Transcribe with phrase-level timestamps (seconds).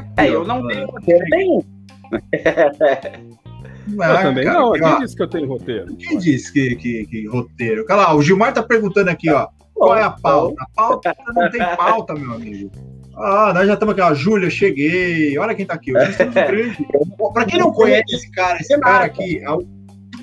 [0.00, 0.30] tá aqui.
[0.30, 1.62] É, eu não tenho roteiro nenhum.
[3.88, 4.72] Não, eu também cara, não.
[4.72, 5.96] Quem disse que eu tenho roteiro?
[5.96, 7.84] Quem disse que, que, que roteiro?
[7.88, 9.48] Olha lá, o Gilmar tá perguntando aqui, ó.
[9.74, 10.62] Qual é a pauta?
[10.62, 12.70] A pauta não tem pauta, meu amigo.
[13.14, 14.14] Ah, nós já estamos aqui, ó.
[14.14, 15.38] Júlia, cheguei.
[15.38, 15.92] Olha quem tá aqui.
[15.92, 19.56] Para quem não conhece esse cara, esse cara aqui, a,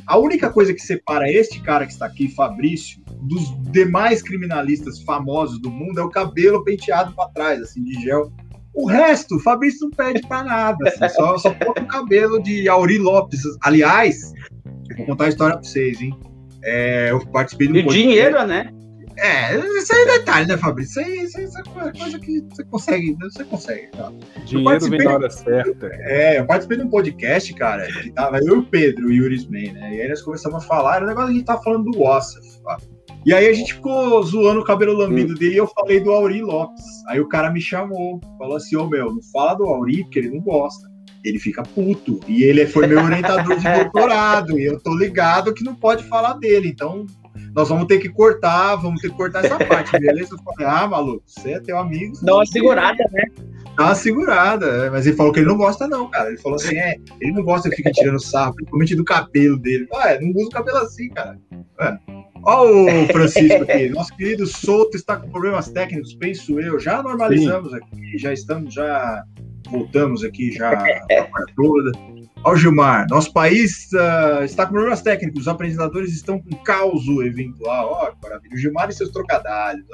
[0.05, 5.59] a única coisa que separa este cara que está aqui, Fabrício, dos demais criminalistas famosos
[5.59, 8.31] do mundo é o cabelo penteado para trás, assim, de gel.
[8.73, 12.97] O resto, o Fabrício não pede para nada, assim, só, só o cabelo de Auri
[12.97, 13.41] Lopes.
[13.61, 14.33] Aliás,
[14.97, 16.17] vou contar a história para vocês, hein?
[16.63, 17.77] É, eu participei do.
[17.77, 18.71] E dinheiro, né?
[19.17, 21.01] É, isso aí é detalhe, né, Fabrício?
[21.01, 23.87] Isso aí, isso aí é coisa que você consegue, você consegue.
[23.87, 24.11] Tá?
[24.45, 25.87] Dinheiro vem na hora certa.
[25.87, 29.45] É, eu participei de um podcast, cara, que tava eu e o Pedro, o Yuri
[29.45, 29.95] Man, né?
[29.95, 32.01] E aí nós começamos a falar, era um negócio que a gente tava falando do
[32.01, 32.43] Ossaf.
[33.25, 35.37] E aí a gente ficou zoando o cabelo lambido hum.
[35.37, 36.83] dele e eu falei do Auri Lopes.
[37.07, 40.19] Aí o cara me chamou, falou assim, ô oh, meu, não fala do Auri, porque
[40.19, 40.91] ele não gosta.
[41.23, 42.19] Ele fica puto.
[42.27, 44.59] E ele foi meu orientador de doutorado.
[44.59, 46.67] e eu tô ligado que não pode falar dele.
[46.67, 47.05] Então,
[47.55, 50.35] nós vamos ter que cortar, vamos ter que cortar essa parte, beleza?
[50.35, 52.13] Eu falei, ah, maluco, você é teu amigo.
[52.21, 53.23] Dá uma segurada, né?
[53.77, 56.29] Dá uma segurada, é, mas ele falou que ele não gosta, não, cara.
[56.29, 59.87] Ele falou assim, é, ele não gosta que fica tirando sarro, principalmente do cabelo dele.
[59.93, 61.39] Ah, é, não usa o cabelo assim, cara.
[61.79, 62.22] É.
[62.45, 66.79] Olha o Francisco aqui, nosso querido Souto está com problemas técnicos, penso eu.
[66.79, 67.77] Já normalizamos Sim.
[67.77, 69.23] aqui, já estamos, já
[69.69, 70.71] voltamos aqui, já
[71.55, 71.91] toda.
[72.45, 77.07] Olha o Gilmar, nosso país uh, está com problemas técnicos, os apresentadores estão com caos
[77.25, 77.89] eventual.
[77.89, 78.53] Ó, oh, maravilha.
[78.53, 79.87] O Gilmar e seus trocadilhos.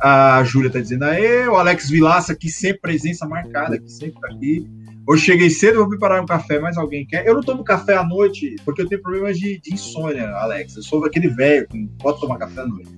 [0.00, 4.28] A Júlia está dizendo aí, o Alex Vilaça aqui, sempre presença marcada, aqui sempre tá
[4.28, 4.66] aqui.
[5.06, 7.26] Hoje cheguei cedo, vou preparar um café, mais alguém quer?
[7.26, 10.76] Eu não tomo café à noite porque eu tenho problemas de, de insônia, Alex.
[10.76, 12.90] Eu sou aquele velho que não pode tomar café à noite.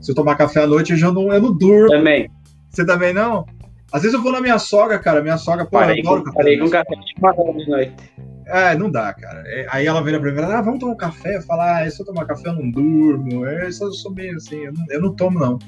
[0.00, 1.88] Se eu tomar café à noite, eu já não, eu não durmo.
[1.88, 2.30] Também.
[2.70, 3.46] Você também não?
[3.90, 5.22] Às vezes eu vou na minha sogra, cara.
[5.22, 6.36] Minha sogra, pô, parei, eu adoro café.
[6.36, 7.94] Parei com café de marrom de noite.
[8.46, 9.42] É, não dá, cara.
[9.46, 11.36] É, aí ela vira pra mim, ah, vamos tomar um café.
[11.36, 13.46] Eu falo, ah, se eu tomar café eu não durmo.
[13.46, 15.58] É, eu sou, sou meio assim, eu não, eu não tomo, não.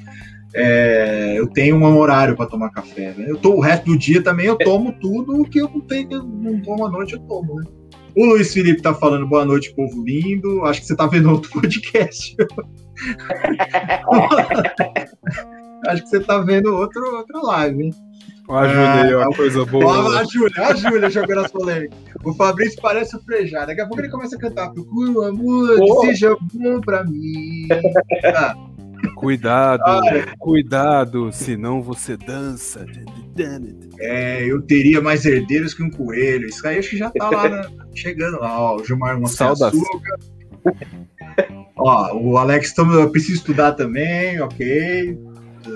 [0.55, 3.15] É, eu tenho um horário para tomar café.
[3.16, 3.27] Né?
[3.28, 6.22] Eu tô, o resto do dia também eu tomo tudo o que eu não tenho,
[6.25, 7.65] não tomo à noite, eu tomo, né?
[8.16, 10.65] O Luiz Felipe tá falando boa noite, povo lindo.
[10.65, 12.37] Acho que você tá vendo outro podcast.
[15.87, 17.94] Acho que você tá vendo outro, outra live, hein?
[18.50, 20.21] A Júlia, é, uma coisa boa.
[20.21, 21.97] A Júlia, a Júlia jogando as polêmicas.
[22.25, 23.65] O Fabrício parece o Frejá.
[23.65, 24.71] Daqui a pouco ele começa a cantar.
[24.72, 26.00] Procura amor, oh.
[26.00, 27.69] seja bom pra mim.
[28.34, 28.55] Ah.
[29.20, 29.82] Cuidado,
[30.38, 32.86] cuidado, senão você dança.
[33.98, 36.48] É, eu teria mais herdeiros que um coelho.
[36.48, 37.69] Isso aí acho que já tá lá, né?
[37.94, 38.76] chegando lá, ó.
[38.76, 39.82] O Gilmar Saudação.
[41.76, 45.19] Ó, o Alex, eu preciso estudar também, ok.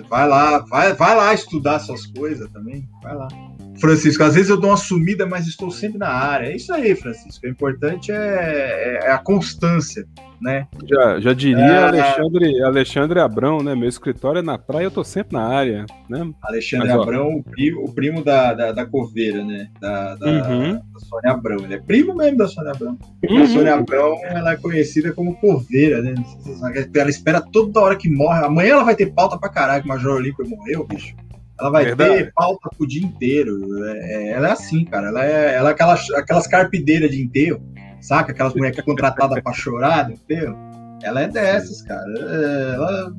[0.09, 2.89] Vai lá, vai, vai lá estudar suas coisas também.
[3.03, 3.29] Vai lá.
[3.79, 6.47] Francisco, às vezes eu dou uma sumida, mas estou sempre na área.
[6.47, 7.47] É isso aí, Francisco.
[7.47, 10.07] O importante é, é, é a constância,
[10.41, 10.67] né?
[10.89, 13.75] Já, já diria é, Alexandre, Alexandre Abrão, né?
[13.75, 16.31] Meu escritório é na praia, eu tô sempre na área, né?
[16.43, 19.69] Alexandre mas, Abrão, o primo, o primo da, da, da, Coveira, né?
[19.81, 20.75] Da, da, uhum.
[20.75, 21.65] da, Sônia Abrão.
[21.65, 22.99] Ele é primo mesmo da Sônia Abrão.
[23.29, 23.43] Uhum.
[23.43, 26.15] A Sônia Abrão, ela é conhecida como Coveira, né?
[26.95, 28.45] Ela espera toda hora que morre.
[28.45, 31.15] Amanhã ela vai ter pauta pra caralho que o Major Olímpio morreu, bicho.
[31.59, 32.25] Ela vai Verdade.
[32.25, 33.85] ter pauta pro dia inteiro.
[33.85, 35.09] É, é, ela é assim, cara.
[35.09, 37.63] Ela é, ela é aquelas, aquelas carpideiras de enterro,
[38.01, 38.33] saca?
[38.33, 40.57] Aquelas mulheres contratadas pra chorar de enterro.
[41.03, 42.13] Ela é dessas, cara.
[42.17, 43.13] É, ela,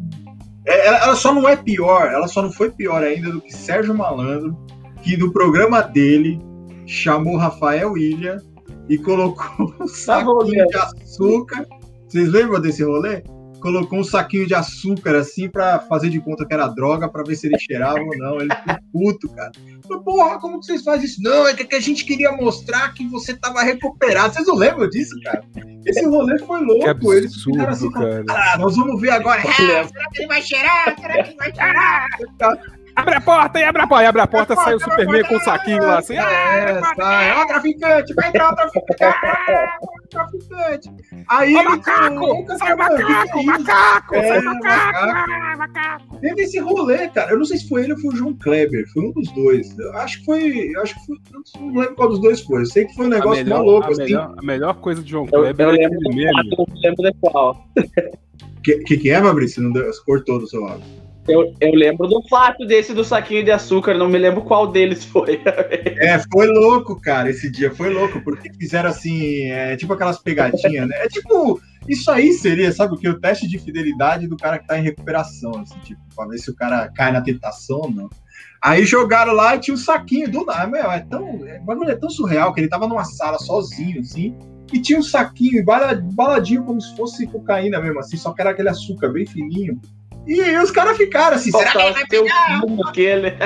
[0.66, 3.54] é, ela, ela, só não é pior, ela só não foi pior ainda do que
[3.54, 4.58] Sérgio Malandro,
[5.02, 6.40] que no programa dele
[6.86, 8.38] chamou Rafael Ilha
[8.90, 11.66] e colocou um saquinho de açúcar.
[12.08, 13.24] Vocês lembram desse rolê?
[13.66, 17.36] Colocou um saquinho de açúcar assim pra fazer de conta que era droga pra ver
[17.36, 18.40] se ele cheirava ou não.
[18.40, 19.52] Ele ficou puto, cara.
[19.88, 21.20] Falei, Porra, como que vocês fazem isso?
[21.24, 24.36] Não, é que a gente queria mostrar que você tava recuperado.
[24.36, 25.44] Vocês não lembram disso, cara?
[25.84, 26.88] Esse rolê foi louco.
[26.88, 28.24] Absurdo, Eles ficaram assim, cara.
[28.30, 29.42] ah, nós vamos ver agora.
[29.42, 29.54] Ah,
[29.88, 30.96] será que ele vai cheirar?
[31.00, 32.08] Será que ele vai cheirar?
[32.96, 34.04] Abre a porta e abre a porta.
[34.04, 36.16] E abre a porta, sai o Superman com o saquinho lá assim.
[36.16, 37.32] É, sai.
[37.34, 39.18] Ó, traficante, vai entrar o traficante.
[40.10, 40.92] traficante.
[41.30, 41.56] Aí.
[41.56, 42.58] Ó, macaco!
[42.58, 43.44] Sai o macaco!
[43.44, 44.16] Macaco!
[44.16, 45.58] Sai o macaco!
[45.58, 46.20] macaco!
[46.22, 47.32] Teve esse rolê, cara.
[47.32, 48.86] Eu não sei se foi ele ou foi o João Kleber.
[48.94, 49.78] Foi um dos dois.
[49.78, 50.72] Eu acho que foi.
[50.74, 51.18] Eu acho que foi.
[51.60, 52.62] Não lembro qual dos dois foi.
[52.62, 53.88] Eu sei que foi um negócio melhor, maluco.
[53.88, 54.04] A, assim.
[54.04, 56.56] melhor, a melhor coisa de João Kleber eu, eu é lembro aquele meme.
[56.58, 57.68] Eu lembro de qual.
[58.58, 59.62] O que, que, que é, Fabrício?
[59.62, 60.82] Não deu, cortou do seu lado.
[61.28, 65.04] Eu, eu lembro do fato desse do saquinho de açúcar, não me lembro qual deles
[65.04, 65.42] foi.
[66.00, 70.88] é, foi louco, cara, esse dia, foi louco, porque fizeram assim, é, tipo aquelas pegadinhas,
[70.88, 70.96] né?
[71.00, 73.10] É tipo, isso aí seria, sabe o que?
[73.10, 76.52] O teste de fidelidade do cara que tá em recuperação, assim, tipo, pra ver se
[76.52, 78.10] o cara cai na tentação ou não.
[78.62, 80.68] Aí jogaram lá e tinha um saquinho do nada.
[80.68, 84.00] Meu, é tão, é, o bagulho é tão surreal que ele tava numa sala sozinho,
[84.02, 84.36] assim,
[84.72, 85.64] e tinha um saquinho
[86.14, 89.80] baladinho como se fosse cocaína mesmo, assim, só que era aquele açúcar bem fininho.
[90.28, 92.62] E aí os caras ficaram assim, será que ele vai pegar?
[92.88, 93.38] Aquele.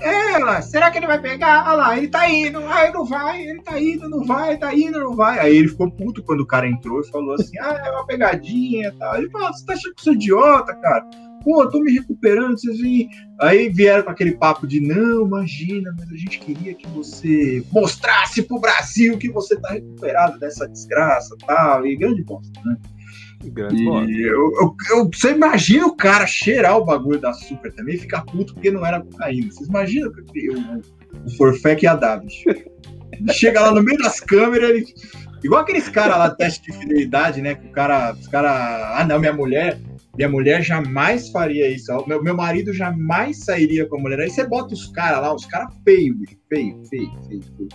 [0.00, 1.64] É, lá, será que ele vai pegar?
[1.66, 5.00] Olha lá, ele tá indo, aí não vai, ele tá indo, não vai, tá indo,
[5.00, 5.40] não vai.
[5.40, 8.88] Aí ele ficou puto quando o cara entrou e falou assim: ah, é uma pegadinha
[8.88, 9.16] e tal.
[9.16, 11.04] Ele falou: você tá achando que sou idiota, cara?
[11.42, 13.08] Pô, eu tô me recuperando, vocês vêm.
[13.40, 18.42] Aí vieram com aquele papo de: não, imagina, mas a gente queria que você mostrasse
[18.42, 21.86] pro Brasil que você tá recuperado dessa desgraça e tal.
[21.86, 22.76] E grande bosta, né?
[23.50, 27.96] Grande E eu, eu, eu- você imagina o cara cheirar o bagulho da açúcar também
[27.96, 29.50] e ficar puto porque não era cocaína.
[29.50, 30.80] Vocês imaginam que o,
[31.26, 32.44] o Forfec ia dar, bicho.
[33.32, 34.86] Chega lá no meio das câmeras, ele-
[35.44, 37.54] igual aqueles caras lá, teste de fidelidade, né?
[37.54, 39.78] Que o cara, os cara, ah não, minha mulher,
[40.16, 41.92] minha mulher jamais faria isso.
[42.06, 44.20] Meu, meu marido jamais sairia com a mulher.
[44.20, 47.68] Aí você bota os caras lá, os caras feios, bicho, feio, feio, feio, feio.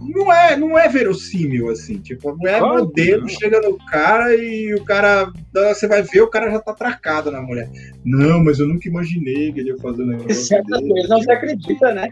[0.00, 1.98] Não é, não é verossímil, assim.
[1.98, 3.28] Tipo, a mulher Claro modelo não.
[3.28, 5.32] chega no cara e o cara.
[5.52, 7.68] Você vai ver, o cara já tá atracado na mulher.
[8.04, 10.88] Não, mas eu nunca imaginei que ele ia fazer um negócio Certas desse.
[10.88, 12.08] coisas não se acredita, né?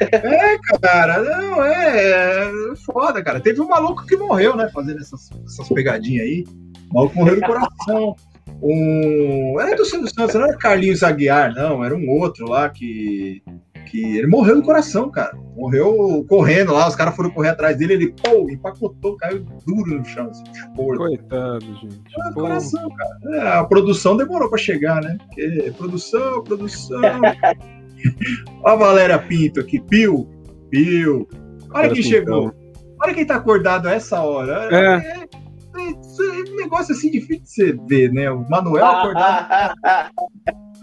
[0.00, 2.50] É, cara, não, é, é
[2.84, 3.40] foda, cara.
[3.40, 6.44] Teve um maluco que morreu, né, fazendo essas, essas pegadinhas aí.
[6.90, 8.16] O maluco morreu do coração.
[8.62, 9.60] Um...
[9.60, 13.42] Era do Silvio Santos, não era Carlinhos Aguiar, não, era um outro lá que.
[13.90, 15.36] Que ele morreu do coração, cara.
[15.56, 20.04] Morreu correndo lá, os caras foram correr atrás dele, ele, pô, empacotou, caiu duro no
[20.04, 20.44] chão, assim,
[20.76, 20.96] porra.
[20.96, 22.00] Coitado, gente.
[22.16, 23.36] Morreu do Pô, coração, cara.
[23.36, 25.18] É, a produção demorou pra chegar, né?
[25.18, 27.00] Porque produção, produção.
[28.62, 30.28] Ó a Valéria Pinto aqui, Pio,
[30.70, 31.28] Pio.
[31.72, 32.54] Olha quem chegou.
[33.02, 34.68] Olha quem tá acordado a essa hora.
[34.70, 34.96] É.
[34.96, 38.30] É, é, é um negócio assim difícil de você ver, né?
[38.30, 39.74] O Manuel acordado.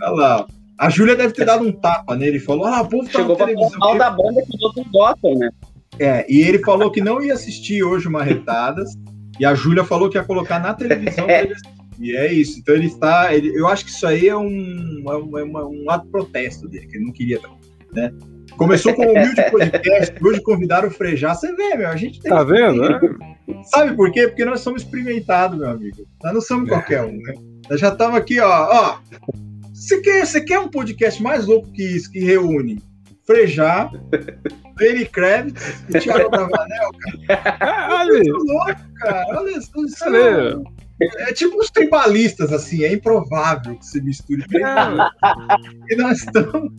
[0.02, 0.48] Olha lá.
[0.78, 3.38] A Júlia deve ter dado um tapa nele e falou: Ah, o povo tá Chegou
[3.38, 3.80] na televisão.
[3.80, 5.50] mal da banda que os outros gostam, né?
[6.00, 8.94] É, e ele falou que não ia assistir hoje o Marretadas.
[9.40, 11.74] E a Júlia falou que ia colocar na televisão pra ele assistir.
[12.00, 12.60] E é isso.
[12.60, 13.34] Então ele está.
[13.34, 16.12] Ele, eu acho que isso aí é um, é um, é uma- um ato de
[16.12, 17.40] protesto dele, que ele não queria.
[17.94, 18.12] Né?
[18.56, 21.34] Começou com o humilde podcast, hoje convidaram o Frejá.
[21.34, 22.32] Você vê, meu, a gente tem.
[22.32, 22.84] Tá vendo?
[22.84, 23.00] É?
[23.66, 24.28] Sabe por quê?
[24.28, 26.06] Porque nós somos experimentados, meu amigo.
[26.24, 27.34] Nós não somos qualquer um, né?
[27.70, 28.48] Nós já estamos aqui, ó.
[28.48, 28.98] ó.
[29.78, 32.82] Você quer, você quer um podcast mais louco que isso, que reúne
[33.28, 33.92] Frejá,
[34.80, 36.92] Lenny Kravitz e Thiago Bravanel,
[37.30, 39.40] Ah, olha, muito louco, cara.
[39.40, 39.72] Olha isso.
[39.86, 40.18] isso Olha.
[40.18, 40.56] é,
[41.00, 42.84] é tipo os tribalistas, assim.
[42.84, 45.94] É improvável que se misture É.
[45.94, 46.72] E nós estamos.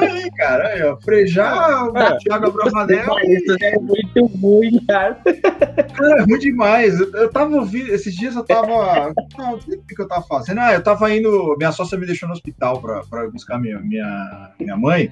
[0.00, 0.68] aí, cara.
[0.68, 0.96] Aí, ó.
[1.00, 2.16] Frejá, É.
[2.18, 3.18] Thiago Bravanel.
[3.24, 5.20] Isso é muito ruim, cara.
[5.94, 6.98] Cara, é ruim demais.
[7.00, 7.92] Eu, eu tava ouvindo.
[7.92, 9.12] Esses dias eu tava.
[9.38, 10.60] Ah, O que, que eu tava fazendo?
[10.60, 11.56] Ah, eu tava indo.
[11.58, 15.10] Minha sócia me deixou no hospital pra, pra buscar minha, minha, minha mãe.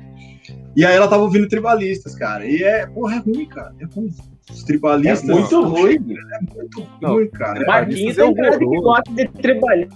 [0.77, 2.47] E aí ela tava ouvindo tribalistas, cara.
[2.47, 2.87] E é.
[2.87, 3.75] Porra, é ruim, cara.
[3.81, 4.11] É ruim.
[4.51, 5.29] Os É tribalistas.
[5.29, 5.95] muito são- ruim.
[5.97, 7.15] É muito Não.
[7.15, 7.65] ruim, cara.
[7.67, 9.89] Marquinhos é é um cara que gosta de trabalhar.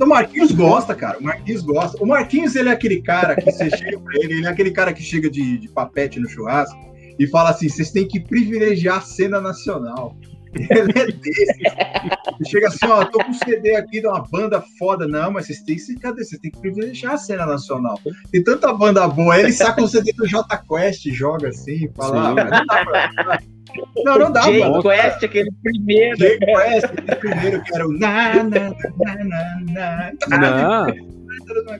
[0.00, 1.18] O Marquinhos gosta, cara.
[1.18, 2.02] O Marquinhos gosta.
[2.02, 4.92] O Marquinhos, ele é aquele cara que você chega pra ele, ele é aquele cara
[4.92, 6.78] que chega de, de papete no churrasco
[7.18, 10.16] e fala assim: vocês têm que privilegiar a cena nacional.
[10.52, 10.66] Ele
[10.98, 11.60] é desse.
[11.60, 15.06] Ele chega assim, ó, tô com um CD aqui de uma banda foda.
[15.06, 16.24] Não, mas vocês têm que, cadê?
[16.24, 18.00] Vocês têm que privilegiar a cena nacional.
[18.32, 19.34] Tem tanta banda boa.
[19.34, 23.40] Aí ele saca o CD do J Quest, joga assim, fala, ah, não dá pra.
[24.04, 24.82] Não, não dá, Jay mano.
[24.82, 26.16] Quest, aquele primeiro.
[26.18, 29.24] Jay Quest, aquele primeiro que era o na, na, na, na,
[29.68, 30.38] na, na.
[30.38, 30.88] Não,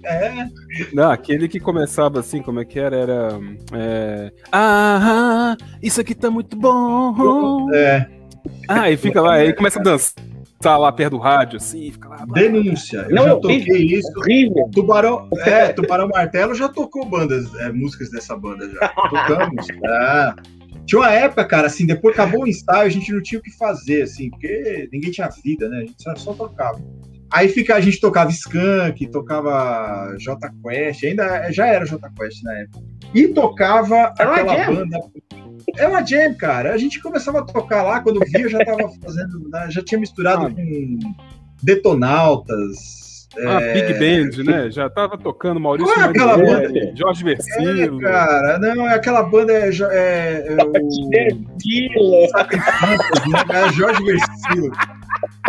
[0.05, 0.49] É,
[0.93, 2.97] não, aquele que começava assim, como é que era?
[2.97, 3.29] Era.
[3.73, 4.33] É...
[4.53, 7.73] Ah, isso aqui tá muito bom.
[7.73, 8.07] é,
[8.69, 12.25] Ah, e fica lá, aí começa a dançar lá perto do rádio, assim, fica lá.
[12.33, 13.07] denúncia.
[13.09, 13.95] Eu Não, já eu toquei vi.
[13.99, 14.13] isso.
[14.19, 14.71] Horrível.
[14.73, 18.89] Tubarão, é, Tubarão Martelo já tocou bandas, é, músicas dessa banda já.
[19.11, 19.67] Tocamos.
[19.69, 20.60] É.
[20.91, 23.57] Tinha uma época, cara, assim, depois acabou o ensaio, a gente não tinha o que
[23.57, 25.77] fazer, assim, porque ninguém tinha vida, né?
[25.77, 26.81] A gente só, só tocava.
[27.33, 32.59] Aí fica, a gente tocava Skank, tocava J Quest, ainda já era J Quest na
[32.59, 32.85] época.
[33.15, 34.75] E tocava Era aquela jam?
[34.75, 34.99] banda.
[35.77, 36.75] É uma jam, cara.
[36.75, 39.49] A gente começava a tocar lá, quando via, já tava fazendo.
[39.49, 40.51] né, Já tinha misturado Ah.
[40.51, 41.15] com
[41.63, 43.00] Detonautas.
[43.47, 44.71] Ah, é, Big Band, né?
[44.71, 48.01] Já tava tocando Maurício Qual é aquela Manieri, Jorge É, Versilo.
[48.01, 50.65] cara, não, é aquela banda é, é, é
[51.97, 52.29] o.
[52.29, 53.45] Sacrifícios, né?
[53.51, 54.71] É Jorge Versilo.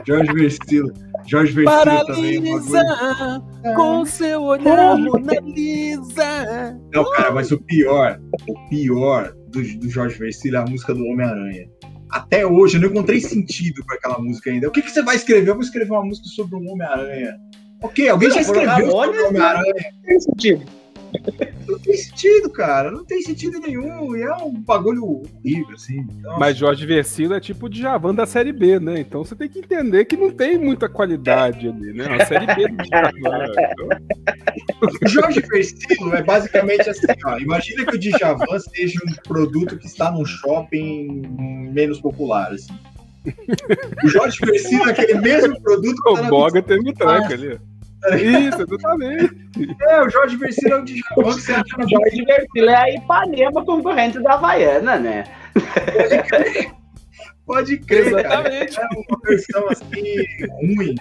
[0.07, 0.91] Jorge Versilo.
[1.27, 1.95] Jorge Versilo também.
[1.95, 3.43] é Paralisa coisa-
[3.75, 6.79] com seu olhar, Mona Lisa.
[6.93, 8.19] Não, cara, mas o pior,
[8.49, 11.67] o pior do, do Jorge Versilo é a música do Homem-Aranha.
[12.11, 14.67] Até hoje eu não encontrei sentido para aquela música ainda.
[14.67, 15.49] O que, que você vai escrever?
[15.49, 17.35] Eu vou escrever uma música sobre um Homem-Aranha.
[17.81, 19.73] Ok, alguém Não, já escreveu Ramone, sobre o Homem-Aranha?
[20.05, 20.65] Tem sentido.
[21.67, 22.91] Não tem sentido, cara.
[22.91, 24.15] Não tem sentido nenhum.
[24.15, 26.05] E é um bagulho horrível, assim.
[26.21, 26.39] Nossa.
[26.39, 28.99] Mas Jorge Versilo é tipo o Djavan da Série B, né?
[28.99, 32.05] Então você tem que entender que não tem muita qualidade ali, né?
[32.21, 33.45] A Série B do Djavan.
[33.71, 33.89] Então...
[35.01, 37.37] O Jorge Versilo é basicamente assim, ó.
[37.37, 41.23] Imagina que o Djavan seja um produto que está num shopping
[41.71, 42.73] menos popular, assim.
[44.03, 47.59] O Jorge Versilo é aquele mesmo produto que O tá Boga teve um track ali.
[48.09, 49.75] Isso, exatamente.
[49.87, 52.93] É, o Jorge Versilo é o Djavan que você acha O Jorge Versilo é a
[52.95, 55.23] Ipanema concorrente da Havaiana, né?
[57.51, 58.75] Pode crer, Exatamente.
[58.77, 58.87] cara.
[58.93, 60.15] É uma versão assim,
[60.61, 60.95] ruim,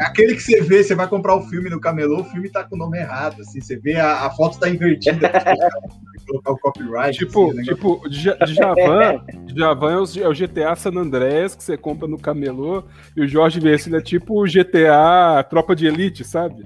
[0.00, 2.74] Aquele que você vê, você vai comprar o filme no camelô, o filme tá com
[2.74, 5.30] o nome errado, assim, você vê a, a foto tá invertida.
[6.26, 7.16] colocar o copyright.
[7.16, 12.08] Tipo, assim, tipo Djavan, Djavan é o, é o GTA San Andreas que você compra
[12.08, 12.82] no camelô
[13.16, 16.64] e o Jorge Versilo é tipo o GTA Tropa de Elite, sabe?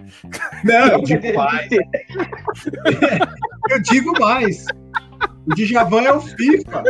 [0.65, 1.71] Não, eu digo mais.
[3.71, 4.65] eu digo mais.
[5.47, 6.83] O Djavan é o FIFA.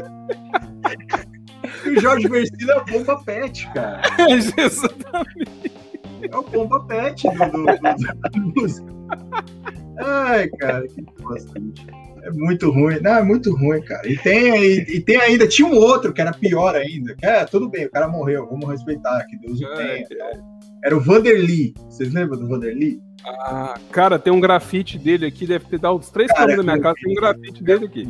[1.85, 4.03] E o Jorge Versilo é o Bomba Pet, cara.
[4.31, 5.73] Exatamente.
[6.31, 8.95] É o Bomba Pet do, do, do, do
[9.99, 11.61] Ai, cara, que bosta,
[12.23, 12.99] É muito ruim.
[13.00, 14.09] Não, é muito ruim, cara.
[14.09, 17.14] E tem, e, e, tem ainda, tinha um outro que era pior ainda.
[17.14, 20.07] Que é, tudo bem, o cara morreu, vamos respeitar, que Deus o tenha.
[20.85, 21.75] Era o Vanderly.
[21.88, 23.00] Vocês lembram do Vanderly?
[23.26, 26.81] Ah, cara, tem um grafite dele aqui, deve ter dado uns três cara, da minha
[26.81, 28.09] casa, tem um grafite dele aqui.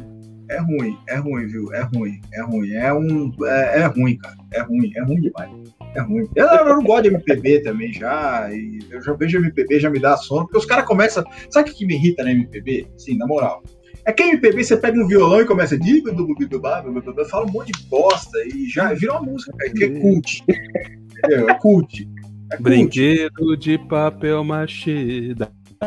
[0.49, 1.73] É ruim, é ruim, viu?
[1.73, 2.73] É ruim, é ruim.
[2.73, 3.33] É um.
[3.45, 4.37] É, é ruim, cara.
[4.53, 5.51] É ruim, é ruim demais.
[5.95, 6.29] É ruim.
[6.35, 8.49] Eu, eu não gosto de MPB também já.
[8.53, 11.25] E eu já vejo MPB, já me dá sono, porque os caras começam.
[11.51, 12.89] Sabe o que me irrita na MPB?
[12.99, 13.63] Sim, na moral.
[14.07, 18.39] É que MPB você pega um violão e começa a fala um monte de bosta
[18.55, 20.45] e já vira uma música, cara, que é cult.
[21.19, 21.49] Entendeu?
[21.49, 22.09] É cult.
[22.53, 25.35] É Brinquedo de papel machê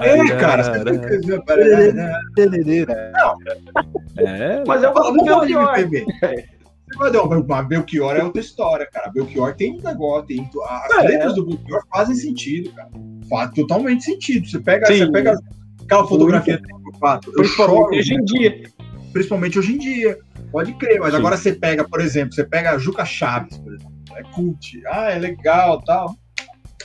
[0.03, 0.71] é, cara, você
[3.13, 4.25] Não.
[4.25, 6.05] É, mas eu falo do MPB.
[6.95, 9.11] Mas Belchior é outra história, cara.
[9.11, 11.07] Belchior tem um negócio, tem, as é.
[11.07, 12.89] letras do Belchior fazem sentido, cara.
[13.29, 14.47] Faz totalmente sentido.
[14.47, 15.37] Você pega, você pega
[15.83, 17.31] aquela fotografia do fato.
[17.33, 18.63] Principalmente hoje em dia.
[19.11, 20.17] Principalmente hoje em dia.
[20.51, 21.17] Pode crer, mas Sim.
[21.17, 23.93] agora você pega, por exemplo, você pega a Juca Chaves, por exemplo.
[24.15, 24.81] É cult.
[24.87, 26.15] Ah, é legal tal.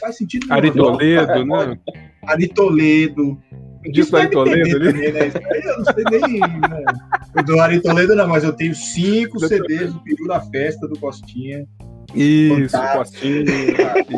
[0.02, 0.52] Faz sentido.
[0.52, 1.78] Ari Toledo, né?
[2.26, 3.40] Ari Toledo.
[3.92, 5.12] Disso Ari Toledo ali?
[5.12, 5.30] Né?
[5.64, 6.40] Eu não sei nem.
[6.40, 7.42] Né?
[7.47, 11.64] Do Ari Toledo não, mas eu tenho cinco CDs do Peru da Festa do Costinha.
[12.14, 13.44] Isso, Costinha.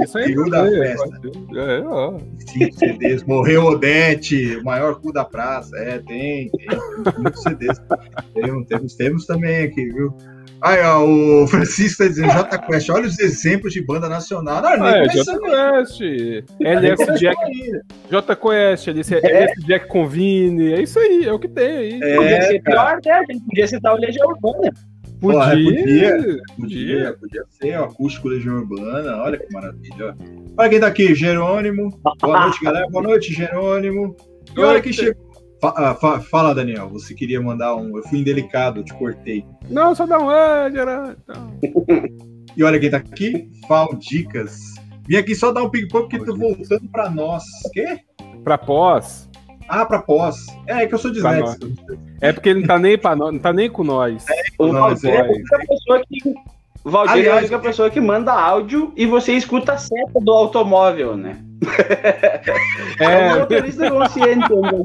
[0.04, 0.26] Isso aí.
[0.26, 1.20] Peru da Festa.
[1.54, 2.18] É, ó.
[2.48, 3.22] Cinco CDs.
[3.24, 5.76] Morreu Odete, o maior cu da praça.
[5.76, 6.68] É, tem, tem.
[7.18, 7.80] Muitos CDs.
[8.32, 10.16] Temos, temos, temos também aqui, viu?
[10.60, 14.62] Aí, ó, o Francisco tá dizendo, J Quest, olha os exemplos de banda nacional.
[14.62, 16.00] Não, ah, é, J Quest,
[16.60, 17.36] LS Jack,
[18.10, 19.46] J Quest, LS, é.
[19.66, 22.00] Jack Convine, é isso aí, é o que tem aí.
[22.02, 23.12] É, podia ser pior, né?
[23.12, 24.72] A gente podia citar o Legião Urbana.
[25.20, 30.16] Podia, podia, podia, podia ser, ó, acústico Legião Urbana, olha que maravilha.
[30.56, 31.90] Olha quem tá aqui, Jerônimo.
[32.20, 32.86] Boa noite, galera.
[32.88, 34.16] Boa noite, Jerônimo.
[34.56, 35.33] E olha que chegou.
[35.76, 37.96] Ah, fa, fala, Daniel, você queria mandar um.
[37.96, 39.44] Eu fui indelicado, eu te cortei.
[39.68, 41.16] Não, só dá um é, Gerard.
[41.22, 41.52] Então.
[42.56, 43.50] e olha quem tá aqui,
[43.98, 44.74] Dicas.
[45.06, 47.44] Vim aqui só dar um ping-pong porque tô voltando pra nós.
[47.72, 48.00] Quê?
[48.42, 49.28] Pra pós.
[49.68, 50.46] Ah, pra pós.
[50.66, 51.66] É, é que eu sou disléxico.
[52.20, 54.26] É porque ele não tá nem, pra nós, não tá nem com nós.
[54.28, 55.10] É, com nós, é.
[55.10, 56.34] é a pessoa que
[56.84, 60.30] Valdir Aliás, é a única pessoa que manda áudio e você escuta a seta do
[60.32, 61.42] automóvel, né?
[63.00, 64.54] É, é um motorista consciente.
[64.54, 64.84] Né?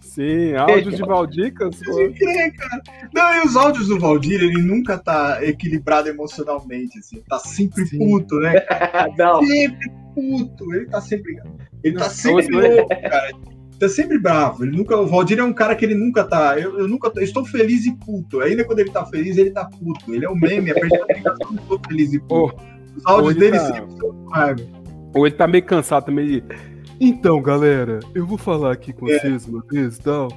[0.00, 1.78] Sim, áudios de Valdicas.
[1.78, 2.82] Crer, cara.
[3.14, 7.22] Não, e os áudios do Valdir, ele nunca tá equilibrado emocionalmente, assim.
[7.28, 7.98] Tá sempre Sim.
[7.98, 8.54] puto, né?
[9.18, 9.44] Não.
[9.44, 10.74] Sempre puto.
[10.74, 11.36] Ele tá sempre.
[11.84, 13.30] Ele tá Não, tá sempre louco, cara
[13.78, 14.64] tá sempre bravo.
[14.64, 16.58] Ele nunca, o Valdir é um cara que ele nunca tá.
[16.58, 18.40] Eu, eu nunca eu estou feliz e puto.
[18.40, 20.14] Ainda quando ele tá feliz, ele tá puto.
[20.14, 22.56] Ele é o um meme, a personificação do estou feliz e puto.
[22.56, 23.66] Oh, Os áudios dele tá...
[23.66, 24.62] sempre são raiva.
[25.14, 26.42] Ou ele tá meio cansado também.
[27.00, 29.18] Então, galera, eu vou falar aqui com é.
[29.18, 30.28] vocês uma vez e tal.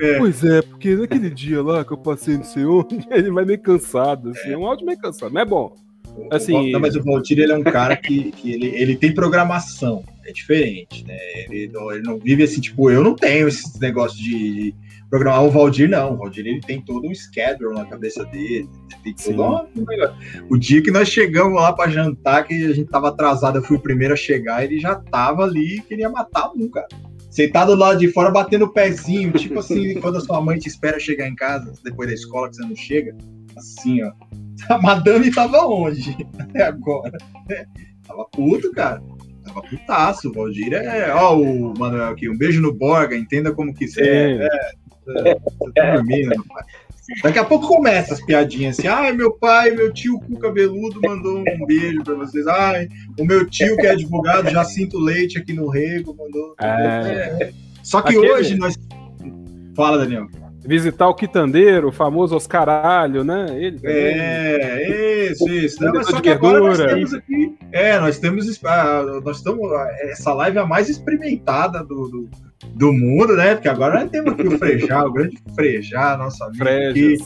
[0.00, 0.18] É.
[0.18, 4.30] Pois é, porque naquele dia lá que eu passei no onde, ele vai meio cansado,
[4.30, 5.74] assim, é um áudio meio cansado, mas é bom.
[6.30, 10.04] Assim, não, mas o Valdir ele é um cara que, que ele, ele tem programação,
[10.24, 11.18] é diferente, né?
[11.50, 14.72] Ele não, ele não vive assim, tipo, eu não tenho esse negócio de
[15.14, 16.14] programar o Valdir, não.
[16.14, 18.68] O Valdir ele tem todo um schedule na cabeça dele,
[19.04, 19.84] tem todo um...
[20.50, 23.76] O dia que nós chegamos lá para jantar, que a gente tava atrasado, eu fui
[23.76, 26.88] o primeiro a chegar, ele já tava ali, queria matar um, cara.
[27.30, 30.98] Sentado lá de fora, batendo o pezinho, tipo assim, quando a sua mãe te espera
[30.98, 33.16] chegar em casa, depois da escola que você não chega,
[33.56, 34.10] assim, ó.
[34.68, 36.16] A madame tava onde?
[36.38, 37.16] Até agora.
[38.06, 39.02] Tava puto, cara.
[39.42, 40.28] tava putaço.
[40.28, 41.10] O Valdir é.
[41.14, 44.42] Ó, o Manuel aqui, um beijo no Borga, entenda como quiser.
[44.42, 46.44] É, é, você tá dormindo.
[47.22, 48.88] Daqui a pouco começa as piadinhas assim.
[48.88, 52.46] Ai, meu pai, meu tio com cabeludo mandou um beijo pra vocês.
[52.46, 56.54] Ai, o meu tio que é advogado, já sinto leite aqui no rego, mandou.
[56.60, 57.42] É.
[57.42, 57.52] É.
[57.82, 58.32] Só que Aquele...
[58.32, 58.74] hoje nós.
[59.76, 60.28] Fala, Daniel
[60.66, 63.46] visitar o quitandeiro, o famoso Oscaralho, né?
[63.50, 65.84] Ele é, isso, isso.
[65.84, 67.54] Não, mas só que agora nós temos aqui.
[67.70, 68.64] É, nós temos.
[68.64, 69.70] Ah, nós estamos.
[70.00, 72.30] Essa live é a mais experimentada do, do,
[72.74, 73.54] do mundo, né?
[73.54, 77.16] Porque agora nós temos aqui o Frejá, o grande Frejá, nosso amigo aqui.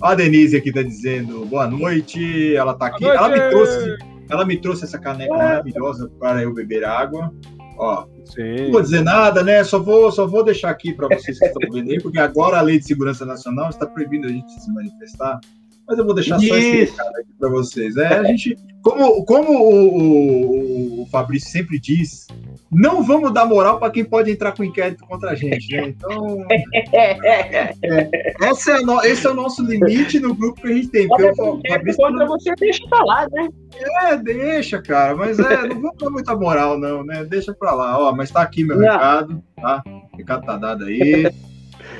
[0.00, 2.54] a Denise aqui tá dizendo boa noite.
[2.54, 3.04] Ela tá aqui.
[3.04, 3.96] Ela me trouxe.
[4.30, 7.32] Ela me trouxe essa caneca maravilhosa para eu beber água.
[7.78, 8.64] Ó, Sim.
[8.64, 9.62] não vou dizer nada, né?
[9.62, 12.60] Só vou, só vou deixar aqui para vocês que estão vendo aí, porque agora a
[12.60, 15.40] Lei de Segurança Nacional está proibindo a gente se manifestar.
[15.88, 17.96] Mas eu vou deixar só esse recado aqui para vocês.
[17.96, 22.26] É, a gente, como, como o, o, o Fabrício sempre diz,
[22.70, 25.88] não vamos dar moral para quem pode entrar com inquérito contra a gente, né?
[25.88, 26.44] Então,
[26.92, 27.72] é,
[28.50, 31.08] esse, é no, esse é o nosso limite no grupo que a gente tem.
[31.10, 32.28] Olha, o Fabrício contra não...
[32.28, 33.48] você, deixa pra lá, né?
[34.02, 37.24] É, deixa, cara, mas é, não vamos dar muita moral, não, né?
[37.24, 37.98] Deixa pra lá.
[37.98, 38.84] Ó, mas tá aqui meu não.
[38.84, 39.82] recado, tá?
[40.12, 41.32] O recado tá dado aí.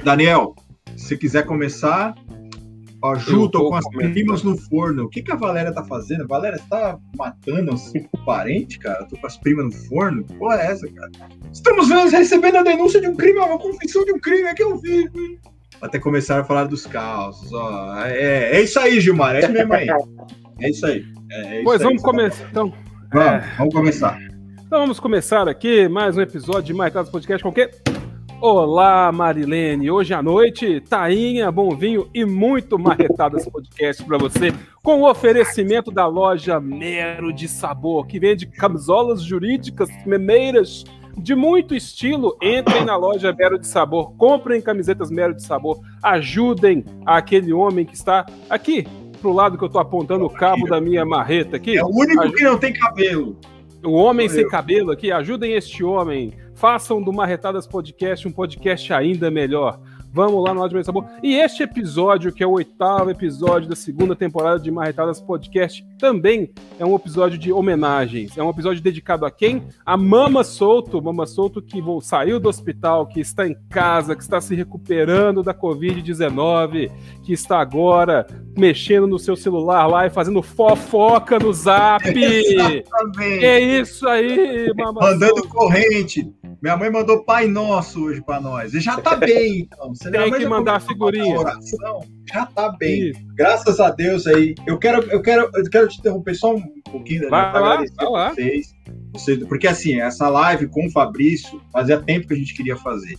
[0.04, 0.54] Daniel,
[0.96, 2.14] se quiser começar,
[3.00, 5.04] Ó, Ju, tô com as primas no forno.
[5.04, 6.24] O que, que a Valéria tá fazendo?
[6.24, 7.92] A Valéria tá matando os
[8.26, 9.04] parentes, cara?
[9.04, 10.24] Tô com as primas no forno?
[10.24, 11.10] Que porra é essa, cara?
[11.52, 14.76] Estamos recebendo a denúncia de um crime, uma confissão de um crime, é que eu
[14.78, 15.08] vi.
[15.80, 17.52] Até começar a falar dos calços.
[17.52, 18.04] Ó.
[18.04, 19.36] É, é isso aí, Gilmar.
[19.36, 19.86] É isso mesmo aí.
[20.60, 21.04] É isso aí.
[21.30, 22.48] É, é isso pois aí, vamos começar.
[22.50, 22.74] Então,
[23.12, 24.18] vamos, vamos começar.
[24.66, 27.70] Então vamos começar aqui mais um episódio de Mais Casos Podcast com o quê?
[28.40, 29.90] Olá, Marilene.
[29.90, 35.90] Hoje à noite, tainha, bom vinho e muito marretadas podcast para você, com o oferecimento
[35.90, 40.84] da loja Mero de Sabor, que vende camisolas jurídicas, memeiras
[41.16, 42.38] de muito estilo.
[42.40, 47.96] Entrem na loja Mero de Sabor, comprem camisetas Mero de Sabor, ajudem aquele homem que
[47.96, 48.86] está aqui
[49.20, 51.76] pro lado que eu tô apontando o cabo da minha marreta aqui.
[51.76, 53.36] É o único que não tem cabelo.
[53.84, 59.30] O homem sem cabelo aqui, ajudem este homem Façam do Marretadas Podcast um podcast ainda
[59.30, 59.78] melhor.
[60.12, 61.04] Vamos lá no Áudio Sabor.
[61.22, 66.50] E este episódio, que é o oitavo episódio da segunda temporada de Marretadas Podcast, também
[66.78, 68.36] é um episódio de homenagens.
[68.36, 69.64] É um episódio dedicado a quem?
[69.84, 71.02] A Mama Solto.
[71.02, 75.52] Mama Solto que saiu do hospital, que está em casa, que está se recuperando da
[75.52, 76.90] Covid-19,
[77.22, 82.08] que está agora mexendo no seu celular lá e fazendo fofoca no zap.
[82.08, 83.44] Exatamente.
[83.44, 86.32] É isso aí, Mama Mandando corrente.
[86.60, 88.74] Minha mãe mandou Pai Nosso hoje para nós.
[88.74, 89.94] E já tá bem, então.
[89.98, 91.40] Você Tem que mandar a figurinha.
[91.40, 92.00] Oração,
[92.32, 93.10] já tá bem.
[93.10, 93.20] Isso.
[93.34, 94.54] Graças a Deus aí.
[94.64, 97.28] Eu quero, eu quero, eu quero te interromper só um pouquinho, né?
[97.28, 98.30] Vai lá, vai lá.
[98.30, 98.74] Vocês,
[99.12, 103.18] vocês, porque assim, essa live com o Fabrício fazia tempo que a gente queria fazer.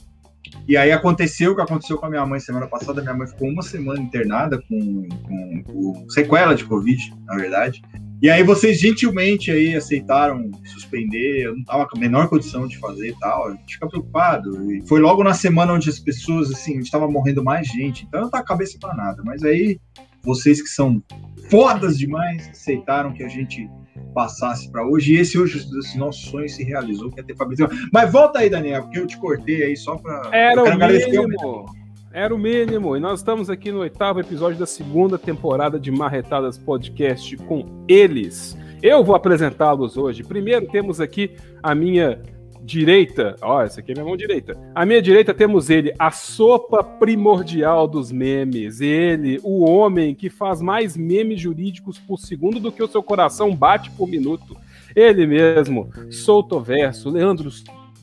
[0.68, 3.02] E aí aconteceu o que aconteceu com a minha mãe semana passada.
[3.02, 7.82] Minha mãe ficou uma semana internada com, com, com sequela de Covid, na verdade.
[8.22, 12.78] E aí vocês gentilmente aí aceitaram suspender, eu não tava com a menor condição de
[12.78, 14.72] fazer e tal, a gente fica preocupado.
[14.72, 18.06] E foi logo na semana onde as pessoas, assim, a gente tava morrendo mais gente,
[18.06, 19.24] então não tá cabeça para nada.
[19.24, 19.80] Mas aí
[20.22, 21.02] vocês que são
[21.50, 23.70] fodas demais aceitaram que a gente
[24.14, 25.14] passasse para hoje.
[25.14, 27.70] E esse hoje, esse nosso sonho se realizou, que é ter Fabrício.
[27.92, 30.30] Mas volta aí, Daniel, porque eu te cortei aí só para.
[30.34, 31.66] Era o mínimo.
[32.12, 32.98] Era o mínimo.
[32.98, 38.58] E nós estamos aqui no oitavo episódio da segunda temporada de Marretadas Podcast com eles.
[38.82, 40.24] Eu vou apresentá-los hoje.
[40.24, 42.20] Primeiro temos aqui a minha
[42.64, 43.36] direita.
[43.44, 44.58] Ó, essa aqui é minha mão direita.
[44.74, 48.82] À minha direita temos ele, a sopa primordial dos memes.
[48.82, 53.56] Ele, o homem que faz mais memes jurídicos por segundo do que o seu coração
[53.56, 54.58] bate por minuto.
[54.96, 57.52] Ele mesmo, Solto Verso, Leandro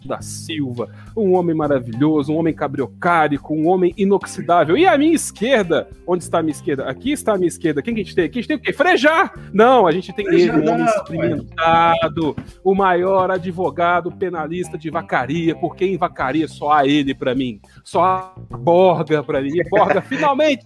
[0.07, 4.77] da Silva, um homem maravilhoso, um homem cabriocárico, um homem inoxidável.
[4.77, 6.85] E a minha esquerda, onde está a minha esquerda?
[6.85, 7.83] Aqui está a minha esquerda.
[7.83, 8.25] Quem que a gente tem?
[8.25, 8.73] Aqui a gente tem o quê?
[8.73, 9.33] Frejar!
[9.53, 15.85] Não, a gente tem ele, um homem experimentado, o maior advogado penalista de vacaria, porque
[15.85, 19.51] em vacaria só há ele para mim, só há Borga para mim.
[19.55, 20.65] E Borga finalmente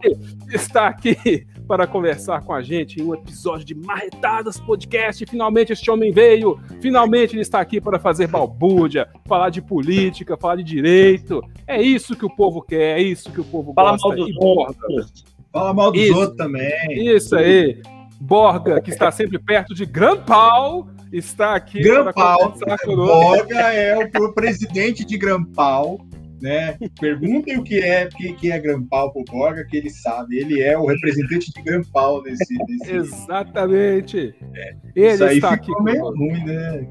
[0.53, 5.25] está aqui para conversar com a gente em um episódio de Marretadas Podcast.
[5.25, 10.57] Finalmente este homem veio, finalmente ele está aqui para fazer balbúrdia, falar de política, falar
[10.57, 11.41] de direito.
[11.69, 14.09] É isso que o povo quer, é isso que o povo Fala gosta.
[14.09, 15.25] Mal dos outros.
[15.53, 17.15] Fala mal dos isso, outros também.
[17.15, 17.81] Isso aí.
[18.21, 22.53] Borga, que está sempre perto de Grampal, está aqui Grampal.
[22.85, 26.01] Borga é o presidente de Grampal
[26.41, 26.77] né?
[27.01, 30.39] Perguntem o que é, o que é Grampal pro Borga, que ele sabe.
[30.39, 32.55] Ele é o representante de Grampal nesse.
[32.67, 32.91] nesse...
[32.93, 34.35] Exatamente.
[34.55, 34.75] É.
[34.95, 35.73] Ele Isso aí está aqui.
[35.83, 36.87] meio ruim, né?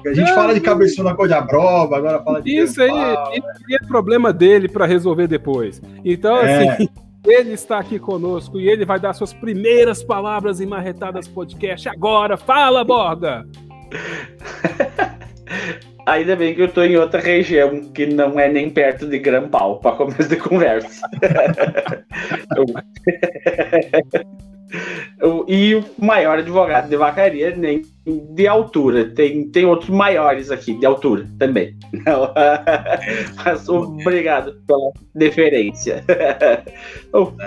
[0.00, 2.56] Que, a gente fala de cabeçona com Brova, agora fala de.
[2.56, 3.78] Isso Grampal, aí, né?
[3.82, 5.80] é problema dele para resolver depois.
[6.04, 6.68] Então, é.
[6.68, 6.88] assim.
[7.26, 12.36] Ele está aqui conosco e ele vai dar suas primeiras palavras em Marretadas Podcast agora.
[12.36, 13.44] Fala, Borga!
[16.06, 19.80] Ainda bem que eu tô em outra região que não é nem perto de Grampal
[19.80, 21.08] para começo de conversa.
[25.48, 29.10] e o maior advogado de vacaria nem de altura.
[29.10, 31.76] Tem, tem outros maiores aqui, de altura também.
[33.44, 36.04] Mas obrigado pela deferência.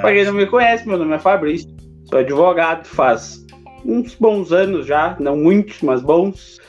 [0.02, 1.70] Para quem não me conhece, meu nome é Fabrício,
[2.06, 3.46] sou advogado, faz
[3.86, 6.60] uns bons anos já, não muitos, mas bons.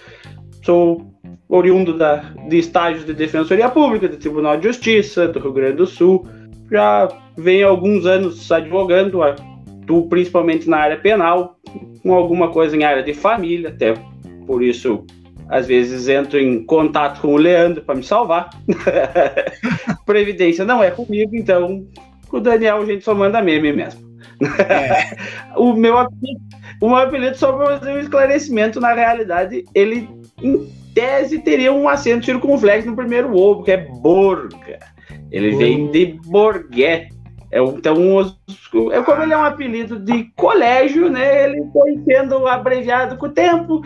[0.63, 1.10] Sou
[1.51, 5.87] oriundo da, de estágios de Defensoria Pública, do Tribunal de Justiça, do Rio Grande do
[5.87, 6.27] Sul.
[6.71, 11.59] Já há alguns anos advogando, atuo principalmente na área penal,
[12.03, 13.95] com alguma coisa em área de família, até
[14.47, 15.05] por isso
[15.49, 18.51] às vezes entro em contato com o Leandro para me salvar.
[20.07, 21.85] Previdência não é comigo, então
[22.29, 24.09] com o Daniel a gente só manda meme mesmo.
[24.69, 25.17] É.
[25.59, 26.41] o, meu apelido,
[26.81, 30.09] o meu apelido, só para fazer um esclarecimento, na realidade, ele
[30.95, 34.79] tese teria um acento circunflexo no primeiro ovo, que é Borga.
[35.31, 37.09] Ele vem de Borgué.
[37.53, 37.97] É, então,
[38.93, 41.47] é como ele é um apelido de colégio, né?
[41.47, 43.83] Ele foi sendo abreviado com o tempo.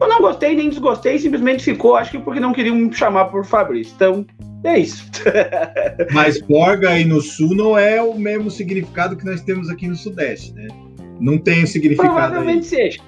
[0.00, 3.44] Eu não gostei nem desgostei, simplesmente ficou, acho que porque não queriam me chamar por
[3.44, 3.92] Fabrício.
[3.94, 4.24] Então,
[4.64, 5.10] é isso.
[6.12, 9.96] Mas Borga aí no sul não é o mesmo significado que nós temos aqui no
[9.96, 10.68] Sudeste, né?
[11.20, 12.14] Não tem o significado.
[12.14, 12.92] Provavelmente aí.
[12.92, 13.02] seja.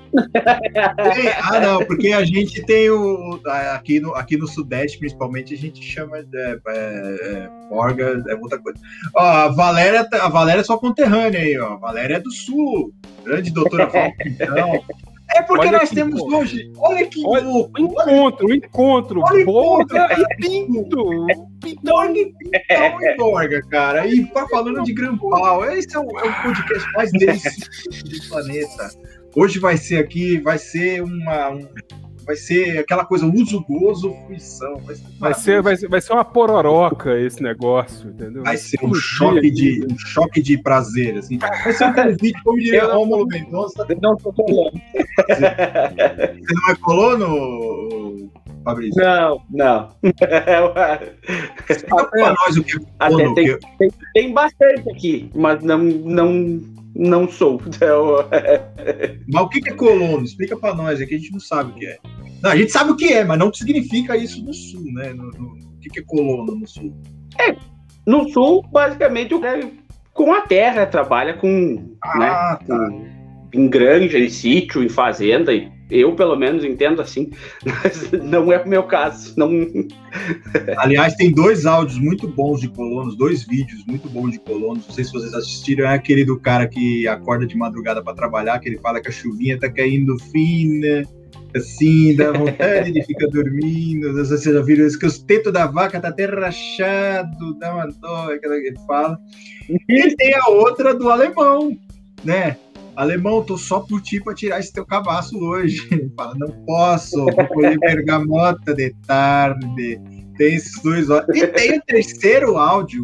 [1.14, 3.40] Tem, ah, não, porque a gente tem o.
[3.74, 8.58] Aqui no, aqui no Sudeste, principalmente, a gente chama de é, é, Borga, é outra
[8.58, 8.78] coisa.
[9.14, 11.72] Ó, a Valéria, a Valéria é sua conterrânea aí, ó.
[11.72, 12.92] A Valéria é do Sul.
[13.24, 14.84] Grande doutora Val, então.
[15.34, 16.36] É porque olha nós temos bom.
[16.36, 16.70] hoje.
[16.76, 17.80] Olha que olha, louco.
[17.80, 19.22] Encontro, o encontro.
[19.24, 21.04] Olha Borga e Pinto.
[21.04, 24.06] Borga e Pintão e Borga, cara.
[24.06, 25.64] E tá falando de Grampal.
[25.70, 28.90] Esse é o, é o podcast mais delicioso do planeta.
[29.34, 31.66] Hoje vai ser aqui, vai ser uma, um,
[32.24, 34.76] vai ser aquela coisa uso, gozo, fruição.
[34.84, 38.42] Vai ser, vai ser, vai ser, vai ser uma pororoca esse negócio, entendeu?
[38.42, 41.38] Vai ser um choque, de, um choque de prazer, assim.
[41.38, 43.86] Vai ser um convite, como diria Rômulo Mendonça.
[44.00, 44.72] Não tô colando.
[45.28, 48.30] Você não é colono,
[48.64, 49.02] Fabrício?
[49.02, 49.88] Não, não.
[51.68, 53.34] Explica pra nós o que é colono.
[53.34, 55.78] Tem, tem, tem bastante aqui, mas não...
[55.78, 57.60] não não sou.
[57.66, 58.16] Então...
[59.32, 60.24] mas o que é colono?
[60.24, 61.98] Explica para nós, é que a gente não sabe o que é.
[62.42, 65.12] Não, a gente sabe o que é, mas não significa isso no sul, né?
[65.12, 66.92] No, no, o que é colono no sul?
[67.38, 67.56] É,
[68.06, 69.70] no sul, basicamente, é
[70.12, 71.96] com a terra, trabalha com.
[72.02, 72.90] Ah, né, tá.
[73.54, 77.30] Em granja, em sítio, em fazenda, e eu, pelo menos, entendo assim.
[77.64, 79.34] Mas não é o meu caso.
[79.36, 79.50] Não...
[80.78, 84.86] Aliás, tem dois áudios muito bons de colonos, dois vídeos muito bons de colonos.
[84.86, 85.86] Não sei se vocês assistiram.
[85.86, 89.12] É aquele do cara que acorda de madrugada para trabalhar, que ele fala que a
[89.12, 91.06] chuvinha tá caindo fina,
[91.54, 94.12] assim, dá vontade de ficar dormindo.
[94.14, 94.98] Vocês já viram isso?
[94.98, 99.18] Que os tetos da vaca tá até rachado, dá uma dó, aquela que ele fala.
[99.68, 101.76] E tem a outra do alemão,
[102.24, 102.56] né?
[102.96, 105.86] Alemão, tô só por ti para tirar esse teu cabaço hoje.
[105.90, 110.00] Ele fala, não posso, vou colher bergamota de tarde.
[110.36, 113.02] Tem esses dois E tem o terceiro áudio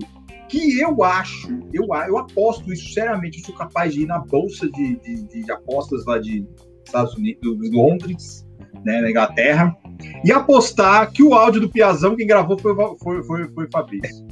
[0.48, 4.66] que eu acho, eu, eu aposto isso seriamente, eu sou capaz de ir na bolsa
[4.70, 6.46] de, de, de apostas lá de
[6.84, 8.46] Estados Unidos, Londres,
[8.82, 9.76] né, na Inglaterra,
[10.24, 14.26] e apostar que o áudio do Piazão quem gravou foi, foi, foi, foi Fabrício.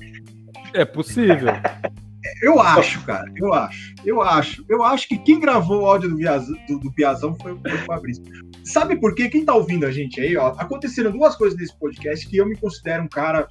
[0.73, 1.53] É possível.
[2.43, 4.65] Eu acho, cara, eu acho, eu acho.
[4.69, 8.23] Eu acho que quem gravou o áudio do, do, do Piazão foi, foi, o Fabrício.
[8.65, 9.29] Sabe por quê?
[9.29, 12.57] Quem tá ouvindo a gente aí, ó, aconteceram duas coisas nesse podcast que eu me
[12.57, 13.47] considero um cara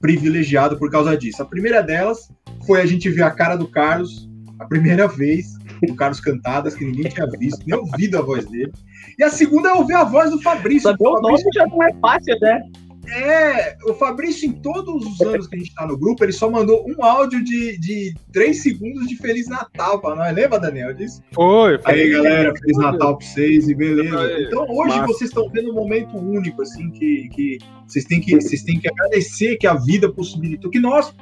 [0.00, 1.42] privilegiado por causa disso.
[1.42, 2.30] A primeira delas
[2.66, 4.28] foi a gente ver a cara do Carlos
[4.58, 5.54] a primeira vez,
[5.88, 8.72] o Carlos Cantadas, que ninguém tinha visto, nem ouvido a voz dele.
[9.18, 10.90] E a segunda é ouvir a voz do Fabrício.
[10.90, 12.60] Saber o nome já não é fácil, né?
[13.10, 16.50] É, o Fabrício, em todos os anos que a gente tá no grupo, ele só
[16.50, 20.34] mandou um áudio de, de 3 segundos de Feliz Natal pra nós.
[20.34, 21.22] Lembra, Daniel, disso?
[21.32, 21.92] Foi, foi.
[21.92, 24.40] Aí, galera, Feliz Natal pra vocês e beleza.
[24.40, 28.62] Então, hoje vocês estão tendo um momento único, assim, que, que vocês, têm que vocês
[28.62, 31.14] têm que agradecer que a vida possibilitou, que nós,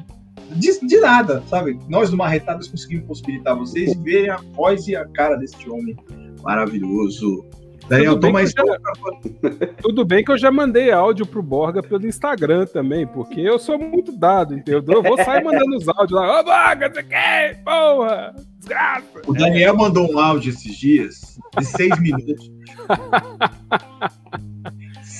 [0.56, 1.78] de, de nada, sabe?
[1.88, 5.96] Nós do Marretadas conseguimos possibilitar vocês verem a voz e a cara deste homem
[6.42, 7.44] maravilhoso,
[7.88, 8.54] Daniel, toma isso.
[8.56, 8.64] Já...
[9.82, 13.78] Tudo bem que eu já mandei áudio pro Borga pelo Instagram também, porque eu sou
[13.78, 14.82] muito dado, entendeu?
[14.96, 16.40] Eu vou sair mandando os áudios lá.
[16.40, 17.62] Ô, Borga, você quer?
[17.62, 18.34] Porra!
[18.58, 19.22] Desgraça!
[19.26, 22.50] O Daniel mandou um áudio esses dias de seis minutos.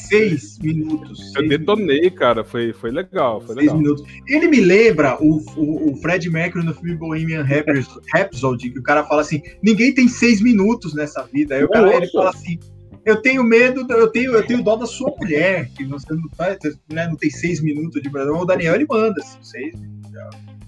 [0.09, 1.35] seis minutos.
[1.35, 2.45] Eu detonei, cara.
[2.45, 3.41] Foi, foi legal.
[3.41, 3.79] Foi seis legal.
[3.79, 4.05] minutos.
[4.29, 9.05] Ele me lembra o, o, o Fred Mercury no filme Bohemian Rhapsody, que o cara
[9.05, 11.57] fala assim: ninguém tem seis minutos nessa vida.
[11.57, 12.59] Aí o cara ele fala assim.
[13.05, 16.59] Eu tenho medo, eu tenho, eu tenho dó da sua mulher, que você não, faz,
[16.93, 18.35] né, não tem seis minutos de Brasil.
[18.35, 19.75] O Daniel ele manda assim, seis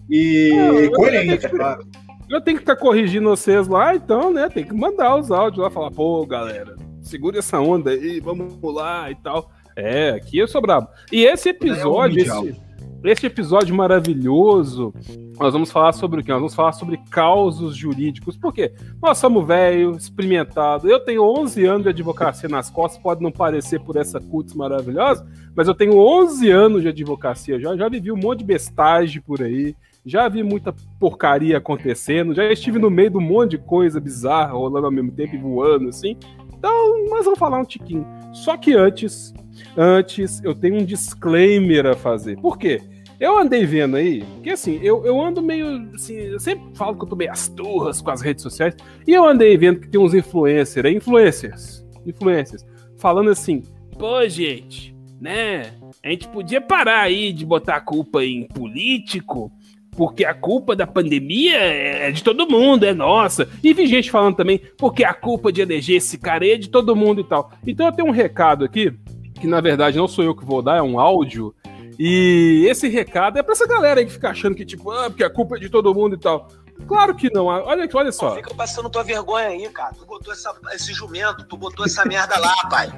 [0.08, 1.84] E não, coerente, claro.
[2.30, 4.48] Eu tenho que estar corrigindo vocês lá, então, né?
[4.48, 6.76] Tem que mandar os áudios lá, falar, pô, galera,
[7.08, 9.50] segura essa onda aí, vamos lá e tal.
[9.74, 10.88] É, aqui eu sou brabo.
[11.10, 12.60] E esse episódio, é esse,
[13.04, 14.92] esse, episódio maravilhoso,
[15.38, 16.32] nós vamos falar sobre o quê?
[16.32, 18.36] Nós vamos falar sobre causos jurídicos.
[18.36, 18.72] Por quê?
[19.00, 20.90] Nós somos velho, experimentado.
[20.90, 25.26] Eu tenho 11 anos de advocacia nas costas, pode não parecer por essa cutis maravilhosa,
[25.54, 27.76] mas eu tenho 11 anos de advocacia já.
[27.76, 29.74] Já vivi um monte de bestagem por aí
[30.08, 34.52] já vi muita porcaria acontecendo, já estive no meio de um monte de coisa bizarra
[34.52, 36.16] rolando ao mesmo tempo e voando, assim.
[36.58, 38.06] Então, nós vamos falar um tiquinho.
[38.32, 39.32] Só que antes,
[39.76, 42.36] antes, eu tenho um disclaimer a fazer.
[42.40, 42.82] Por quê?
[43.20, 45.90] Eu andei vendo aí, porque assim, eu, eu ando meio.
[45.92, 49.12] Assim, eu sempre falo que eu tô meio as turras com as redes sociais, e
[49.12, 52.64] eu andei vendo que tem uns influencers, é, influencers, influencers,
[52.96, 53.62] falando assim,
[53.98, 55.72] pô, gente, né?
[56.04, 59.50] A gente podia parar aí de botar a culpa em político,
[59.98, 63.48] porque a culpa da pandemia é de todo mundo, é nossa.
[63.64, 66.94] E vi gente falando também, porque a culpa de eleger esse cara é de todo
[66.94, 67.50] mundo e tal.
[67.66, 68.94] Então eu tenho um recado aqui,
[69.40, 71.52] que na verdade não sou eu que vou dar, é um áudio.
[71.98, 75.24] E esse recado é pra essa galera aí que fica achando que, tipo, ah, porque
[75.24, 76.46] a culpa é de todo mundo e tal.
[76.86, 77.46] Claro que não.
[77.46, 78.34] Olha, olha só.
[78.36, 79.94] Fica passando tua vergonha aí, cara.
[79.94, 82.90] Tu botou essa, esse jumento, tu botou essa merda lá, pai.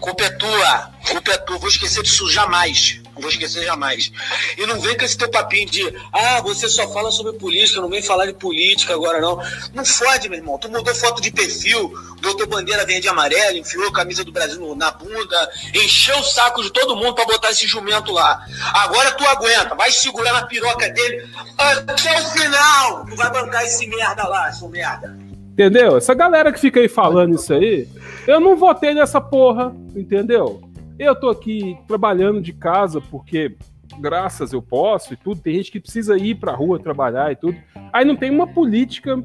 [0.00, 0.90] Culpa é tua.
[1.08, 1.58] Culpa é tua.
[1.58, 3.02] Vou esquecer disso jamais.
[3.14, 4.10] Não vou esquecer jamais.
[4.56, 7.88] E não vem com esse teu papinho de ah, você só fala sobre política, não
[7.88, 9.38] vem falar de política agora, não.
[9.74, 10.58] Não fode, meu irmão.
[10.58, 11.92] Tu mudou foto de perfil,
[12.22, 16.62] botou bandeira verde e amarela, enfiou a camisa do Brasil na bunda, encheu o saco
[16.62, 18.46] de todo mundo pra botar esse jumento lá.
[18.72, 23.04] Agora tu aguenta, vai segurar na piroca dele até o final.
[23.06, 25.16] Tu vai bancar esse merda lá, seu merda.
[25.52, 25.96] Entendeu?
[25.96, 27.86] Essa galera que fica aí falando isso aí,
[28.26, 30.62] eu não votei nessa porra, entendeu?
[30.98, 33.56] Eu tô aqui trabalhando de casa porque
[33.98, 35.40] graças eu posso e tudo.
[35.40, 37.56] Tem gente que precisa ir pra rua trabalhar e tudo.
[37.92, 39.22] Aí não tem uma política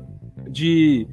[0.50, 1.08] de,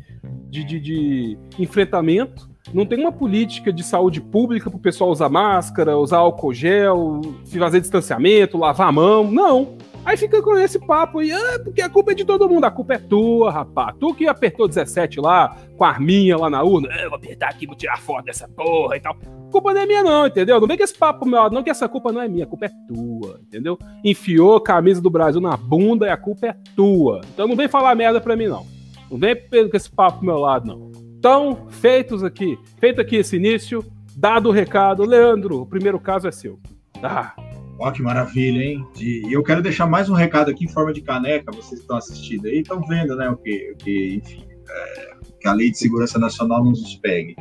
[0.48, 2.50] de, de, de enfrentamento.
[2.72, 7.20] Não tem uma política de saúde pública para o pessoal usar máscara, usar álcool gel,
[7.44, 9.30] fazer distanciamento, lavar a mão.
[9.30, 9.76] Não.
[10.04, 12.64] Aí fica com esse papo aí, ah, porque a culpa é de todo mundo.
[12.64, 13.96] A culpa é tua, rapaz.
[13.98, 16.88] Tu que apertou 17 lá, com a arminha lá na urna.
[17.00, 19.16] Eu vou apertar aqui, vou tirar foto dessa porra e tal.
[19.50, 20.60] Culpa não é minha, não, entendeu?
[20.60, 22.66] Não vem com esse papo meu, não, que essa culpa não é minha, a culpa
[22.66, 23.78] é tua, entendeu?
[24.04, 27.20] Enfiou a camisa do Brasil na bunda e a culpa é tua.
[27.32, 28.66] Então não vem falar merda pra mim, não.
[29.10, 30.90] Não vem com esse papo pro meu lado, não.
[31.18, 33.82] Então, feitos aqui, feito aqui esse início,
[34.14, 36.58] dado o recado, Leandro, o primeiro caso é seu.
[37.02, 37.34] Ah.
[37.78, 38.87] Ó, que maravilha, hein?
[39.00, 42.46] E eu quero deixar mais um recado aqui em forma de caneca, vocês estão assistindo
[42.46, 43.28] aí, estão vendo, né?
[43.28, 47.34] O que, o que enfim, é, que a Lei de Segurança Nacional nos pegue.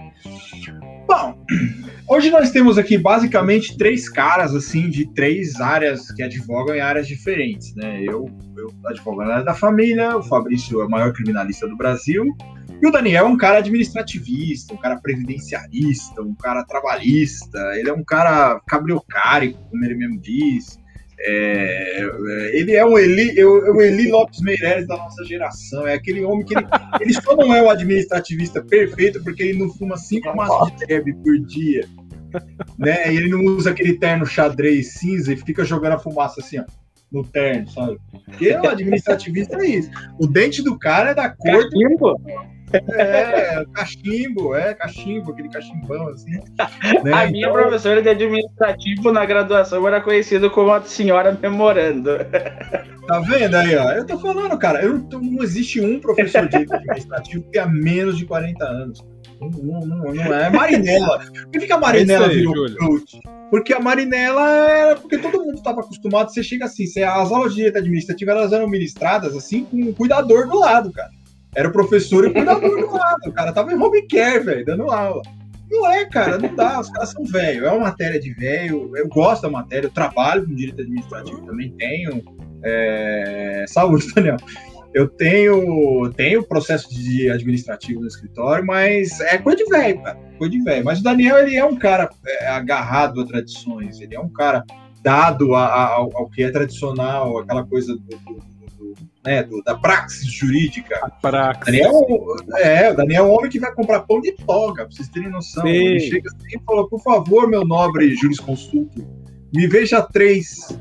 [1.07, 1.37] Bom,
[2.09, 7.07] hoje nós temos aqui basicamente três caras, assim, de três áreas que advogam em áreas
[7.07, 8.01] diferentes, né?
[8.01, 12.25] Eu, eu advogo na área da família, o Fabrício é o maior criminalista do Brasil,
[12.83, 17.93] e o Daniel é um cara administrativista, um cara previdenciarista, um cara trabalhista, ele é
[17.93, 20.77] um cara cabriocárico, como ele mesmo diz.
[21.17, 25.87] É, é ele é um Eli, é o é Eli Lopes Meireles da nossa geração.
[25.87, 26.67] É aquele homem que ele,
[26.99, 31.13] ele só não é o administrativista perfeito porque ele não fuma cinco maços de terbe
[31.13, 31.87] por dia.
[32.77, 33.13] Né?
[33.13, 36.65] E ele não usa aquele terno xadrez cinza e fica jogando a fumaça assim, ó,
[37.09, 37.97] no terno, sabe?
[38.25, 39.89] Porque o administrativista é isso.
[40.19, 41.69] O dente do cara é da cor.
[41.69, 42.19] Do...
[42.97, 46.31] É, cachimbo, é, cachimbo, aquele cachimbão, assim.
[47.03, 47.13] Né?
[47.13, 47.53] A minha então...
[47.53, 52.11] professora de administrativo na graduação era conhecida como a senhora memorando.
[53.07, 53.91] Tá vendo aí, ó?
[53.91, 58.17] Eu tô falando, cara, eu não, não existe um professor de administrativo que tenha menos
[58.17, 59.05] de 40 anos.
[59.41, 61.19] Não, não, não, é Marinela.
[61.19, 63.19] Por que, que a Marinela aí, virou coach?
[63.49, 66.31] Porque a Marinela era porque todo mundo estava acostumado.
[66.31, 69.93] Você chega assim, você, as aulas de direito administrativo elas eram ministradas assim com um
[69.93, 71.11] cuidador do lado, cara.
[71.55, 73.27] Era o professor e o cuidador do lado.
[73.27, 75.21] O cara tava em home care, velho, dando aula.
[75.69, 76.79] Não é, cara, não dá.
[76.79, 77.65] Os caras são velho.
[77.65, 78.91] É uma matéria de velho.
[78.95, 82.23] Eu gosto da matéria, eu trabalho com direito administrativo também tenho.
[82.63, 83.65] É...
[83.67, 84.37] Saúde, Daniel.
[84.93, 90.19] Eu tenho, tenho processo de administrativo no escritório, mas é coisa de velho, cara.
[90.37, 90.85] coisa de velho.
[90.85, 94.63] Mas o Daniel, ele é um cara é, agarrado a tradições, ele é um cara
[95.01, 98.52] dado a, a, ao, ao, que é tradicional, aquela coisa do, do,
[99.23, 100.99] do, né, da praxis jurídica.
[101.01, 101.65] A praxis.
[101.65, 102.05] Daniel,
[102.57, 105.29] é, o Daniel é um homem que vai comprar pão de toga, pra vocês terem
[105.29, 105.63] noção.
[105.63, 105.69] Sim.
[105.69, 109.05] Ele chega assim e fala, por favor, meu nobre jurisconsulto,
[109.53, 110.77] me veja três.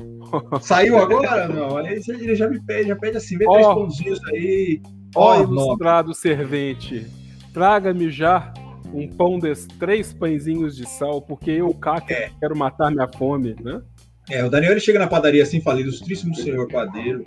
[0.60, 1.48] Saiu agora?
[1.48, 1.78] Não.
[1.78, 4.82] Aí ele já me pede, já pede assim, vê oh, três pãozinhos aí.
[5.14, 7.06] Ó, oh, ilustrado servente,
[7.54, 8.52] traga-me já
[8.92, 12.30] um pão de três pãezinhos de sal, porque eu, Caca, é.
[12.38, 13.80] quero matar minha fome, né?
[14.28, 17.24] É, o Daniel ele chega na padaria assim e fala, ilustríssimo senhor padeiro,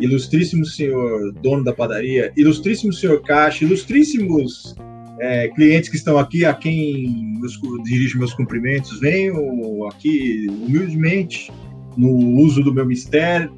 [0.00, 4.74] ilustríssimo senhor dono da padaria, ilustríssimo senhor caixa, ilustríssimos
[5.20, 11.52] é, clientes que estão aqui, a quem meus, dirijo meus cumprimentos, venho aqui humildemente
[11.96, 13.52] no uso do meu mistério,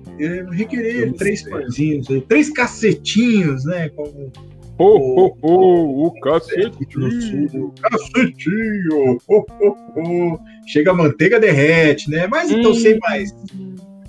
[0.52, 3.88] requerer três pãezinhos, três cacetinhos, né?
[3.90, 4.33] Como,
[4.78, 7.66] Oh, oh, oh, o cacetinho.
[7.66, 9.18] O cacetinho.
[9.28, 10.38] Oh, oh, oh.
[10.66, 12.26] Chega a manteiga, derrete, né?
[12.26, 12.74] Mas então, hum.
[12.74, 13.33] sem mais.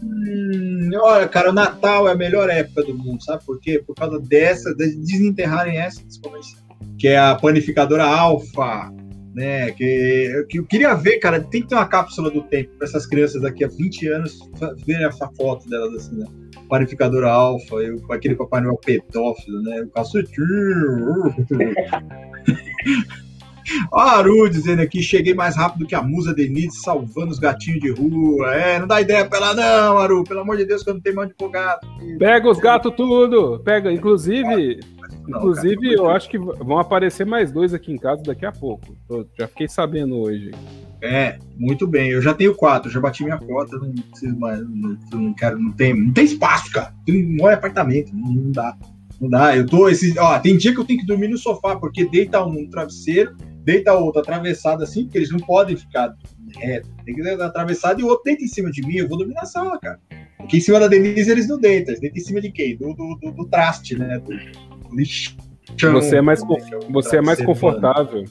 [0.04, 3.82] Hum, olha, cara, o Natal é a melhor época do mundo, sabe por quê?
[3.86, 6.02] Por causa dessa, de desenterrarem essa
[6.98, 8.92] que é a panificadora Alfa,
[9.34, 9.72] né?
[9.72, 13.06] Que, que eu queria ver, cara, tem que ter uma cápsula do tempo para essas
[13.06, 14.40] crianças daqui a 20 anos
[14.86, 16.26] verem essa foto delas assim, né?
[16.70, 19.82] Panificadora Alfa, eu, aquele Papai Noel pedófilo, né?
[19.82, 21.36] O cacetinho.
[23.92, 27.92] Ó, Aru dizendo aqui, cheguei mais rápido que a musa Denise salvando os gatinhos de
[27.92, 28.54] rua.
[28.56, 30.24] É, não dá ideia pra ela não, Aru.
[30.24, 31.88] Pelo amor de Deus, que eu não tenho mão de gato.
[32.18, 33.60] Pega os gatos tudo.
[33.64, 34.80] Pega, inclusive,
[35.28, 38.52] não, Inclusive, cara, eu acho que vão aparecer mais dois aqui em casa daqui a
[38.52, 38.96] pouco.
[39.10, 40.52] Eu já fiquei sabendo hoje.
[41.02, 42.12] É, muito bem.
[42.12, 44.60] Eu já tenho quatro, já bati minha cota, não preciso mais.
[44.60, 46.94] Não, não quero, não tem, não tem espaço, cara.
[47.10, 48.78] Um apartamento, não, não, dá.
[49.20, 49.56] Não dá.
[49.56, 49.88] Eu tô.
[49.90, 53.36] Esse, ó, tem dia que eu tenho que dormir no sofá, porque deita um travesseiro,
[53.64, 56.16] deita outro atravessado assim, porque eles não podem ficar
[56.58, 56.90] reto.
[57.06, 58.96] Tem que deitar atravessado e o outro deita em cima de mim.
[58.96, 60.00] Eu vou dormir na sala, cara.
[60.38, 62.76] Porque em cima da Denise eles não deitam, eles deitam em cima de quem?
[62.76, 64.20] Do, do, do, do traste, né?
[64.20, 64.34] Do,
[65.92, 66.42] você é mais,
[66.90, 68.26] você é mais confortável.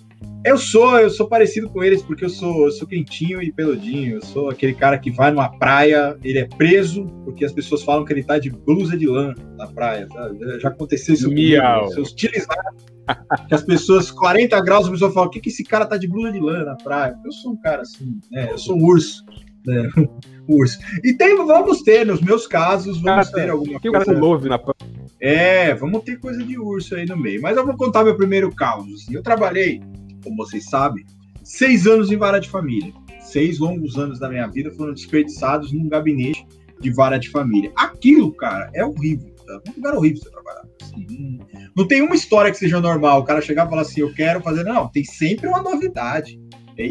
[0.44, 4.16] Eu sou, eu sou parecido com eles porque eu sou, eu sou quentinho e peludinho.
[4.16, 8.04] Eu sou aquele cara que vai numa praia, ele é preso porque as pessoas falam
[8.04, 10.08] que ele tá de blusa de lã na praia.
[10.12, 10.60] Sabe?
[10.60, 11.84] Já aconteceu isso Miau.
[11.84, 12.02] comigo.
[12.02, 12.84] utilizados.
[13.48, 16.08] que as pessoas, 40 graus, a pessoa fala: o que, que esse cara tá de
[16.08, 17.16] blusa de lã na praia?
[17.24, 18.48] Eu sou um cara assim, né?
[18.50, 19.24] Eu sou um urso.
[19.64, 19.88] Né?
[20.48, 20.76] urso.
[21.04, 24.12] E tem, vamos ter, nos meus casos, vamos ter alguma que coisa.
[24.12, 24.92] O cara na praia.
[25.20, 27.40] É, vamos ter coisa de urso aí no meio.
[27.40, 28.92] Mas eu vou contar meu primeiro caos.
[28.92, 29.14] Assim.
[29.14, 29.80] Eu trabalhei,
[30.22, 31.04] como vocês sabem,
[31.42, 32.92] seis anos em vara de família.
[33.20, 36.46] Seis longos anos da minha vida foram desperdiçados num gabinete
[36.80, 37.72] de vara de família.
[37.76, 39.32] Aquilo, cara, é horrível.
[39.46, 39.60] Tá?
[39.68, 40.62] Um lugar horrível você trabalhar.
[40.82, 41.38] Assim,
[41.76, 43.20] não tem uma história que seja normal.
[43.20, 44.64] O cara chegar e falar assim, eu quero fazer.
[44.64, 46.38] Não, tem sempre uma novidade.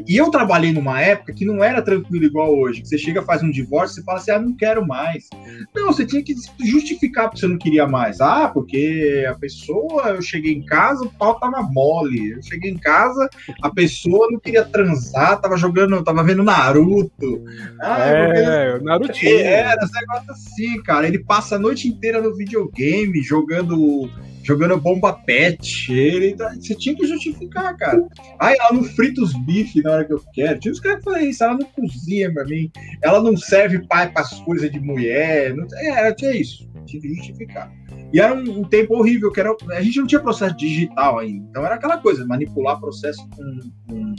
[0.08, 2.82] E eu trabalhei numa época que não era tranquilo igual hoje.
[2.82, 5.30] Que você chega, faz um divórcio, você fala assim, ah, não quero mais.
[5.76, 8.22] Não, você tinha que justificar porque você não queria mais.
[8.22, 12.32] Ah, porque a pessoa, eu cheguei em casa, o pau tava mole.
[12.32, 13.30] Eu cheguei em casa,
[13.62, 17.44] a pessoa não queria transar, tava jogando, tava vendo Naruto.
[17.80, 18.86] Ah, é, porque...
[18.86, 19.12] Naruto.
[19.24, 21.08] É, era esse negócio assim, cara.
[21.08, 24.10] Ele passa a noite inteira no videogame, jogando
[24.44, 25.92] jogando bomba pet.
[25.92, 28.04] Ele, tá, você tinha que justificar, cara.
[28.40, 30.60] Aí ela não frita os bifes na hora que eu quero.
[30.60, 32.72] Tinha os caras que falam isso, ela não cozinha pra mim.
[33.02, 35.56] Ela não serve pai para as coisas de mulher.
[35.56, 36.70] Não, é, tinha isso.
[36.86, 37.72] Tinha que justificar.
[38.14, 41.46] E era um, um, tempo horrível, que era, a gente não tinha processo digital ainda.
[41.50, 44.16] Então era aquela coisa, manipular processo com, com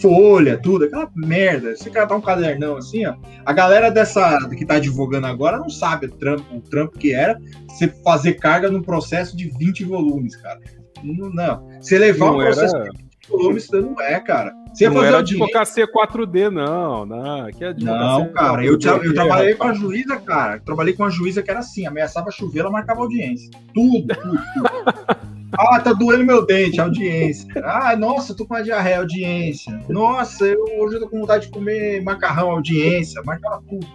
[0.00, 1.76] folha, tudo, aquela merda.
[1.76, 3.14] Você quer dar um cadernão assim, ó.
[3.44, 7.38] A galera dessa que tá advogando agora não sabe o trampo, o trampo que era
[7.68, 10.60] você fazer carga num processo de 20 volumes, cara.
[11.02, 11.68] Não, não.
[11.80, 12.90] Você levar não um processo era...
[12.90, 14.52] de 20 volumes, não é, cara.
[14.72, 17.50] Você ia não fazer era advocacia 4D, não, não.
[17.50, 20.60] Que não, cara, eu, eu, eu trabalhei com a juíza, cara.
[20.60, 23.50] trabalhei com a juíza que era assim, ameaçava chover, ela marcava audiência.
[23.72, 25.26] Tudo, tudo, tudo.
[25.58, 27.46] Ah, tá doendo meu dente, audiência.
[27.64, 29.80] Ah, nossa, tô com uma diarreia, audiência.
[29.88, 33.86] Nossa, eu hoje eu tô com vontade de comer macarrão, audiência, marcava tudo.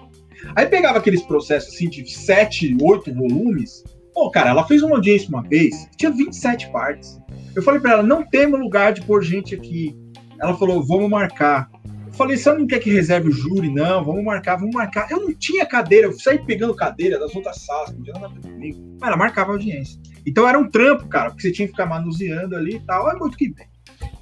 [0.56, 3.84] Aí pegava aqueles processos assim de 7, 8 volumes.
[4.14, 7.20] Pô, cara, ela fez uma audiência uma vez, tinha 27 partes.
[7.56, 9.96] Eu falei para ela, não temos lugar de pôr gente aqui.
[10.42, 11.70] Ela falou, vamos marcar.
[12.14, 13.74] Falei, você não quer que reserve o júri?
[13.74, 15.10] Não, vamos marcar, vamos marcar.
[15.10, 18.80] Eu não tinha cadeira, eu saí pegando cadeira das outras salas, não tinha nada comigo.
[19.00, 20.00] Mas ela marcava a audiência.
[20.26, 23.10] Então era um trampo, cara, porque você tinha que ficar manuseando ali e tal.
[23.10, 23.68] É muito que bem.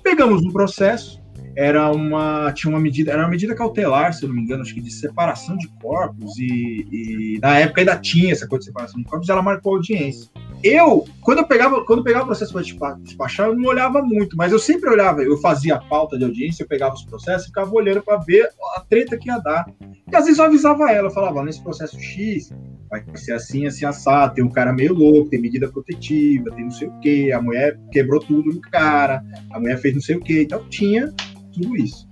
[0.03, 1.18] Pegamos um processo,
[1.55, 4.73] era uma tinha uma medida, era uma medida cautelar, se eu não me engano, acho
[4.73, 9.01] que de separação de corpos e, e na época ainda tinha essa coisa de separação
[9.01, 10.29] de corpos, ela marcou audiência.
[10.63, 14.35] Eu, quando eu pegava, quando eu pegava o processo para despachar, eu não olhava muito,
[14.35, 17.47] mas eu sempre olhava, eu fazia a pauta de audiência, eu pegava os processos e
[17.47, 19.65] ficava olhando para ver a treta que ia dar.
[20.11, 22.51] E às vezes eu avisava ela, eu falava, nesse processo X,
[22.89, 26.71] vai ser assim, assim, assado, tem um cara meio louco, tem medida protetiva, tem não
[26.71, 30.19] sei o quê, a mulher quebrou tudo no cara, a mulher fez não sei o
[30.19, 31.13] quê, então tinha
[31.61, 32.07] tudo isso.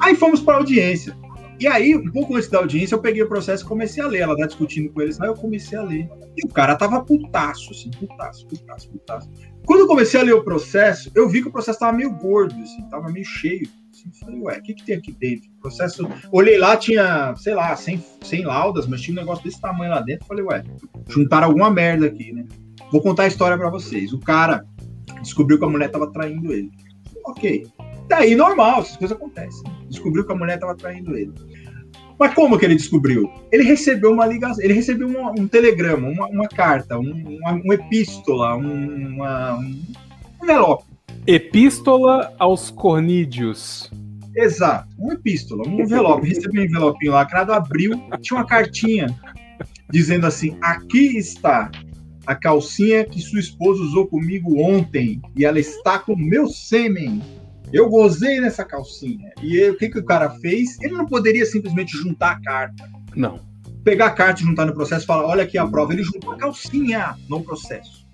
[0.00, 1.16] Aí fomos para a audiência.
[1.58, 4.20] E aí, um pouco antes da audiência, eu peguei o processo e comecei a ler.
[4.20, 6.08] Ela tá discutindo com eles, aí eu comecei a ler.
[6.36, 9.30] E o cara tava putaço, assim, putaço, putaço, putaço.
[9.64, 12.54] Quando eu comecei a ler o processo, eu vi que o processo tava meio gordo,
[12.60, 13.68] assim, tava meio cheio.
[13.92, 15.48] Assim, falei, ué, o que, que tem aqui dentro?
[15.58, 16.08] O processo.
[16.32, 20.00] Olhei lá, tinha, sei lá, 100, 100 laudas, mas tinha um negócio desse tamanho lá
[20.00, 20.26] dentro.
[20.26, 20.64] Falei, ué,
[21.08, 22.44] juntaram alguma merda aqui, né?
[22.90, 24.12] Vou contar a história para vocês.
[24.12, 24.66] O cara
[25.22, 26.70] descobriu que a mulher tava traindo ele.
[27.24, 27.64] Ok.
[28.08, 29.62] Daí, normal, essas coisas acontecem.
[29.88, 31.32] Descobriu que a mulher estava traindo ele.
[32.18, 33.30] Mas como que ele descobriu?
[33.50, 37.72] Ele recebeu uma ligação, ele recebeu uma, um telegrama, uma, uma carta, um, uma, um
[37.72, 39.82] epístola, um, uma, um
[40.42, 40.84] envelope.
[41.26, 43.90] Epístola aos cornídeos.
[44.36, 46.28] Exato, um epístola, um envelope.
[46.28, 49.06] Recebeu um envelopinho lacrado, abriu, tinha uma cartinha
[49.90, 51.70] dizendo assim: aqui está
[52.26, 57.22] a calcinha que sua esposa usou comigo ontem e ela está com meu sêmen.
[57.74, 59.32] Eu gozei nessa calcinha.
[59.42, 60.80] E aí, o que, que o cara fez?
[60.80, 62.88] Ele não poderia simplesmente juntar a carta.
[63.16, 63.40] Não.
[63.82, 65.92] Pegar a carta e juntar no processo e falar: olha aqui a prova.
[65.92, 68.06] Ele juntou a calcinha no processo.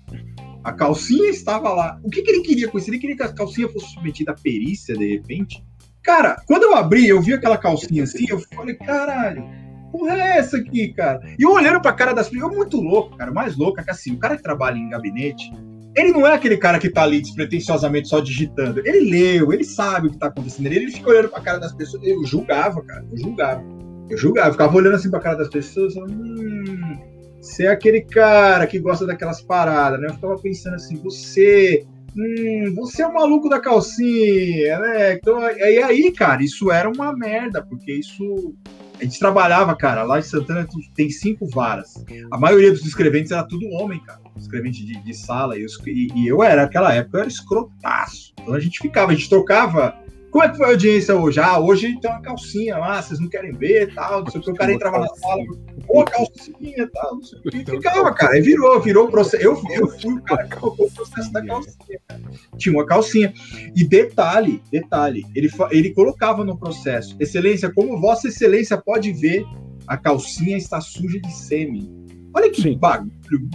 [0.63, 1.99] A calcinha estava lá.
[2.03, 2.89] O que, que ele queria com isso?
[2.89, 5.63] Ele queria que a calcinha fosse submetida à perícia, de repente.
[6.03, 9.43] Cara, quando eu abri, eu vi aquela calcinha assim, eu falei, caralho,
[9.91, 11.21] porra é essa aqui, cara?
[11.37, 13.91] E eu olhando pra cara das pessoas, eu muito louco, cara, mais louco é que
[13.91, 15.51] assim, o cara que trabalha em gabinete,
[15.95, 18.79] ele não é aquele cara que tá ali despretensiosamente só digitando.
[18.85, 20.67] Ele leu, ele sabe o que tá acontecendo.
[20.67, 22.03] Ele, fica olhando pra cara das pessoas.
[22.03, 23.05] Eu julgava, cara.
[23.11, 23.63] Eu julgava.
[24.09, 24.47] Eu julgava.
[24.49, 25.93] Eu ficava olhando assim pra cara das pessoas.
[25.97, 26.97] Hum,
[27.41, 30.07] você é aquele cara que gosta daquelas paradas, né?
[30.07, 31.85] Eu ficava pensando assim, você.
[32.15, 35.13] Hum, você é o maluco da calcinha, né?
[35.13, 38.53] Então, e aí, cara, isso era uma merda, porque isso
[39.01, 42.05] a gente trabalhava, cara, lá em Santana tem cinco varas.
[42.31, 44.21] A maioria dos escreventes era tudo homem, cara.
[44.37, 45.57] Escrevente de, de sala.
[45.57, 48.33] E eu, e eu era, naquela época, eu era escrotaço.
[48.39, 49.99] Então a gente ficava, a gente trocava
[50.31, 51.41] como é que foi a audiência hoje?
[51.41, 54.51] Ah, hoje tem uma calcinha lá, vocês não querem ver tal, não sei o que.
[54.51, 55.43] O cara entrava na sala,
[55.91, 57.57] pô, calcinha e tal, não sei o que.
[57.57, 58.37] E ficava, cara.
[58.37, 59.43] E virou, virou o processo.
[59.43, 62.21] Eu, eu fui o cara que colocou o processo da calcinha, cara.
[62.57, 63.33] Tinha uma calcinha.
[63.75, 69.45] E detalhe, detalhe, ele, ele colocava no processo, Excelência, como Vossa Excelência pode ver,
[69.87, 71.89] a calcinha está suja de sêmen.
[72.33, 72.77] Olha que Sim.
[72.77, 73.49] bagulho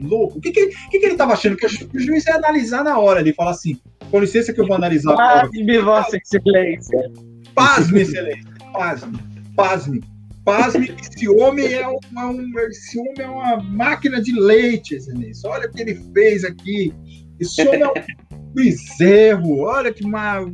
[0.00, 0.38] louco.
[0.38, 1.56] O que, que, que, que ele estava achando?
[1.56, 3.20] Que o juiz ia analisar na hora.
[3.20, 3.78] Ele fala assim:
[4.10, 5.14] com licença que eu vou analisar.
[5.14, 7.12] Pasme, Vossa Excelência.
[7.54, 8.54] Pasme, Excelência.
[8.72, 9.18] Pasme.
[9.54, 10.13] Pasme.
[10.44, 15.48] Pasme, esse homem é uma, um, esse homem é uma máquina de leite, Excelência.
[15.48, 16.92] Olha o que ele fez aqui.
[17.40, 17.94] Esse homem é um
[18.54, 19.60] bezerro.
[19.60, 20.46] Olha que mal.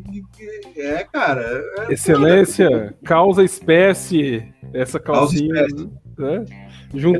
[0.76, 1.62] É, cara.
[1.78, 4.44] É Excelência, causa espécie.
[4.72, 5.54] Essa calcinha.
[5.54, 6.00] Causa espécie.
[6.18, 6.44] Né?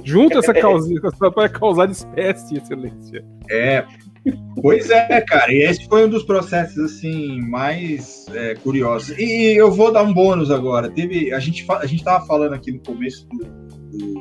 [0.05, 1.01] Junta essa calcinha
[1.35, 3.25] para causar espécie, Excelência.
[3.49, 3.85] É,
[4.61, 9.17] Pois é, cara, e esse foi um dos processos assim mais é, curiosos.
[9.19, 10.91] E eu vou dar um bônus agora.
[10.91, 14.15] Teve a gente a gente tava falando aqui no começo do, do,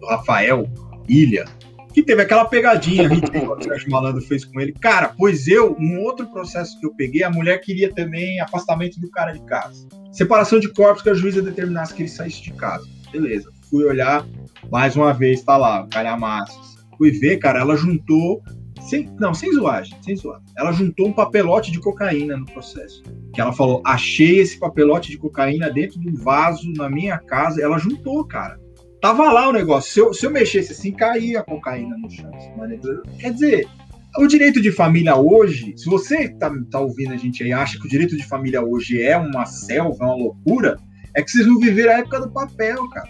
[0.00, 0.68] do Rafael
[1.08, 1.44] Ilha,
[1.92, 4.72] que teve aquela pegadinha que o Sérgio Malandro fez com ele.
[4.72, 9.08] Cara, pois eu, um outro processo que eu peguei, a mulher queria também afastamento do
[9.10, 9.86] cara de casa.
[10.10, 12.84] Separação de corpos que a juíza determinasse que ele saísse de casa.
[13.12, 13.52] Beleza.
[13.70, 14.26] Fui olhar,
[14.70, 16.74] mais uma vez, tá lá, calhamaços.
[16.98, 18.42] Fui ver, cara, ela juntou
[18.88, 20.44] sem, não, sem zoagem, sem zoagem.
[20.56, 23.02] Ela juntou um papelote de cocaína no processo.
[23.32, 27.62] Que ela falou: achei esse papelote de cocaína dentro de um vaso na minha casa.
[27.62, 28.58] Ela juntou, cara.
[29.00, 29.92] Tava lá o negócio.
[29.92, 32.30] Se eu, se eu mexesse assim, caía a cocaína no chão.
[33.18, 33.68] Quer dizer,
[34.18, 37.86] o direito de família hoje, se você tá, tá ouvindo a gente aí acha que
[37.86, 40.78] o direito de família hoje é uma selva, é uma loucura,
[41.14, 43.08] é que vocês não viveram a época do papel, cara.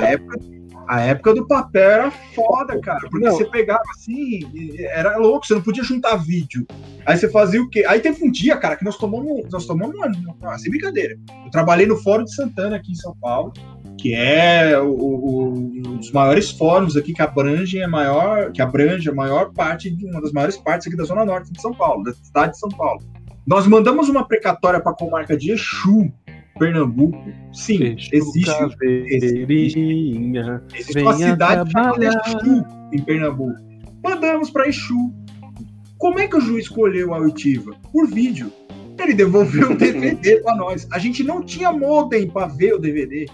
[0.00, 0.38] A época,
[0.88, 3.06] a época do papel era foda, cara.
[3.10, 3.32] Porque não.
[3.32, 4.40] você pegava assim,
[4.88, 6.66] era louco, você não podia juntar vídeo.
[7.04, 7.84] Aí você fazia o quê?
[7.86, 10.10] Aí teve um dia, cara, que nós tomamos, nós tomamos uma,
[10.40, 11.18] uma, sem brincadeira.
[11.44, 13.52] Eu trabalhei no Fórum de Santana aqui em São Paulo,
[13.98, 19.10] que é o, o, um dos maiores fóruns aqui que abrange a maior, que abrange
[19.10, 22.02] a maior parte de uma das maiores partes aqui da Zona Norte de São Paulo,
[22.02, 23.02] da cidade de São Paulo.
[23.46, 26.10] Nós mandamos uma precatória para a comarca de Exu,
[26.58, 28.50] Pernambuco, sim, existe, existe,
[30.74, 33.58] existe uma cidade chamada Exu em Pernambuco.
[34.02, 35.12] Mandamos para Exu.
[35.98, 37.74] Como é que o juiz escolheu a oitiva?
[37.92, 38.52] Por vídeo.
[38.98, 40.86] Ele devolveu o DVD para nós.
[40.92, 43.26] A gente não tinha modem para ver o DVD.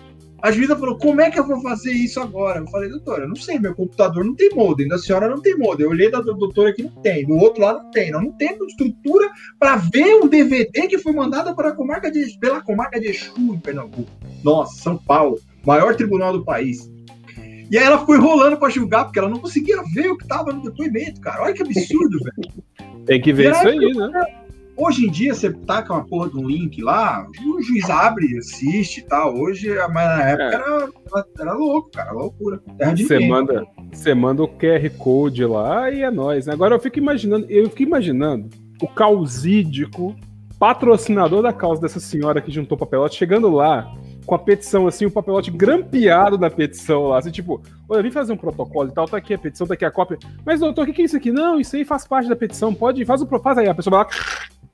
[0.45, 2.61] A juíza falou: como é que eu vou fazer isso agora?
[2.61, 5.57] Eu falei, doutora, eu não sei, meu computador não tem modem, da senhora não tem
[5.57, 5.87] modem.
[5.87, 8.11] Eu olhei da doutora que não tem, do outro lado não tem.
[8.11, 12.61] Nós não temos estrutura para ver um DVD que foi mandado para comarca de, pela
[12.61, 14.11] comarca de Exu, em Pernambuco.
[14.43, 16.93] Nossa, São Paulo, maior tribunal do país.
[17.71, 20.53] E aí ela foi rolando para julgar, porque ela não conseguia ver o que estava
[20.53, 21.43] no depoimento, cara.
[21.43, 22.53] Olha que absurdo, velho.
[23.07, 24.44] Tem que ver isso aí, né?
[24.77, 28.99] Hoje em dia, você taca uma porra de um link lá, o juiz abre, assiste
[28.99, 29.37] e tal.
[29.37, 30.55] Hoje, mas na época é.
[30.55, 32.61] era, era, era, louco, cara, loucura.
[32.97, 36.49] Você manda, você manda o QR Code lá e é nóis.
[36.49, 38.51] Agora eu fico imaginando, eu fico imaginando
[38.83, 40.15] o causídico,
[40.59, 43.95] patrocinador da causa dessa senhora que juntou papelote, chegando lá
[44.27, 48.33] com a petição, assim, o papelote grampeado da petição lá, assim, tipo, olha, vim fazer
[48.33, 50.19] um protocolo e tal, tá aqui a petição, tá aqui a cópia.
[50.45, 51.31] Mas, doutor, o que, que é isso aqui?
[51.31, 54.05] Não, isso aí faz parte da petição, pode, faz o faz aí, a pessoa vai
[54.05, 54.11] lá,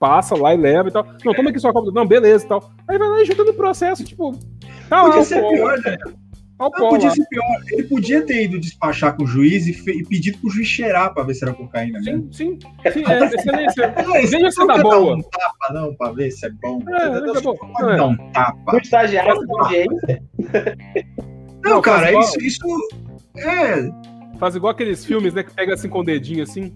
[0.00, 1.06] passa lá e leva e tal.
[1.22, 1.92] Não, toma aqui sua cópia.
[1.92, 2.72] Não, beleza e tal.
[2.88, 4.32] Aí vai lá e junta no processo, tipo.
[4.88, 5.98] Tá podia lá, ser pô, pior, né?
[6.58, 7.44] Não, podia ser pior.
[7.70, 9.92] Ele podia ter ido despachar com o juiz e, fe...
[9.92, 12.32] e pedido pro juiz cheirar pra ver se era cocaína sim, mesmo.
[12.32, 12.58] Sim,
[12.92, 13.04] sim.
[13.06, 13.94] É, excelência.
[14.28, 15.16] Veja se dá boa.
[15.16, 16.82] Não tapa, não, pra ver se é bom.
[16.88, 17.56] É, é bom.
[17.80, 18.74] Não, não tapa.
[18.74, 20.22] O estagiário da audiência.
[21.62, 22.60] Não, não, cara, isso, isso.
[23.36, 23.90] É.
[24.38, 25.42] Faz igual aqueles filmes, né?
[25.42, 26.72] Que pega assim com o dedinho assim.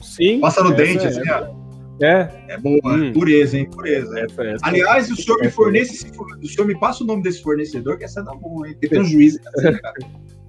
[0.00, 0.40] Sim.
[0.40, 1.60] Passa no dente, é, assim, ó.
[2.02, 2.28] É.
[2.48, 3.12] É boa, hum.
[3.12, 3.68] pureza, hein?
[3.70, 4.18] Pureza.
[4.18, 6.10] Essa, essa, Aliás, o senhor me fornece,
[6.42, 8.76] o senhor me passa o nome desse fornecedor, que essa é da boa, hein?
[8.80, 9.38] Tem um juiz.
[9.54, 9.78] Assim,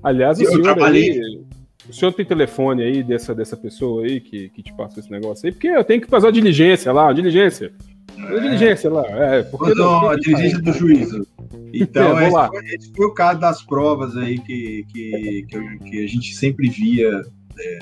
[0.01, 1.11] Aliás, o senhor trabalhei...
[1.11, 1.41] aí,
[1.89, 5.45] o senhor tem telefone aí dessa, dessa pessoa aí que, que te passou esse negócio
[5.45, 5.51] aí?
[5.51, 7.73] Porque eu tenho que fazer a diligência lá, a diligência.
[8.17, 9.43] A diligência lá, é.
[9.43, 11.27] Porque não, a diligência do juízo.
[11.73, 16.03] Então, é, esse, foi, esse, foi, o caso das provas aí que, que, que, que
[16.03, 17.23] a gente sempre via
[17.59, 17.79] é,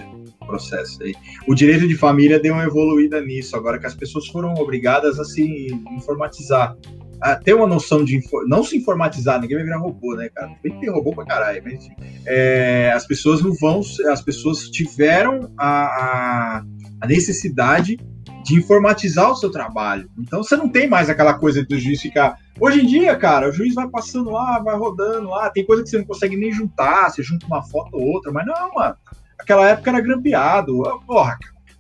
[0.50, 1.14] processo aí.
[1.48, 5.24] O direito de família deu uma evoluída nisso, agora que as pessoas foram obrigadas a
[5.24, 6.76] se informatizar.
[7.22, 8.22] A ter uma noção de.
[8.48, 10.56] Não se informatizar, ninguém vai virar robô, né, cara?
[10.64, 11.90] Tem que ter robô pra caralho, mas
[12.26, 13.82] é, as pessoas não vão.
[14.10, 16.64] As pessoas tiveram a, a,
[17.02, 17.98] a necessidade
[18.46, 20.10] de informatizar o seu trabalho.
[20.18, 22.38] Então você não tem mais aquela coisa do juiz ficar.
[22.58, 25.90] Hoje em dia, cara, o juiz vai passando lá, vai rodando lá, tem coisa que
[25.90, 28.96] você não consegue nem juntar, você junta uma foto ou outra, mas não, mano
[29.40, 30.84] aquela época era grampeado.
[31.08, 31.38] Porra,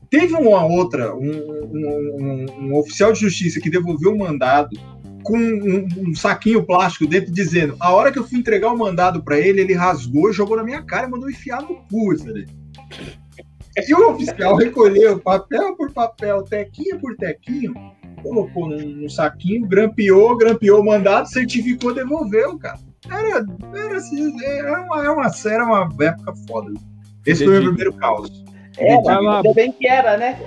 [0.10, 4.70] teve uma outra, um, um, um, um, oficial de justiça que devolveu o mandado
[5.24, 9.38] com um, saquinho plástico dentro, dizendo: a hora que eu fui entregar o mandado para
[9.38, 12.48] ele, ele rasgou, jogou na minha cara e mandou enfiar no cu, sabe?
[13.78, 17.74] E o oficial recolheu papel por papel, tequinho por tequinho,
[18.22, 22.80] colocou num, saquinho, grampeou, grampeou o mandado, certificou, devolveu, cara.
[23.10, 26.74] Era, era, assim, era, uma, era, uma, era uma época foda.
[27.26, 28.44] Esse foi o meu primeiro caos.
[28.78, 30.40] É, ainda bem que era, né?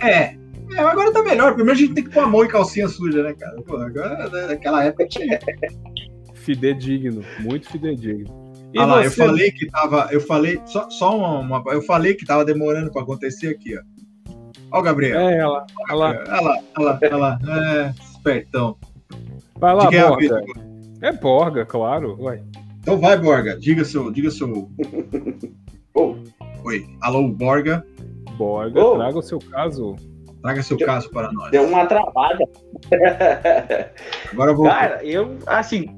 [0.00, 0.08] É.
[0.08, 0.36] é.
[0.78, 1.54] agora tá melhor.
[1.54, 3.60] Primeiro a gente tem que pôr a mão em calcinha suja, né, cara?
[3.62, 5.38] Pô, agora, né, naquela época tinha.
[6.34, 8.44] Fidedigno, muito fidedigno.
[8.72, 9.06] E ah lá, você...
[9.06, 10.08] eu falei que tava.
[10.10, 10.60] Eu falei.
[10.66, 13.82] Só, só uma, uma, Eu falei que tava demorando pra acontecer aqui, ó.
[14.72, 15.20] Ó o Gabriel.
[15.20, 15.64] É, ela.
[15.90, 16.98] Olha lá, olha lá, olha lá.
[17.02, 17.38] Olha lá.
[17.46, 18.76] É, espertão.
[19.56, 20.44] Vai lá, é Borga.
[21.00, 22.16] É Borga, claro.
[22.20, 22.42] Ué.
[22.80, 23.56] Então vai, Borga.
[23.56, 24.10] Diga seu.
[24.10, 24.68] Diga seu.
[25.94, 26.16] Oh.
[26.64, 26.84] Oi.
[27.00, 27.86] Alô, Borga.
[28.36, 28.96] Borga, oh.
[28.96, 29.94] traga o seu caso.
[30.42, 31.52] Traga seu Deu, caso para nós.
[31.52, 32.44] Deu uma travada.
[34.32, 34.66] Agora eu vou.
[34.66, 35.88] Cara, eu, assim,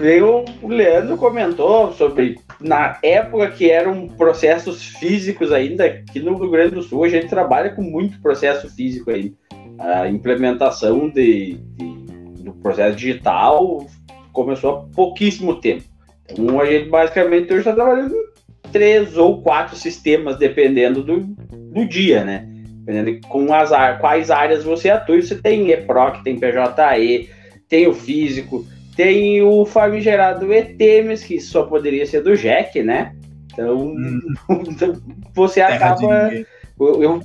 [0.00, 6.50] eu, o Leandro comentou sobre, na época que eram processos físicos ainda, aqui no Rio
[6.50, 9.34] Grande do Sul, a gente trabalha com muito processo físico aí.
[9.78, 12.00] A implementação de, de
[12.42, 13.86] do processo digital
[14.32, 15.84] começou há pouquíssimo tempo.
[16.28, 18.29] Então, a gente basicamente hoje está trabalhando
[18.70, 22.46] três ou quatro sistemas, dependendo do, do dia, né?
[22.84, 25.20] Dependendo com as, quais áreas você atua.
[25.20, 27.28] Você tem EPROC, tem PJE,
[27.68, 28.64] tem o físico,
[28.96, 33.12] tem o famigerado ETEMES, que só poderia ser do JEC, né?
[33.52, 34.20] Então, hum.
[35.34, 36.30] você acaba.
[36.78, 37.20] Eu, eu,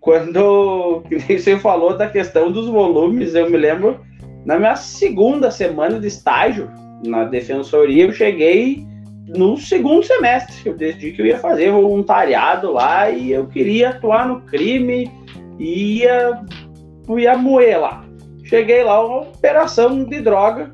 [0.00, 4.00] quando você falou da questão dos volumes, eu me lembro
[4.44, 6.70] na minha segunda semana de estágio
[7.04, 8.86] na defensoria, eu cheguei
[9.28, 10.54] no segundo semestre.
[10.64, 15.10] Eu decidi que eu ia fazer voluntariado lá e eu queria atuar no crime
[15.58, 16.42] e ia,
[17.16, 18.04] ia moer lá.
[18.44, 20.72] Cheguei lá, uma operação de droga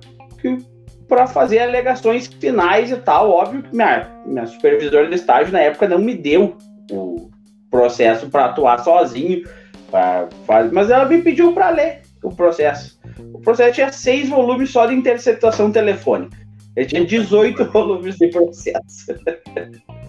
[1.07, 3.31] para fazer alegações finais e tal.
[3.31, 6.57] Óbvio que minha, minha supervisora de estágio na época não me deu
[6.91, 7.31] o
[7.71, 9.43] processo para atuar sozinho,
[9.91, 12.99] pra, pra, mas ela me pediu para ler o processo.
[13.33, 16.37] O processo tinha seis volumes só de interceptação telefônica.
[16.79, 19.13] Ele tinha 18 volumes de processo.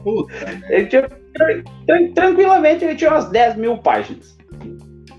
[0.03, 0.34] Puta,
[0.70, 1.09] ele tinha,
[2.13, 4.38] tranquilamente, ele tinha umas 10 mil páginas.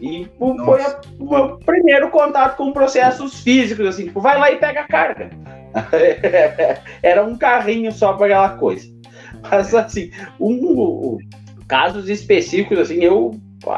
[0.01, 0.65] E Nossa.
[0.65, 4.87] foi a, o primeiro contato com processos físicos, assim, tipo, vai lá e pega a
[4.87, 5.31] carga.
[7.03, 8.87] Era um carrinho só para aquela coisa.
[9.43, 11.19] Mas assim, um,
[11.67, 13.33] casos específicos, assim, eu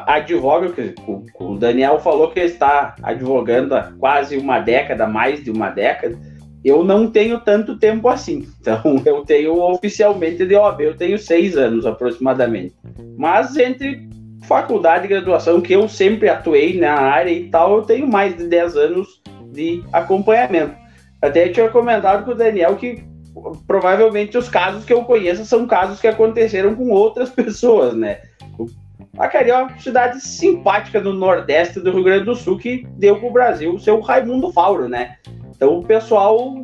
[0.06, 0.94] advogo, que
[1.40, 6.18] o Daniel falou que está advogando há quase uma década, mais de uma década.
[6.64, 8.46] Eu não tenho tanto tempo assim.
[8.60, 12.74] Então, eu tenho oficialmente de OAB, eu tenho seis anos aproximadamente.
[13.16, 14.08] Mas entre
[14.44, 18.46] faculdade e graduação, que eu sempre atuei na área e tal, eu tenho mais de
[18.46, 20.74] dez anos de acompanhamento.
[21.20, 23.04] Até tinha comentado com o Daniel que
[23.66, 28.20] provavelmente os casos que eu conheço são casos que aconteceram com outras pessoas, né?
[29.18, 33.28] Acari é uma cidade simpática do Nordeste do Rio Grande do Sul que deu para
[33.28, 35.16] o Brasil o seu Raimundo Fauro, né?
[35.62, 36.56] Então o pessoal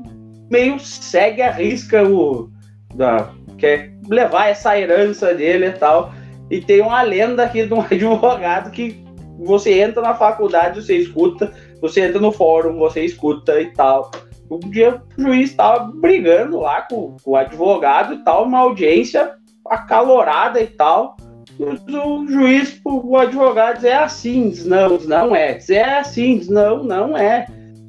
[0.51, 2.51] meio segue a risca o
[2.96, 6.12] da, quer levar essa herança dele e tal.
[6.51, 9.01] E tem uma lenda aqui de um advogado que
[9.38, 14.11] você entra na faculdade, você escuta, você entra no fórum, você escuta e tal.
[14.51, 19.32] Um dia o juiz estava brigando lá com, com, o advogado e tal, uma audiência
[19.64, 21.16] acalorada e tal.
[21.57, 25.55] O, juiz, o advogado diz, é assim, diz, não, não é.
[25.55, 27.46] Diz, é assim, diz, não, não é.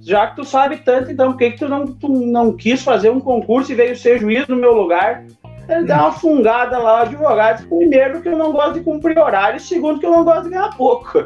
[0.10, 3.12] Já que tu sabe tanto, então por que, que tu, não, tu não quis fazer
[3.12, 5.24] um concurso e veio ser juiz no meu lugar?
[5.70, 7.68] Ele dá uma fungada lá, o advogado.
[7.68, 9.60] Primeiro, que eu não gosto de cumprir horário.
[9.60, 11.24] Segundo, que eu não gosto de ganhar pouco.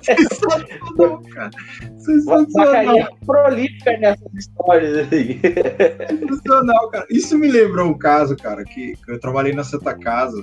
[0.00, 1.50] Sensacional, cara.
[1.98, 3.18] Sensacional.
[3.26, 5.40] prolífica nessas histórias aí.
[6.08, 7.06] Sensacional, cara.
[7.10, 10.40] Isso me lembrou um caso, cara, que eu trabalhei na Santa Casa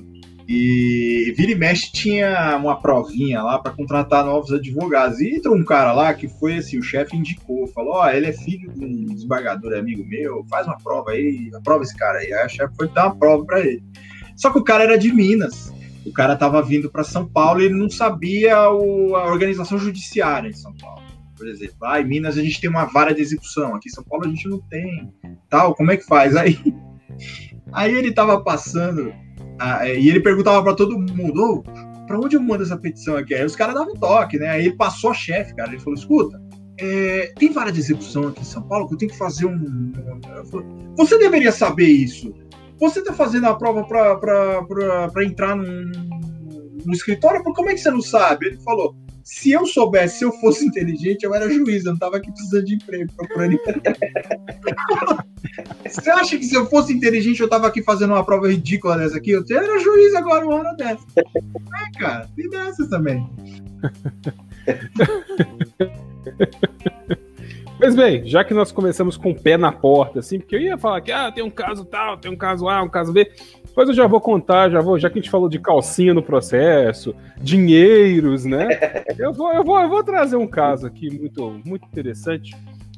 [0.53, 5.21] e vira e mexe tinha uma provinha lá para contratar novos advogados.
[5.21, 8.27] E entrou um cara lá que foi assim, o chefe indicou, falou: Ó, oh, ele
[8.27, 12.33] é filho de um desembargador amigo meu, faz uma prova aí, aprova esse cara aí.
[12.33, 13.81] Aí a chefe foi dar uma prova para ele.
[14.35, 15.73] Só que o cara era de Minas.
[16.05, 20.49] O cara estava vindo para São Paulo e ele não sabia o, a organização judiciária
[20.49, 21.01] em São Paulo.
[21.37, 24.03] Por exemplo, ah, em Minas a gente tem uma vara de execução, aqui em São
[24.03, 25.13] Paulo a gente não tem.
[25.49, 26.35] Tal, como é que faz?
[26.35, 26.59] Aí,
[27.71, 29.13] aí ele estava passando
[29.63, 33.15] ah, é, e ele perguntava para todo mundo: oh, para onde eu mando essa petição
[33.15, 33.35] aqui?
[33.35, 34.49] Aí os caras davam toque, né?
[34.49, 35.69] Aí ele passou a chefe, cara.
[35.69, 36.41] Ele falou: escuta,
[36.79, 39.91] é, tem vara de execução aqui em São Paulo que eu tenho que fazer um.
[40.97, 42.33] Você deveria saber isso.
[42.79, 45.91] Você está fazendo a prova para entrar num,
[46.83, 47.43] no escritório?
[47.43, 48.47] Como é que você não sabe?
[48.47, 52.17] Ele falou: se eu soubesse, se eu fosse inteligente, eu era juiz, eu não tava
[52.17, 53.81] aqui precisando de emprego, procurando emprego.
[55.85, 59.17] Você acha que se eu fosse inteligente, eu tava aqui fazendo uma prova ridícula dessa
[59.17, 59.31] aqui?
[59.31, 61.05] Eu era juiz agora uma hora dessa.
[61.17, 63.27] É, cara, tem dessas também.
[67.81, 70.77] Pois bem, já que nós começamos com o pé na porta, assim, porque eu ia
[70.77, 73.31] falar que ah, tem um caso tal, tem um caso A, um caso B.
[73.71, 76.21] Depois eu já vou contar, já vou, já que a gente falou de calcinha no
[76.21, 78.67] processo, dinheiros, né?
[79.17, 82.53] Eu vou, eu vou, eu vou trazer um caso aqui muito, muito interessante.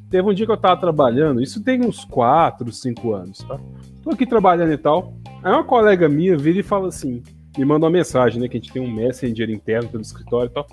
[0.10, 3.60] Teve um dia que eu tava trabalhando, isso tem uns 4, 5 anos, tá?
[4.02, 5.14] Tô aqui trabalhando e tal.
[5.44, 7.22] Aí uma colega minha vira e fala assim,
[7.56, 8.48] me manda uma mensagem, né?
[8.48, 10.66] Que a gente tem um messenger interno pelo escritório e tal.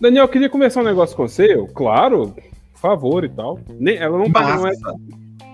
[0.00, 1.54] Daniel, eu queria conversar um negócio com você.
[1.54, 2.34] Eu, claro,
[2.72, 3.60] por favor e tal.
[3.78, 4.72] Nem, ela não, não é,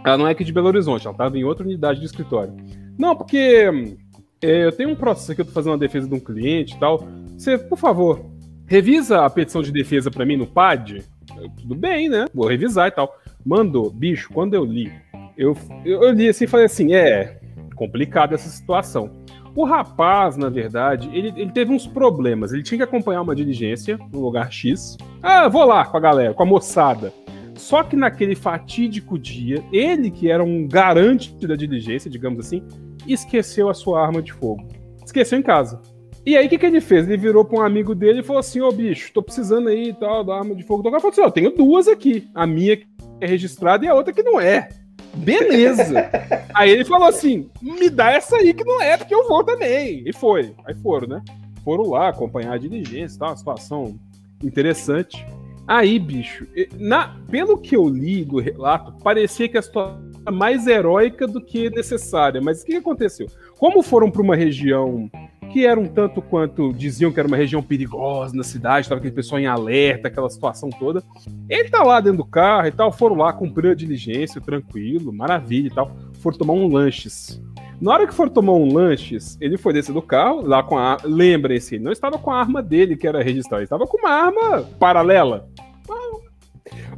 [0.05, 2.55] ela não é aqui de Belo Horizonte, ela tava em outra unidade de escritório.
[3.01, 3.97] Não, porque
[4.43, 6.79] é, eu tenho um processo aqui, eu tô fazendo uma defesa de um cliente e
[6.79, 7.09] tal.
[7.35, 8.27] Você, por favor,
[8.67, 11.03] revisa a petição de defesa para mim no PAD.
[11.35, 12.27] Eu, tudo bem, né?
[12.35, 13.11] Vou revisar e tal.
[13.43, 14.93] Mandou, bicho, quando eu li,
[15.35, 17.41] eu, eu li assim e falei assim: é
[17.75, 19.11] complicada essa situação.
[19.57, 22.53] O rapaz, na verdade, ele, ele teve uns problemas.
[22.53, 24.99] Ele tinha que acompanhar uma diligência no lugar X.
[25.23, 27.15] Ah, vou lá com a galera, com a moçada.
[27.61, 32.63] Só que naquele fatídico dia, ele, que era um garante da diligência, digamos assim,
[33.07, 34.67] esqueceu a sua arma de fogo.
[35.05, 35.81] Esqueceu em casa.
[36.25, 37.07] E aí, o que, que ele fez?
[37.07, 39.89] Ele virou para um amigo dele e falou assim: Ô oh, bicho, tô precisando aí
[39.89, 40.81] e tal, da arma de fogo.
[40.81, 42.29] O cara falou assim: Ó, oh, tenho duas aqui.
[42.35, 42.87] A minha que
[43.21, 44.69] é registrada e a outra que não é.
[45.15, 46.11] Beleza.
[46.55, 50.03] aí ele falou assim: me dá essa aí que não é, porque eu vou também.
[50.07, 50.55] E foi.
[50.67, 51.23] Aí foram, né?
[51.65, 53.27] Foram lá acompanhar a diligência, tá?
[53.29, 53.99] Uma situação
[54.43, 55.27] interessante.
[55.67, 56.47] Aí, bicho,
[56.79, 61.71] na, pelo que eu li do relato, parecia que a situação mais heróica do que
[61.71, 62.41] necessária.
[62.41, 63.27] Mas o que aconteceu?
[63.59, 65.11] Como foram para uma região
[65.53, 69.15] que era um tanto quanto diziam que era uma região perigosa na cidade, estava aquele
[69.15, 71.03] pessoal em alerta, aquela situação toda.
[71.49, 75.67] Ele tá lá dentro do carro e tal, foram lá cumprir a diligência, tranquilo, maravilha
[75.67, 75.91] e tal.
[76.21, 77.43] Foram tomar um lanches.
[77.81, 80.99] Na hora que for tomar um lanches, ele foi descer do carro, lá com a.
[81.03, 84.63] Lembrem-se, não estava com a arma dele que era registrada, ele estava com uma arma
[84.79, 85.49] paralela.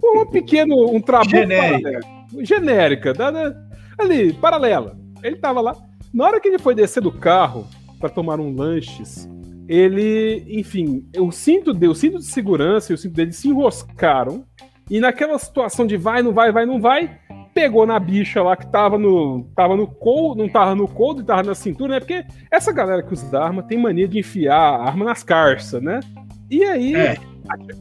[0.05, 0.91] Um pequeno.
[0.91, 1.37] Um trabuco
[2.41, 3.15] genérica.
[3.15, 3.67] genérica,
[3.99, 4.97] ali, paralela.
[5.23, 5.77] Ele tava lá.
[6.13, 7.67] Na hora que ele foi descer do carro
[7.99, 9.29] para tomar um lanches,
[9.69, 14.45] ele, enfim, o cinto, de, o cinto de segurança e o cinto dele se enroscaram.
[14.91, 17.19] E naquela situação de vai, não vai, vai, não vai,
[17.55, 19.45] pegou na bicha lá que tava no.
[19.55, 22.01] Tava no couro, não tava no couro, tava na cintura, né?
[22.01, 26.01] Porque essa galera que usa arma tem mania de enfiar a arma nas carças, né?
[26.51, 27.17] E aí é.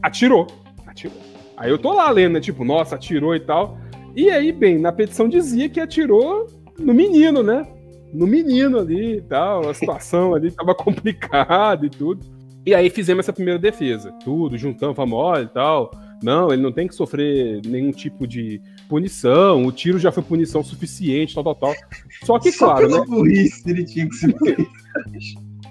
[0.02, 0.46] atirou.
[0.86, 1.16] Atirou.
[1.56, 2.40] Aí eu tô lá lendo, né?
[2.40, 3.78] Tipo, nossa, atirou e tal.
[4.14, 6.46] E aí, bem, na petição dizia que atirou
[6.78, 7.66] no menino, né?
[8.12, 9.68] No menino ali e tal.
[9.68, 12.24] A situação ali tava complicada e tudo.
[12.64, 14.12] E aí fizemos essa primeira defesa.
[14.24, 15.90] Tudo, juntamos, famosa e tal.
[16.22, 19.64] Não, ele não tem que sofrer nenhum tipo de punição.
[19.66, 21.74] O tiro já foi punição suficiente, tal, tal, tal.
[22.22, 22.88] Só que, Só claro.
[22.88, 23.02] Né?
[23.08, 24.26] burrice ele tinha que se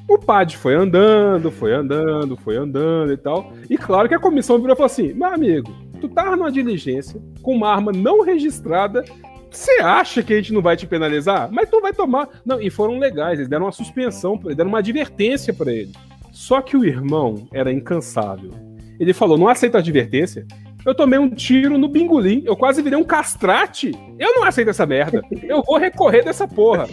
[0.09, 3.53] O PAD foi andando, foi andando, foi andando e tal.
[3.69, 7.21] E claro que a comissão virou e falou assim: meu amigo, tu tava numa diligência
[7.41, 9.03] com uma arma não registrada.
[9.49, 11.49] Você acha que a gente não vai te penalizar?
[11.51, 12.27] Mas tu vai tomar.
[12.45, 15.91] Não, e foram legais, eles deram uma suspensão, deram uma advertência para ele.
[16.31, 18.51] Só que o irmão era incansável.
[18.99, 20.45] Ele falou: não aceita advertência.
[20.85, 23.91] Eu tomei um tiro no bingolim, eu quase virei um castrate.
[24.17, 25.21] Eu não aceito essa merda.
[25.43, 26.87] Eu vou recorrer dessa porra.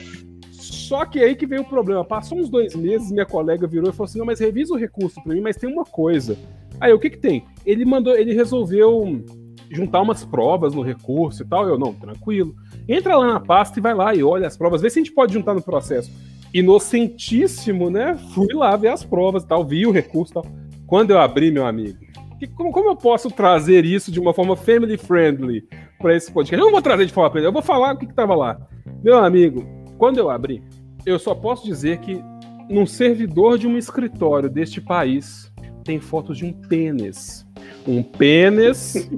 [0.50, 2.04] Só que aí que veio o problema.
[2.04, 5.22] Passou uns dois meses, minha colega virou e falou assim: não, mas revisa o recurso
[5.22, 6.36] pra mim, mas tem uma coisa.
[6.80, 7.44] Aí, o que que tem?
[7.64, 9.24] Ele mandou, ele resolveu
[9.70, 11.68] juntar umas provas no recurso e tal.
[11.68, 12.54] Eu, não, tranquilo.
[12.88, 15.14] Entra lá na pasta e vai lá e olha as provas, vê se a gente
[15.14, 16.10] pode juntar no processo.
[16.52, 18.16] Inocentíssimo, né?
[18.34, 20.46] Fui lá ver as provas e tal, vi o recurso e tal.
[20.86, 21.98] Quando eu abri, meu amigo,
[22.38, 25.64] que, como, como, eu posso trazer isso de uma forma family friendly
[25.98, 26.54] para esse podcast?
[26.54, 28.58] Eu não vou trazer de forma eu vou falar o que, que tava lá.
[29.02, 29.66] Meu amigo,
[29.98, 30.62] quando eu abri,
[31.04, 32.22] eu só posso dizer que
[32.70, 35.47] num servidor de um escritório deste país
[35.88, 37.46] tem fotos de um pênis.
[37.86, 39.10] Um pênis.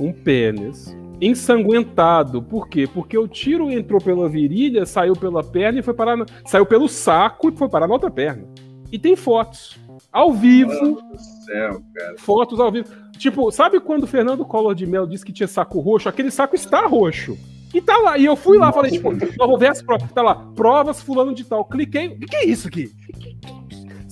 [0.00, 0.96] um pênis.
[1.20, 2.42] Ensanguentado.
[2.42, 2.88] Por quê?
[2.92, 6.16] Porque o tiro entrou pela virilha, saiu pela perna e foi parar.
[6.16, 6.26] Na...
[6.44, 8.42] Saiu pelo saco e foi parar na outra perna.
[8.90, 9.78] E tem fotos.
[10.10, 11.00] Ao vivo.
[11.46, 11.80] Céu,
[12.18, 12.88] fotos ao vivo.
[13.16, 16.08] Tipo, sabe quando o Fernando Collor de Mel disse que tinha saco roxo?
[16.08, 17.38] Aquele saco está roxo.
[17.72, 18.18] E tá lá.
[18.18, 20.10] E eu fui lá, falei, tipo, eu vou ver as provas.
[20.10, 21.64] Tá lá, provas fulano de tal.
[21.64, 22.08] Cliquei.
[22.08, 22.90] O que é isso aqui?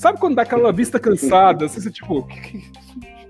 [0.01, 1.67] Sabe quando dá aquela vista cansada?
[1.67, 2.63] Assim, você, tipo, que,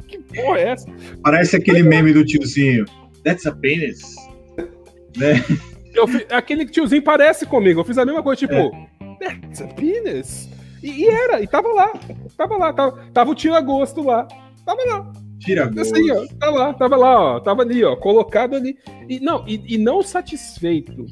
[0.06, 0.86] que porra é essa?
[1.20, 2.84] Parece aquele meme do tiozinho.
[3.24, 4.14] That's a penis.
[5.16, 5.44] Né?
[5.92, 7.80] Eu, aquele tiozinho parece comigo.
[7.80, 8.88] Eu fiz a mesma coisa, tipo, é.
[9.18, 10.48] that's a penis?
[10.80, 11.92] E, e, era, e tava lá.
[12.36, 14.28] Tava lá, tava, tava o tio Agosto lá.
[14.64, 15.12] Tava lá.
[15.40, 15.92] Tira gosto.
[15.92, 18.78] Assim, ó, tá lá, tava lá, ó, tava ali, ó, colocado ali.
[19.08, 21.04] E não, e, e não satisfeito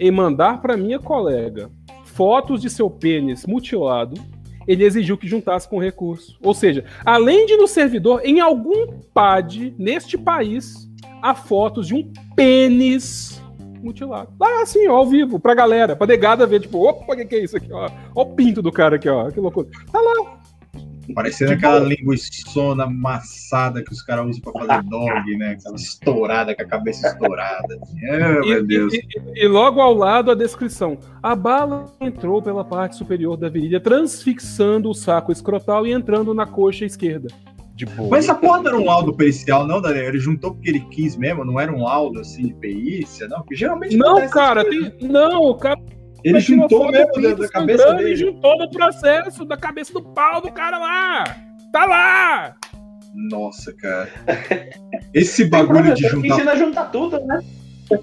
[0.00, 1.70] em mandar para minha colega
[2.04, 4.20] fotos de seu pênis mutilado,
[4.66, 6.38] ele exigiu que juntasse com recurso.
[6.42, 10.88] Ou seja, além de no servidor, em algum PAD neste país,
[11.22, 13.42] há fotos de um pênis
[13.82, 14.32] mutilado.
[14.40, 17.34] Lá assim, ó, ao vivo, pra galera, pra negada ver, tipo, opa, o que, que
[17.36, 17.88] é isso aqui, ó?
[18.14, 19.68] Ó o pinto do cara aqui, ó, que loucura.
[19.92, 20.33] Tá lá.
[21.12, 25.52] Parecendo tipo, aquela linguiçona amassada que os caras usam pra fazer dog, né?
[25.52, 27.78] Aquela estourada, com a cabeça estourada.
[27.82, 28.94] Oh, meu Deus.
[28.94, 28.98] E,
[29.34, 30.98] e, e, logo ao lado a descrição.
[31.22, 36.46] A bala entrou pela parte superior da virilha, transfixando o saco escrotal e entrando na
[36.46, 37.28] coxa esquerda.
[37.74, 38.08] De boa.
[38.08, 40.06] Mas essa porra não era um laudo pericial, não, Daniel?
[40.06, 43.38] Ele juntou porque ele quis mesmo, não era um laudo assim de perícia, não?
[43.38, 43.96] Porque geralmente.
[43.96, 44.94] Não, cara, tem...
[45.02, 45.80] não, o cara.
[46.24, 48.10] Ele juntou mesmo da, da cabeça dele.
[48.10, 51.24] Ele juntou no processo da cabeça do pau do cara lá.
[51.70, 52.56] Tá lá!
[53.14, 54.08] Nossa, cara.
[55.12, 56.28] Esse bagulho de juntar.
[56.28, 57.40] Ensina a juntar tudo, né?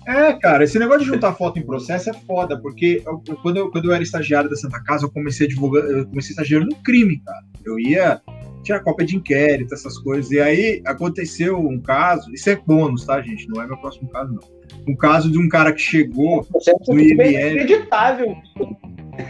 [0.08, 3.72] É, cara, esse negócio de juntar foto em processo é foda, porque eu, quando, eu,
[3.72, 6.76] quando eu era estagiário da Santa Casa, eu comecei a divulgar, eu comecei estagiário no
[6.78, 7.44] crime, cara.
[7.66, 8.22] Eu ia
[8.64, 10.32] tirar cópia de inquérito, essas coisas.
[10.32, 13.48] E aí aconteceu um caso, isso é bônus, tá, gente?
[13.48, 14.62] Não é meu próximo caso, não.
[14.88, 16.48] Um caso de um cara que chegou
[16.88, 17.54] no IML.
[17.54, 18.36] Inacreditável.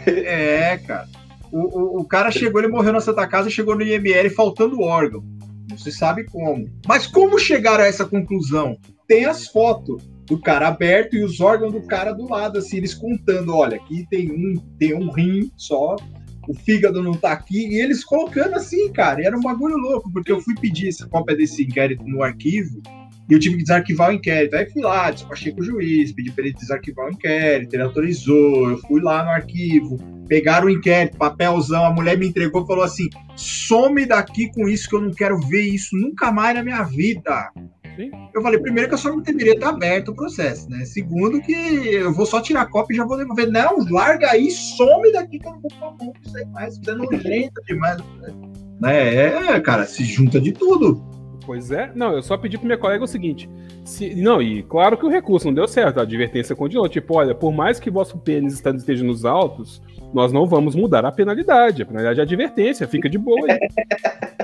[0.06, 1.08] É, cara.
[1.50, 4.80] O, o, o, cara chegou, ele morreu na Santa Casa e chegou no IML faltando
[4.80, 5.22] órgão.
[5.68, 6.66] Não se sabe como.
[6.86, 8.78] Mas como chegaram a essa conclusão?
[9.06, 12.94] Tem as fotos do cara aberto e os órgãos do cara do lado, assim, eles
[12.94, 15.96] contando, olha, aqui tem um, tem um rim só,
[16.48, 20.32] o fígado não tá aqui, e eles colocando assim, cara, era um bagulho louco, porque
[20.32, 22.82] eu fui pedir essa cópia desse inquérito no arquivo,
[23.28, 24.56] e eu tive que desarquivar o inquérito.
[24.56, 28.70] Aí fui lá, despachei com o juiz, pedi para ele desarquivar o inquérito, ele autorizou,
[28.70, 29.96] eu fui lá no arquivo,
[30.28, 34.88] pegaram o inquérito, papelzão, a mulher me entregou e falou assim: some daqui com isso
[34.88, 37.50] que eu não quero ver isso nunca mais na minha vida.
[37.96, 38.10] Sim.
[38.34, 40.84] Eu falei, primeiro que eu só não deveria estar aberto o processo, né?
[40.84, 43.50] Segundo que eu vou só tirar cópia e já vou devolver.
[43.50, 46.94] Não, larga aí, some daqui que eu não vou falar não sei mais, você é
[46.94, 47.98] nojento demais.
[48.80, 49.14] Né?
[49.14, 51.02] É, cara, se junta de tudo.
[51.44, 51.90] Pois é.
[51.94, 53.50] Não, eu só pedi pro meu colega o seguinte.
[53.84, 55.98] Se, não, e claro que o recurso não deu certo.
[55.98, 56.88] A advertência continuou.
[56.88, 59.82] Tipo, olha, por mais que vosso pênis esteja nos altos,
[60.12, 61.82] nós não vamos mudar a penalidade.
[61.82, 63.58] A penalidade é advertência, fica de boa aí.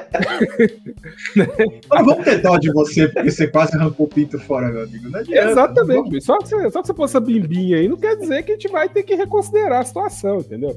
[1.36, 5.14] Não vamos dó de você, porque você quase arrancou o pinto fora, meu amigo.
[5.14, 8.42] Adianta, Exatamente, só que, você, só que você pôs essa bimbinha aí, não quer dizer
[8.42, 10.76] que a gente vai ter que reconsiderar a situação, entendeu?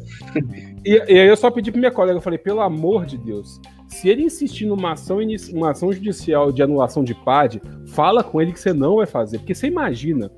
[0.86, 3.60] e, e aí eu só pedi pro minha colega, eu falei, pelo amor de Deus,
[3.88, 5.20] se ele insistir numa ação,
[5.54, 9.40] uma ação judicial de anulação de PAD, fala com ele que você não vai fazer.
[9.40, 10.32] Porque você imagina,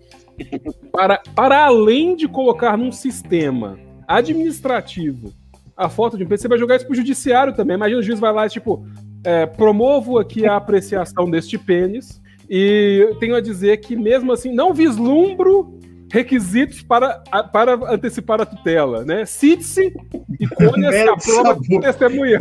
[0.92, 3.78] para, para além de colocar num sistema
[4.08, 5.34] administrativo
[5.76, 7.76] a foto de um PC, você vai jogar isso pro judiciário também.
[7.76, 8.86] Imagina o juiz vai lá e, tipo,
[9.24, 14.74] é, promovo aqui a apreciação deste pênis e tenho a dizer que, mesmo assim, não
[14.74, 15.80] vislumbro
[16.12, 19.26] requisitos para, para antecipar a tutela, né?
[19.26, 19.92] Cite-se
[20.40, 22.40] e colhe-se a prova de testemunha.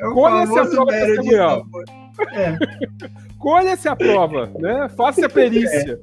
[0.00, 1.66] É colhe-se a prova testemunhal.
[2.32, 2.56] É.
[3.38, 4.88] Colha-se a prova, né?
[4.96, 6.00] Faça a perícia.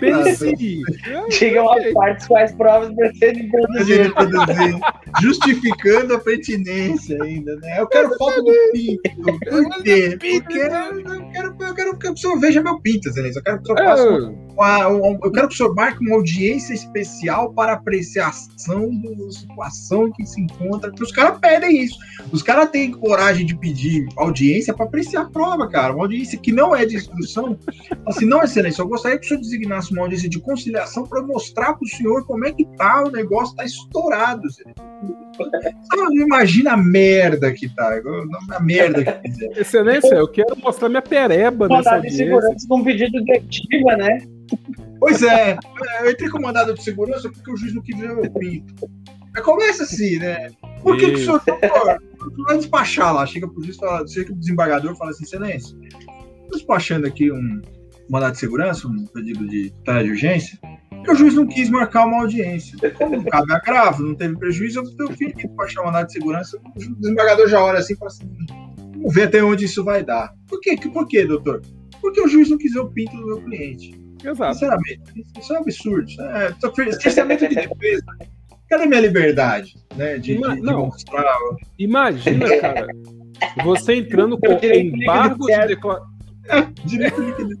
[0.00, 0.22] É.
[0.22, 0.82] Pense.
[1.30, 4.12] Diga as partes quais provas pretende produzir.
[4.14, 4.80] produzir.
[5.20, 7.80] Justificando a pertinência ainda, né?
[7.80, 9.02] Eu quero foto do pinto.
[9.22, 10.16] Por quê?
[10.18, 13.28] Porque eu quero, eu quero que o senhor veja meu pinto, Zé.
[13.28, 17.52] Eu quero senhor faça uma, uma, eu quero que o senhor marque uma audiência especial
[17.52, 20.90] para apreciação da situação que se encontra.
[20.90, 21.96] Porque os caras pedem isso.
[22.32, 25.94] Os caras têm coragem de pedir audiência para apreciar a prova, cara.
[25.94, 27.56] Uma audiência que não é de instrução.
[28.06, 31.74] Assim, não, excelência, eu gostaria que o senhor designasse uma audiência de conciliação para mostrar
[31.74, 34.50] para o senhor como é que tá, o negócio tá estourado.
[34.50, 34.64] Você
[36.14, 38.00] imagina a merda que tá,
[38.50, 39.52] a merda que fizeram.
[39.52, 42.24] Excelência, eu quero mostrar minha pereba nessa audiência.
[42.24, 44.18] de segurança com um pedido de ativa, né?
[44.98, 45.56] Pois é,
[46.02, 48.74] eu entrei com mandado de segurança porque o juiz não quis ver meu pinto.
[49.34, 50.50] Mas começa assim, né?
[50.82, 51.42] Por que, que o senhor,
[52.46, 53.26] vai despachar lá?
[53.26, 55.76] Chega pro juiz, fala, chega pro desembargador fala assim, excelência,
[56.50, 57.60] despachando aqui um,
[58.08, 60.58] mandado de segurança, um pedido de tarefa de urgência,
[61.06, 62.76] e o juiz não quis marcar uma audiência.
[62.92, 66.58] Como não cabe agravo, não teve prejuízo, eu tenho que para achar mandado de segurança,
[66.58, 68.28] o desembargador já olha assim e fala assim,
[68.96, 70.34] vamos ver até onde isso vai dar.
[70.46, 70.76] Por quê?
[70.92, 71.62] Por quê, doutor?
[72.00, 74.07] Porque o juiz não quis ver o pinto do meu cliente.
[74.24, 74.54] Exato.
[74.54, 75.00] Sinceramente,
[75.38, 76.22] isso é um absurdo.
[76.22, 76.52] É,
[76.98, 78.04] testamento de defesa.
[78.68, 79.74] Cadê minha liberdade?
[79.96, 81.36] Né, de, Ima de, de mostrar...
[81.78, 82.86] Imagina, cara,
[83.64, 86.08] você entrando com embargo de declaração.
[86.84, 87.54] Direito líquido.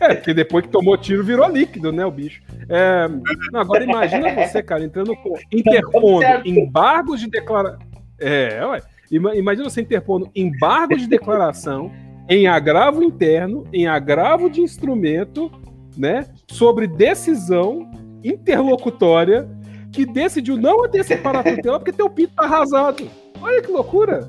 [0.00, 2.42] É, porque depois que tomou tiro virou líquido, né, o bicho.
[2.68, 3.08] É,
[3.52, 5.34] não, agora imagina você, cara, entrando com.
[5.52, 7.78] interpondo embargos de declaração.
[8.18, 8.80] É, ué.
[9.10, 11.92] Imagina você interpondo embargos de declaração
[12.32, 15.50] em agravo interno, em agravo de instrumento,
[15.96, 17.90] né, sobre decisão
[18.24, 19.46] interlocutória
[19.92, 23.06] que decidiu não antecipar a tutela porque teu pinto tá arrasado.
[23.40, 24.26] Olha que loucura!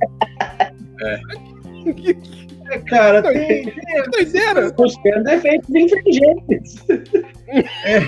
[1.02, 1.20] É.
[2.72, 3.66] É, cara, tem.
[3.66, 4.72] tem doideira!
[4.72, 6.86] Buscando efeitos inteligentes.
[7.86, 8.00] É.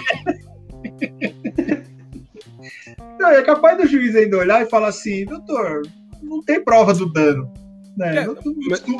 [3.19, 5.83] Não, é capaz do juiz ainda olhar e falar assim, doutor,
[6.21, 7.51] não tem prova do dano.
[7.97, 8.17] Né?
[8.17, 8.35] É, não,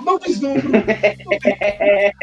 [0.04, 0.72] não vislumbro.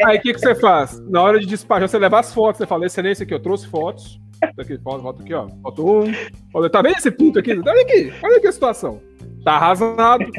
[0.05, 0.99] Aí o que, que você faz?
[1.09, 4.19] Na hora de despachar, você leva as fotos, você fala, excelência aqui, eu trouxe fotos.
[4.59, 5.47] Aqui, foto, aqui, ó.
[5.61, 6.03] Foto 1.
[6.55, 6.69] Um.
[6.69, 7.51] Tá vendo esse ponto aqui?
[7.51, 9.01] Olha aqui, olha aqui a situação.
[9.43, 10.25] Tá arrasado.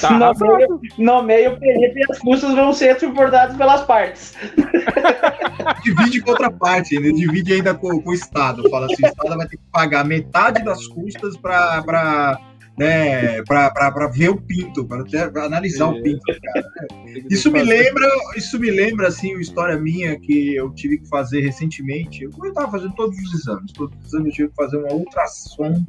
[0.00, 0.56] Tá no, arrasado.
[0.56, 4.34] Meio, no meio, o Felipe e as custas vão ser suportados pelas partes.
[5.84, 8.68] divide com outra parte, ele divide ainda com, com o Estado.
[8.68, 12.38] Fala assim: o Estado vai ter que pagar metade das custas para
[12.78, 15.98] né, para ver o pinto, para analisar é.
[15.98, 16.66] o pinto, cara.
[17.30, 18.06] Isso me lembra,
[18.36, 22.24] isso me lembra assim, uma história minha que eu tive que fazer recentemente.
[22.24, 25.82] Eu estava fazendo todos os exames, todos os exames eu tive que fazer uma ultrassom,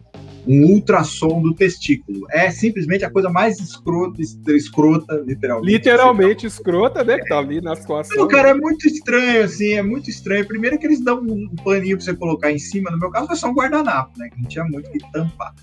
[0.47, 2.25] um ultrassom do testículo.
[2.31, 5.73] É simplesmente a coisa mais escrota, escrota literalmente.
[5.73, 8.15] Literalmente escrota, né, que tá ali na situação.
[8.15, 10.47] Não, cara, é muito estranho assim, é muito estranho.
[10.47, 13.35] Primeiro que eles dão um paninho para você colocar em cima, no meu caso foi
[13.35, 15.53] só um guardanapo, né, que não tinha muito que tampar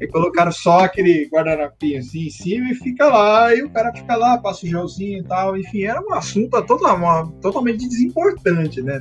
[0.00, 4.16] e colocaram só aquele guardanapinho assim em cima e fica lá, e o cara fica
[4.16, 5.56] lá, passa o gelzinho e tal.
[5.56, 9.00] Enfim, era um assunto uma, totalmente desimportante, né?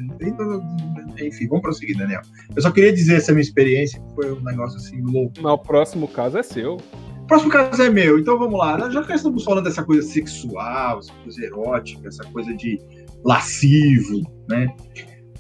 [1.20, 2.22] Enfim, vamos prosseguir, Daniel.
[2.56, 5.34] Eu só queria dizer essa minha experiência, que foi um negócio assim louco.
[5.42, 6.78] Mas o próximo caso é seu.
[7.24, 8.90] O próximo caso é meu, então vamos lá.
[8.90, 12.80] Já que estamos falando dessa coisa sexual, essa coisa erótica, essa coisa de
[13.24, 14.68] lascivo, né?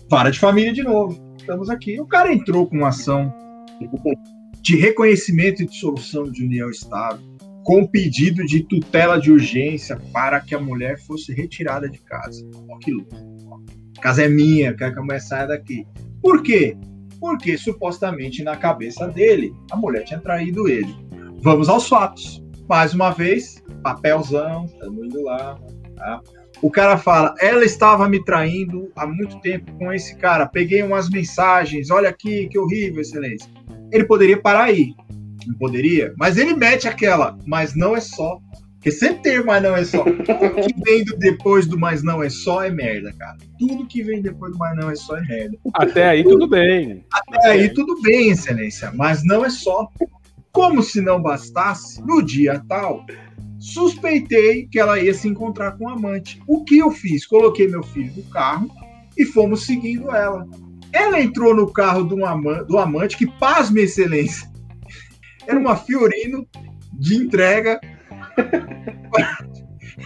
[0.09, 1.21] Vara de família de novo.
[1.38, 1.99] Estamos aqui.
[1.99, 3.34] O cara entrou com uma ação
[4.64, 7.20] de reconhecimento e dissolução de união estável,
[7.66, 12.49] com pedido de tutela de urgência para que a mulher fosse retirada de casa.
[12.70, 13.14] Ó, que louco.
[13.97, 15.86] A casa é minha, quero que a mulher saia daqui.
[16.22, 16.78] Por quê?
[17.20, 20.95] Porque supostamente na cabeça dele a mulher tinha traído ele.
[21.41, 22.41] Vamos aos fatos.
[22.70, 25.59] Mais uma vez, papelzão, estamos indo lá.
[25.97, 26.22] Tá?
[26.61, 30.47] O cara fala, ela estava me traindo há muito tempo com esse cara.
[30.47, 33.51] Peguei umas mensagens, olha aqui, que horrível, excelência.
[33.93, 34.93] Ele poderia parar aí,
[35.47, 38.39] não poderia, mas ele mete aquela, mas não é só.
[38.83, 40.03] Porque sempre tem mas não é só.
[40.03, 43.37] Tudo que vem do depois do mas não é só é merda, cara.
[43.57, 45.57] Tudo que vem depois do mas não é só é merda.
[45.73, 47.05] Até aí tudo bem.
[47.13, 49.87] Até aí tudo bem, excelência, mas não é só.
[50.51, 53.05] Como se não bastasse, no dia tal,
[53.57, 56.41] suspeitei que ela ia se encontrar com o um amante.
[56.45, 57.25] O que eu fiz?
[57.25, 58.69] Coloquei meu filho no carro
[59.17, 60.45] e fomos seguindo ela.
[60.93, 64.47] Ela entrou no carro do, amante, do amante, que, pasme, excelência,
[65.47, 66.47] era uma Fiorino
[66.93, 67.79] de entrega.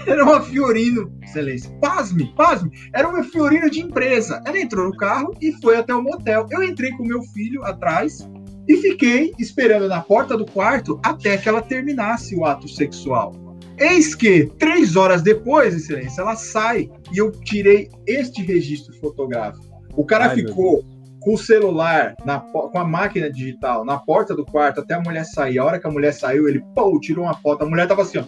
[0.05, 1.69] Era uma Fiorino, excelência.
[1.81, 2.71] Pasme, pasme.
[2.93, 4.41] Era uma Fiorino de empresa.
[4.45, 6.45] Ela entrou no carro e foi até o motel.
[6.51, 8.27] Eu entrei com meu filho atrás
[8.67, 13.33] e fiquei esperando na porta do quarto até que ela terminasse o ato sexual.
[13.77, 19.66] Eis que, três horas depois, excelência, ela sai e eu tirei este registro fotográfico.
[19.97, 20.85] O cara Ai, ficou
[21.19, 25.25] com o celular, na, com a máquina digital, na porta do quarto até a mulher
[25.25, 25.57] sair.
[25.57, 27.63] A hora que a mulher saiu, ele pô, tirou uma foto.
[27.63, 28.23] A mulher tava assim, ó,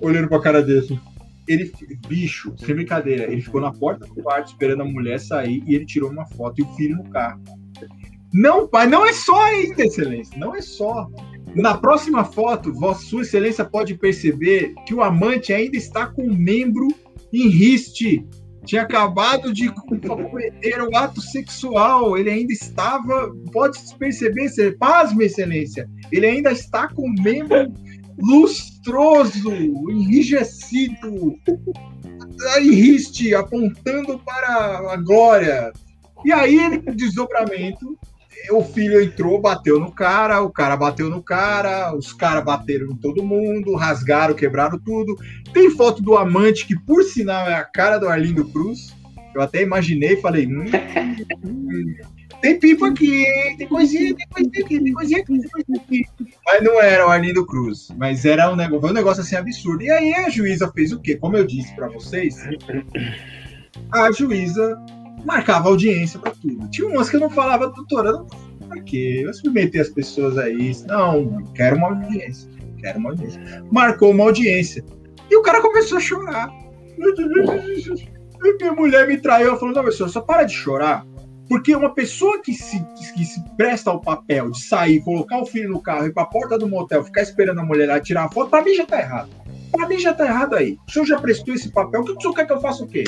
[0.00, 1.00] olhando pra cara dele.
[1.48, 1.72] Ele,
[2.06, 5.86] bicho, sem brincadeira, ele ficou na porta do quarto esperando a mulher sair e ele
[5.86, 7.42] tirou uma foto e o filho no carro.
[8.32, 11.08] Não, pai, não é só ainda, excelência, não é só.
[11.54, 16.34] Na próxima foto, Vossa Sua Excelência pode perceber que o amante ainda está com o
[16.34, 16.88] membro
[17.32, 18.26] em riste
[18.64, 24.48] tinha acabado de cometer o ato sexual, ele ainda estava, pode perceber,
[24.78, 27.72] pasme, excelência, ele ainda está com o membro
[28.18, 31.36] lustroso, enrijecido,
[32.60, 35.72] enriste, apontando para a glória.
[36.24, 37.98] E aí, ele, desdobramento,
[38.50, 42.96] o filho entrou, bateu no cara, o cara bateu no cara, os caras bateram em
[42.96, 45.16] todo mundo, rasgaram, quebraram tudo.
[45.52, 48.94] Tem foto do amante, que por sinal é a cara do Arlindo Cruz.
[49.34, 50.64] Eu até imaginei, falei, hum,
[51.44, 51.94] hum,
[52.40, 53.24] tem pipa aqui,
[53.56, 56.04] tem coisinha, tem coisinha aqui, tem coisinha aqui, tem coisinha aqui.
[56.44, 59.82] Mas não era o Arlindo Cruz, mas era um negócio, um negócio assim absurdo.
[59.82, 61.16] E aí a juíza fez o quê?
[61.16, 62.36] Como eu disse para vocês,
[63.90, 64.76] a juíza
[65.24, 66.68] marcava audiência para tudo.
[66.70, 68.26] Tinha umas que eu não falava, doutora, não,
[68.68, 69.22] pra quê?
[69.24, 70.86] Eu submeter as pessoas a isso.
[70.86, 72.50] Não, quero uma audiência.
[72.78, 73.64] Quero uma audiência.
[73.70, 74.84] Marcou uma audiência.
[75.30, 76.50] E o cara começou a chorar.
[78.58, 79.56] Minha mulher me traiu.
[79.56, 81.06] Falou: Não, pessoa, só para de chorar.
[81.48, 82.82] Porque uma pessoa que se,
[83.14, 86.26] que se presta ao papel de sair, colocar o filho no carro, ir para a
[86.26, 88.98] porta do motel, ficar esperando a mulher lá tirar a foto, para mim já tá
[88.98, 89.28] errado.
[89.70, 90.78] Para mim já tá errado aí.
[90.88, 92.86] O senhor já prestou esse papel, o que o senhor quer que eu faça o
[92.86, 93.04] quê?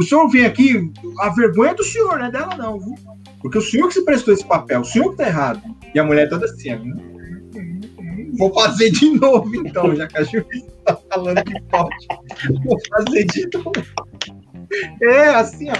[0.00, 0.90] O senhor vem aqui,
[1.20, 2.94] a vergonha é do senhor, não é dela, não, viu?
[3.42, 5.60] Porque o senhor que se prestou esse papel, o senhor que tá errado.
[5.94, 10.72] E a mulher toda assim, hum, vou fazer de novo, então, já que a juíza
[10.86, 12.06] tá falando que pode.
[12.64, 13.72] Vou fazer de novo.
[15.02, 15.74] É, assim, ó.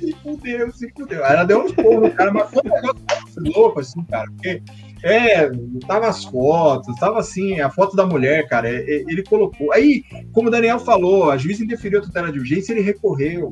[0.00, 1.24] Se fudeu, se fudeu.
[1.24, 4.28] Ela deu uns porros no cara, mas foi um negócio louco, assim, cara.
[4.32, 4.60] Porque
[5.04, 5.50] é,
[5.86, 9.70] tava as fotos, tava assim, a foto da mulher, cara, é, é, ele colocou.
[9.70, 10.02] Aí,
[10.32, 13.50] como o Daniel falou, a juíza indeferiu a tutela de urgência, ele recorreu.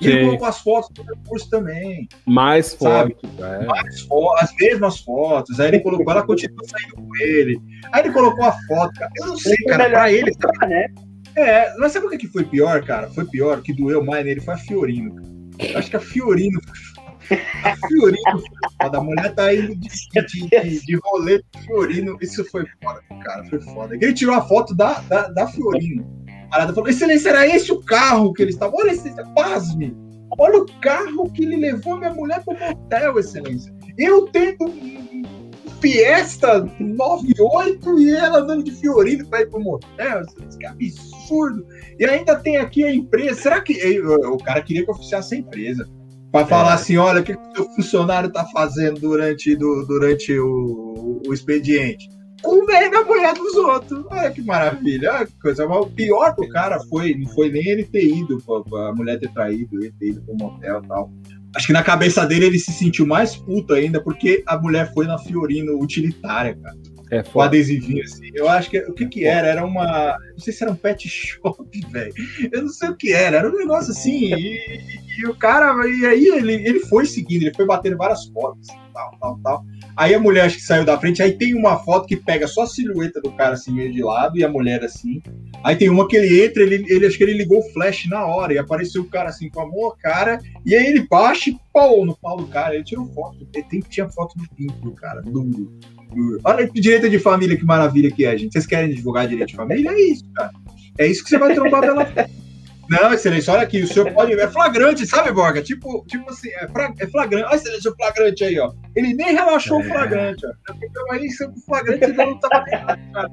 [0.00, 2.08] E ele colocou as fotos do recurso também.
[2.26, 3.16] Mais fotos.
[3.38, 3.66] É.
[3.66, 5.60] Mais fotos, as mesmas fotos.
[5.60, 7.60] Aí ele colocou, ela continuou saindo com ele.
[7.92, 9.10] Aí ele colocou a foto, cara.
[9.16, 10.32] Eu não sei, cara, pra ele.
[10.66, 10.86] Né?
[11.36, 13.08] É, mas sabe o que foi pior, cara?
[13.10, 15.14] Foi pior, o que doeu mais nele foi a Fiorino.
[15.58, 16.60] Eu acho que a Fiorino
[17.64, 18.42] a Fiorino
[18.80, 18.98] foda.
[18.98, 22.16] A mulher tá indo de, de, de, de rolê Fiorino.
[22.20, 23.44] Isso foi foda, cara.
[23.44, 23.94] Foi foda.
[23.94, 26.04] Ele tirou a foto da, da, da Fiorino.
[26.50, 28.74] A Arada falou: Excelência, era esse o carro que ele estava.
[28.76, 29.96] Olha, Excelência, pasme.
[30.38, 33.72] Olha o carro que ele levou minha mulher pro motel, Excelência.
[33.96, 35.04] Eu tendo um
[35.80, 40.22] Fiesta 98 e ela andando de Fiorino para ir pro motel.
[40.58, 41.66] Que absurdo.
[41.98, 43.42] E ainda tem aqui a empresa.
[43.42, 44.00] Será que.
[44.00, 45.86] O cara queria que oficiasse a empresa
[46.34, 46.74] para falar é.
[46.74, 52.08] assim, olha, o que o seu funcionário está fazendo durante, do, durante o, o expediente?
[52.66, 54.04] Velho na mulher dos outros.
[54.10, 55.64] Olha que maravilha, olha que coisa.
[55.68, 59.32] Mas o pior do cara foi, não foi nem ele ter ido, a mulher ter
[59.32, 61.12] traído, ele ter ido pro motel e tal.
[61.54, 65.06] Acho que na cabeça dele ele se sentiu mais puto ainda, porque a mulher foi
[65.06, 66.76] na Fiorino utilitária, cara.
[67.10, 68.30] É, o adesivinho assim.
[68.34, 69.46] Eu acho que o que que era?
[69.46, 70.16] Era uma.
[70.32, 72.14] Não sei se era um pet shop, velho.
[72.50, 73.38] Eu não sei o que era.
[73.38, 74.34] Era um negócio assim.
[74.34, 74.80] E,
[75.18, 75.74] e, o cara.
[75.86, 79.64] E aí ele, ele foi seguindo, ele foi batendo várias fotos, tal, tal, tal.
[79.96, 81.22] Aí a mulher acho que saiu da frente.
[81.22, 84.38] Aí tem uma foto que pega só a silhueta do cara assim, meio de lado,
[84.38, 85.22] e a mulher assim.
[85.62, 88.26] Aí tem uma que ele entra, ele, ele acho que ele ligou o flash na
[88.26, 90.40] hora, e apareceu o cara assim com a mão, cara.
[90.64, 92.74] E aí ele baixa e pau no pau do cara.
[92.74, 93.46] Ele tirou foto.
[93.54, 95.70] Ele tem, tinha foto do pinto do cara, duro
[96.44, 98.52] Olha que direito de família, que maravilha que é, gente.
[98.52, 99.90] Vocês querem divulgar direito de família?
[99.90, 100.50] É isso, cara.
[100.98, 102.06] É isso que você vai trombar pela
[102.88, 104.32] Não, excelência, olha aqui, o senhor pode.
[104.32, 105.62] É flagrante, sabe, Borga?
[105.62, 106.68] Tipo, tipo assim, é,
[107.00, 107.46] é flagrante.
[107.46, 108.72] Olha, excelência, o flagrante aí, ó.
[108.94, 109.84] Ele nem relaxou é.
[109.84, 110.50] o flagrante, ó.
[110.50, 113.30] Eu aí, o flagrante não tava nem cara.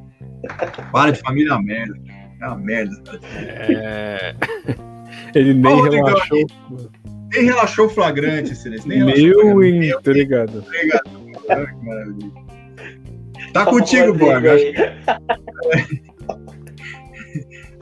[0.91, 1.99] Para de família é uma merda.
[2.41, 3.19] É uma merda, cara.
[3.33, 4.35] É.
[5.35, 6.47] Ele nem oh, relaxou.
[7.33, 8.87] Nem relaxou o flagrante, excelência.
[8.87, 10.63] Nem Meu entregado.
[13.53, 14.55] Tá contigo, Borga.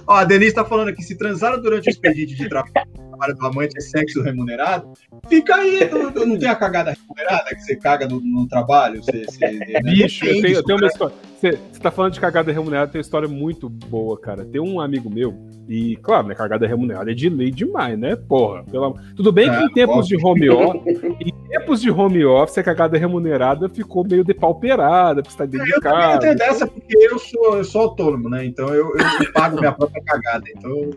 [0.08, 3.78] Ó, a Denise tá falando aqui, se transaram durante o expediente de trabalho do amante
[3.78, 4.94] é sexo remunerado,
[5.28, 9.04] fica aí, não, não tem a cagada remunerada que você caga no, no trabalho?
[9.04, 9.82] Você, você, né?
[9.86, 11.16] Bicho, eu tenho, eu tenho uma história.
[11.40, 14.46] Você, você tá falando de cagada remunerada, tem uma história muito boa, cara.
[14.46, 15.38] Tem um amigo meu,
[15.70, 18.16] e claro, né, cagada remunerada é de lei demais, né?
[18.16, 18.92] Porra, pela...
[19.16, 22.98] tudo bem que em tempos de home office, em tempos de home office, a cagada
[22.98, 25.96] remunerada ficou meio depauperada, porque você tá dedicado.
[25.96, 28.44] É, eu também dessa, porque eu sou, eu sou autônomo, né?
[28.48, 30.46] Então eu, eu pago minha própria cagada.
[30.50, 30.90] Então,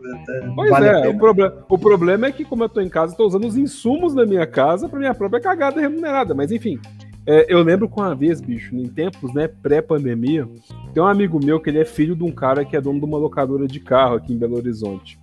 [0.55, 3.27] pois vale é, o, proble o problema é que, como eu tô em casa, tô
[3.27, 6.35] usando os insumos da minha casa para minha própria cagada remunerada.
[6.35, 6.81] Mas enfim,
[7.25, 10.49] é, eu lembro com uma vez, bicho, em tempos, né, pré-pandemia,
[10.93, 13.05] tem um amigo meu que ele é filho de um cara que é dono de
[13.05, 15.19] uma locadora de carro aqui em Belo Horizonte.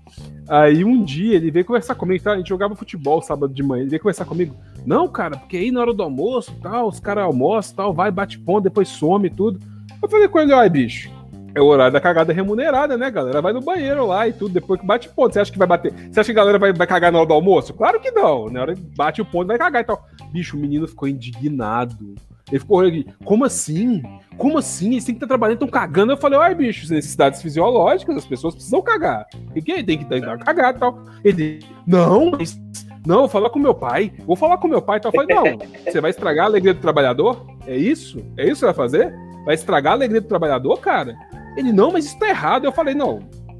[0.48, 2.32] Aí um dia ele veio conversar comigo, tá?
[2.32, 4.56] A gente jogava futebol sábado de manhã, ele veio conversar comigo.
[4.86, 8.40] Não, cara, porque aí na hora do almoço, tal, os caras almoçam, tal, vai, bate
[8.40, 9.60] ponto, depois some e tudo.
[10.02, 11.12] Eu falei com ele, ai, bicho,
[11.54, 13.42] é o horário da cagada remunerada, né, galera?
[13.42, 15.34] Vai no banheiro lá e tudo, depois que bate ponto.
[15.34, 15.92] Você acha que vai bater?
[16.12, 17.74] Você acha que a galera vai, vai cagar na hora do almoço?
[17.74, 18.50] Claro que não.
[18.50, 20.06] Na hora que bate o ponto, vai cagar e tal.
[20.32, 22.16] Bicho, o menino ficou indignado.
[22.52, 24.02] Ele ficou, ele, como assim?
[24.38, 24.92] Como assim?
[24.92, 26.12] Eles têm que estar trabalhando, estão cagando.
[26.12, 29.28] Eu falei, ai, bicho, necessidades fisiológicas, as pessoas precisam cagar.
[29.56, 31.06] E quem tem que dar cagada e tal.
[31.24, 32.60] Ele, não, mas.
[33.06, 34.12] Não, vou falar com meu pai.
[34.26, 35.12] Vou falar com meu pai e tal.
[35.14, 37.46] Eu falei, não, você vai estragar a alegria do trabalhador?
[37.66, 38.20] É isso?
[38.36, 39.14] É isso que você vai fazer?
[39.46, 41.16] Vai estragar a alegria do trabalhador, cara?
[41.58, 42.66] Ele, não, mas isso tá errado.
[42.66, 43.20] Eu falei, não,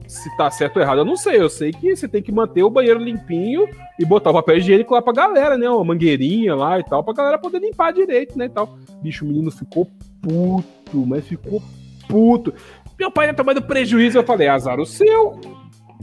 [0.10, 1.40] se tá certo ou errado, eu não sei.
[1.40, 3.68] Eu sei que você tem que manter o banheiro limpinho
[4.00, 5.70] e botar o papel higiênico lá pra galera, né?
[5.70, 8.46] Uma mangueirinha lá e tal, pra galera poder limpar direito, né?
[8.46, 8.78] E tal.
[9.02, 9.88] Bicho, o menino ficou
[10.22, 11.62] puto, mas ficou
[12.08, 12.54] puto.
[12.98, 14.18] Meu pai tá tomando prejuízo.
[14.18, 15.40] Eu falei, azar o seu.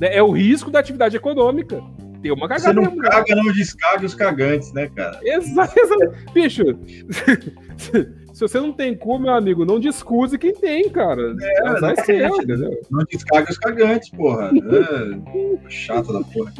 [0.01, 1.83] É o risco da atividade econômica.
[2.23, 2.81] Tem uma cagada.
[2.81, 5.19] Você não caga, não descarga os cagantes, né, cara?
[5.23, 6.15] Exato, exato.
[6.33, 6.63] Bicho.
[8.37, 11.35] Se você não tem cu, meu amigo, não descuse quem tem, cara.
[11.41, 12.79] É, não, ser, entendeu?
[12.91, 14.51] não descarga os cagantes, porra.
[14.51, 16.53] É, chato da porra.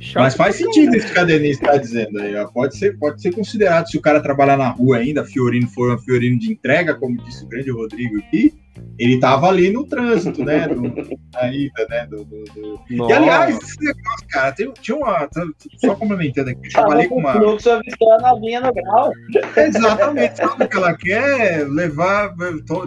[0.00, 2.34] Chato Mas faz sentido isso que a Denise está dizendo aí.
[2.52, 5.98] Pode ser, pode ser considerado, se o cara trabalhar na rua ainda, Fiorino for um
[5.98, 8.52] Fiorino de entrega, como disse o grande Rodrigo aqui,
[8.98, 10.68] ele estava ali no trânsito, né?
[10.68, 10.82] Do,
[11.32, 12.06] na ida, né?
[12.06, 12.80] Do, do, do...
[12.90, 15.28] E aliás, esse negócio, cara, tem, tinha uma.
[15.78, 17.32] Só complementando aqui, eu trabalhei com uma.
[17.32, 19.10] fluxo avistou a novinha no grau.
[19.56, 21.68] Exatamente, sabe o que ela quer?
[21.68, 22.34] Levar,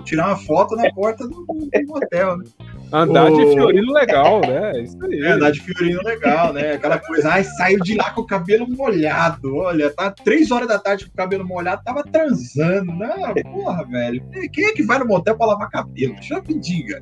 [0.04, 2.46] tirar uma foto na porta do, do hotel, né?
[2.92, 3.38] Andar o...
[3.38, 4.82] de Fiorino legal, né?
[4.82, 5.22] Isso aí.
[5.22, 6.74] É, andar de Fiorino legal, né?
[6.74, 9.56] Aquela coisa, ai, saiu de lá com o cabelo molhado.
[9.56, 12.92] Olha, tá três horas da tarde com o cabelo molhado, tava transando.
[12.92, 14.24] Não, porra, velho.
[14.52, 16.14] Quem é que vai no motel pra lavar cabelo?
[16.16, 17.00] Deixa eu me diga.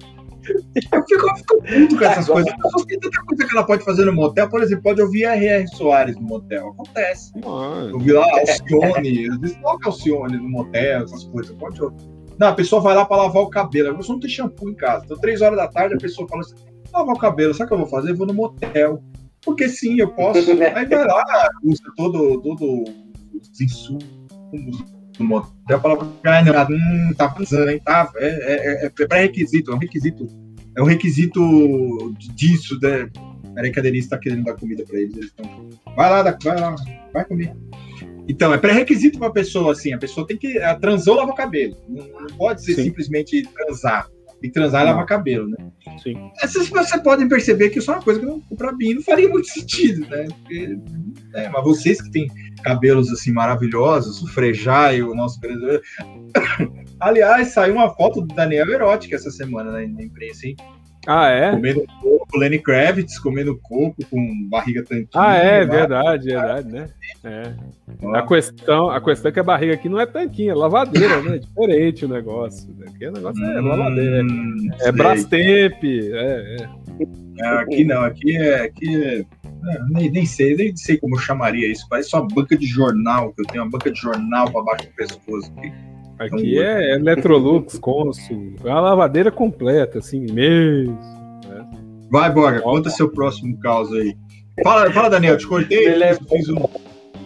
[0.93, 2.53] Eu fico, eu fico puto com essas coisas.
[2.53, 4.49] As pessoas têm tanta coisa que ela pode fazer no motel.
[4.49, 5.67] Por exemplo, pode ouvir R.R.
[5.69, 6.69] Soares no motel.
[6.69, 7.31] Acontece.
[7.43, 7.95] Mano.
[7.95, 9.29] Ouvir lá Alcione.
[9.29, 11.55] Às vezes toca Alcione no motel, essas coisas.
[11.57, 12.16] Pode ouvir.
[12.39, 13.91] Não, a pessoa vai lá para lavar o cabelo.
[13.91, 15.05] A pessoa não tem shampoo em casa.
[15.05, 16.55] Então, três horas da tarde, a pessoa fala assim:
[16.93, 18.11] lavar o cabelo, sabe o que eu vou fazer?
[18.11, 19.03] Eu vou no motel.
[19.41, 20.39] Porque sim, eu posso.
[20.75, 22.83] Aí vai lá, usa todo, todo
[23.33, 24.05] os insumos
[25.17, 26.71] do motel para lavar.
[26.71, 27.81] Hum, tá pensando, hein?
[27.83, 30.27] Tá, é, é, é, é pré-requisito, é um requisito.
[30.75, 33.09] É um requisito disso, né?
[33.55, 35.17] Peraí que a Denise tá querendo dar comida para eles.
[35.17, 35.69] eles tão...
[35.95, 36.75] Vai lá, vai lá,
[37.11, 37.55] vai comer.
[38.27, 40.57] Então, é pré-requisito para a pessoa, assim, a pessoa tem que.
[40.59, 41.77] A transou, lava o cabelo.
[41.87, 42.83] Não, não pode ser Sim.
[42.83, 44.09] simplesmente transar.
[44.39, 45.57] Tem que transar e lavar cabelo, né?
[46.03, 46.15] Sim.
[46.41, 49.47] Essas vocês podem perceber que isso é uma coisa que para mim não faria muito
[49.47, 50.27] sentido, né?
[50.27, 50.77] Porque,
[51.33, 52.27] é, mas vocês que têm
[52.63, 55.39] cabelos assim maravilhosos, o Frejá e o nosso.
[56.99, 60.55] Aliás, saiu uma foto do Daniel erótica essa semana né, na imprensa, hein?
[61.07, 61.51] Ah, é?
[61.51, 65.07] Comendo coco, Lenny Kravitz comendo coco com barriga tanquinha.
[65.15, 66.89] Ah, é, verdade, verdade, né?
[67.23, 67.53] É.
[68.13, 71.37] A, questão, a questão é que a barriga aqui não é tanquinha, é lavadeira, né?
[71.37, 72.75] É diferente o negócio.
[72.85, 74.21] Aqui o negócio é hum, lavadeira.
[74.81, 76.69] É, é Brastemp, é, é.
[77.39, 77.47] é.
[77.61, 78.65] Aqui não, aqui é.
[78.65, 79.25] Aqui é...
[79.89, 81.87] nem, nem, sei, nem sei como eu chamaria isso.
[81.89, 84.93] Parece uma banca de jornal, que eu tenho uma banca de jornal para baixo do
[84.93, 85.71] pescoço aqui.
[86.19, 90.97] Aqui é Electrolux, Consul, é uma lavadeira completa, assim mesmo.
[91.47, 91.69] Né?
[92.09, 94.15] Vai, Borga, conta seu próximo caos aí.
[94.63, 95.85] Fala, fala Daniel, te cortei.
[96.29, 96.65] Fiz um...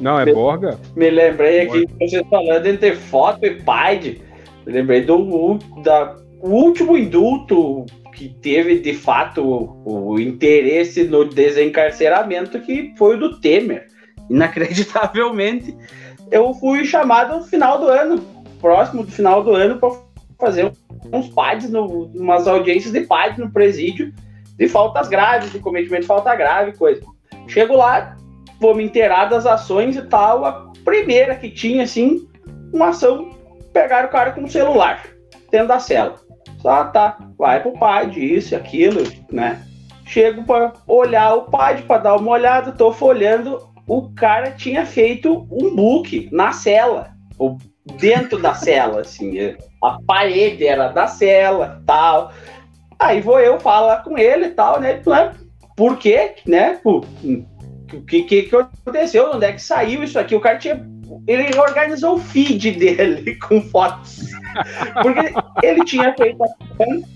[0.01, 0.77] Não, é Borga?
[0.95, 2.05] Me lembrei aqui, Borga.
[2.05, 4.21] vocês falando entre foto e PAID.
[4.65, 11.23] Me lembrei do da, o último indulto que teve de fato o, o interesse no
[11.23, 13.87] desencarceramento, que foi o do Temer.
[14.29, 15.75] Inacreditavelmente,
[16.29, 19.91] eu fui chamado no final do ano, próximo do final do ano, para
[20.39, 20.71] fazer
[21.11, 24.13] uns PADs, no, umas audiências de PADs no presídio,
[24.57, 27.01] de faltas graves, de cometimento de falta grave, coisa.
[27.47, 28.15] Chego lá,
[28.59, 30.45] vou me inteirar das ações e tal.
[30.45, 32.27] A primeira que tinha, assim,
[32.71, 33.31] uma ação,
[33.73, 35.03] pegar o cara com o celular,
[35.49, 36.15] dentro da cela.
[36.61, 39.01] Só tá, vai pro PAD, isso aquilo,
[39.31, 39.65] né?
[40.05, 43.59] Chego para olhar o PAD, para dar uma olhada, tô folhando.
[43.87, 47.11] O cara tinha feito um book na cela,
[47.85, 49.55] dentro da cela, assim.
[49.83, 52.31] A parede era da cela, tal.
[52.99, 55.01] Aí vou eu falar com ele e tal, né?
[55.75, 56.79] Por quê, né?
[56.83, 57.01] O
[58.05, 59.31] que, que, aconteceu?
[59.33, 60.35] Onde é que saiu isso aqui?
[60.35, 60.85] O cara tinha.
[61.27, 64.29] Ele organizou o feed dele com fotos.
[65.01, 65.33] Porque
[65.63, 66.47] ele tinha feito a
[66.77, 67.07] conta.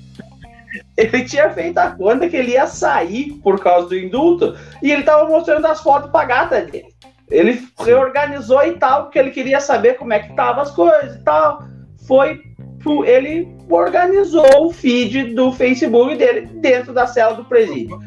[0.97, 5.03] Ele tinha feito a conta que ele ia sair por causa do indulto e ele
[5.03, 6.87] tava mostrando as fotos pra gata dele.
[7.29, 11.23] Ele reorganizou e tal, porque ele queria saber como é que tava as coisas e
[11.23, 11.63] tal.
[12.07, 12.39] Foi
[13.05, 17.99] ele organizou o feed do Facebook dele dentro da cela do presídio.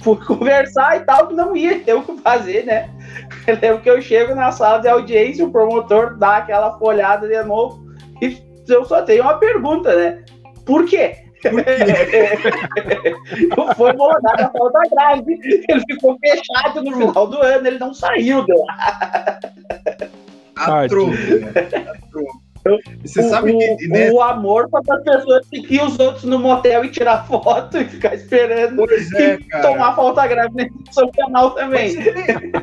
[0.00, 2.88] Fui conversar e tal, que não ia ter o que fazer, né?
[3.46, 7.42] Eu lembro que eu chego na sala de audiência, o promotor dá aquela folhada de
[7.42, 7.84] novo
[8.22, 8.38] e
[8.68, 10.24] eu só tenho uma pergunta, né?
[10.64, 11.25] Por quê?
[13.54, 15.38] Por foi molodado a falta grave.
[15.68, 19.38] Ele ficou fechado no final do ano, ele não saiu de lá.
[23.04, 23.88] Você o, sabe que.
[23.88, 24.10] Né?
[24.10, 28.14] O amor para as pessoas seguir os outros no motel e tirar foto e ficar
[28.14, 31.94] esperando pois é, tomar falta grave no seu canal também.
[31.94, 32.06] Mas,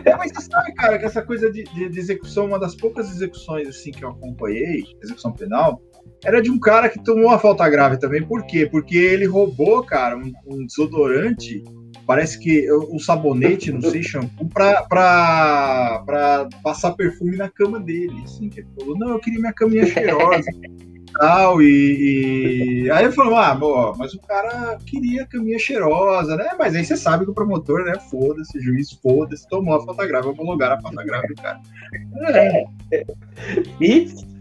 [0.05, 3.09] é, mas, você sabe, cara, que essa coisa de, de, de, execução, uma das poucas
[3.09, 5.81] execuções assim que eu acompanhei, execução penal,
[6.23, 8.23] era de um cara que tomou uma falta grave também.
[8.23, 8.65] Por quê?
[8.65, 11.63] Porque ele roubou, cara, um, um desodorante
[12.05, 18.21] parece que um sabonete, não sei, shampoo, pra, pra, pra passar perfume na cama dele.
[18.23, 20.51] Assim, que ele falou, não, eu queria minha caminha cheirosa.
[21.17, 26.49] tal, e, e, aí eu falo, ah, bom, mas o cara queria caminha cheirosa, né?
[26.57, 27.93] Mas aí você sabe que o promotor, né?
[28.09, 31.61] Foda-se, juiz, foda-se, tomou a foto grave, vou lugar a foto grave do cara.
[32.29, 32.65] É.
[33.79, 34.32] Isso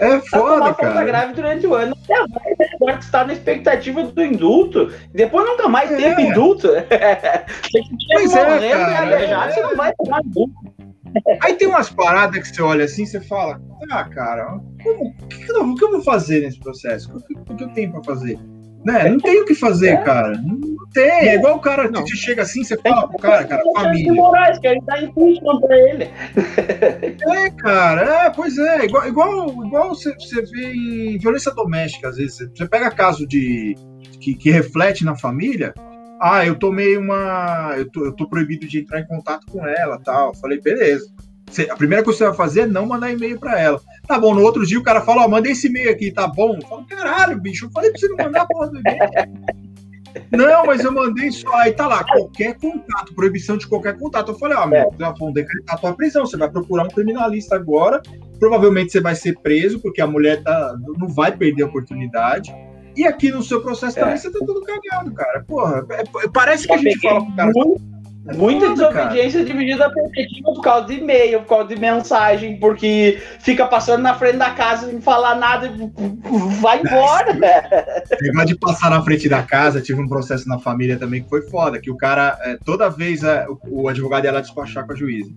[0.00, 0.94] é foda, cara.
[0.94, 1.96] Falta grave durante o ano.
[2.04, 4.92] Até agora, agora tu tá na expectativa do indulto.
[5.12, 5.96] Depois nunca mais é.
[5.96, 6.68] teve indulto.
[8.12, 9.20] pois é, cara.
[9.20, 9.52] É.
[9.52, 10.54] Você não vai tomar indulto.
[11.42, 13.60] Aí tem umas paradas que você olha assim você fala,
[13.90, 17.10] ah, cara, o, que, que, eu, vou fazer nesse processo?
[17.16, 18.38] O que, que eu tenho pra fazer?
[18.84, 19.10] Né?
[19.10, 19.96] Não tem o que fazer, é.
[19.98, 20.32] cara.
[20.42, 21.28] Não tem.
[21.28, 24.12] É igual o cara que chega assim, você fala pro cara, cara, família.
[24.12, 26.10] Moraes, que ele tá impeachment pra ele.
[27.30, 28.84] É, cara, é, pois é.
[28.86, 32.50] Igual, igual, igual você, você vê em violência doméstica, às vezes.
[32.54, 33.74] Você pega caso de.
[34.20, 35.74] que, que reflete na família.
[36.20, 37.74] Ah, eu tomei uma.
[37.76, 40.34] Eu tô, eu tô proibido de entrar em contato com ela tal.
[40.34, 41.06] Falei, beleza.
[41.70, 43.80] A primeira coisa que você vai fazer é não mandar e-mail para ela.
[44.06, 46.56] Tá bom, no outro dia o cara fala, ó, manda esse e-mail aqui, tá bom?
[46.56, 48.98] Eu falo, caralho, bicho, eu falei pra você não mandar a porra do e-mail.
[50.30, 51.54] Não, mas eu mandei só.
[51.56, 54.32] Aí tá lá, qualquer contato, proibição de qualquer contato.
[54.32, 56.26] Eu falei, ó, ah, meu, já vão decretar a tua prisão.
[56.26, 58.02] Você vai procurar um criminalista agora.
[58.38, 62.52] Provavelmente você vai ser preso, porque a mulher tá, não vai perder a oportunidade.
[62.96, 64.02] E aqui no seu processo é.
[64.02, 65.44] também você tá tudo cagado, cara.
[65.46, 67.52] Porra, é, parece que a gente fala pro cara.
[68.36, 69.52] Muita desobediência cara.
[69.52, 74.36] dividida perspectiva por causa de e-mail, por causa de mensagem, porque fica passando na frente
[74.36, 77.32] da casa sem falar nada e vai embora.
[78.20, 81.42] Negócio de passar na frente da casa, tive um processo na família também que foi
[81.42, 84.92] foda, que o cara, é, toda vez é, o, o advogado ia lá despachar com
[84.92, 85.30] a juíza,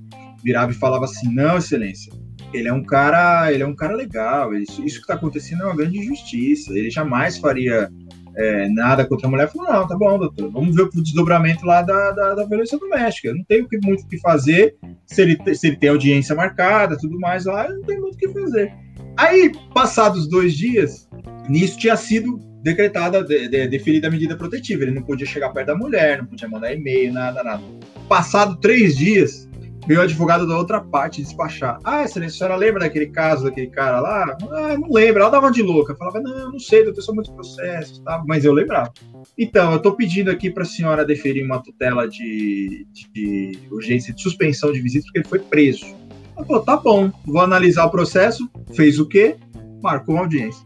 [0.43, 2.11] virava e falava assim, não, excelência,
[2.53, 5.65] ele é um cara, ele é um cara legal, isso, isso que está acontecendo é
[5.67, 7.89] uma grande injustiça, ele jamais faria
[8.35, 11.81] é, nada contra a mulher, falou, não, tá bom, doutor, vamos ver o desdobramento lá
[11.81, 13.33] da, da, da violência doméstica.
[13.33, 17.45] Não tenho muito o que fazer, se ele, se ele tem audiência marcada, tudo mais
[17.45, 18.73] lá, eu não tenho muito o que fazer.
[19.17, 21.07] Aí, passados dois dias,
[21.47, 24.83] nisso tinha sido decretada, de, de, definida a medida protetiva.
[24.83, 27.61] Ele não podia chegar perto da mulher, não podia mandar e-mail, nada, nada.
[28.07, 29.47] Passado três dias,
[29.85, 31.79] veio o advogado da outra parte despachar.
[31.83, 34.37] Ah, excelência, a senhora lembra daquele caso, daquele cara lá?
[34.51, 35.21] Ah, não lembro.
[35.21, 35.95] Ela dava de louca.
[35.95, 38.23] Falava, não, não sei, doutor, são muitos processos, tá?
[38.25, 38.91] mas eu lembrava.
[39.37, 44.21] Então, eu estou pedindo aqui para a senhora deferir uma tutela de, de, urgência de
[44.21, 45.85] suspensão de visita, porque ele foi preso.
[46.35, 48.49] Ela falou, tá bom, vou analisar o processo.
[48.75, 49.35] Fez o quê?
[49.81, 50.65] Marcou uma audiência.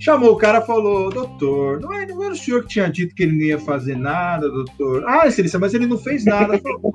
[0.00, 3.24] Chamou o cara falou, doutor, não, é, não era o senhor que tinha dito que
[3.24, 5.04] ele não ia fazer nada, doutor?
[5.08, 6.56] Ah, excelência, mas ele não fez nada.
[6.58, 6.92] Falou,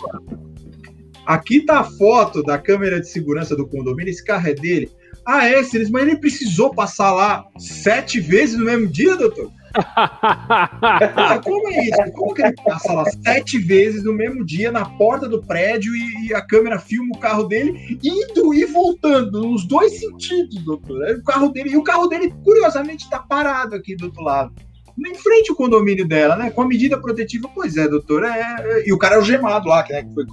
[1.26, 4.92] Aqui tá a foto da câmera de segurança do condomínio, esse carro é dele.
[5.26, 9.50] Ah, é, Silas, mas ele precisou passar lá sete vezes no mesmo dia, doutor?
[9.76, 12.12] ah, como é isso?
[12.14, 16.28] Como que ele passa lá sete vezes no mesmo dia na porta do prédio e,
[16.28, 21.18] e, a câmera filma o carro dele indo e voltando nos dois sentidos, doutor?
[21.18, 24.54] O carro dele e o carro dele curiosamente está parado aqui do outro lado.
[25.00, 26.52] Em frente ao condomínio dela, né?
[26.52, 28.24] Com a medida protetiva, pois é, doutor.
[28.24, 28.88] É, é...
[28.88, 30.26] e o cara é o gemado lá, né, que foi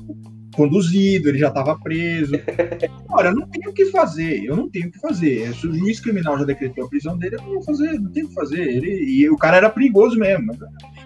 [0.61, 2.35] conduzido, ele já estava preso.
[3.09, 5.55] Olha, eu não tenho o que fazer, eu não tenho o que fazer.
[5.55, 8.27] Se o juiz criminal já decretou a prisão dele, eu não vou fazer, não tenho
[8.27, 8.61] o que fazer.
[8.61, 10.53] Ele, e o cara era perigoso mesmo.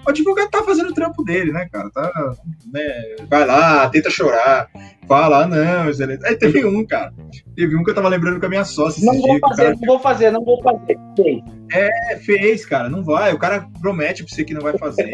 [0.04, 1.88] O advogado tá fazendo o trampo dele, né, cara?
[1.90, 2.34] Tá,
[2.72, 4.68] né, vai lá, tenta chorar,
[5.06, 6.26] fala, ah, não, excelente.
[6.26, 7.12] Aí teve um, cara.
[7.54, 9.04] Teve um que eu tava lembrando com a minha sócia.
[9.04, 9.76] Não vou dia, fazer, cara...
[9.76, 10.98] não vou fazer, não vou fazer.
[11.72, 13.32] É, fez, cara, não vai.
[13.32, 15.04] O cara promete pra você que não vai fazer.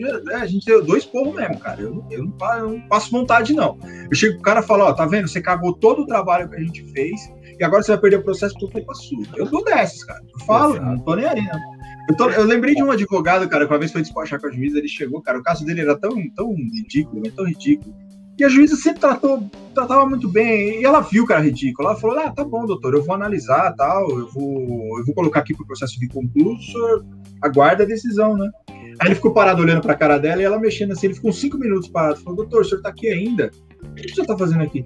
[0.00, 1.80] Já, é, a gente deu dois porros mesmo, cara.
[1.80, 3.78] Eu, eu, não, eu, não, passo vontade, não.
[4.10, 5.28] Eu chego pro cara e falo, ó, tá vendo?
[5.28, 7.20] Você cagou todo o trabalho que a gente fez
[7.58, 9.22] e agora você vai perder o processo por culpa sua.
[9.36, 10.20] Eu dou dessas, cara.
[10.32, 11.60] Eu falo, não tô nem aí, não.
[12.08, 14.50] Eu, tô, eu, lembrei de um advogado, cara, que uma vez foi despachar com a
[14.50, 17.94] juíza, ele chegou, cara, o caso dele era tão, tão ridículo, tão ridículo.
[18.40, 20.80] E a juíza sempre tratou, tratava muito bem.
[20.80, 21.88] E ela viu que era ridículo.
[21.88, 25.40] Ela falou: Ah, tá bom, doutor, eu vou analisar tal, eu vou, eu vou colocar
[25.40, 27.06] aqui pro processo de concluso, o senhor
[27.42, 28.50] aguarda a decisão, né?
[28.98, 31.58] Aí ele ficou parado olhando pra cara dela e ela mexendo assim, ele ficou cinco
[31.58, 32.18] minutos parado.
[32.20, 33.50] Falou: Doutor, o senhor tá aqui ainda?
[33.82, 34.84] O que o senhor tá fazendo aqui?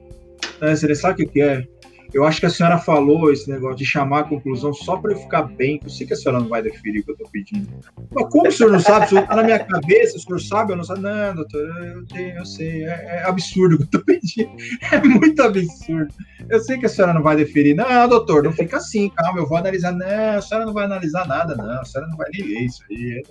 [0.61, 1.67] É, você sabe o que é?
[2.15, 5.17] Eu acho que a senhora falou esse negócio de chamar a conclusão só para eu
[5.17, 5.81] ficar bem.
[5.83, 7.69] Eu sei que a senhora não vai deferir o que eu estou pedindo.
[8.13, 9.07] Mas como o senhor não sabe?
[9.07, 10.95] O senhor está na minha cabeça, o senhor sabe, eu não sei.
[10.95, 12.85] Não, doutor, eu, tenho, eu sei.
[12.85, 14.53] É, é absurdo o que eu estou pedindo.
[14.93, 16.15] É muito absurdo.
[16.49, 17.75] Eu sei que a senhora não vai deferir.
[17.75, 19.91] Não, doutor, não fica assim, calma, eu vou analisar.
[19.91, 21.81] Não, a senhora não vai analisar nada, não.
[21.81, 23.25] A senhora não vai nem ler isso aí.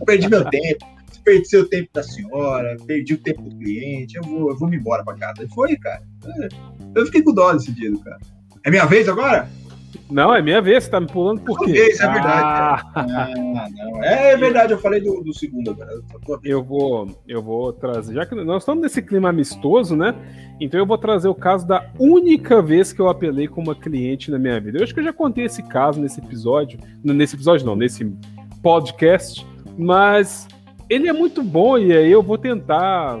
[0.00, 0.95] Eu perdi meu tempo
[1.26, 4.76] perdi o tempo da senhora, perdi o tempo do cliente, eu vou, eu vou me
[4.76, 5.42] embora para casa.
[5.42, 6.00] E foi, cara.
[6.94, 8.18] Eu fiquei com dó desse dia, cara.
[8.64, 9.48] É minha vez agora?
[10.08, 11.72] Não, é minha vez, você tá me pulando por quê?
[11.72, 12.42] Vez, é verdade.
[12.44, 12.92] Ah.
[12.94, 14.04] Ah, não.
[14.04, 15.90] É verdade, eu falei do, do segundo agora.
[16.44, 20.14] Eu vou, eu vou trazer, já que nós estamos nesse clima amistoso, né?
[20.60, 24.30] Então eu vou trazer o caso da única vez que eu apelei com uma cliente
[24.30, 24.78] na minha vida.
[24.78, 28.12] Eu acho que eu já contei esse caso nesse episódio, nesse episódio não, nesse
[28.62, 29.44] podcast,
[29.76, 30.46] mas
[30.88, 33.20] ele é muito bom e aí eu vou tentar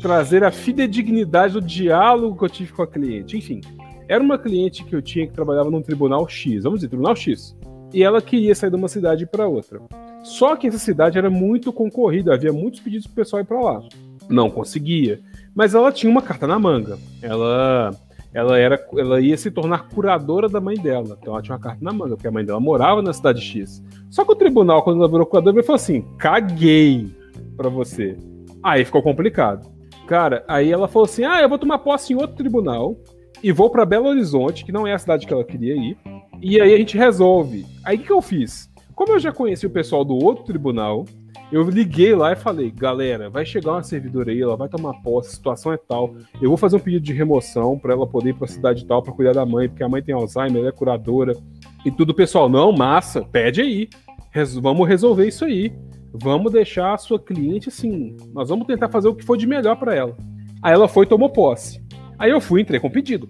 [0.00, 3.36] trazer a fidedignidade do diálogo que eu tive com a cliente.
[3.36, 3.60] Enfim,
[4.08, 7.56] era uma cliente que eu tinha que trabalhava num tribunal X, vamos dizer, tribunal X.
[7.92, 9.80] E ela queria sair de uma cidade para outra.
[10.22, 13.60] Só que essa cidade era muito concorrida, havia muitos pedidos para o pessoal ir para
[13.60, 13.82] lá.
[14.28, 15.20] Não conseguia.
[15.54, 16.98] Mas ela tinha uma carta na manga.
[17.20, 17.94] Ela
[18.34, 21.16] ela era ela ia se tornar curadora da mãe dela.
[21.20, 23.82] Então ela tinha uma carta na manga, porque a mãe dela morava na cidade X.
[24.10, 27.10] Só que o tribunal, quando ela virou curadora, ele falou assim: caguei
[27.56, 28.16] para você.
[28.62, 29.70] Aí ficou complicado.
[30.06, 32.96] Cara, aí ela falou assim: ah, eu vou tomar posse em outro tribunal
[33.42, 35.96] e vou para Belo Horizonte, que não é a cidade que ela queria ir.
[36.40, 37.66] E aí a gente resolve.
[37.84, 38.70] Aí o que, que eu fiz?
[38.94, 41.04] Como eu já conheci o pessoal do outro tribunal,
[41.52, 45.28] eu liguei lá e falei: galera, vai chegar uma servidora aí, ela vai tomar posse,
[45.28, 46.14] a situação é tal.
[46.40, 49.02] Eu vou fazer um pedido de remoção para ela poder ir para a cidade tal
[49.02, 51.36] para cuidar da mãe, porque a mãe tem Alzheimer, ela é curadora.
[51.84, 53.88] E tudo, pessoal, não, massa, pede aí.
[54.30, 55.72] Res vamos resolver isso aí.
[56.14, 58.16] Vamos deixar a sua cliente assim.
[58.32, 60.16] Nós vamos tentar fazer o que for de melhor para ela.
[60.62, 61.82] Aí ela foi e tomou posse.
[62.18, 63.28] Aí eu fui, entrei com pedido.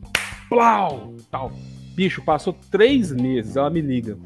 [0.49, 1.15] Plau!
[1.31, 1.51] Tal.
[1.95, 3.57] Bicho, passou três meses.
[3.57, 4.17] Ela me liga.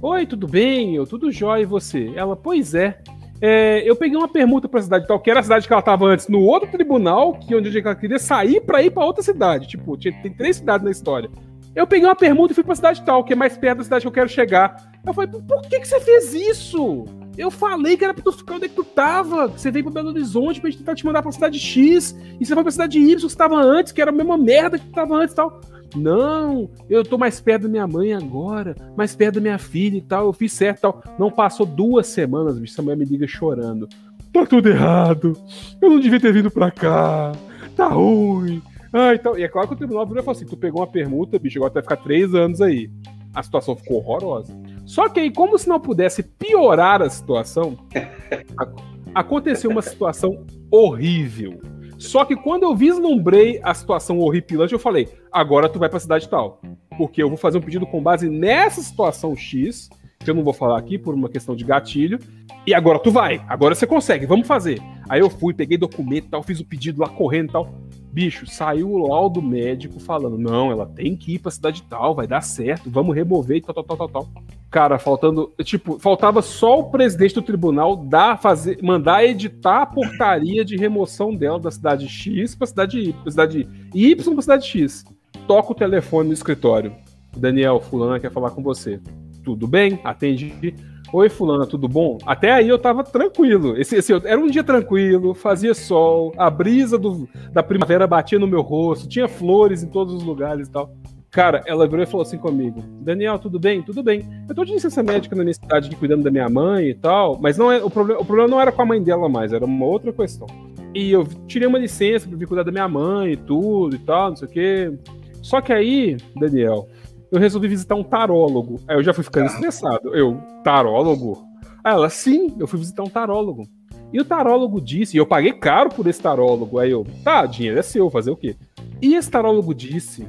[0.00, 0.94] Oi, tudo bem?
[0.94, 2.12] Eu, tudo jóia e você?
[2.14, 3.02] Ela, pois é.
[3.42, 6.06] É eu peguei uma permuta pra cidade tal, que era a cidade que ela tava
[6.06, 9.66] antes, no outro tribunal, que onde ela queria sair pra ir pra outra cidade.
[9.66, 11.28] Tipo, tinha, tem três cidades na história.
[11.74, 14.02] Eu peguei uma permuta e fui pra cidade tal, que é mais perto da cidade
[14.02, 14.92] que eu quero chegar.
[15.04, 17.06] Eu falei, por que, que você fez isso?
[17.36, 19.48] Eu falei que era pra tu ficar onde é que tu tava.
[19.48, 22.14] Que você veio pra Belo Horizonte pra gente tentar te mandar pra cidade X.
[22.38, 24.78] E você foi pra cidade Y que você tava antes, que era a mesma merda
[24.78, 25.60] que tu tava antes e tal.
[25.94, 30.02] Não, eu tô mais perto da minha mãe agora, mais perto da minha filha e
[30.02, 30.26] tal.
[30.26, 31.02] Eu fiz certo e tal.
[31.18, 32.72] Não passou duas semanas, bicho.
[32.72, 33.88] Essa mulher me liga chorando.
[34.32, 35.36] Tá tudo errado.
[35.80, 37.32] Eu não devia ter vindo pra cá.
[37.76, 38.62] Tá ruim.
[38.92, 40.86] Ah, então, e é claro que o tribunal virou e falou assim: tu pegou uma
[40.86, 42.90] permuta, bicho, agora tu vai ficar três anos aí.
[43.34, 44.54] A situação ficou horrorosa.
[44.84, 47.78] Só que aí, como se não pudesse piorar a situação,
[49.14, 51.60] aconteceu uma situação horrível.
[52.02, 56.28] Só que quando eu vislumbrei a situação horripilante, eu falei: agora tu vai pra cidade
[56.28, 56.60] tal.
[56.98, 59.88] Porque eu vou fazer um pedido com base nessa situação X,
[60.18, 62.18] que eu não vou falar aqui por uma questão de gatilho.
[62.66, 64.80] E agora tu vai, agora você consegue, vamos fazer.
[65.08, 67.72] Aí eu fui, peguei documento tal, fiz o pedido lá correndo e tal.
[68.12, 72.26] Bicho, saiu o laudo médico falando: não, ela tem que ir pra cidade tal, vai
[72.26, 74.28] dar certo, vamos remover e tal, tal, tal, tal, tal.
[74.72, 75.52] Cara, faltando.
[75.62, 81.36] Tipo, faltava só o presidente do tribunal dar, fazer, mandar editar a portaria de remoção
[81.36, 85.04] dela da cidade X pra cidade Y, pra cidade Y pra cidade X.
[85.46, 86.94] Toca o telefone no escritório.
[87.36, 88.98] Daniel, fulana quer falar com você.
[89.44, 90.00] Tudo bem?
[90.04, 90.74] Atende.
[91.12, 92.16] Oi, fulana, tudo bom?
[92.24, 93.76] Até aí eu tava tranquilo.
[93.76, 98.46] Esse, esse, era um dia tranquilo, fazia sol, a brisa do, da primavera batia no
[98.46, 100.90] meu rosto, tinha flores em todos os lugares e tal.
[101.32, 103.82] Cara, ela virou e falou assim comigo: Daniel, tudo bem?
[103.82, 104.28] Tudo bem.
[104.46, 107.38] Eu tô de licença médica na minha cidade aqui cuidando da minha mãe e tal,
[107.40, 109.64] mas não é o problema, o problema não era com a mãe dela mais, era
[109.64, 110.46] uma outra questão.
[110.94, 114.28] E eu tirei uma licença pra vir cuidar da minha mãe e tudo e tal,
[114.28, 114.98] não sei o quê.
[115.40, 116.86] Só que aí, Daniel,
[117.30, 118.78] eu resolvi visitar um tarólogo.
[118.86, 120.14] Aí eu já fui ficando estressado.
[120.14, 121.42] Eu, tarólogo?
[121.82, 123.66] Aí ela, sim, eu fui visitar um tarólogo.
[124.12, 126.78] E o tarólogo disse, e eu paguei caro por esse tarólogo.
[126.78, 128.54] Aí eu, tá, dinheiro é seu, fazer o quê?
[129.00, 130.28] E esse tarólogo disse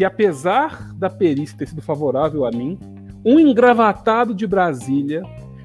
[0.00, 2.78] que apesar da perícia ter sido favorável a mim,
[3.22, 5.22] um engravatado de Brasília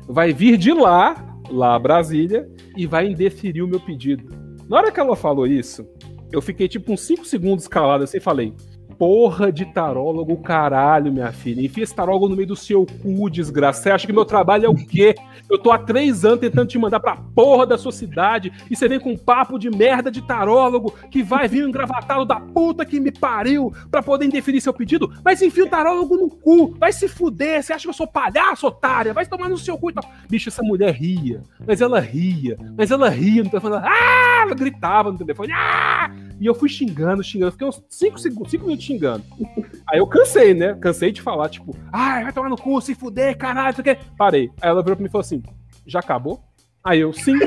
[0.10, 2.46] vai vir de lá, lá Brasília,
[2.76, 4.28] e vai indeferir o meu pedido.
[4.68, 5.88] Na hora que ela falou isso,
[6.34, 8.54] eu fiquei tipo uns 5 segundos calado assim e falei:
[8.98, 11.62] porra de tarólogo, caralho, minha filha.
[11.66, 13.82] Enfia esse tarólogo no meio do seu cu, desgraça.
[13.82, 15.16] Você acha que meu trabalho é o quê?
[15.50, 18.88] Eu tô há três anos tentando te mandar pra porra da sua cidade e você
[18.88, 22.86] vem com um papo de merda de tarólogo que vai vir um engravatado da puta
[22.86, 25.12] que me pariu pra poder indeferir seu pedido.
[25.24, 26.76] Mas enfia o tarólogo no cu.
[26.78, 27.64] Vai se fuder.
[27.64, 29.14] Você acha que eu sou palhaço, otária?
[29.14, 30.04] Vai tomar no seu cu e tal.
[30.30, 31.44] Bicho, essa mulher ria.
[31.66, 32.58] Mas ela ria.
[32.78, 33.76] Mas ela ria no telefone.
[33.78, 34.35] Ah!
[34.46, 35.52] Ela gritava no telefone.
[35.54, 36.12] Ah!
[36.40, 37.52] E eu fui xingando, xingando.
[37.54, 39.24] Fiquei uns 5 segundos, 5 minutos xingando.
[39.90, 40.74] Aí eu cansei, né?
[40.76, 43.84] Cansei de falar, tipo, ai, vai tomar no cu, se fuder, caralho, isso.
[44.18, 44.50] Parei.
[44.62, 45.42] Aí ela virou pra mim e falou assim:
[45.86, 46.44] já acabou?
[46.84, 47.38] Aí eu, sim,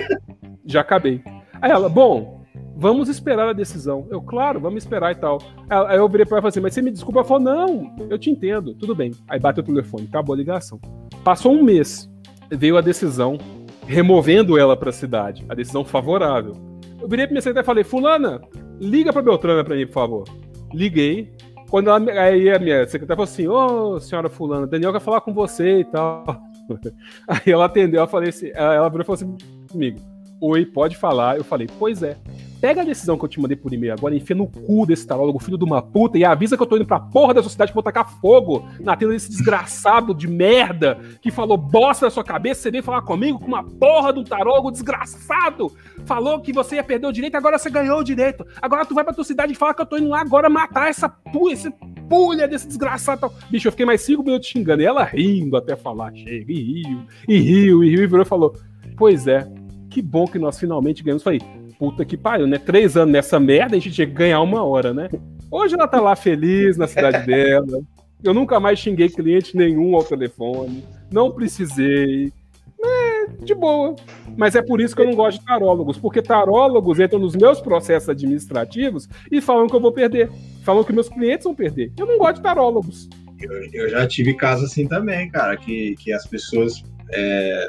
[0.64, 1.22] já acabei.
[1.60, 2.44] Aí ela, bom,
[2.76, 4.06] vamos esperar a decisão.
[4.10, 5.38] Eu, claro, vamos esperar e tal.
[5.68, 7.20] Aí eu virei pra ela e falei assim, mas você me desculpa?
[7.20, 9.12] Ela falou, não, eu te entendo, tudo bem.
[9.28, 10.80] Aí bateu o telefone, acabou a ligação.
[11.22, 12.10] Passou um mês,
[12.50, 13.38] veio a decisão,
[13.86, 16.67] removendo ela pra cidade, a decisão favorável.
[17.00, 18.40] Eu virei pra minha secretária e falei, fulana,
[18.80, 20.24] liga pra Beltrana pra mim, por favor.
[20.72, 21.32] Liguei.
[21.70, 25.20] Quando ela, aí a minha secretária falou assim, ô oh, senhora fulana, Daniel quer falar
[25.20, 26.24] com você e tal.
[27.26, 29.36] Aí ela atendeu, eu falei assim, ela virou e falou assim
[29.70, 29.98] comigo,
[30.40, 31.38] oi, pode falar.
[31.38, 32.16] Eu falei, pois é.
[32.60, 35.38] Pega a decisão que eu te mandei por e-mail agora, enfia no cu desse tarólogo,
[35.38, 37.74] filho de uma puta, e avisa que eu tô indo pra porra da sociedade que
[37.74, 42.62] vou tacar fogo na tela desse desgraçado de merda que falou bosta na sua cabeça.
[42.62, 45.70] Você vem falar comigo com uma porra um tarólogo desgraçado.
[46.04, 48.44] Falou que você ia perder o direito, agora você ganhou o direito.
[48.60, 50.88] Agora tu vai pra tua cidade e fala que eu tô indo lá agora matar
[50.88, 51.70] essa pu esse
[52.08, 53.30] pulha desse desgraçado.
[53.50, 54.82] Bicho, eu fiquei mais cinco minutos xingando.
[54.82, 58.28] E ela rindo até falar, chega, e riu, e riu, e riu, e virou e
[58.28, 58.54] falou:
[58.96, 59.46] Pois é,
[59.90, 61.22] que bom que nós finalmente ganhamos.
[61.22, 61.40] Falei,
[61.78, 62.58] puta que pariu, né?
[62.58, 65.08] Três anos nessa merda, a gente tinha que ganhar uma hora, né?
[65.50, 67.80] Hoje ela tá lá feliz na cidade dela.
[68.22, 70.84] Eu nunca mais xinguei cliente nenhum ao telefone.
[71.10, 72.32] Não precisei.
[72.80, 73.94] É, de boa.
[74.36, 77.60] Mas é por isso que eu não gosto de tarólogos, porque tarólogos entram nos meus
[77.60, 80.30] processos administrativos e falam que eu vou perder.
[80.64, 81.92] Falam que meus clientes vão perder.
[81.96, 83.08] Eu não gosto de tarólogos.
[83.40, 86.82] Eu, eu já tive casos assim também, cara, que, que as pessoas
[87.12, 87.68] é,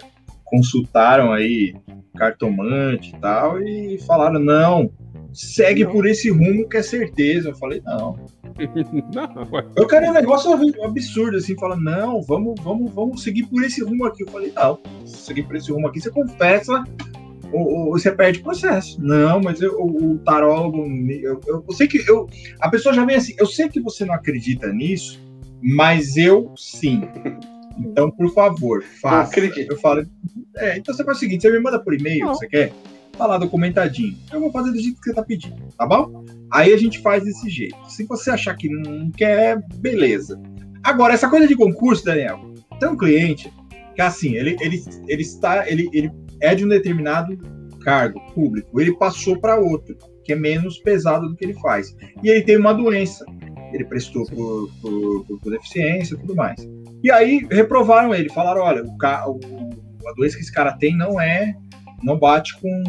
[0.50, 1.76] consultaram aí
[2.16, 4.92] cartomante e tal e falaram não,
[5.34, 5.92] segue não.
[5.92, 7.50] por esse rumo que é certeza.
[7.50, 8.18] Eu falei não.
[9.14, 10.52] não eu quero um negócio
[10.84, 14.24] absurdo assim, fala não, vamos, vamos, vamos seguir por esse rumo aqui.
[14.24, 16.84] Eu falei não, seguir por esse rumo aqui, você confessa
[17.52, 19.02] ou, ou, você perde o processo.
[19.02, 22.28] Não, mas eu, o, o tarólogo, eu, eu, eu, sei que eu,
[22.60, 25.20] a pessoa já vem assim, eu sei que você não acredita nisso,
[25.62, 27.02] mas eu sim.
[27.80, 29.40] Então, por favor, faça.
[29.40, 30.06] Eu falo,
[30.58, 32.74] é, então você faz o seguinte, você me manda por e-mail, você quer?
[33.18, 34.18] Tá lá documentadinho.
[34.32, 36.24] Eu vou fazer do jeito que você tá pedindo, tá bom?
[36.52, 37.76] Aí a gente faz desse jeito.
[37.90, 40.42] Se você achar que não quer, beleza.
[40.84, 42.40] Agora, essa coisa de concurso, Daniel,
[42.80, 43.52] tem um cliente
[43.96, 47.38] que assim, ele, ele, ele está, ele, ele é de um determinado
[47.84, 51.96] cargo público, ele passou para outro, que é menos pesado do que ele faz.
[52.24, 53.26] E ele tem uma doença.
[53.74, 56.60] Ele prestou por, por, por, por deficiência e tudo mais.
[57.04, 61.20] E aí reprovaram ele, falaram: olha, o, o, a doença que esse cara tem não
[61.20, 61.56] é,
[62.04, 62.84] não bate com,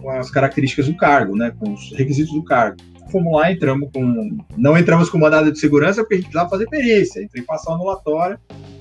[0.00, 1.52] com, as características do cargo, né?
[1.58, 2.76] Com os requisitos do cargo.
[3.10, 4.38] Fomos lá, entramos com.
[4.56, 7.20] Não entramos com mandado de segurança porque a gente precisava fazer perícia.
[7.20, 8.38] Entrei passar anulatória,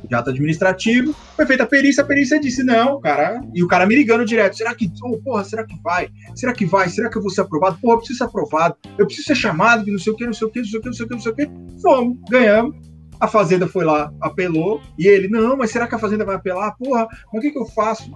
[0.07, 1.15] de ato administrativo.
[1.35, 3.41] Foi feita a perícia, a perícia disse não, cara.
[3.55, 4.91] E o cara me ligando direto: será que.
[5.01, 6.09] Oh, porra, será que vai?
[6.35, 6.89] Será que vai?
[6.89, 7.79] Será que eu vou ser aprovado?
[7.81, 8.75] Porra, eu preciso ser aprovado.
[8.99, 10.77] Eu preciso ser chamado, que não sei o que, não sei o que, não sei
[10.77, 11.81] o que, não sei o que, não sei o que.
[11.81, 12.88] Fomos, ganhamos
[13.19, 16.75] A Fazenda foi lá, apelou, e ele, não, mas será que a Fazenda vai apelar?
[16.77, 18.09] Porra, mas o que, que eu faço?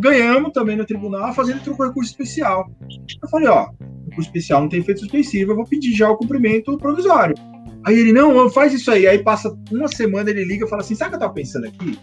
[0.00, 2.68] Ganhamos também no tribunal, a Fazenda trocou recurso especial.
[3.22, 3.68] Eu falei, ó,
[4.08, 7.36] recurso especial não tem efeito suspensivo, eu vou pedir já o cumprimento provisório.
[7.84, 9.06] Aí ele, não, faz isso aí.
[9.06, 11.66] Aí passa uma semana, ele liga e fala assim: sabe o que eu tava pensando
[11.66, 11.98] aqui?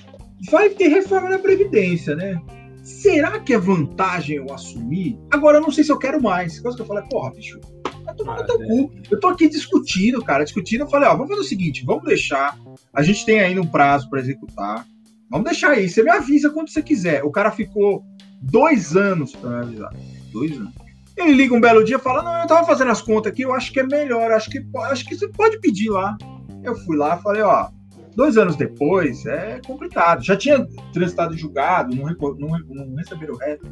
[0.50, 2.42] Vai ter reforma na Previdência, né?
[2.84, 5.18] Será que é vantagem eu assumir?
[5.32, 6.60] Agora eu não sei se eu quero mais.
[6.60, 7.60] Coisa que eu falei, porra, bicho,
[8.16, 8.92] tomar no teu cu.
[9.10, 10.82] Eu tô aqui discutindo, cara, discutindo.
[10.82, 12.58] Eu falei, ó, vamos fazer o seguinte, vamos deixar.
[12.94, 14.86] A gente tem ainda um prazo para executar.
[15.30, 15.90] Vamos deixar aí.
[15.90, 17.24] Você me avisa quando você quiser.
[17.24, 18.04] O cara ficou
[18.42, 19.94] dois anos para me avisar.
[20.32, 20.74] Dois anos.
[21.18, 23.54] Ele liga um belo dia e fala: Não, eu tava fazendo as contas aqui, eu
[23.54, 26.18] acho que é melhor, acho que, acho que você pode pedir lá.
[26.64, 27.70] Eu fui lá falei: Ó,
[28.16, 30.24] Dois anos depois, é complicado.
[30.24, 33.68] Já tinha transitado julgado, não, não, não receberam o resto.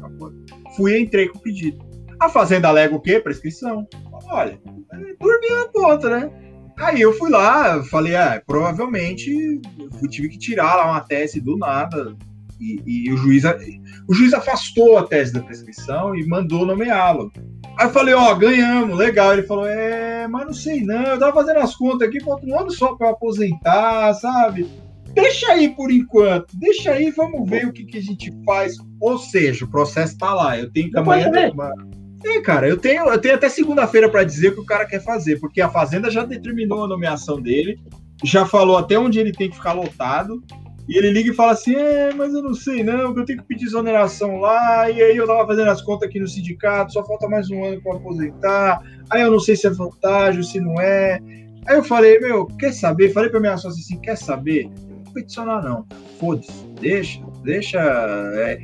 [0.76, 1.82] Fui e entrei com o pedido.
[2.20, 3.20] A Fazenda alega o quê?
[3.20, 3.86] Prescrição.
[4.28, 4.58] Olha,
[4.92, 6.30] é, dormi na ponta, né?
[6.78, 9.60] Aí eu fui lá, falei, ah, provavelmente
[10.02, 12.16] eu tive que tirar lá uma tese do nada.
[12.60, 13.42] E, e o, juiz,
[14.08, 17.30] o juiz afastou a tese da prescrição e mandou nomeá-lo.
[17.78, 19.32] Aí eu falei, ó, ganhamos, legal.
[19.32, 22.58] Ele falou, é, mas não sei não, eu tava fazendo as contas aqui, falta um
[22.58, 24.68] ano só pra eu aposentar, sabe?
[25.12, 28.76] Deixa aí por enquanto, deixa aí, vamos ver o que, que a gente faz.
[29.00, 31.30] Ou seja, o processo tá lá, eu tenho que amanhã.
[32.24, 35.02] É, cara, eu tenho, eu tenho até segunda-feira para dizer o que o cara quer
[35.02, 37.78] fazer, porque a Fazenda já determinou a nomeação dele,
[38.24, 40.42] já falou até onde ele tem que ficar lotado,
[40.88, 43.40] e ele liga e fala assim: é, mas eu não sei não, que eu tenho
[43.40, 47.04] que pedir exoneração lá, e aí eu tava fazendo as contas aqui no sindicato, só
[47.04, 50.80] falta mais um ano para aposentar, aí eu não sei se é vantagem, se não
[50.80, 51.18] é.
[51.66, 53.12] Aí eu falei: meu, quer saber?
[53.12, 54.70] Falei pra minha sócia assim: quer saber?
[54.88, 55.86] Não vou peticionar não,
[56.18, 57.78] foda-se, deixa, deixa.
[57.78, 58.58] É.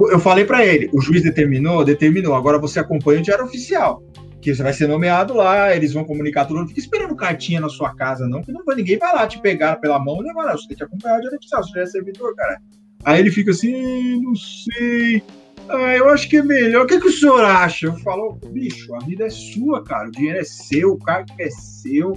[0.00, 4.02] Eu falei para ele: o juiz determinou, determinou, agora você acompanha o diário oficial
[4.44, 6.60] que você vai ser nomeado lá, eles vão comunicar tudo.
[6.60, 9.40] Não fica esperando cartinha na sua casa, não, que não vai, ninguém vai lá te
[9.40, 10.52] pegar pela mão e levar.
[10.52, 12.60] Você tem que acompanhar o direito oficial, você já é servidor, cara.
[13.04, 15.22] Aí ele fica assim, não sei.
[15.66, 16.84] Ah, eu acho que é melhor.
[16.84, 17.86] O que, que o senhor acha?
[17.86, 20.08] Eu falo, bicho, a vida é sua, cara.
[20.08, 22.12] O dinheiro é seu, o cargo é seu.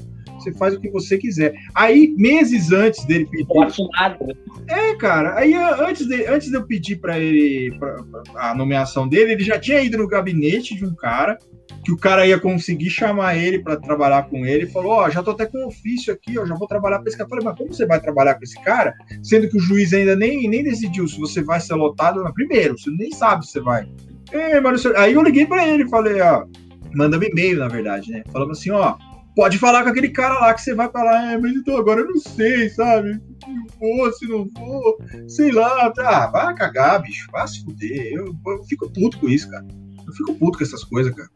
[0.48, 1.54] Você faz o que você quiser.
[1.76, 3.48] Aí, meses antes dele pedir.
[4.68, 5.38] É, cara.
[5.38, 9.44] Aí, antes de, antes de eu pedir para ele pra, pra, a nomeação dele, ele
[9.44, 11.38] já tinha ido no gabinete de um cara
[11.84, 15.10] que o cara ia conseguir chamar ele para trabalhar com ele e falou: Ó, oh,
[15.10, 17.26] já tô até com um ofício aqui, ó, já vou trabalhar com esse cara.
[17.26, 20.16] Eu falei, mas como você vai trabalhar com esse cara, sendo que o juiz ainda
[20.16, 22.24] nem, nem decidiu se você vai ser lotado?
[22.24, 22.34] Não.
[22.34, 23.88] Primeiro, você nem sabe se você vai.
[24.64, 26.46] Mas aí eu liguei para ele e falei: Ó,
[26.94, 28.24] manda um e-mail, na verdade, né?
[28.32, 28.96] Falando assim: Ó,
[29.38, 32.08] pode falar com aquele cara lá que você vai falar, é, mas então agora eu
[32.08, 33.14] não sei, sabe?
[33.14, 34.98] Se vou, se não vou,
[35.28, 35.94] sei lá.
[36.00, 38.14] Ah, vai cagar, bicho, vai se fuder.
[38.14, 39.64] Eu, eu fico puto com isso, cara.
[40.08, 41.30] Eu fico puto com essas coisas, cara.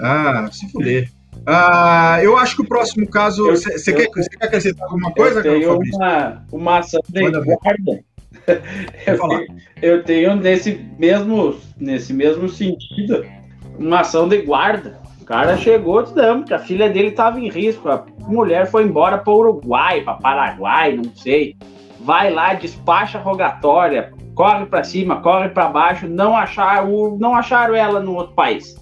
[0.00, 1.08] Ah, se fuder.
[1.46, 3.46] Ah, eu acho que o próximo caso.
[3.46, 8.04] Você quer, quer acrescentar alguma coisa, eu tenho uma, uma ação de guarda.
[9.06, 9.46] Eu tenho,
[9.82, 13.24] eu tenho nesse mesmo, nesse mesmo sentido
[13.78, 15.00] uma ação de guarda.
[15.30, 17.88] O cara chegou dizendo que a filha dele estava em risco.
[17.88, 21.54] A mulher foi embora para o Uruguai, para Paraguai, não sei.
[22.00, 27.76] Vai lá, despacha rogatória, corre para cima, corre para baixo, não achar o, não acharam
[27.76, 28.74] ela no outro país.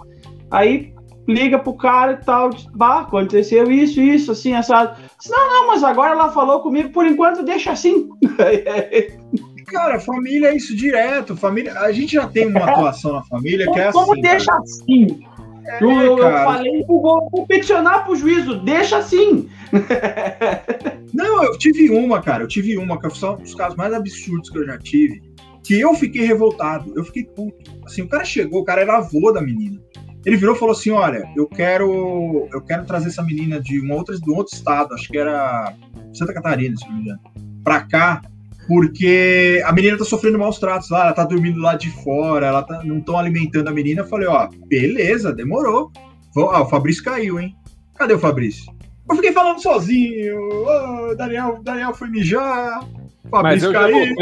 [0.50, 0.90] Aí
[1.28, 4.98] liga pro cara e tal, diz, bah, aconteceu isso, isso, assim, assado.
[5.28, 8.08] Não, não, mas agora ela falou comigo, por enquanto deixa assim.
[9.66, 11.36] Cara, família é isso direto.
[11.36, 13.98] Família, a gente já tem uma atuação na família que é assim.
[13.98, 14.62] Como deixa cara.
[14.62, 15.20] assim?
[15.68, 19.48] É, eu, eu, falei, vou, vou peticionar pro juízo, deixa assim.
[21.12, 24.58] Não, eu tive uma, cara, eu tive uma, que são os casos mais absurdos que
[24.58, 25.20] eu já tive
[25.68, 27.70] que eu fiquei revoltado, eu fiquei puto.
[27.84, 29.78] Assim, o cara chegou, o cara era avô da menina.
[30.24, 33.92] Ele virou e falou assim: "Olha, eu quero eu quero trazer essa menina de um
[33.92, 35.74] outro de um outro estado, acho que era
[36.14, 37.20] Santa Catarina, se não me engano,
[37.62, 38.22] para cá,
[38.68, 42.62] porque a menina tá sofrendo maus tratos lá, ela tá dormindo lá de fora, ela
[42.62, 44.02] tá, não estão alimentando a menina".
[44.02, 45.90] Eu falei: "Ó, beleza, demorou.
[46.36, 47.56] Ah, o Fabrício caiu, hein?
[47.96, 48.70] Cadê o Fabrício?"
[49.08, 50.36] Eu fiquei falando sozinho.
[50.38, 52.86] Oh, Daniel, Daniel foi mijar.
[53.30, 54.14] Fabrício caiu.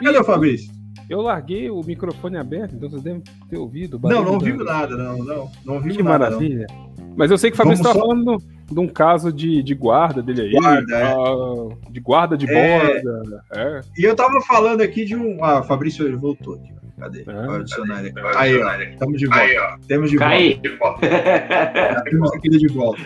[0.00, 0.72] Cadê o Fabrício?
[1.10, 4.00] Eu larguei o microfone aberto, então vocês devem ter ouvido.
[4.02, 5.50] Não, não ouviu nada, não, não.
[5.64, 5.96] Não ouviu nada.
[5.96, 6.66] Que maravilha.
[6.70, 7.14] Não.
[7.16, 8.00] Mas eu sei que o Fabrício está só...
[8.00, 8.38] falando
[8.74, 10.52] de um caso de, de guarda dele aí.
[10.52, 11.02] Guarda, é.
[11.02, 12.78] Ah, de guarda de é...
[12.78, 13.44] borda.
[13.54, 13.80] É.
[13.98, 15.42] E eu tava falando aqui de um.
[15.42, 16.72] Ah, Fabrício ele voltou aqui.
[16.98, 17.24] Cadê?
[17.26, 17.56] É.
[17.56, 18.12] Adicionário.
[18.36, 18.74] Aí, ó.
[18.80, 19.42] Estamos de volta.
[19.42, 19.76] Aí, ó.
[19.88, 21.08] Temos de volta.
[22.04, 23.02] Temos aqui de volta.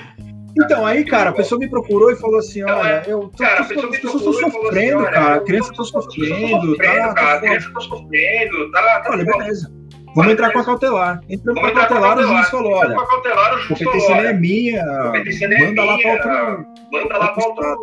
[0.58, 3.44] Então, aí, cara, a pessoa me procurou e falou assim: então, olha, é, eu tô,
[3.44, 7.14] cara, tô, tô, tô sofrendo, assim, cara, a criança tá sofrendo, tá?
[7.14, 9.04] Cara, criança tá sofrendo, tá?
[9.10, 9.72] Olha, beleza.
[10.16, 11.20] Vamos entrar com a cautelar.
[11.28, 15.98] Entramos com a cautelar, o juiz falou: olha, a competência não é minha, manda lá
[15.98, 16.66] para outro.
[16.90, 17.76] Manda lá para outro.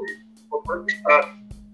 [0.87, 1.27] Estado.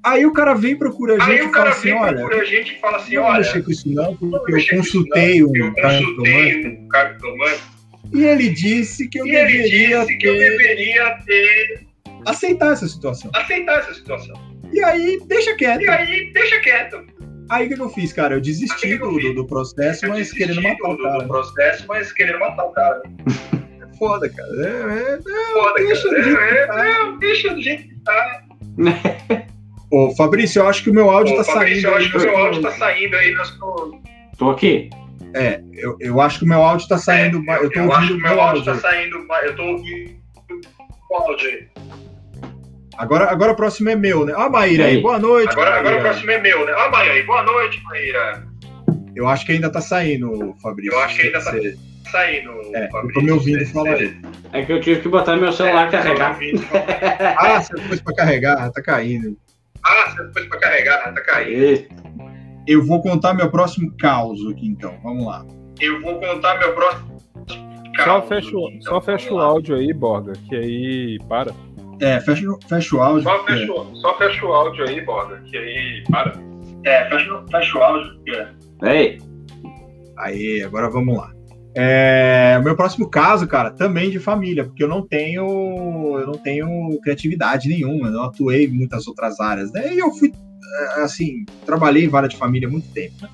[0.03, 2.97] Aí o cara vem procura a gente e fala assim, olha, a gente e fala
[2.97, 5.73] assim, não mexer com isso não, porque eu consultei um
[6.87, 7.61] cartomante
[8.13, 11.85] e ele disse que eu, deveria, que eu deveria ter
[12.25, 13.29] aceitar essa situação.
[13.35, 14.35] Aceitar essa situação.
[14.71, 15.81] E aí, deixa quieto.
[15.81, 17.05] E aí, deixa quieto.
[17.49, 18.35] Aí o que eu fiz, cara?
[18.35, 21.17] Eu desisti do, do, do, processo, eu mas querendo matar o cara.
[21.19, 23.01] Do processo, mas querendo matar o cara.
[23.81, 24.49] É foda, cara.
[24.55, 26.21] É, é, é, foda, deixa cara.
[26.21, 26.87] Do jeito é, tá.
[26.87, 28.43] é, deixa do jeito que tá.
[29.91, 31.87] Ô, Fabrício, eu acho que o meu áudio Ô, tá Fabrício, saindo.
[31.87, 33.59] Eu acho que o meu áudio tá saindo aí nas.
[34.37, 34.89] Tô aqui.
[35.33, 37.43] É, eu, eu acho que o meu áudio tá saindo.
[37.49, 39.27] É, eu, eu tô eu ouvindo acho que o meu áudio tá saindo.
[39.43, 40.15] Eu tô ouvindo
[41.09, 41.67] o áudio aí.
[42.99, 44.33] Agora, agora o próximo é meu, né?
[44.35, 45.53] Ah, Maíra aí, boa noite.
[45.53, 46.73] Agora, agora o próximo é meu, né?
[46.75, 48.45] Ah, Maíra aí, boa noite, Maíra.
[49.15, 50.91] Eu acho que ainda tá saindo, Fabrício.
[50.91, 51.53] Eu acho que ainda tá
[52.11, 53.09] saindo, é, Fabrício.
[53.09, 54.17] Eu tô me ouvindo falar aí.
[54.51, 56.37] É que eu tive que botar meu celular é, carregar.
[57.37, 59.37] ah, você pôs pra carregar, tá caindo.
[59.81, 61.87] Ah, você pôs pra carregar, tá caindo.
[62.67, 64.99] Eu vou contar meu próximo caos aqui, então.
[65.01, 65.45] Vamos lá.
[65.79, 67.17] Eu vou contar meu próximo
[68.03, 71.53] Só fecha, então, só fecha o áudio aí, Borga, que aí para.
[71.99, 73.23] É, fecha, fecha o áudio.
[73.23, 73.95] Só fecha, é.
[73.95, 76.33] só fecha o áudio aí, Borga, que aí para.
[76.85, 78.19] É, fecha, fecha o áudio.
[78.29, 78.47] É.
[78.83, 79.17] Ei.
[80.17, 81.31] Aí, agora vamos lá.
[81.75, 86.33] É, o meu próximo caso, cara, também de família, porque eu não tenho, eu não
[86.33, 89.93] tenho criatividade nenhuma, eu não atuei em muitas outras áreas, né?
[89.93, 90.33] E eu fui,
[90.97, 93.15] é, assim, trabalhei em várias de família há muito tempo.
[93.21, 93.29] Né?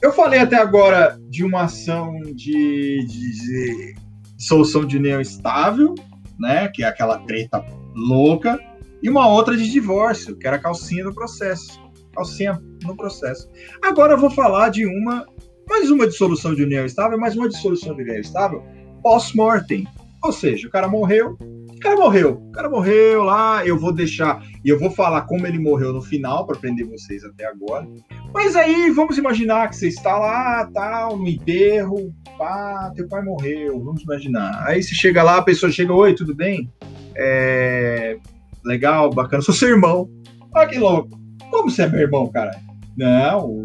[0.00, 3.94] Eu falei até agora de uma ação de, de, de
[4.38, 5.94] solução de união estável,
[6.38, 6.68] né?
[6.68, 7.62] Que é aquela treta
[7.94, 8.58] louca,
[9.02, 11.80] e uma outra de divórcio, que era calcinha no processo.
[12.14, 13.48] Calcinha no processo.
[13.82, 15.26] Agora eu vou falar de uma,
[15.68, 18.62] mais uma dissolução de união estável, mais uma dissolução de união estável
[19.02, 19.86] pós-mortem.
[20.22, 24.44] Ou seja, o cara morreu, o cara morreu, o cara morreu lá, eu vou deixar,
[24.62, 27.88] e eu vou falar como ele morreu no final, para prender vocês até agora.
[28.34, 33.82] Mas aí, vamos imaginar que você está lá, tal, no enterro, pá, teu pai morreu,
[33.82, 34.62] vamos imaginar.
[34.66, 36.70] Aí você chega lá, a pessoa chega, oi, tudo bem?
[37.16, 38.16] É...
[38.64, 39.42] Legal, bacana.
[39.42, 40.08] Sou seu irmão.
[40.54, 41.18] Olha que louco.
[41.50, 42.58] Como você é meu irmão, cara?
[42.96, 43.64] Não,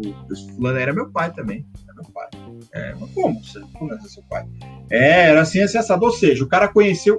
[0.54, 1.66] fulano era meu pai também.
[1.84, 2.28] Era meu pai.
[2.72, 3.42] É, mas como?
[3.42, 4.46] Você, como é seu pai?
[4.90, 6.04] É, era assim, assim, assado.
[6.04, 7.16] Ou seja, o cara conheceu.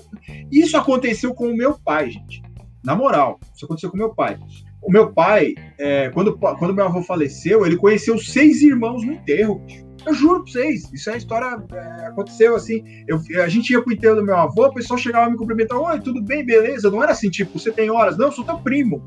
[0.52, 2.42] Isso aconteceu com o meu pai, gente.
[2.84, 4.40] Na moral, isso aconteceu com o meu pai.
[4.82, 9.62] O meu pai, é, quando, quando meu avô faleceu, ele conheceu seis irmãos no enterro.
[10.08, 11.62] Eu juro pra vocês, isso é história.
[11.74, 12.82] É, aconteceu assim.
[13.06, 16.00] Eu, a gente ia pro enterro do meu avô, o pessoal chegava me cumprimentar: Oi,
[16.00, 16.90] tudo bem, beleza?
[16.90, 18.18] Não era assim, tipo, você tem horas?
[18.18, 19.04] Não, eu sou teu primo.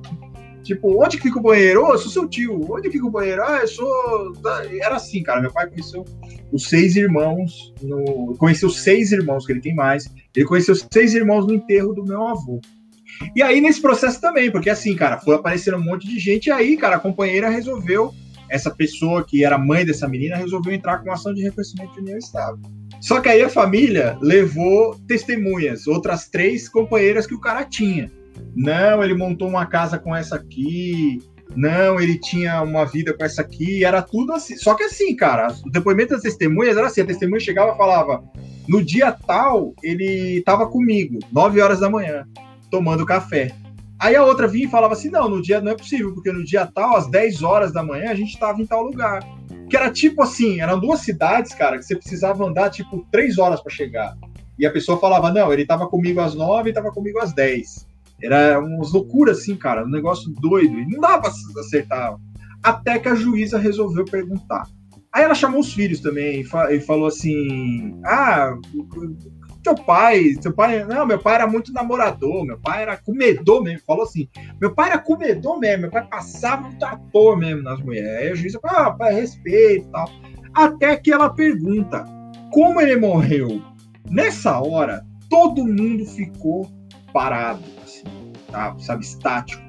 [0.63, 1.83] Tipo, onde que fica o banheiro?
[1.83, 2.61] Oh, eu sou seu tio.
[2.71, 3.43] Onde fica o banheiro?
[3.43, 4.33] Ah, eu sou.
[4.83, 5.41] Era assim, cara.
[5.41, 6.05] Meu pai conheceu
[6.53, 7.73] os seis irmãos.
[7.81, 8.37] No...
[8.37, 10.05] Conheceu seis irmãos, que ele tem mais.
[10.37, 12.61] Ele conheceu seis irmãos no enterro do meu avô.
[13.35, 16.53] E aí, nesse processo também, porque assim, cara, foi aparecendo um monte de gente, e
[16.53, 18.15] aí, cara, a companheira resolveu
[18.51, 22.19] essa pessoa que era mãe dessa menina resolveu entrar com ação de reconhecimento de união
[22.19, 22.59] estável.
[23.01, 28.11] Só que aí a família levou testemunhas, outras três companheiras que o cara tinha.
[28.55, 31.19] Não, ele montou uma casa com essa aqui.
[31.57, 33.85] Não, ele tinha uma vida com essa aqui.
[33.85, 34.57] Era tudo assim.
[34.57, 38.23] Só que assim, cara, o depoimento das testemunhas era assim: a testemunha chegava e falava:
[38.69, 42.27] no dia tal, ele estava comigo, 9 horas da manhã,
[42.71, 43.53] tomando café.
[44.01, 46.43] Aí a outra vinha e falava assim: não, no dia não é possível, porque no
[46.43, 49.23] dia tal, às 10 horas da manhã, a gente estava em tal lugar.
[49.69, 53.61] Que era tipo assim: eram duas cidades, cara, que você precisava andar tipo 3 horas
[53.61, 54.17] para chegar.
[54.59, 57.87] E a pessoa falava: não, ele estava comigo às 9 e estava comigo às 10.
[58.23, 60.79] Era umas loucuras assim, cara, um negócio doido.
[60.79, 62.17] E não dava pra acertar.
[62.63, 64.67] Até que a juíza resolveu perguntar.
[65.13, 68.55] Aí ela chamou os filhos também e falou assim: Ah,
[69.63, 73.81] teu pai, seu pai, não, meu pai era muito namorador, meu pai era comedor mesmo,
[73.87, 74.29] falou assim,
[74.61, 78.11] meu pai era comedor mesmo, meu pai passava um trator mesmo nas mulheres.
[78.11, 80.11] Aí a juíza falou, ah, pai, respeito e tal.
[80.55, 82.05] Até que ela pergunta,
[82.53, 83.63] como ele morreu?
[84.11, 86.69] Nessa hora, todo mundo ficou
[87.13, 88.05] parado, assim,
[88.51, 88.75] tá?
[88.79, 89.63] sabe, estático.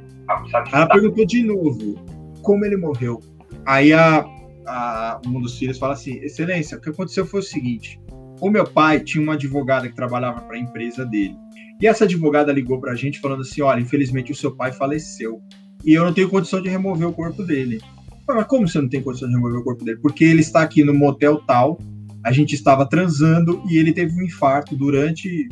[0.72, 1.96] Ela perguntou de novo,
[2.42, 3.22] como ele morreu?
[3.66, 4.26] Aí a,
[4.66, 8.01] a, um dos filhos fala assim, excelência, o que aconteceu foi o seguinte,
[8.42, 11.38] o meu pai tinha uma advogada que trabalhava para a empresa dele.
[11.80, 15.40] E essa advogada ligou para a gente falando assim: olha, infelizmente o seu pai faleceu.
[15.86, 17.80] E eu não tenho condição de remover o corpo dele.
[18.28, 20.00] Mas como você não tem condição de remover o corpo dele?
[20.02, 21.80] Porque ele está aqui no motel tal,
[22.24, 25.50] a gente estava transando e ele teve um infarto durante.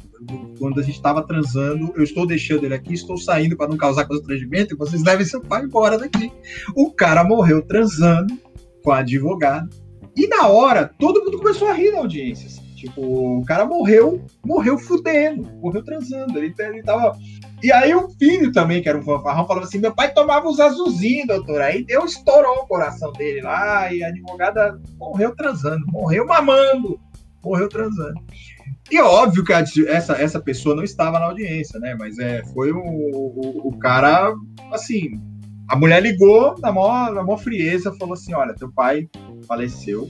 [0.59, 4.05] Quando a gente estava transando, eu estou deixando ele aqui, estou saindo para não causar
[4.05, 6.31] constrangimento vocês levem seu pai embora daqui.
[6.75, 8.37] O cara morreu transando
[8.83, 9.69] com a advogada.
[10.15, 12.68] E na hora, todo mundo começou a rir na audiência.
[12.79, 16.37] Tipo, o cara morreu, morreu fudendo, morreu transando.
[16.37, 17.17] Ele, ele tava.
[17.61, 20.61] E aí o filho também, que era um fanfarrão, falava assim: meu pai tomava os
[20.61, 21.59] azulzinhos, doutor.
[21.59, 26.97] Aí deu, estourou o coração dele lá, e a advogada morreu transando, morreu mamando,
[27.43, 28.21] morreu transando.
[28.89, 31.97] E óbvio que a, essa, essa pessoa não estava na audiência, né?
[31.99, 34.33] Mas é, foi o, o, o cara,
[34.71, 35.19] assim,
[35.67, 39.09] a mulher ligou na maior, na maior frieza, falou assim: olha, teu pai
[39.45, 40.09] faleceu,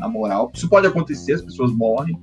[0.00, 0.50] na moral.
[0.54, 2.20] Isso pode acontecer, as pessoas morrem.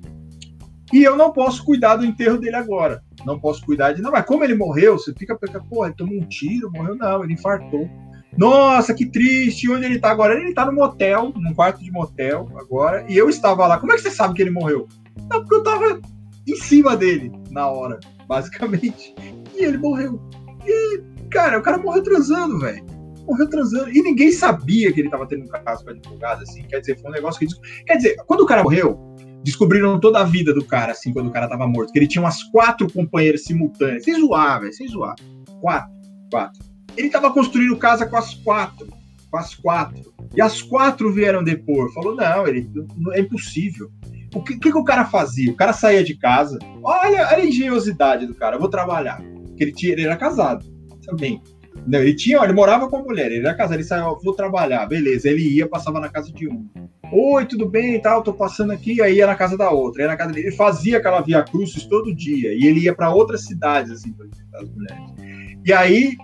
[0.91, 3.02] E eu não posso cuidar do enterro dele agora.
[3.26, 4.02] Não posso cuidar de.
[4.02, 6.95] Não, mas como ele morreu, você fica pensando, pô, ele tomou um tiro, morreu.
[6.95, 7.90] Não, ele infartou.
[8.38, 9.70] Nossa, que triste.
[9.70, 10.40] Onde ele tá agora?
[10.40, 13.06] Ele tá no motel, num quarto de motel agora.
[13.10, 13.78] E eu estava lá.
[13.80, 14.88] Como é que você sabe que ele morreu?
[15.30, 15.99] Não, porque eu tava
[16.48, 19.14] em cima dele na hora, basicamente.
[19.56, 20.22] E ele morreu.
[20.66, 22.86] E Cara, o cara morreu transando, velho.
[23.28, 23.90] Morreu transando.
[23.90, 26.64] E ninguém sabia que ele tava tendo um caso com a advogada, assim.
[26.64, 27.84] Quer dizer, foi um negócio que.
[27.86, 28.98] Quer dizer, quando o cara morreu,
[29.44, 31.91] descobriram toda a vida do cara, assim, quando o cara tava morto.
[31.91, 34.04] Que ele tinha umas quatro companheiras simultâneas.
[34.04, 35.16] Sem zoar, velho, sem zoar.
[35.60, 35.91] Quatro.
[36.32, 36.66] Quatro.
[36.95, 38.88] Ele tava construindo casa com as quatro.
[39.30, 40.14] Com as quatro.
[40.34, 41.91] E as quatro vieram depor.
[41.94, 42.70] Falou, não, ele
[43.14, 43.91] é impossível.
[44.34, 45.52] O que, que, que, o cara fazia?
[45.52, 46.60] O cara saía de casa.
[46.84, 48.56] Olha, olha a engenhosidade do cara.
[48.56, 49.22] Eu vou trabalhar.
[49.48, 50.66] Porque ele, tinha, ele era casado
[51.06, 51.41] também.
[51.88, 54.85] Não, ele tinha, ele morava com a mulher, ele era casado, ele saiu, vou trabalhar,
[54.85, 55.30] beleza.
[55.30, 56.68] Ele ia, passava na casa de um.
[57.11, 60.07] Oi, tudo bem e tal, tô passando aqui, aí ia na casa da outra, ia
[60.09, 60.47] na casa dele.
[60.47, 64.26] Ele fazia aquela via crucis todo dia, e ele ia para outras cidades, assim, para
[64.27, 65.57] visitar as mulheres.
[65.65, 66.18] E aí,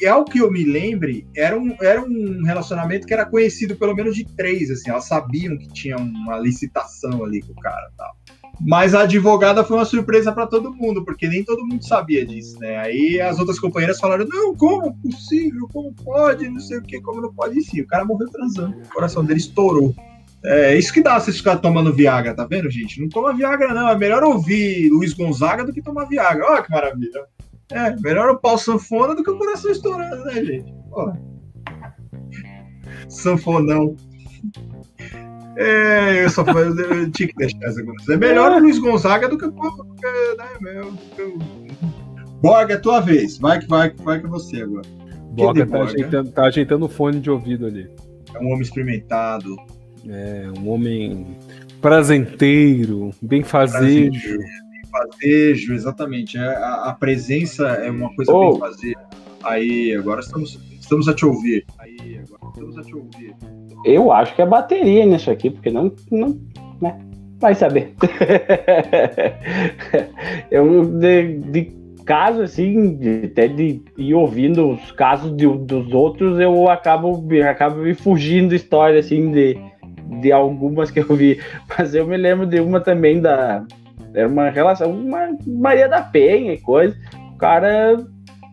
[0.00, 3.94] e ao que eu me lembre, era um, era um relacionamento que era conhecido pelo
[3.94, 8.16] menos de três, assim, elas sabiam que tinha uma licitação ali com o cara tal.
[8.60, 12.58] Mas a advogada foi uma surpresa para todo mundo, porque nem todo mundo sabia disso,
[12.58, 12.78] né?
[12.78, 15.68] Aí as outras companheiras falaram: não, como possível?
[15.72, 16.48] Como pode?
[16.48, 17.60] Não sei o que, como não pode?
[17.62, 19.94] Sim, o cara morreu transando, o coração dele estourou.
[20.44, 23.00] É isso que dá vocês ficar tomando Viagra, tá vendo, gente?
[23.00, 23.88] Não toma Viagra, não.
[23.88, 26.46] É melhor ouvir Luiz Gonzaga do que tomar Viagra.
[26.46, 27.24] Olha que maravilha.
[27.72, 30.72] É, melhor o pau sanfona do que o coração estourando, né, gente?
[30.88, 31.20] Porra.
[33.08, 33.96] Sanfonão.
[35.56, 37.82] É, eu só eu, eu tinha que deixar essa.
[38.10, 39.50] É melhor o Luiz Gonzaga do que o.
[40.60, 40.80] Né,
[42.42, 43.38] Borga, é tua vez.
[43.38, 44.86] Vai que vai, vai que é você agora.
[45.30, 47.90] Borga tá, ajeitando, tá ajeitando o fone de ouvido ali.
[48.34, 49.56] É um homem experimentado.
[50.08, 51.26] É, um homem
[51.80, 54.38] prazenteiro, bem fazejo.
[54.38, 56.36] Bem fazejo, exatamente.
[56.36, 58.52] É, a, a, presença é uma coisa oh.
[58.52, 58.94] bem fazer.
[59.42, 61.64] Aí, agora estamos, estamos a te ouvir.
[61.78, 63.34] Aí, agora estamos a te ouvir.
[63.84, 65.92] Eu acho que é bateria nisso aqui, porque não.
[66.10, 66.38] não
[66.80, 66.98] né?
[67.38, 67.94] Vai saber.
[70.50, 71.62] eu, de, de
[72.06, 77.92] caso, assim, até de ir ouvindo os casos de, dos outros, eu acabo, acabo me
[77.92, 79.58] fugindo história, assim, de,
[80.22, 81.38] de algumas que eu vi.
[81.76, 83.66] Mas eu me lembro de uma também da.
[84.14, 86.96] Era uma relação, uma Maria da Penha e coisa.
[87.34, 87.98] O cara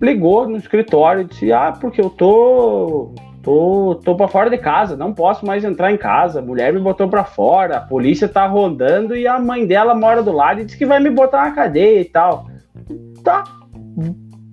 [0.03, 3.13] ligou no escritório e disse: Ah, porque eu tô
[3.43, 6.39] tô, tô pra fora de casa, não posso mais entrar em casa.
[6.39, 10.23] A mulher me botou pra fora, a polícia tá rondando e a mãe dela mora
[10.23, 12.47] do lado e diz que vai me botar na cadeia e tal.
[13.23, 13.43] Tá,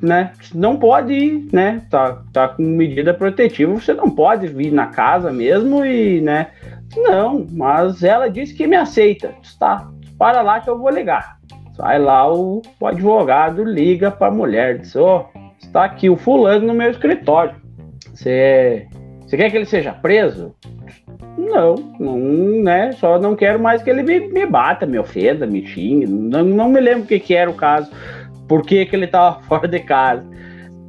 [0.02, 0.32] né?
[0.54, 1.82] Não pode ir, né?
[1.88, 6.48] Tá, tá com medida protetiva, você não pode vir na casa mesmo e, né?
[6.96, 9.32] Não, mas ela disse que me aceita.
[9.58, 11.38] Tá, para lá que eu vou ligar.
[11.76, 16.66] Sai lá o, o advogado, liga pra mulher, diz: Ó, oh, está aqui o fulano
[16.66, 17.60] no meu escritório
[18.20, 18.86] você,
[19.22, 20.54] você quer que ele seja preso?
[21.38, 22.18] Não, não,
[22.62, 22.92] né?
[22.92, 26.06] Só não quero mais que ele me, me bata, me ofenda, me xingue.
[26.06, 27.90] Não, não me lembro o que, que era o caso,
[28.46, 30.22] por que, que ele estava fora de casa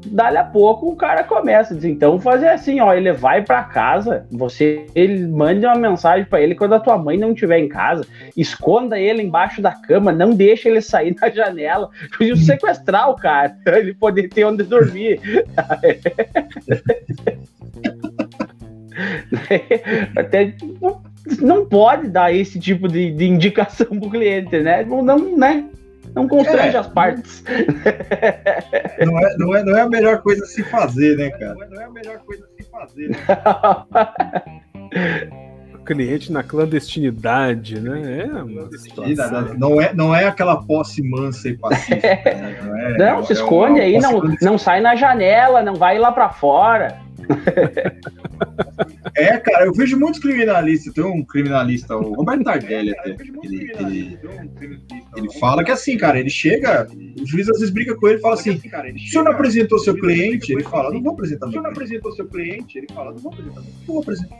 [0.08, 4.26] dali a pouco o cara começa, diz, então fazer assim, ó, ele vai para casa,
[4.32, 8.06] você ele manda uma mensagem para ele quando a tua mãe não estiver em casa,
[8.36, 13.56] esconda ele embaixo da cama, não deixa ele sair da janela, e sequestrar o cara,
[13.66, 15.20] ele poder ter onde dormir.
[20.16, 21.02] Até não,
[21.40, 24.84] não pode dar esse tipo de, de indicação pro cliente, né?
[24.84, 25.66] Não né?
[26.16, 26.80] Não constrange é.
[26.80, 27.44] as partes.
[29.06, 31.56] Não é, não, é, não é a melhor coisa a se fazer, né, cara?
[31.56, 33.10] Não é a melhor coisa a se fazer.
[33.10, 33.18] Né?
[35.86, 38.24] cliente na clandestinidade, né?
[38.24, 42.08] É clandestinidade, não é, não é aquela posse mansa e pacífica.
[42.08, 42.56] Né?
[42.62, 45.98] Não, é, não é, se esconde é aí, não, não sai na janela, não vai
[45.98, 47.00] lá para fora.
[49.16, 50.94] É, cara, eu vejo muitos criminalistas.
[50.94, 53.16] Tem um criminalista, o Roberto Tardelli, até.
[53.44, 54.20] Ele, ele,
[55.16, 56.88] ele fala que assim, cara, ele chega,
[57.20, 59.80] o juiz às vezes briga com ele e fala assim: se o senhor não apresentou
[59.80, 61.46] seu cliente, ele fala, não vou apresentar.
[61.46, 63.62] Se o senhor não apresentou seu cliente, ele fala, não vou apresentar.
[63.62, 64.40] Não vou apresentar.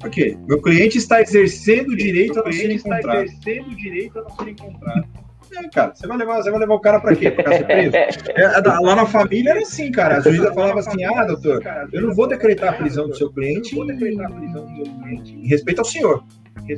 [0.00, 0.36] Por quê?
[0.46, 3.24] Meu cliente está exercendo o direito a não ser encontrado.
[3.24, 5.23] exercendo o direito a não ser encontrado.
[5.56, 7.30] É, cara, você vai levar, você vai levar o cara pra quê?
[7.30, 7.94] Pra ser preso?
[8.34, 8.46] É,
[8.80, 10.16] lá na família era assim, cara.
[10.16, 11.62] A juíza falava assim: ah, doutor,
[11.92, 16.24] eu não vou decretar a prisão do seu cliente em respeito ao senhor.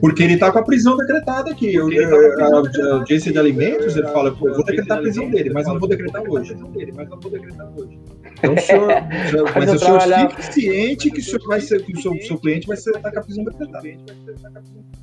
[0.00, 1.74] Porque ele está com a prisão decretada aqui.
[1.74, 5.66] Eu, a, a audiência de alimentos, ele fala, eu vou decretar a prisão dele, mas
[5.66, 6.56] não vou decretar hoje.
[8.38, 8.88] Então, o senhor,
[9.54, 12.66] mas o senhor fique ciente que o senhor vai ser, que o seu, seu cliente
[12.66, 13.82] vai ser tá com a prisão decretada.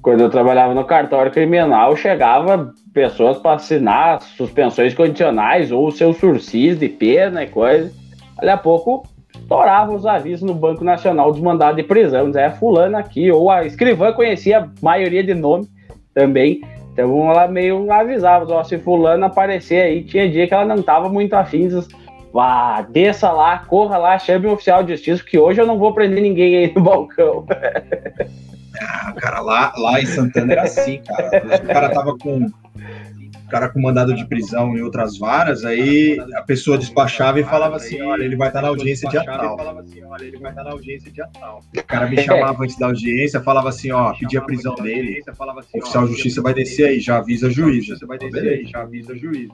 [0.02, 6.78] Quando eu trabalhava no cartório criminal, chegava pessoas para assinar suspensões condicionais ou seus sursis
[6.78, 7.92] de pena e coisa.
[8.36, 12.98] Daqui a pouco estourava os avisos no Banco Nacional dos mandados de prisão, é fulano
[12.98, 15.68] aqui, ou a escrivã conhecia a maioria de nome
[16.14, 16.62] também,
[16.92, 21.10] então ela meio avisava, ó, se fulano aparecer aí, tinha dia que ela não tava
[21.10, 21.68] muito afim,
[22.34, 25.94] vá, desça lá, corra lá, chame o oficial de justiça, que hoje eu não vou
[25.94, 27.46] prender ninguém aí no balcão.
[28.82, 31.30] Ah, cara, lá, lá em Santana era assim, cara.
[31.64, 32.50] O cara tava com
[33.54, 38.02] cara com mandado de prisão em outras varas, aí a pessoa despachava e falava assim,
[38.02, 39.56] olha, ele vai estar na audiência dia tal.
[41.78, 45.78] O cara me chamava antes da audiência, falava assim, ó, pedia a prisão dele, o
[45.78, 47.96] oficial de justiça vai descer aí, já avisa a juíza.
[48.08, 49.54] Vai descer aí, já avisa a juíza.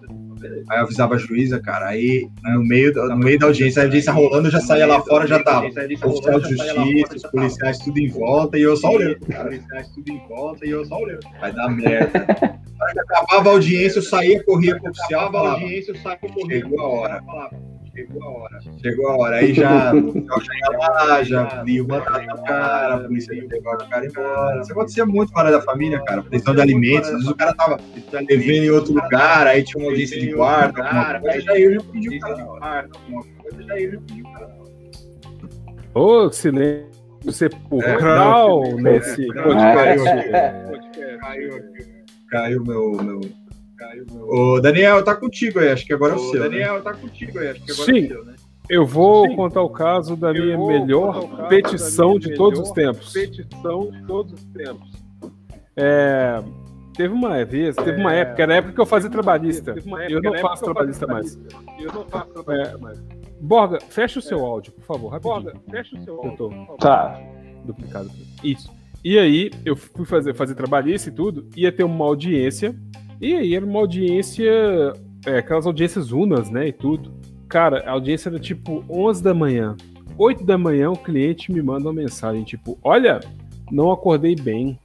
[0.69, 4.13] Aí eu avisava a juíza, cara, aí no meio, no meio da audiência, a audiência
[4.13, 8.07] rolando, eu já saía lá fora, já tava oficial de justiça, os policiais tudo em
[8.07, 9.17] volta e eu só olhando.
[9.19, 11.27] Os policiais tudo em volta e eu só olhando.
[11.41, 12.68] Vai dar merda.
[12.97, 16.59] Acabava a audiência, eu saía, corria pro oficial, acabava a audiência, eu saía, corria.
[16.59, 17.23] Chegou a hora.
[17.95, 18.59] Chegou a hora.
[18.81, 19.35] Chegou a hora.
[19.37, 23.75] Aí já, já ia lá, já li o mandato do cara, a polícia ia levar
[23.75, 24.61] o cara embora.
[24.61, 26.23] Isso acontecia muito fora da família, cara.
[26.23, 27.09] Questão de alimentos.
[27.09, 27.77] Às vezes o cara tava
[28.27, 31.81] devendo em outro lugar, aí tinha uma audiência de guarda, alguma coisa, já eu já
[31.91, 32.89] pedi o cara.
[32.93, 34.59] Alguma coisa, já eu já pedi o cara.
[35.93, 36.89] Ô, silêncio
[37.31, 40.29] sepulcral é, nesse podcast.
[41.19, 41.98] Caiu aqui.
[42.29, 42.91] Caiu meu.
[43.03, 43.21] meu...
[43.77, 44.27] Caiu meu...
[44.27, 46.41] O Daniel, tá contigo aí, acho que agora é o seu.
[46.41, 46.49] Né?
[46.49, 46.81] Daniel, né?
[46.81, 47.99] tá contigo aí, acho que agora Sim.
[47.99, 48.35] é o seu, né?
[48.69, 49.35] Eu vou Sim.
[49.35, 53.11] contar o caso da minha melhor petição de todos os tempos.
[53.11, 54.91] Petição de todos os tempos.
[55.75, 56.43] É,
[56.95, 59.75] teve uma vez, teve uma é, época, era a época que eu fazia trabalhista.
[60.07, 61.39] eu não faço trabalhista mais.
[61.79, 63.01] Eu não faço trabalhista mais.
[63.41, 65.33] Borga, fecha o seu áudio, por favor, rapidinho.
[65.33, 66.77] Borga, fecha o seu áudio.
[66.79, 67.19] Tá.
[67.65, 68.11] Duplicado.
[68.43, 68.69] Isso.
[69.03, 72.75] E aí, eu fui fazer, fazer trabalhista e tudo, ia ter uma audiência,
[73.21, 74.51] e aí era uma audiência,
[75.25, 77.13] é, aquelas audiências unas, né, e tudo.
[77.47, 79.75] Cara, a audiência era tipo 11 da manhã.
[80.17, 83.21] 8 da manhã o cliente me manda uma mensagem, tipo, olha,
[83.71, 84.77] não acordei bem,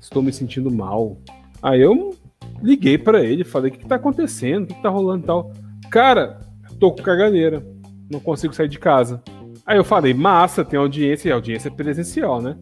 [0.00, 1.18] estou me sentindo mal.
[1.62, 2.14] Aí eu
[2.62, 5.26] liguei para ele, falei, o que, que tá acontecendo, o que, que tá rolando e
[5.26, 5.52] tal.
[5.90, 6.40] Cara,
[6.78, 7.62] tô com caganeira,
[8.10, 9.22] não consigo sair de casa.
[9.66, 12.56] Aí eu falei, massa, tem audiência, e audiência é presencial, né?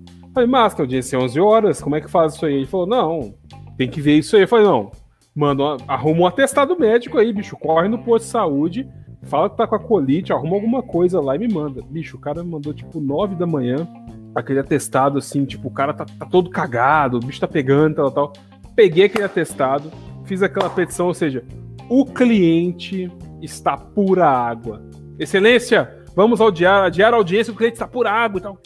[0.46, 2.54] Falei, tem audiência 11 horas, como é que faz isso aí?
[2.54, 3.34] Ele falou, não,
[3.76, 4.42] tem que ver isso aí.
[4.42, 4.92] Eu falei, não,
[5.34, 8.88] mano, arruma um atestado médico aí, bicho, corre no posto de saúde,
[9.24, 11.82] fala que tá com a colite, arruma alguma coisa lá e me manda.
[11.90, 13.88] Bicho, o cara me mandou tipo 9 da manhã,
[14.32, 18.10] aquele atestado assim, tipo, o cara tá, tá todo cagado, o bicho tá pegando, tal,
[18.12, 18.32] tal.
[18.76, 19.90] Peguei aquele atestado,
[20.24, 21.42] fiz aquela petição, ou seja,
[21.88, 23.10] o cliente
[23.42, 24.80] está pura água.
[25.18, 28.56] Excelência, vamos adiar, adiar a audiência, o cliente está pura água e tal.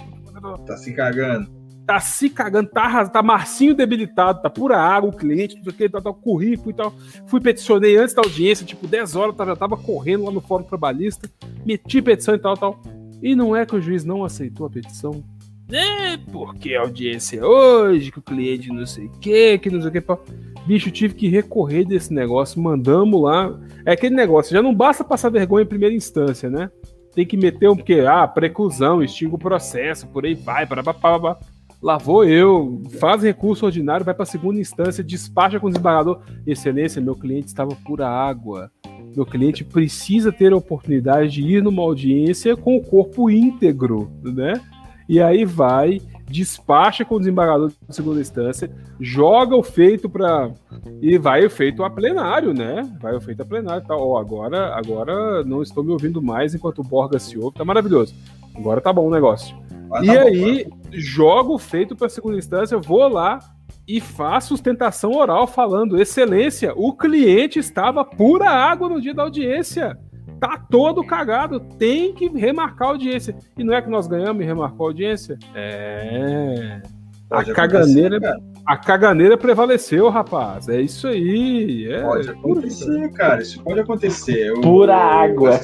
[0.66, 5.56] Tá se cagando tá se cagando, tá, tá Marcinho debilitado, tá pura água, o cliente,
[5.56, 6.92] tudo aquilo, tá, tá, currículo e tal.
[7.26, 10.64] Fui peticionei antes da audiência, tipo, 10 horas, tá, já tava correndo lá no fórum
[10.64, 11.30] trabalhista,
[11.64, 12.80] meti petição e tal, tal.
[13.22, 15.22] E não é que o juiz não aceitou a petição.
[15.70, 19.80] É, porque a audiência é hoje, que o cliente não sei o que, que não
[19.80, 20.02] sei o que.
[20.66, 23.59] Bicho, tive que recorrer desse negócio, mandamos lá.
[23.86, 26.70] É aquele negócio, já não basta passar vergonha em primeira instância, né?
[27.14, 30.82] Tem que meter um, porque, ah, preclusão, extingue o processo, por aí vai, para
[31.82, 36.20] Lá vou eu, faz recurso ordinário, vai para segunda instância, despacha com o desembargador.
[36.46, 38.70] Excelência, meu cliente estava pura água.
[39.16, 44.60] Meu cliente precisa ter a oportunidade de ir numa audiência com o corpo íntegro, né?
[45.09, 46.00] E aí vai,
[46.30, 50.52] despacha com o desembargador da segunda instância, joga o feito para
[51.02, 52.88] e vai o feito a plenário, né?
[53.00, 53.96] Vai o feito a plenário, tá?
[53.96, 58.14] Ó, agora, agora não estou me ouvindo mais enquanto o Borga se ouve, tá maravilhoso.
[58.54, 59.56] Agora tá bom o negócio.
[60.01, 63.39] E tá aí, bom, jogo feito para segunda instância, vou lá
[63.86, 69.98] e faço sustentação oral falando: excelência, o cliente estava pura água no dia da audiência.
[70.40, 73.36] Tá todo cagado, tem que remarcar a audiência.
[73.56, 75.39] E não é que nós ganhamos e remarcou a audiência?
[75.55, 76.82] É.
[77.31, 78.19] a caganeira,
[78.64, 80.68] a caganeira prevaleceu, rapaz.
[80.68, 81.90] É isso aí.
[81.90, 83.43] É, pode acontecer, cara.
[83.43, 84.48] Isso pode acontecer.
[84.48, 85.60] Eu, pura água.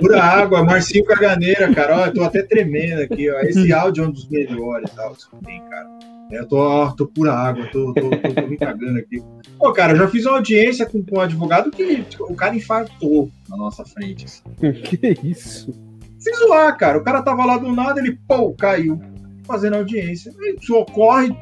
[0.00, 0.64] Pura água.
[0.64, 1.98] Marcinho Caganeira, cara.
[1.98, 3.30] Ó, eu tô até tremendo aqui.
[3.30, 3.40] Ó.
[3.40, 5.14] Esse áudio é um dos melhores, tal.
[5.44, 5.86] Tem, cara.
[6.30, 9.22] Eu tô, ó, tô pura água, tô, tô, tô, tô, me cagando aqui.
[9.58, 12.54] Pô, cara, eu já fiz uma audiência com, com um advogado que tipo, o cara
[12.54, 14.26] infartou na nossa frente.
[14.26, 14.42] Assim.
[14.82, 15.72] Que isso?
[16.18, 16.98] Sem zoar, cara.
[16.98, 19.00] O cara tava lá do nada, ele, pô, caiu
[19.48, 20.32] fazendo audiência.
[20.38, 21.34] Aí socorre,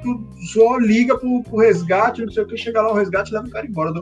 [0.53, 3.51] só liga pro, pro resgate, não sei o que, chega lá o resgate leva o
[3.51, 3.93] cara embora.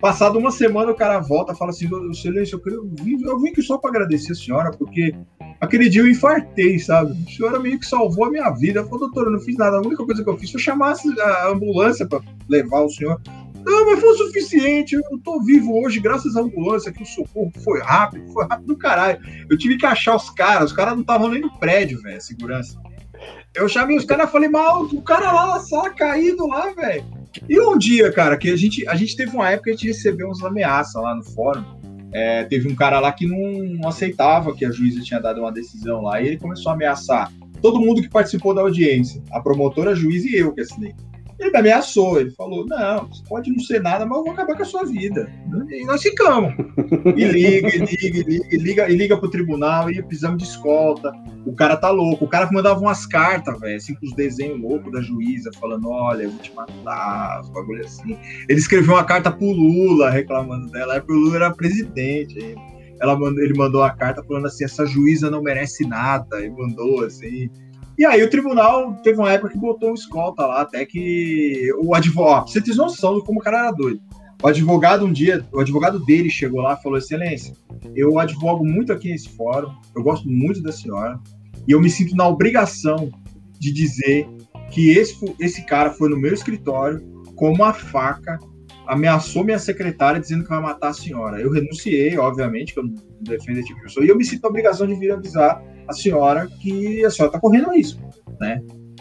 [0.00, 3.76] Passado uma semana, o cara volta fala assim: Silêncio, eu, vim, eu vim aqui só
[3.76, 5.12] para agradecer a senhora, porque
[5.60, 7.16] aquele dia eu infartei, sabe?
[7.26, 8.84] A senhora meio que salvou a minha vida.
[8.84, 9.78] Falei, doutor, eu não fiz nada.
[9.78, 13.20] A única coisa que eu fiz foi chamar a ambulância para levar o senhor.
[13.64, 14.94] Não, mas foi o suficiente.
[14.94, 18.76] Eu tô vivo hoje, graças à ambulância, que o socorro foi rápido, foi rápido do
[18.76, 19.18] caralho.
[19.50, 22.80] Eu tive que achar os caras, os caras não estavam nem no prédio, velho, segurança.
[23.54, 27.04] Eu chamei os caras e falei, mal, o cara lá sala caído lá, velho.
[27.48, 29.86] E um dia, cara, que a gente, a gente teve uma época que a gente
[29.88, 31.64] recebeu umas ameaças lá no fórum.
[32.12, 36.02] É, teve um cara lá que não aceitava que a juíza tinha dado uma decisão
[36.02, 37.30] lá, e ele começou a ameaçar
[37.60, 40.94] todo mundo que participou da audiência, a promotora, a juiz e eu que assinei.
[41.38, 44.62] Ele me ameaçou, ele falou: Não, pode não ser nada, mas eu vou acabar com
[44.62, 45.30] a sua vida.
[45.70, 46.52] E nós ficamos.
[47.16, 50.48] E liga, e liga, e liga, e liga, e liga pro tribunal, e precisamos de
[50.48, 51.12] escolta.
[51.46, 52.24] O cara tá louco.
[52.24, 56.24] O cara mandava umas cartas, velho, assim, com os desenhos loucos da juíza, falando: Olha,
[56.24, 58.18] eu vou te matar, os bagulho assim.
[58.48, 62.56] Ele escreveu uma carta pro Lula reclamando dela, aí o Lula era presidente.
[63.00, 67.48] Ela ele mandou uma carta falando assim: essa juíza não merece nada, e mandou assim.
[67.98, 71.96] E aí o tribunal teve uma época que botou um escolta lá, até que o
[71.96, 72.48] advogado.
[72.48, 74.00] Você tem noção como o cara era doido.
[74.40, 77.54] O advogado um dia, o advogado dele chegou lá e falou: Excelência,
[77.96, 81.18] eu advogo muito aqui nesse fórum, eu gosto muito da senhora,
[81.66, 83.10] e eu me sinto na obrigação
[83.58, 84.28] de dizer
[84.70, 87.00] que esse, esse cara foi no meu escritório
[87.34, 88.38] com uma faca,
[88.88, 91.40] ameaçou minha secretária dizendo que vai matar a senhora.
[91.40, 94.42] Eu renunciei, obviamente, que eu não defendo esse tipo de pessoa, e eu me sinto
[94.42, 98.00] na obrigação de vir avisar a senhora que a senhora tá correndo risco,
[98.40, 98.60] né?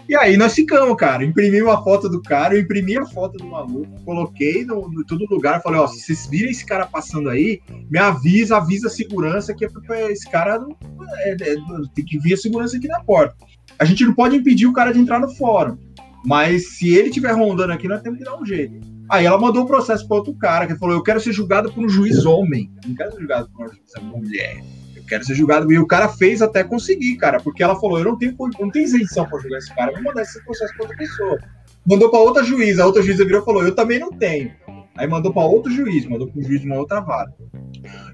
[0.09, 1.23] E aí nós ficamos, cara.
[1.23, 5.25] Imprimi uma foto do cara, eu imprimi a foto do maluco, coloquei no, no todo
[5.29, 7.59] lugar, falei, ó, se vocês virem esse cara passando aí,
[7.89, 10.75] me avisa, avisa a segurança que é esse cara não,
[11.25, 11.55] é, é,
[11.93, 13.35] tem que vir a segurança aqui na porta.
[13.79, 15.77] A gente não pode impedir o cara de entrar no fórum,
[16.25, 18.96] mas se ele estiver rondando aqui, nós temos que dar um jeito.
[19.09, 21.83] Aí ela mandou um processo para outro cara, que falou, eu quero ser julgado por
[21.83, 24.61] um juiz homem, não quero ser julgado por uma juíza mulher
[25.07, 25.71] quero ser julgado.
[25.71, 28.85] E o cara fez até conseguir, cara, porque ela falou: eu não tenho, não tenho
[28.85, 31.37] isenção para julgar esse cara, vou mandar esse processo para outra pessoa.
[31.85, 34.51] Mandou para outra juíza, a outra juíza virou e falou: eu também não tenho.
[34.95, 37.31] Aí mandou para outro juiz, mandou para um juiz de uma outra vara.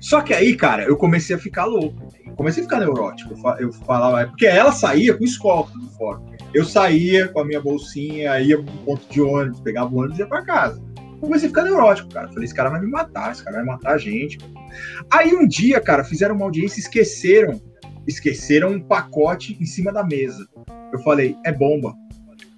[0.02, 2.10] Só que aí, cara, eu comecei a ficar louco.
[2.36, 3.34] Comecei a ficar neurótico.
[3.58, 6.33] Eu falava, porque ela saía com escolta do fórum.
[6.54, 10.22] Eu saía com a minha bolsinha, ia pro ponto de ônibus, pegava o ônibus e
[10.22, 10.94] ia para casa
[11.24, 12.28] comecei a ficar neurótico, cara.
[12.28, 14.38] Falei, esse cara vai me matar, esse cara vai matar a gente.
[15.12, 17.62] Aí um dia, cara, fizeram uma audiência e esqueceram,
[18.06, 20.46] esqueceram um pacote em cima da mesa.
[20.92, 21.94] Eu falei, é bomba.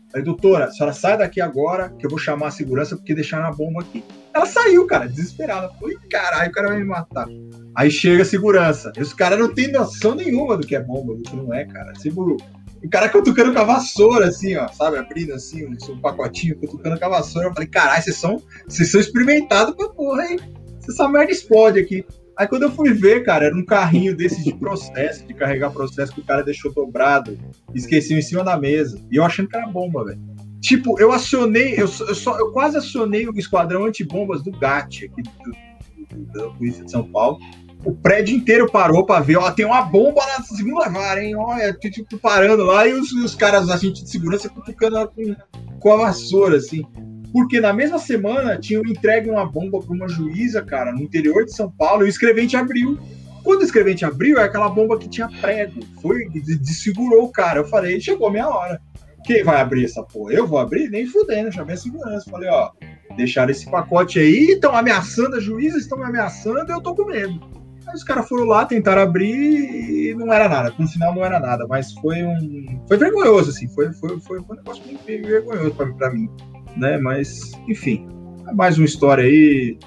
[0.09, 3.45] Falei, doutora, a senhora sai daqui agora, que eu vou chamar a segurança porque deixaram
[3.45, 4.03] a bomba aqui.
[4.34, 5.69] Ela saiu, cara, desesperada.
[5.80, 7.27] Falei, caralho, o cara vai me matar.
[7.76, 8.91] Aí chega a segurança.
[8.97, 11.65] E os caras não têm noção nenhuma do que é bomba, do que não é,
[11.65, 11.93] cara.
[11.93, 12.38] Tipo,
[12.86, 14.98] o cara cutucando com a vassoura, assim, ó, sabe?
[14.98, 17.48] Abrindo assim, um, um pacotinho, cutucando com a vassoura.
[17.48, 20.40] Eu falei, caralho, vocês são, vocês são experimentados pra porra, hein?
[20.88, 22.06] Essa merda explode aqui.
[22.38, 26.14] Aí quando eu fui ver, cara, era um carrinho desse de processo, de carregar processo
[26.14, 27.38] que o cara deixou dobrado,
[27.74, 29.02] esqueceu em cima da mesa.
[29.10, 30.20] E eu achando que era bomba, velho.
[30.62, 35.24] Tipo, eu acionei, eu, eu, só, eu quase acionei o esquadrão antibombas do GAT aqui
[35.24, 37.40] do, da Polícia de São Paulo
[37.86, 41.36] o prédio inteiro parou para ver, ó, tem uma bomba na segunda vara, hein?
[41.36, 45.36] Olha, tipo, parando lá e os, os caras, a gente de segurança, cutucando com,
[45.80, 46.84] com a vassoura, assim.
[47.32, 51.53] Porque na mesma semana tinham entregue uma bomba para uma juíza, cara, no interior de
[51.53, 52.98] São Paulo, e o escrevente abriu.
[53.44, 55.80] Quando o escrevente abriu, é aquela bomba que tinha prego.
[56.02, 57.60] Foi, desfigurou o cara.
[57.60, 58.82] Eu falei, chegou minha hora.
[59.24, 60.34] Quem vai abrir essa porra?
[60.34, 60.90] Eu vou abrir?
[60.90, 62.30] Nem fudendo, chamei a segurança.
[62.32, 62.72] Falei, ó,
[63.16, 67.64] deixaram esse pacote aí, estão ameaçando a juíza, estão me ameaçando, eu tô com medo.
[67.88, 70.74] Aí os caras foram lá, tentaram abrir e não era nada.
[70.78, 72.82] No final não era nada, mas foi um.
[72.88, 73.68] Foi vergonhoso, assim.
[73.68, 76.30] Foi, foi, foi, um negócio bem vergonhoso pra, pra mim.
[76.76, 76.98] Né?
[76.98, 78.07] Mas, enfim.
[78.48, 79.78] É mais uma história aí.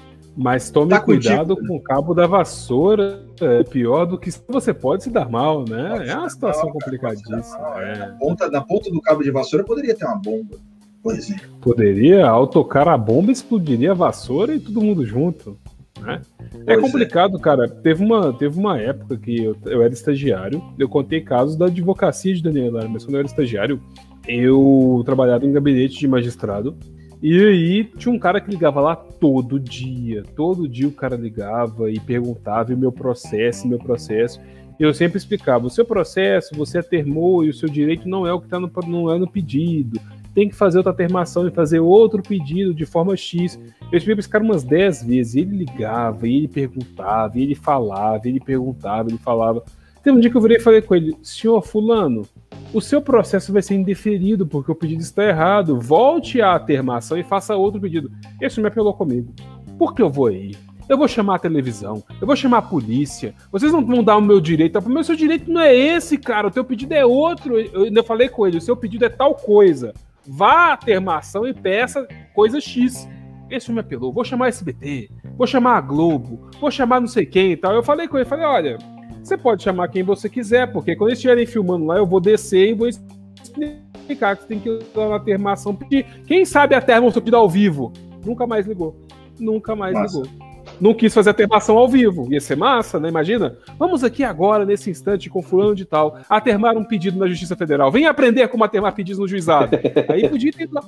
[0.41, 3.25] Mas tome tá cuidado contigo, com o cabo da vassoura.
[3.41, 5.89] É pior do que você pode se dar mal, né?
[5.89, 7.59] Pode é uma situação mal, complicadíssima.
[7.59, 7.97] Mal, é.
[7.97, 10.57] na, ponta, na ponta do cabo de vassoura poderia ter uma bomba,
[11.03, 11.45] por exemplo.
[11.59, 15.57] Poderia, ao tocar a bomba, explodiria a vassoura e todo mundo junto.
[15.99, 16.21] Né?
[16.65, 17.39] É complicado, é.
[17.39, 17.67] cara.
[17.67, 22.33] Teve uma, teve uma época que eu, eu era estagiário, eu contei casos da advocacia
[22.33, 23.81] de Daniel Lara, mas quando eu era estagiário,
[24.27, 26.77] eu trabalhava em gabinete de magistrado.
[27.21, 30.23] E aí tinha um cara que ligava lá todo dia.
[30.35, 34.39] Todo dia o cara ligava e perguntava e meu processo, meu processo.
[34.79, 38.31] E eu sempre explicava: o seu processo, você atermou e o seu direito não é
[38.31, 39.99] o que está no, não é no pedido
[40.39, 43.59] tem que fazer outra termação e fazer outro pedido de forma X.
[43.91, 47.55] Eu escrevi para esse cara umas 10 vezes, ele ligava, e ele perguntava, e ele
[47.55, 49.61] falava, ele perguntava, ele falava.
[50.01, 52.25] Teve um dia que eu virei e falei com ele, senhor fulano,
[52.73, 55.77] o seu processo vai ser indeferido porque o pedido está errado.
[55.77, 58.09] Volte à termação e faça outro pedido.
[58.39, 59.33] Esse me apelou comigo.
[59.77, 60.55] Por que eu vou aí?
[60.87, 63.35] Eu vou chamar a televisão, eu vou chamar a polícia.
[63.51, 64.79] Vocês não vão dar o meu direito.
[64.79, 66.47] O meu seu direito não é esse, cara.
[66.47, 67.59] O teu pedido é outro.
[67.59, 69.93] Eu ainda falei com ele, o seu pedido é tal coisa.
[70.31, 73.09] Vá à termação e peça coisa X.
[73.49, 74.13] Esse filme apelou.
[74.13, 77.73] Vou chamar a SBT, vou chamar a Globo, vou chamar não sei quem e tal.
[77.73, 78.77] Eu falei com ele, falei, olha,
[79.23, 82.69] você pode chamar quem você quiser, porque quando eles estiverem filmando lá, eu vou descer
[82.69, 86.05] e vou explicar que você tem que ir lá na termação pedir.
[86.27, 87.91] Quem sabe a terma você pedir ao vivo?
[88.23, 88.95] Nunca mais ligou.
[89.39, 90.19] Nunca mais Nossa.
[90.19, 90.48] ligou
[90.79, 92.27] não quis fazer a termação ao vivo.
[92.31, 93.09] Ia ser massa, né?
[93.09, 93.57] Imagina.
[93.77, 97.91] Vamos aqui agora, nesse instante, com fulano de tal, atermar um pedido na Justiça Federal.
[97.91, 99.77] Vem aprender como atermar pedidos no juizado.
[100.09, 100.69] Aí podia ter.
[100.71, 100.83] Não,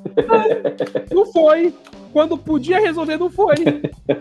[1.11, 1.73] não foi.
[2.13, 3.55] Quando podia resolver, não foi.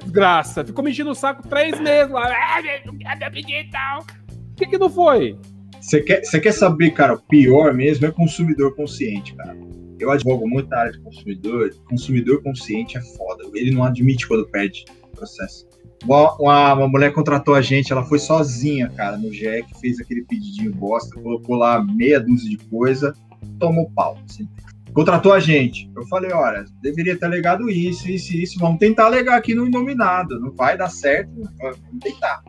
[0.02, 0.64] Desgraça.
[0.64, 2.26] Ficou mexendo o saco três meses lá.
[2.26, 4.04] Ah, pedir e tal.
[4.04, 5.36] Por que, que não foi?
[5.80, 9.56] Você quer, você quer saber, cara, o pior mesmo é consumidor consciente, cara.
[9.98, 11.70] Eu advogo muito na área de consumidor.
[11.88, 13.44] Consumidor consciente é foda.
[13.54, 15.66] Ele não admite quando perde processo.
[16.04, 20.22] Uma, uma, uma, mulher contratou a gente, ela foi sozinha, cara, no GEC, fez aquele
[20.22, 23.14] pedidinho bosta, colocou lá meia dúzia de coisa,
[23.58, 24.18] tomou pau.
[24.28, 24.48] Assim.
[24.92, 25.90] Contratou a gente.
[25.94, 28.58] Eu falei, olha, deveria ter legado isso, isso, isso.
[28.58, 30.40] Vamos tentar alegar aqui no Inominado.
[30.40, 32.42] Não vai dar certo, vamos tentar.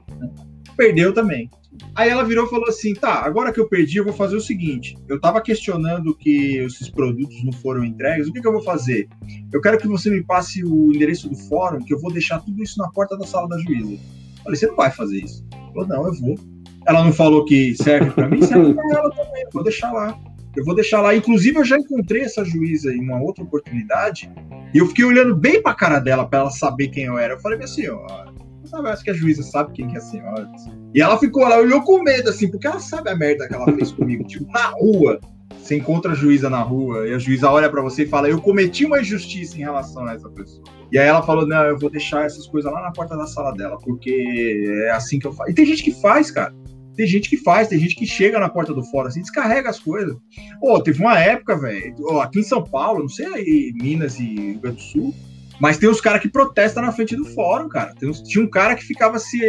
[0.76, 1.50] Perdeu também.
[1.96, 4.42] Aí ela virou e falou assim: tá, agora que eu perdi, eu vou fazer o
[4.42, 4.98] seguinte.
[5.08, 9.08] Eu tava questionando que esses produtos não foram entregues, o que, que eu vou fazer?
[9.52, 12.62] Eu quero que você me passe o endereço do fórum, que eu vou deixar tudo
[12.62, 13.94] isso na porta da sala da juíza.
[13.94, 15.46] Eu falei: você não vai fazer isso?
[15.54, 16.40] Ela falou: não, eu vou.
[16.88, 19.44] Ela não falou que serve para mim, serve para ela também.
[19.44, 20.20] Eu vou deixar lá.
[20.56, 21.16] Eu vou deixar lá.
[21.16, 24.30] Inclusive, eu já encontrei essa juíza em uma outra oportunidade
[24.74, 27.34] e eu fiquei olhando bem pra cara dela para ela saber quem eu era.
[27.34, 28.31] Eu falei assim: ó,
[28.72, 30.50] sabe, acho que a juíza sabe quem que é a senhora.
[30.96, 33.72] E ela ficou, ela olhou com medo, assim, porque ela sabe a merda que ela
[33.74, 34.24] fez comigo.
[34.24, 35.20] tipo, na rua,
[35.60, 38.42] você encontra a juíza na rua e a juíza olha para você e fala: Eu
[38.42, 40.64] cometi uma injustiça em relação a essa pessoa.
[40.92, 43.52] E aí ela falou: Não, eu vou deixar essas coisas lá na porta da sala
[43.52, 45.52] dela, porque é assim que eu faço.
[45.52, 46.54] E tem gente que faz, cara.
[46.96, 49.80] Tem gente que faz, tem gente que chega na porta do fórum assim, descarrega as
[49.80, 50.14] coisas.
[50.60, 54.26] Pô, oh, teve uma época, velho, aqui em São Paulo, não sei aí, Minas e
[54.26, 55.16] Rio Grande do Sul,
[55.62, 57.94] mas tem os caras que protestam na frente do fórum, cara.
[58.02, 59.40] Uns, tinha um cara que ficava se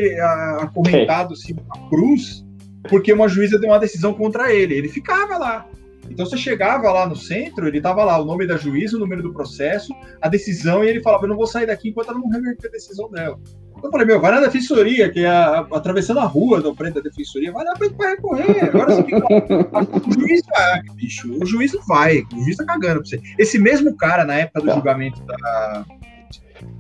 [0.61, 2.45] acorrentado assim, a cruz,
[2.91, 4.75] porque uma juíza deu uma decisão contra ele.
[4.75, 5.67] Ele ficava lá.
[6.11, 9.23] Então você chegava lá no centro, ele tava lá, o nome da juíza, o número
[9.23, 12.29] do processo, a decisão, e ele falava: Eu não vou sair daqui enquanto ela não
[12.29, 13.41] reverter a decisão dela.
[13.83, 17.01] Eu falei, meu, vai na defensoria, que é a, atravessando a rua do frente da
[17.01, 18.65] defensoria, vai lá pra recorrer.
[18.67, 19.27] Agora você fica.
[19.27, 21.43] o juiz vai, bicho.
[21.43, 22.23] O juiz não vai.
[22.33, 23.21] O juiz tá cagando pra você.
[23.39, 24.75] Esse mesmo cara, na época do tá.
[24.75, 25.85] julgamento da,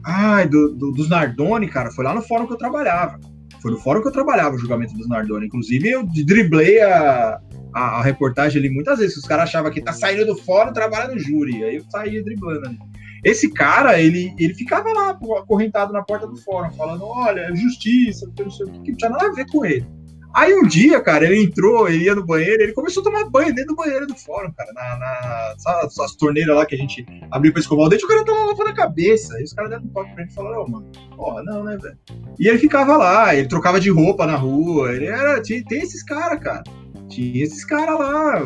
[0.04, 3.18] Ai, do, do, dos Nardoni, cara, foi lá no fórum que eu trabalhava.
[3.60, 5.46] Foi no fórum que eu trabalhava o julgamento dos Nardoni.
[5.46, 7.38] Inclusive, eu driblei a,
[7.72, 9.16] a, a reportagem ali muitas vezes.
[9.16, 11.62] Os caras achavam que tá saindo do fórum trabalha no júri.
[11.62, 12.78] Aí eu saía driblando ali.
[13.24, 18.50] Esse cara, ele, ele ficava lá acorrentado na porta do fórum, falando: olha, justiça, não
[18.50, 19.86] sei o que, não tinha nada a ver com ele.
[20.34, 23.54] Aí um dia, cara, ele entrou, ele ia no banheiro, ele começou a tomar banho
[23.54, 27.04] dentro do banheiro do fórum, cara, na, na sabe, as torneiras lá que a gente
[27.30, 29.34] abriu pra escovar o dente, o cara tava lavando a cabeça.
[29.34, 31.76] Aí os caras deram um toque pra ele e falaram, oh, mano, porra, não, né,
[31.76, 31.98] velho?
[32.38, 36.02] E ele ficava lá, ele trocava de roupa na rua, ele era, tinha, tem esses
[36.02, 36.62] caras, cara.
[37.08, 38.42] Tinha esses caras lá,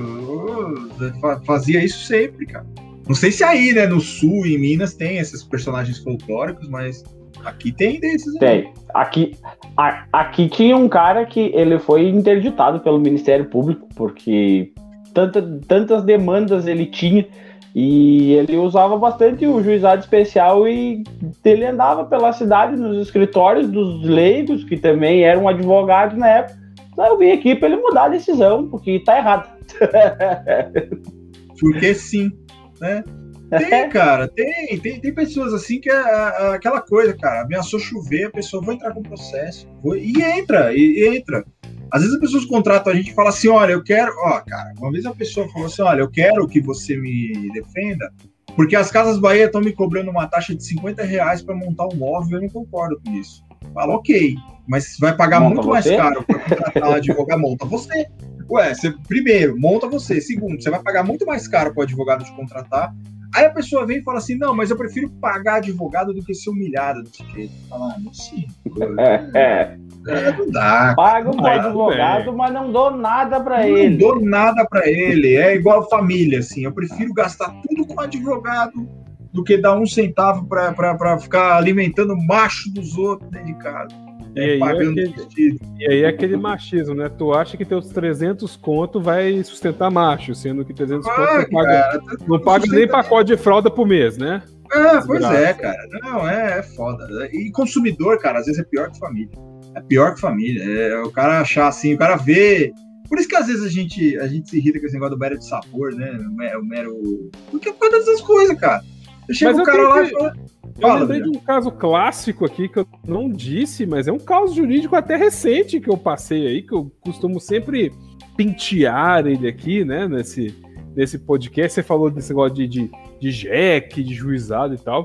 [1.47, 2.67] fazia isso sempre, cara.
[3.07, 7.05] Não sei se aí, né, no sul, em Minas, tem esses personagens folclóricos, mas
[7.47, 8.35] Aqui tem desses.
[8.39, 8.73] Tem.
[8.93, 9.37] Aqui,
[9.77, 14.73] a, aqui tinha um cara que ele foi interditado pelo Ministério Público, porque
[15.15, 17.27] tanta, tantas demandas ele tinha.
[17.73, 21.05] E ele usava bastante o juizado especial e
[21.45, 26.59] ele andava pela cidade, nos escritórios dos leigos, que também eram advogados na época.
[26.91, 29.51] Então eu vim aqui para ele mudar a decisão, porque tá errado.
[31.61, 32.33] porque sim,
[32.81, 33.05] né?
[33.51, 38.25] Tem, cara, tem, tem, tem pessoas assim que é, é aquela coisa, cara, ameaçou chover,
[38.25, 39.69] a pessoa vai entrar com processo.
[39.83, 41.45] Vou, e entra, e, e, entra.
[41.91, 44.13] Às vezes as pessoas contratam a gente e falam assim, olha, eu quero.
[44.25, 48.13] Ó, cara, uma vez a pessoa falou assim, olha, eu quero que você me defenda,
[48.57, 51.97] porque as Casas Bahia estão me cobrando uma taxa de 50 reais para montar um
[51.97, 53.45] móvel, eu não concordo com isso.
[53.73, 54.35] Fala, ok,
[54.67, 55.97] mas vai pagar monta muito você?
[55.97, 58.07] mais caro para contratar um advogado, monta você.
[58.51, 60.21] Ué, você, primeiro, monta você.
[60.21, 62.95] Segundo, você vai pagar muito mais caro para o advogado te contratar.
[63.35, 66.35] Aí a pessoa vem e fala assim: não, mas eu prefiro pagar advogado do que
[66.35, 67.03] ser humilhado.
[67.03, 67.51] Não sei o quê.
[67.69, 68.47] Fala, ah, não sim.
[70.09, 70.95] É, não dá.
[70.95, 73.91] Pago pro advogado, mas não dou nada para ele.
[73.91, 75.35] Não dou nada para ele.
[75.35, 76.63] É igual família, assim.
[76.63, 78.89] Eu prefiro gastar tudo com advogado
[79.33, 84.06] do que dar um centavo para ficar alimentando macho dos outros dentro de casa.
[84.37, 87.09] E aí, pagando aquele, e aí é aquele machismo, né?
[87.09, 91.51] Tu acha que teus 300 conto vai sustentar macho, sendo que 300 ah, conto não
[91.51, 94.43] paga, cara, tá não paga nem pacote de fralda por mês, né?
[94.71, 95.79] Ah, pois é, cara.
[96.03, 97.07] Não, é, é foda.
[97.33, 99.31] E consumidor, cara, às vezes é pior que família.
[99.75, 100.63] É pior que família.
[100.63, 102.75] É o cara achar assim, o cara vê.
[103.09, 105.19] Por isso que às vezes a gente, a gente se irrita com esse negócio do
[105.19, 106.11] mero de sabor, né?
[106.59, 107.31] O mero.
[107.51, 108.83] Porque é por causa dessas coisas, cara.
[109.31, 110.35] Chega o cara lá e fala.
[110.77, 114.19] Eu Fala, lembrei de um caso clássico aqui que eu não disse, mas é um
[114.19, 117.93] caso jurídico até recente que eu passei aí, que eu costumo sempre
[118.37, 120.55] pentear ele aqui, né, nesse,
[120.95, 121.73] nesse podcast.
[121.73, 125.05] Você falou desse negócio de, de, de jeque, de juizado e tal.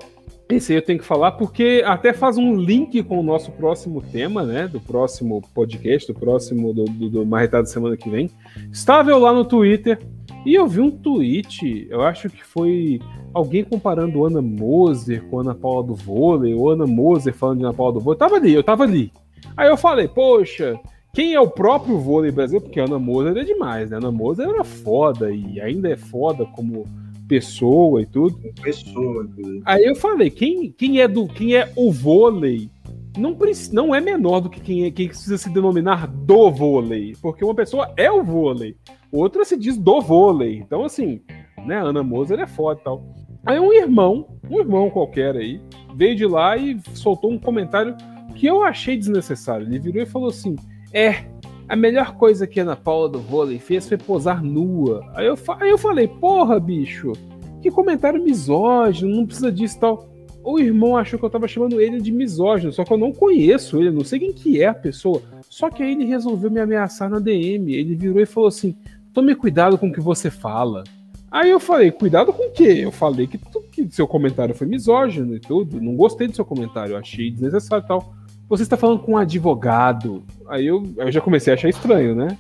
[0.50, 4.02] Esse aí eu tenho que falar porque até faz um link com o nosso próximo
[4.02, 4.68] tema, né?
[4.68, 8.30] Do próximo podcast, do próximo do, do, do Marretado semana que vem.
[8.70, 9.98] Estava eu lá no Twitter
[10.46, 13.00] e eu vi um tweet, eu acho que foi
[13.34, 17.74] alguém comparando Ana Moser com Ana Paula do vôlei, ou Ana Moser falando de Ana
[17.74, 18.16] Paula do vôlei.
[18.16, 19.12] Eu tava ali, eu tava ali.
[19.58, 20.80] Aí eu falei, poxa,
[21.14, 22.66] quem é o próprio vôlei brasileiro?
[22.66, 23.98] Porque Ana Moser é demais, né?
[23.98, 26.86] Ana Moser era foda e ainda é foda como
[27.28, 28.38] pessoa e tudo.
[28.62, 29.28] Pessoa.
[29.66, 32.70] Aí eu falei, quem, quem é do quem é o vôlei?
[33.18, 33.38] Não,
[33.74, 37.54] não é menor do que quem, é, quem precisa se denominar do vôlei, porque uma
[37.54, 38.78] pessoa é o vôlei,
[39.12, 40.58] outra se diz do vôlei.
[40.58, 41.20] Então, assim,
[41.66, 41.78] né?
[41.78, 43.04] Ana Moser é foda e tal.
[43.46, 45.60] Aí um irmão, um irmão qualquer aí,
[45.96, 47.96] veio de lá e soltou um comentário
[48.36, 49.68] que eu achei desnecessário.
[49.68, 50.56] Ele virou e falou assim:
[50.94, 51.26] É,
[51.68, 55.04] a melhor coisa que a Ana Paula do vôlei fez foi posar nua.
[55.16, 57.14] Aí eu, aí eu falei: Porra, bicho,
[57.62, 60.10] que comentário misógino, não precisa disso e tal.
[60.44, 63.80] O irmão achou que eu tava chamando ele de misógino, só que eu não conheço
[63.80, 65.22] ele, não sei quem que é a pessoa.
[65.48, 67.74] Só que aí ele resolveu me ameaçar na DM.
[67.74, 68.76] Ele virou e falou assim:
[69.14, 70.84] Tome cuidado com o que você fala.
[71.32, 72.82] Aí eu falei, cuidado com o quê?
[72.82, 75.80] Eu falei que, tu, que seu comentário foi misógino e tudo.
[75.80, 78.14] Não gostei do seu comentário, achei desnecessário e tal.
[78.50, 80.24] Você está falando com um advogado.
[80.50, 82.38] Aí eu, eu já comecei a achar estranho, né?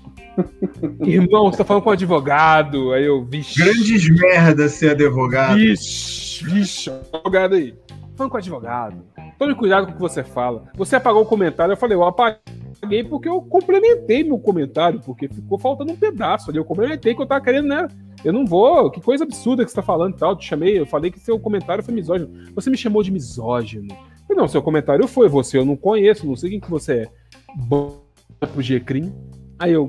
[1.08, 2.92] Irmão, você está falando com um advogado.
[2.92, 3.64] Aí eu, vixe.
[3.64, 5.56] Grandes merdas ser advogado.
[5.56, 7.74] Vixe, vixe, advogado aí.
[8.18, 8.98] Falando com advogado.
[9.40, 10.66] Tome cuidado com o que você fala.
[10.76, 11.72] Você apagou o comentário.
[11.72, 12.61] Eu falei, eu apaguei
[13.10, 16.58] porque eu complementei meu comentário, porque ficou faltando um pedaço ali.
[16.58, 17.88] Eu complementei que eu tava querendo, né?
[18.24, 18.90] Eu não vou.
[18.90, 20.32] Que coisa absurda que você tá falando e tal.
[20.32, 22.32] Eu te chamei, eu falei que seu comentário foi misógino.
[22.56, 23.88] Você me chamou de misógino.
[24.32, 27.10] Eu, não, seu comentário foi você, eu não conheço, não sei quem que você é.
[27.56, 28.00] Bora
[28.40, 29.14] pro G-Crim.
[29.60, 29.88] Aí eu,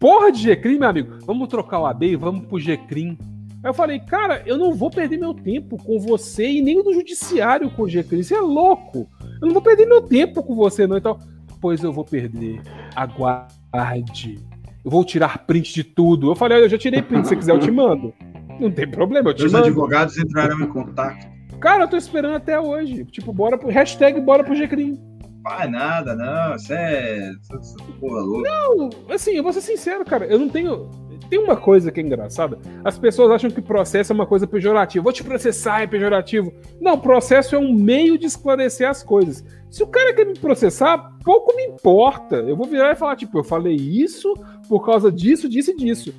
[0.00, 3.18] porra de G-Crim, meu amigo, vamos trocar o AB e vamos pro G-Crim.
[3.62, 6.92] Aí eu falei, cara, eu não vou perder meu tempo com você e nem do
[6.92, 8.22] judiciário com o G-Crim.
[8.22, 9.06] Você é louco.
[9.40, 10.96] Eu não vou perder meu tempo com você, não.
[10.96, 11.18] Então,
[11.62, 12.60] pois eu vou perder.
[12.94, 14.38] Aguarde.
[14.84, 16.32] Eu vou tirar print de tudo.
[16.32, 18.12] Eu falei, eu já tirei print, se você quiser eu te mando.
[18.60, 19.66] Não tem problema, eu te Os mando.
[19.66, 21.30] advogados entraram em contato.
[21.60, 23.04] Cara, eu tô esperando até hoje.
[23.04, 25.00] Tipo, bora pro hashtag bora pro GCRIM.
[25.46, 26.56] Ah, nada, não.
[26.56, 27.30] Isso é.
[27.30, 28.48] Isso é porra louca.
[28.50, 30.26] Não, assim, eu vou ser sincero, cara.
[30.26, 30.90] Eu não tenho.
[31.28, 32.58] Tem uma coisa que é engraçada.
[32.84, 35.02] As pessoas acham que processo é uma coisa pejorativa.
[35.02, 36.52] Vou te processar, é pejorativo.
[36.80, 39.44] Não, processo é um meio de esclarecer as coisas.
[39.70, 42.36] Se o cara quer me processar, pouco me importa.
[42.36, 44.34] Eu vou virar e falar, tipo, eu falei isso
[44.68, 46.14] por causa disso, disso e disso.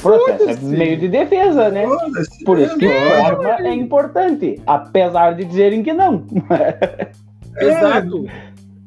[0.00, 1.84] Processo é meio de defesa, né?
[2.44, 6.26] Por isso que é, forma é importante, apesar de dizerem que não.
[7.56, 8.26] Exato.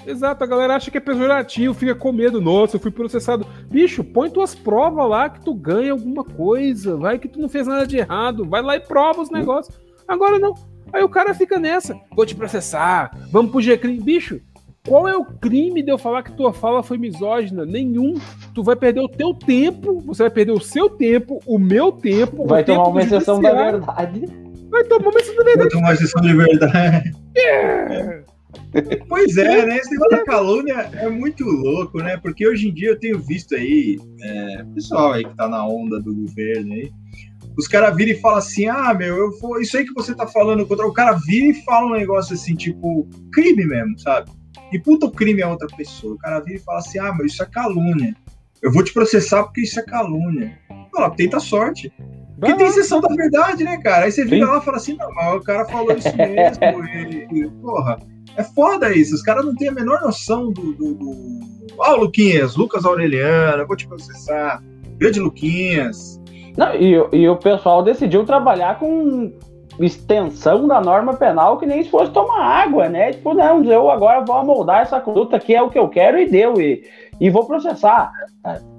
[0.06, 2.40] Exato, a galera acha que é pejorativo, fica com medo.
[2.40, 3.46] Nossa, eu fui processado.
[3.70, 6.96] Bicho, põe tuas provas lá que tu ganha alguma coisa.
[6.96, 8.46] Vai que tu não fez nada de errado.
[8.46, 9.76] Vai lá e prova os negócios.
[10.08, 10.54] Agora não.
[10.94, 12.00] Aí o cara fica nessa.
[12.16, 13.12] Vou te processar.
[13.32, 14.00] Vamos pro G-Crime.
[14.00, 14.40] Bicho,
[14.88, 17.66] qual é o crime de eu falar que tua fala foi misógina?
[17.66, 18.14] Nenhum.
[18.54, 22.46] Tu vai perder o teu tempo, você vai perder o seu tempo, o meu tempo.
[22.46, 24.26] Vai tomar tempo uma exceção da verdade.
[24.70, 25.58] Vai tomar uma exceção da verdade.
[25.58, 27.12] Vai tomar uma exceção de verdade.
[27.36, 28.35] É.
[29.08, 29.78] Pois é, né?
[29.78, 32.18] Esse negócio da calúnia é muito louco, né?
[32.18, 36.00] Porque hoje em dia eu tenho visto aí, é, pessoal aí que tá na onda
[36.00, 36.92] do governo aí,
[37.58, 40.28] os caras viram e falam assim: ah, meu, eu vou, isso aí que você tá
[40.28, 40.86] falando contra.
[40.86, 44.30] O cara vira e fala um negócio assim, tipo, crime mesmo, sabe?
[44.72, 46.16] E puta, o crime é outra pessoa.
[46.16, 48.16] O cara vira e fala assim: ah, meu, isso é calúnia.
[48.62, 50.58] Eu vou te processar porque isso é calúnia.
[50.92, 51.92] Fala, tenta sorte.
[52.40, 54.06] Porque tem exceção da verdade, né, cara?
[54.06, 54.52] Aí você vira Sim.
[54.52, 56.86] lá e fala assim: não, mas o cara falou isso mesmo.
[57.32, 57.98] e, e, porra
[58.38, 60.74] É foda isso, os caras não têm a menor noção do.
[60.74, 61.40] do, do...
[61.78, 64.62] Ó, oh, Luquinhas, Lucas Aureliano, vou te processar.
[64.98, 66.20] Grande Luquinhas.
[66.58, 69.34] Não, e, e o pessoal decidiu trabalhar com
[69.80, 73.12] extensão da norma penal que nem se fosse tomar água, né?
[73.12, 76.30] Tipo, não, eu agora vou amoldar essa conduta que é o que eu quero e
[76.30, 76.84] deu, e,
[77.20, 78.12] e vou processar.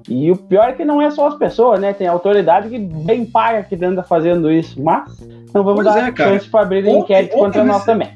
[0.09, 1.93] E o pior é que não é só as pessoas, né?
[1.93, 5.09] Tem autoridade que bem paga que anda fazendo isso, mas
[5.53, 8.11] não vamos pois dar é, chance para abrir inquérito contra nós também.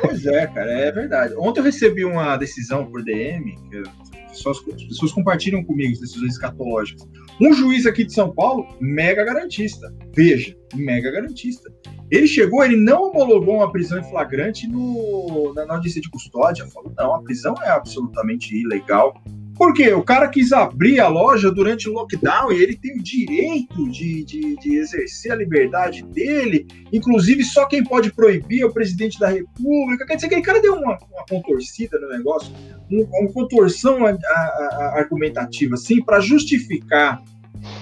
[0.00, 1.34] Pois é, cara, é verdade.
[1.36, 3.82] Ontem eu recebi uma decisão por DM, que
[4.28, 7.06] pessoas, as pessoas compartilham comigo decisões escatológicas.
[7.40, 9.92] Um juiz aqui de São Paulo, mega garantista.
[10.14, 11.70] Veja, mega garantista.
[12.10, 16.66] Ele chegou, ele não homologou uma prisão em flagrante no, na, na audiência de custódia.
[16.66, 19.14] Falou, não, a prisão é absolutamente ilegal.
[19.58, 23.90] Porque o cara quis abrir a loja durante o lockdown e ele tem o direito
[23.90, 26.64] de, de, de, exercer a liberdade dele.
[26.92, 30.06] Inclusive, só quem pode proibir é o presidente da República.
[30.06, 32.54] Quer dizer, aquele cara deu uma, uma contorcida no negócio,
[32.88, 37.20] uma contorção a, a, a argumentativa, assim, para justificar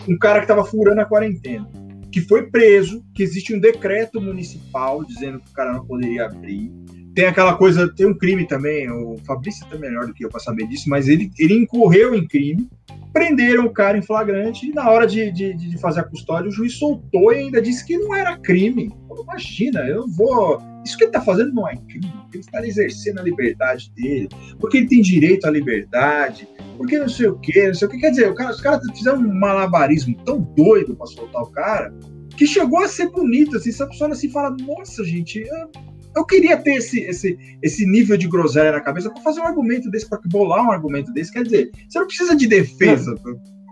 [0.09, 1.69] um cara que estava furando a quarentena,
[2.11, 6.73] que foi preso, que existe um decreto municipal dizendo que o cara não poderia abrir
[7.17, 10.39] tem aquela coisa, tem um crime também, o Fabrício está melhor do que eu para
[10.39, 12.69] saber disso, mas ele, ele incorreu em crime,
[13.11, 16.53] prenderam o cara em flagrante e na hora de, de, de fazer a custódia o
[16.53, 18.93] juiz soltou e ainda disse que não era crime.
[19.19, 20.61] Imagina, eu vou.
[20.85, 24.29] Isso que ele está fazendo não é crime, ele está exercendo a liberdade dele,
[24.61, 27.99] porque ele tem direito à liberdade, porque não sei o que, não sei o que.
[27.99, 31.95] Quer dizer, cara, os caras fizeram um malabarismo tão doido para soltar o cara
[32.37, 35.71] que chegou a ser bonito, assim, se a pessoa assim fala, nossa, gente, eu
[36.17, 39.91] eu queria ter esse, esse, esse nível de groselha na cabeça para fazer um argumento
[39.91, 41.31] desse, para bolar um argumento desse.
[41.31, 43.15] Quer dizer, você não precisa de defesa.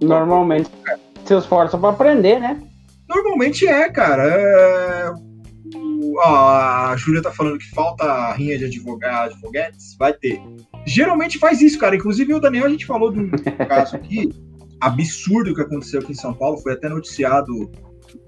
[0.02, 0.70] Normalmente
[1.24, 2.60] se esforça para aprender, né?
[3.08, 4.24] Normalmente é, cara.
[4.24, 5.12] É...
[6.22, 10.40] a Júlia tá falando que falta rinha de advogado, advogados, vai ter.
[10.86, 11.96] Geralmente faz isso, cara.
[11.96, 13.30] Inclusive o Daniel, a gente falou de um
[13.66, 14.28] caso aqui
[14.80, 17.70] absurdo que aconteceu aqui em São Paulo, foi até noticiado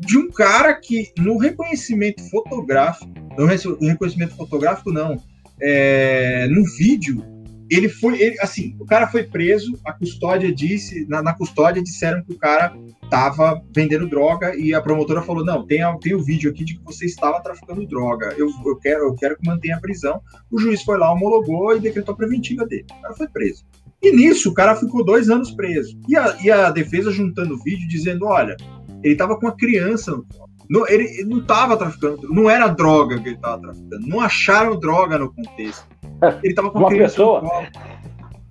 [0.01, 5.23] de um cara que no reconhecimento fotográfico, no reconhecimento fotográfico não,
[5.61, 7.37] é, no vídeo
[7.71, 12.23] ele foi, ele, assim, o cara foi preso, a custódia disse, na, na, custódia disseram
[12.23, 12.73] que o cara
[13.11, 16.85] tava vendendo droga e a promotora falou, não, tem, tem o vídeo aqui de que
[16.85, 20.21] você estava traficando droga, eu, eu, quero, eu quero que mantenha a prisão.
[20.51, 22.87] O juiz foi lá, homologou e decretou a preventiva dele.
[22.91, 23.65] O cara foi preso.
[24.01, 25.99] E nisso, o cara ficou dois anos preso.
[26.09, 28.57] E a, e a defesa juntando o vídeo, dizendo, olha,
[29.03, 30.27] ele estava com uma criança no
[30.69, 34.07] Não, ele, ele, não estava traficando, não era droga que ele estava traficando.
[34.07, 35.87] Não acharam droga no contexto.
[36.43, 37.43] Ele estava com uma pessoa.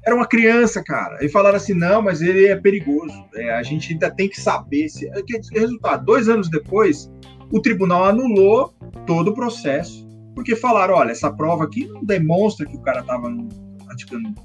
[0.06, 1.18] Era uma criança, cara.
[1.26, 3.26] E falaram assim: não, mas ele é perigoso.
[3.34, 5.10] É, a gente ainda tem que saber se.
[5.24, 6.06] Que resultado?
[6.06, 7.12] Dois anos depois,
[7.52, 8.72] o tribunal anulou
[9.08, 10.08] todo o processo.
[10.36, 13.36] Porque falaram: olha, essa prova aqui não demonstra que o cara estava
[13.84, 14.36] praticando,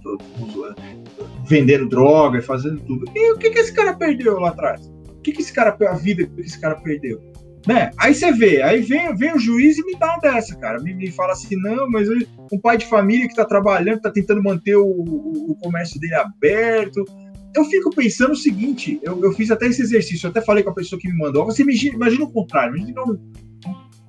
[1.45, 3.05] vendendo droga e fazendo tudo.
[3.15, 4.91] E o que, que esse cara perdeu lá atrás?
[5.21, 7.21] O que, que esse cara, a vida que esse cara perdeu?
[7.67, 7.91] Né?
[7.99, 10.83] Aí você vê, aí vem, vem o juiz e me dá uma dessa, cara.
[10.83, 12.17] Me, me fala assim, não, mas eu,
[12.51, 16.15] um pai de família que tá trabalhando, tá tentando manter o, o, o comércio dele
[16.15, 17.05] aberto.
[17.55, 20.71] Eu fico pensando o seguinte, eu, eu fiz até esse exercício, eu até falei com
[20.71, 21.45] a pessoa que me mandou.
[21.45, 23.13] Você imagina, imagina o contrário, imagina um,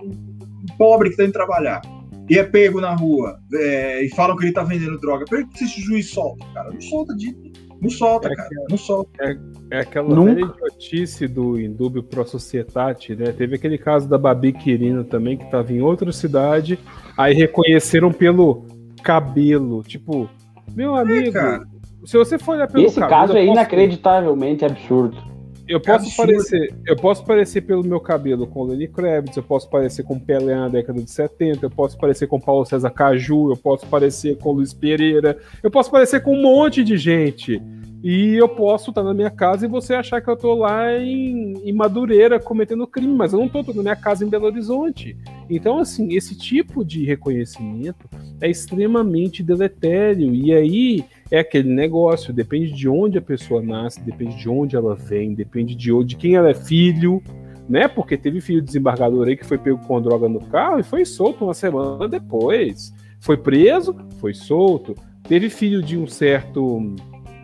[0.02, 1.82] um, um pobre que tá indo trabalhar
[2.30, 5.26] e é pego na rua é, e falam que ele tá vendendo droga.
[5.26, 6.72] Por que esse juiz solta, cara?
[6.72, 7.51] Não solta de
[7.82, 8.50] não solta, é cara.
[8.50, 9.10] Que, não solta.
[9.24, 9.38] É,
[9.72, 10.36] é aquela Nunca.
[10.36, 13.32] velha idiotice do Indúbio Pro Societate, né?
[13.32, 16.78] Teve aquele caso da Babi Quirino também, que estava em outra cidade,
[17.18, 18.66] aí reconheceram pelo
[19.02, 19.82] cabelo.
[19.82, 20.30] Tipo,
[20.76, 21.60] meu é, amigo, é,
[22.06, 23.24] se você for olhar pelo Esse cabelo.
[23.24, 25.31] Esse caso é inacreditavelmente absurdo.
[25.72, 29.70] Eu posso, é parecer, eu posso parecer pelo meu cabelo com Lenny Kravitz, eu posso
[29.70, 33.56] parecer com Pelé na década de 70, eu posso parecer com Paulo César Caju, eu
[33.56, 37.62] posso parecer com Luiz Pereira, eu posso parecer com um monte de gente.
[38.04, 41.54] E eu posso estar na minha casa e você achar que eu estou lá em,
[41.64, 45.16] em, Madureira cometendo crime, mas eu não estou, na minha casa em Belo Horizonte.
[45.48, 48.10] Então, assim, esse tipo de reconhecimento
[48.42, 50.34] é extremamente deletério.
[50.34, 54.96] E aí é aquele negócio, depende de onde a pessoa nasce, depende de onde ela
[54.96, 57.24] vem, depende de, onde, de quem ela é filho,
[57.70, 57.88] né?
[57.88, 61.46] Porque teve filho desembargador aí que foi pego com droga no carro e foi solto
[61.46, 62.94] uma semana depois.
[63.22, 64.94] Foi preso, foi solto.
[65.24, 66.96] Teve filho de um certo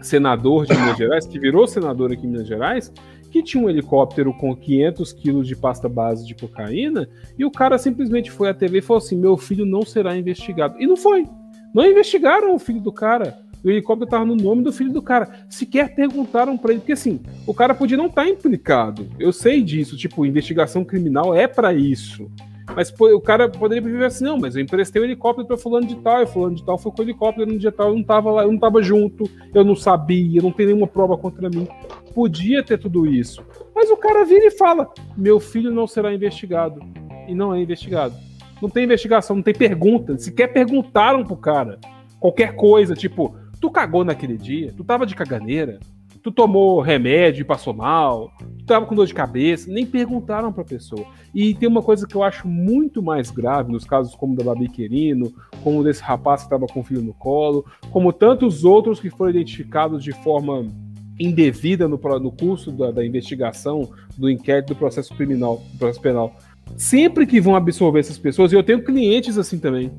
[0.01, 2.91] senador de Minas Gerais, que virou senador aqui em Minas Gerais,
[3.31, 7.07] que tinha um helicóptero com 500 quilos de pasta base de cocaína,
[7.38, 10.76] e o cara simplesmente foi à TV e falou assim: meu filho não será investigado.
[10.77, 11.26] E não foi.
[11.73, 15.45] Não investigaram o filho do cara o helicóptero estava no nome do filho do cara.
[15.49, 19.07] Sequer perguntaram para ele, porque assim, o cara podia não estar tá implicado.
[19.19, 22.30] Eu sei disso, tipo, investigação criminal é para isso.
[22.76, 25.88] Mas pô, o cara poderia viver assim, não, mas eu emprestei o helicóptero para fulano
[25.88, 28.03] de tal, e fulano de tal foi com o helicóptero no dia tal, eu não
[28.03, 31.68] tava lá, eu não tava junto, eu não sabia, não tem nenhuma prova contra mim.
[32.14, 33.44] Podia ter tudo isso.
[33.73, 36.81] Mas o cara vira e fala: meu filho não será investigado.
[37.27, 38.15] E não é investigado.
[38.61, 40.18] Não tem investigação, não tem pergunta.
[40.18, 41.80] Sequer perguntaram pro cara.
[42.19, 45.80] Qualquer coisa, tipo, tu cagou naquele dia, tu tava de caganeira,
[46.22, 50.64] tu tomou remédio e passou mal, tu tava com dor de cabeça, nem perguntaram pra
[50.64, 51.06] pessoa.
[51.34, 54.68] E tem uma coisa que eu acho muito mais grave nos casos como da Babi
[54.68, 55.32] Querino,
[55.64, 59.32] como desse rapaz que tava com o filho no colo, como tantos outros que foram
[59.32, 60.66] identificados de forma
[61.20, 66.36] indevida no, no curso da, da investigação, do inquérito, do processo criminal, do processo penal.
[66.76, 69.92] Sempre que vão absorver essas pessoas, e eu tenho clientes assim também,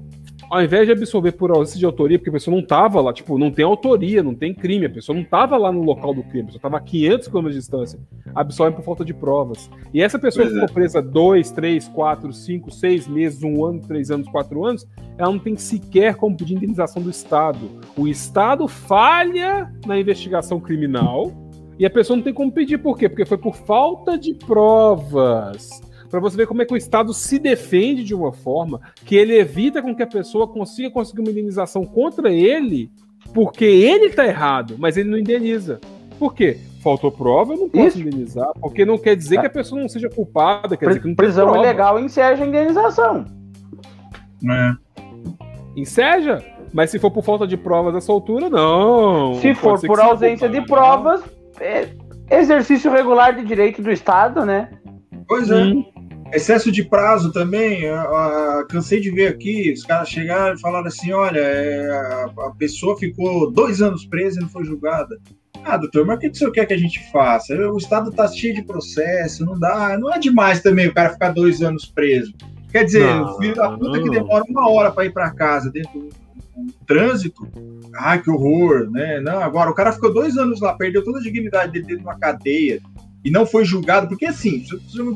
[0.51, 3.39] ao invés de absolver por ausência de autoria, porque a pessoa não estava lá, tipo,
[3.39, 6.43] não tem autoria, não tem crime, a pessoa não estava lá no local do crime,
[6.43, 7.99] a pessoa estava a 500 km de distância,
[8.35, 9.71] absolvem por falta de provas.
[9.93, 10.73] E essa pessoa pois ficou é.
[10.73, 15.39] presa 2, 3, 4, 5, 6 meses, um ano, três anos, quatro anos, ela não
[15.39, 17.69] tem sequer como pedir indenização do Estado.
[17.97, 21.33] O Estado falha na investigação criminal
[21.79, 23.09] e a pessoa não tem como pedir, por quê?
[23.09, 27.39] Porque foi por falta de provas para você ver como é que o Estado se
[27.39, 31.85] defende de uma forma que ele evita com que a pessoa consiga conseguir uma indenização
[31.85, 32.91] contra ele,
[33.35, 35.81] porque ele está errado, mas ele não indeniza.
[36.19, 36.59] Por quê?
[36.83, 38.01] Faltou prova, eu não posso Isso.
[38.01, 39.41] indenizar, porque não quer dizer é.
[39.41, 43.25] que a pessoa não seja culpada, quer dizer que não Prisão ilegal enseja a indenização.
[44.49, 44.73] É.
[45.77, 46.43] Enseja?
[46.73, 49.35] Mas se for por falta de provas essa altura, não.
[49.35, 51.23] Se for por ausência de provas,
[51.61, 51.89] é
[52.31, 54.71] exercício regular de direito do Estado, né?
[55.27, 55.63] Pois é.
[55.63, 55.85] Hum.
[56.33, 57.83] Excesso de prazo também,
[58.69, 63.51] cansei de ver aqui, os caras chegaram e falaram assim, olha, é, a, pessoa ficou
[63.51, 65.19] dois anos presa e não foi julgada.
[65.65, 67.55] Ah, doutor, mas o que o senhor quer que a gente faça?
[67.71, 71.31] O Estado tá cheio de processo, não dá, não é demais também o cara ficar
[71.31, 72.35] dois anos preso.
[72.71, 75.71] Quer dizer, não, o filho da puta que demora uma hora para ir para casa
[75.71, 77.49] dentro do, do trânsito,
[77.95, 79.19] ah, que horror, né?
[79.21, 82.05] Não, agora o cara ficou dois anos lá, perdeu toda a dignidade dele dentro de
[82.05, 82.81] uma cadeia,
[83.25, 84.65] e não foi julgado, porque assim,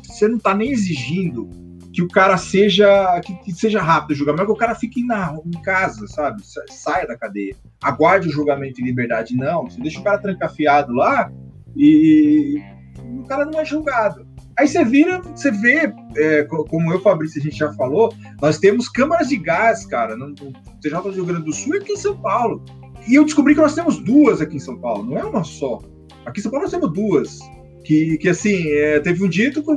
[0.04, 1.48] você não está nem exigindo
[1.92, 5.38] que o cara seja que, que, seja rápido o julgamento, que o cara fique na,
[5.44, 6.42] em casa, sabe?
[6.70, 7.54] Saia da cadeia.
[7.82, 9.36] Aguarde o julgamento em liberdade.
[9.36, 11.30] Não, você deixa o cara trancafiado lá
[11.76, 12.62] e
[12.98, 14.26] o cara não é julgado.
[14.58, 18.88] Aí você vira, você vê, é, como eu, Fabrício, a gente já falou, nós temos
[18.88, 21.96] câmaras de gás, cara, no, no TJ do Rio Grande do Sul e aqui em
[21.96, 22.62] São Paulo.
[23.06, 25.78] E eu descobri que nós temos duas aqui em São Paulo, não é uma só.
[26.24, 27.38] Aqui em São Paulo nós temos duas
[27.84, 29.76] que, que assim, é, teve um dito que,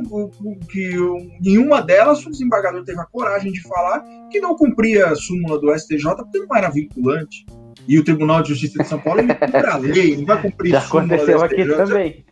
[0.70, 0.96] que
[1.40, 5.76] nenhuma delas o desembargador teve a coragem de falar que não cumpria a súmula do
[5.76, 7.44] STJ porque não era vinculante.
[7.88, 10.70] E o Tribunal de Justiça de São Paulo ele cumpre a lei, não vai cumprir
[10.70, 12.24] Já aconteceu aqui também.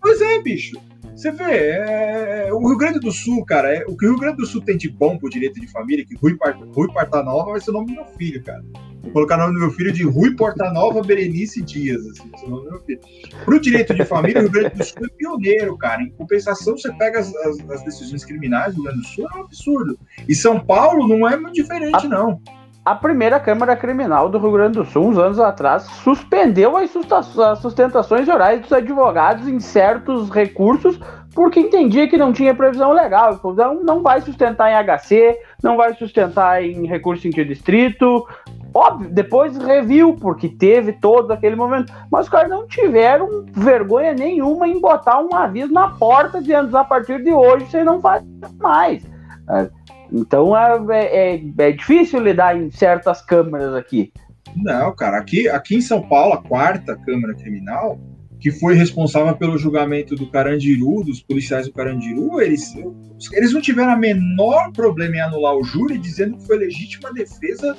[0.00, 0.80] Pois é, bicho.
[1.14, 4.18] Você vê, é, é, o Rio Grande do Sul, cara, é, o que o Rio
[4.18, 6.36] Grande do Sul tem de bom pro direito de família, que Rui,
[6.74, 8.62] Rui Portanova vai ser o nome do meu filho, cara.
[9.02, 12.48] Vou colocar o nome do meu filho de Rui Portanova Berenice Dias, assim, esse é
[12.48, 13.00] o nome do meu filho.
[13.44, 16.02] Pro direito de família, o Rio Grande do Sul é pioneiro, cara.
[16.02, 19.38] Em compensação, você pega as, as, as decisões criminais do Rio Grande do Sul, é
[19.38, 19.98] um absurdo.
[20.28, 22.40] E São Paulo não é muito diferente, não.
[22.84, 26.90] A primeira Câmara Criminal do Rio Grande do Sul, uns anos atrás, suspendeu as
[27.60, 30.98] sustentações orais dos advogados em certos recursos
[31.34, 33.34] porque entendia que não tinha previsão legal.
[33.34, 38.26] Então, não vai sustentar em HC, não vai sustentar em recurso sentido distrito.
[38.74, 41.92] Óbvio, depois reviu, porque teve todo aquele momento.
[42.10, 46.84] Mas os caras não tiveram vergonha nenhuma em botar um aviso na porta dizendo a
[46.84, 48.22] partir de hoje você não faz
[48.58, 49.04] mais.
[49.50, 49.68] É,
[50.10, 54.12] então é, é, é, é difícil lidar em certas câmaras aqui.
[54.56, 57.98] Não, cara, aqui, aqui em São Paulo, a quarta Câmara Criminal,
[58.38, 62.74] que foi responsável pelo julgamento do Carandiru, dos policiais do Carandiru, eles,
[63.32, 67.76] eles não tiveram a menor problema em anular o júri, dizendo que foi legítima defesa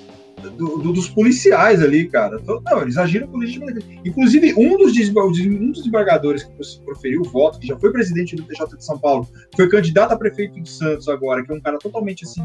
[0.49, 2.39] do, do, dos policiais ali, cara.
[2.41, 4.01] Então, não, eles agiram com legítima defesa.
[4.05, 6.51] Inclusive, um dos, um dos desembargadores que
[6.85, 10.17] proferiu o voto, que já foi presidente do TJ de São Paulo, foi candidato a
[10.17, 12.43] prefeito de Santos agora, que é um cara totalmente assim.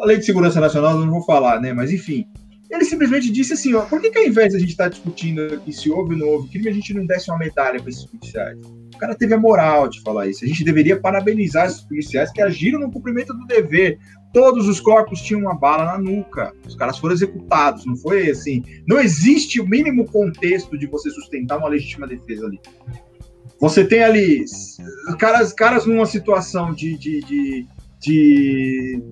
[0.00, 1.72] A lei de segurança nacional, não vou falar, né?
[1.72, 2.26] Mas enfim.
[2.70, 4.90] Ele simplesmente disse assim: ó, por que, que ao invés de a gente estar tá
[4.90, 7.90] discutindo aqui se houve ou não houve crime, a gente não desse uma medalha para
[7.90, 8.58] esses policiais?
[8.94, 10.44] O cara teve a moral de falar isso.
[10.44, 13.98] A gente deveria parabenizar esses policiais que agiram no cumprimento do dever.
[14.36, 16.52] Todos os corpos tinham uma bala na nuca.
[16.68, 17.86] Os caras foram executados.
[17.86, 18.62] Não foi assim.
[18.86, 22.60] Não existe o mínimo contexto de você sustentar uma legítima defesa ali.
[23.58, 24.44] Você tem ali
[25.18, 27.66] caras, caras numa situação de, de, de,
[27.98, 29.02] de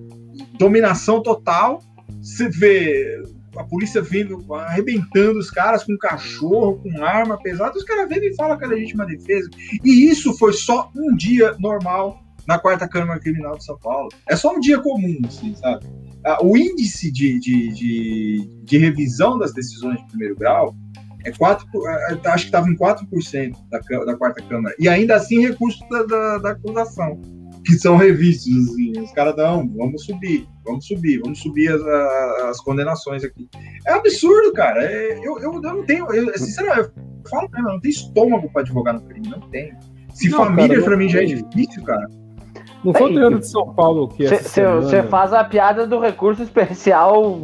[0.59, 1.81] dominação total.
[2.21, 3.23] Você vê
[3.57, 8.35] a polícia vindo, arrebentando os caras com cachorro, com arma pesada, os caras vêm e
[8.35, 9.49] falam que é legítima defesa.
[9.83, 14.09] E isso foi só um dia normal na quarta Câmara Criminal de São Paulo.
[14.29, 15.85] É só um dia comum, assim, sabe?
[16.41, 20.75] O índice de, de, de, de revisão das decisões de primeiro grau
[21.23, 24.75] é 4, é, é, acho que estava em 4% da, da quarta Câmara.
[24.79, 27.19] E ainda assim recurso da, da, da acusação,
[27.65, 28.53] que são revistos.
[28.53, 28.99] Assim.
[29.01, 31.81] Os caras dão, vamos subir, vamos subir, vamos subir as,
[32.49, 33.49] as condenações aqui.
[33.87, 34.83] É absurdo, cara.
[34.83, 38.49] É, eu, eu, eu, não tenho, eu, sinceramente, eu falo mesmo, eu não tenho estômago
[38.51, 39.75] para advogar no crime, não tenho.
[40.13, 42.07] Se não, família para mim já é difícil, cara.
[42.85, 47.37] Não foi o interior de São Paulo que Você faz a piada do recurso especial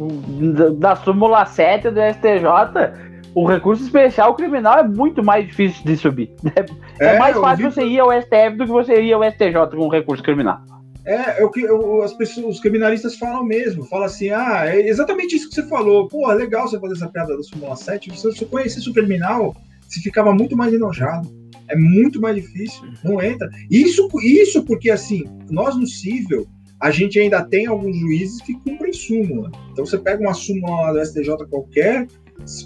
[0.78, 6.30] da súmula 7 do STJ o recurso especial criminal é muito mais difícil de subir.
[7.00, 7.74] É, é mais fácil vi...
[7.74, 10.60] você ir ao STF do que você ir ao STJ com um recurso criminal.
[11.04, 11.66] É, é o que
[12.04, 13.84] as pessoas, os criminalistas falam mesmo.
[13.86, 16.06] Fala assim, ah, é exatamente isso que você falou.
[16.06, 18.16] Pô, é legal você fazer essa piada do Súmula 7.
[18.16, 19.56] Se você conhecesse o criminal,
[19.88, 21.28] você ficava muito mais enojado.
[21.72, 22.82] É muito mais difícil.
[23.02, 23.48] Não entra.
[23.70, 26.46] Isso, isso porque, assim, nós no cível,
[26.78, 29.50] a gente ainda tem alguns juízes que cumprem súmula.
[29.72, 32.06] Então você pega uma súmula do STJ qualquer,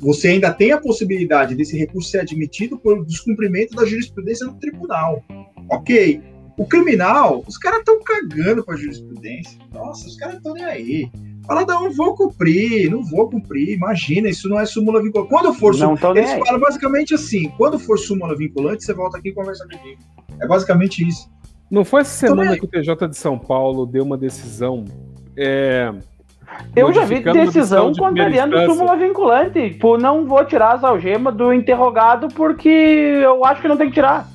[0.00, 5.22] você ainda tem a possibilidade desse recurso ser admitido por descumprimento da jurisprudência no tribunal.
[5.70, 6.20] Ok.
[6.58, 9.58] O criminal, os caras estão cagando para a jurisprudência.
[9.72, 11.10] Nossa, os caras estão nem aí.
[11.46, 13.74] Fala, não, vou cumprir, não vou cumprir.
[13.74, 15.30] Imagina, isso não é súmula vinculante.
[15.30, 15.98] Quando for súmula.
[16.18, 20.00] Eles falam basicamente assim: quando for súmula vinculante, você volta aqui e conversa comigo.
[20.40, 21.30] É basicamente isso.
[21.70, 24.84] Não foi essa semana que o TJ de São Paulo deu uma decisão.
[25.36, 25.92] É
[26.74, 29.70] eu já vi decisão de contrariando súmula vinculante.
[29.70, 33.94] Tipo, não vou tirar as algemas do interrogado porque eu acho que não tem que
[33.94, 34.28] tirar.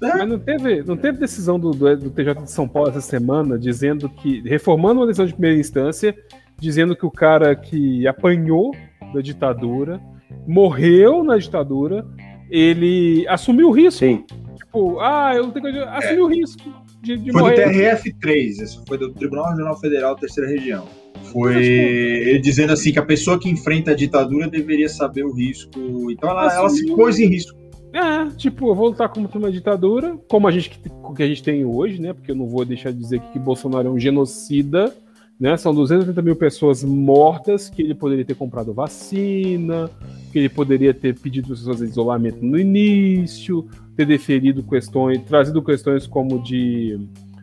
[0.00, 3.58] Mas não teve, não teve decisão do, do, do, TJ de São Paulo essa semana
[3.58, 6.14] dizendo que, reformando uma decisão de primeira instância,
[6.58, 8.74] dizendo que o cara que apanhou
[9.14, 10.00] da ditadura,
[10.46, 12.06] morreu na ditadura,
[12.50, 14.00] ele assumiu o risco.
[14.00, 14.24] Sim.
[14.56, 16.22] Tipo, ah, eu tenho que assumir é.
[16.22, 16.62] o risco
[17.02, 17.64] de, de foi morrer.
[17.64, 20.86] Foi do TRF3, isso foi do Tribunal Regional Federal, terceira região.
[21.32, 26.10] Foi ele dizendo assim que a pessoa que enfrenta a ditadura deveria saber o risco.
[26.10, 27.61] Então ela, ela se pôs em risco.
[27.92, 30.70] É, tipo, eu vou lutar contra uma ditadura, como a gente
[31.14, 32.12] que a gente tem hoje, né?
[32.12, 34.94] Porque eu não vou deixar de dizer que Bolsonaro é um genocida,
[35.38, 35.56] né?
[35.58, 39.90] São 280 mil pessoas mortas que ele poderia ter comprado vacina,
[40.32, 46.06] que ele poderia ter pedido pessoas de isolamento no início, ter deferido questões, trazido questões
[46.06, 46.98] como de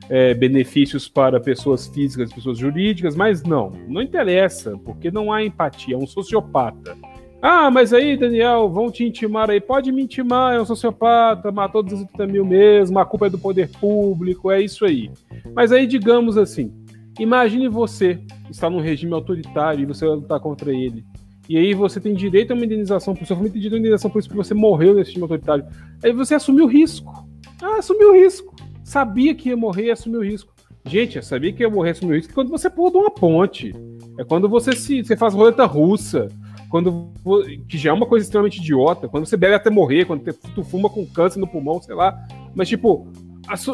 [0.09, 5.93] é, benefícios para pessoas físicas, pessoas jurídicas, mas não, não interessa, porque não há empatia,
[5.93, 6.97] é um sociopata.
[7.41, 9.61] Ah, mas aí, Daniel, vão te intimar aí.
[9.61, 13.69] Pode me intimar, é um sociopata, matou 230 mil mesmo, a culpa é do poder
[13.79, 15.09] público, é isso aí.
[15.53, 16.73] Mas aí, digamos assim,
[17.17, 21.05] imagine você está num regime autoritário e você vai lutar contra ele.
[21.47, 24.11] E aí você tem direito a uma indenização por sofrimento e direito a uma indenização
[24.11, 25.65] por isso que você morreu nesse regime autoritário.
[26.03, 27.27] Aí você assumiu o risco.
[27.61, 28.55] Ah, assumiu o risco
[28.89, 30.51] sabia que ia morrer e assumiu o risco.
[30.83, 33.11] Gente, eu sabia que ia morrer e assumiu o risco quando você pula de uma
[33.11, 33.71] ponte.
[34.17, 36.27] É quando você se você faz roleta russa.
[36.69, 37.11] Quando
[37.67, 39.07] que já é uma coisa extremamente idiota.
[39.07, 40.23] Quando você bebe até morrer, quando
[40.53, 42.17] tu fuma com câncer no pulmão, sei lá.
[42.53, 43.07] Mas, tipo,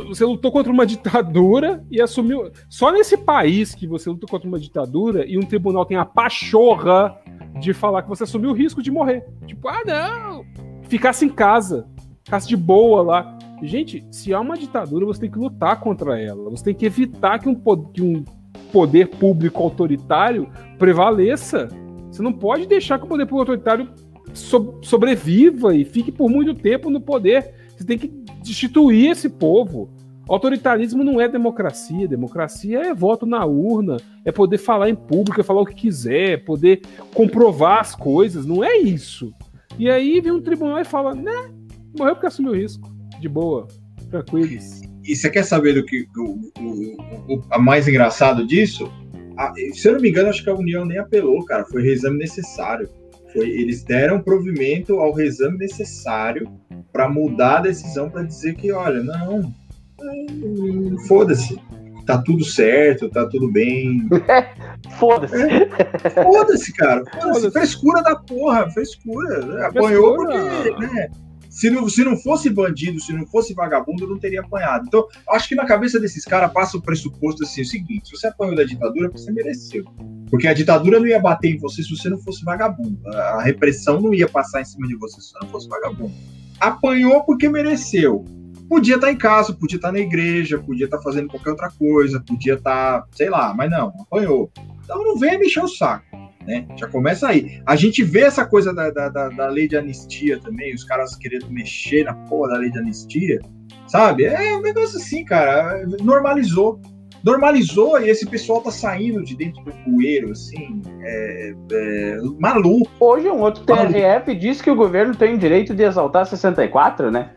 [0.07, 2.51] você lutou contra uma ditadura e assumiu.
[2.69, 7.19] Só nesse país que você lutou contra uma ditadura e um tribunal tem a pachorra
[7.59, 9.25] de falar que você assumiu o risco de morrer.
[9.45, 10.45] Tipo, ah, não!
[10.83, 11.87] Ficasse em casa,
[12.23, 13.37] ficasse de boa lá.
[13.61, 16.49] Gente, se há uma ditadura, você tem que lutar contra ela.
[16.49, 17.55] Você tem que evitar que um,
[17.91, 18.23] que um
[18.71, 21.69] poder público autoritário prevaleça.
[22.15, 23.89] Você não pode deixar que o poder autoritário
[24.33, 27.53] so sobreviva e fique por muito tempo no poder.
[27.75, 28.07] Você tem que
[28.41, 29.89] destituir esse povo.
[30.25, 32.07] Autoritarismo não é democracia.
[32.07, 36.31] Democracia é voto na urna, é poder falar em público, é falar o que quiser,
[36.31, 36.81] é poder
[37.13, 38.45] comprovar as coisas.
[38.45, 39.33] Não é isso.
[39.77, 41.51] E aí vem um tribunal e fala, né,
[41.97, 42.89] morreu porque assumiu o risco
[43.19, 43.67] de boa,
[44.09, 44.81] tranquilos.
[45.03, 48.89] E você quer saber do que o, o, o, o mais engraçado disso?
[49.37, 51.65] A, se eu não me engano, acho que a União nem apelou, cara.
[51.65, 52.89] Foi reexame necessário.
[53.31, 56.49] Foi, eles deram provimento ao reexame necessário
[56.91, 59.53] para mudar a decisão para dizer que, olha, não,
[59.99, 61.59] não foda-se,
[62.05, 64.07] tá tudo certo, tá tudo bem.
[64.99, 65.35] foda-se.
[65.35, 67.03] É, foda-se, cara.
[67.05, 67.41] Foda-se.
[67.41, 69.67] Foda frescura da porra, frescura.
[69.67, 70.37] Apanhou porque,
[70.79, 71.09] né?
[71.55, 74.83] Se não, se não fosse bandido, se não fosse vagabundo, não teria apanhado.
[74.87, 78.27] Então, acho que na cabeça desses caras passa o pressuposto assim: o seguinte, se você
[78.27, 79.85] apanhou da ditadura, você mereceu.
[80.29, 82.99] Porque a ditadura não ia bater em você se você não fosse vagabundo.
[83.07, 86.13] A repressão não ia passar em cima de você se você não fosse vagabundo.
[86.59, 88.25] Apanhou porque mereceu.
[88.67, 91.51] Podia estar tá em casa, podia estar tá na igreja, podia estar tá fazendo qualquer
[91.51, 94.51] outra coisa, podia estar, sei lá, mas não, apanhou.
[94.85, 96.05] Então não venha mexer o saco.
[96.45, 96.65] Né?
[96.77, 97.61] Já começa aí.
[97.65, 101.15] A gente vê essa coisa da, da, da, da, lei de anistia também, os caras
[101.15, 103.39] querendo mexer na porra da lei de anistia.
[103.87, 104.25] sabe?
[104.25, 106.79] É um negócio assim, cara, normalizou.
[107.23, 112.87] Normalizou e esse pessoal tá saindo de dentro do poeiro, assim, é, é, maluco.
[112.99, 117.31] Hoje um outro TRF diz que o governo tem o direito de exaltar 64, né?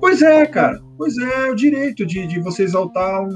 [0.00, 0.80] Pois é, cara.
[0.98, 3.30] Pois é, o direito de, de você exaltar um.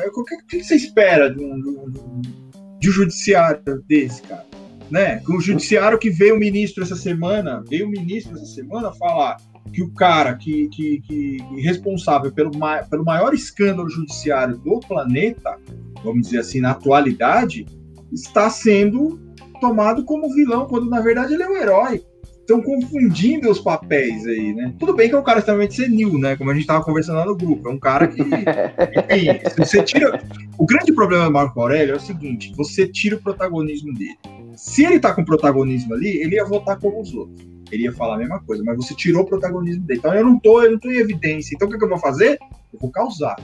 [0.00, 2.41] É, o que, que você espera de um, de um,
[2.82, 4.44] de um judiciário desse, cara?
[4.90, 5.22] Né?
[5.28, 9.36] O judiciário que veio o ministro essa semana, veio o ministro essa semana falar
[9.72, 12.50] que o cara que, que, que responsável pelo,
[12.90, 15.56] pelo maior escândalo judiciário do planeta,
[16.02, 17.64] vamos dizer assim, na atualidade,
[18.12, 19.18] está sendo
[19.60, 22.04] tomado como vilão, quando na verdade ele é um herói
[22.42, 24.74] estão confundindo os papéis aí, né?
[24.78, 26.36] Tudo bem que é um cara extremamente senil, né?
[26.36, 27.68] Como a gente estava conversando lá no grupo.
[27.68, 28.20] É um cara que.
[28.20, 30.22] Enfim, você tira.
[30.58, 34.18] O grande problema do Marco Aurélio é o seguinte: você tira o protagonismo dele.
[34.56, 37.46] Se ele tá com protagonismo ali, ele ia votar como os outros.
[37.70, 39.98] Ele ia falar a mesma coisa, mas você tirou o protagonismo dele.
[39.98, 41.54] Então eu não tô, eu não tô em evidência.
[41.54, 42.38] Então o que, que eu vou fazer?
[42.72, 43.36] Eu vou causar.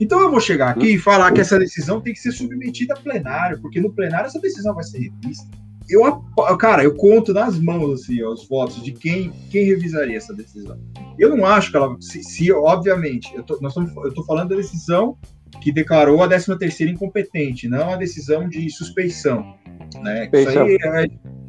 [0.00, 2.96] Então eu vou chegar aqui e falar que essa decisão tem que ser submetida a
[2.96, 5.46] plenário, porque no plenário essa decisão vai ser revista
[5.88, 6.24] eu,
[6.58, 10.78] cara, eu conto nas mãos assim, os votos de quem, quem revisaria essa decisão.
[11.18, 14.50] Eu não acho que ela, se, se obviamente, eu tô, nós estamos, eu tô falando
[14.50, 15.16] da decisão
[15.60, 19.54] que declarou a 13 terceira incompetente, não a decisão de suspeição,
[20.02, 20.28] né?
[20.32, 21.06] Isso aí é,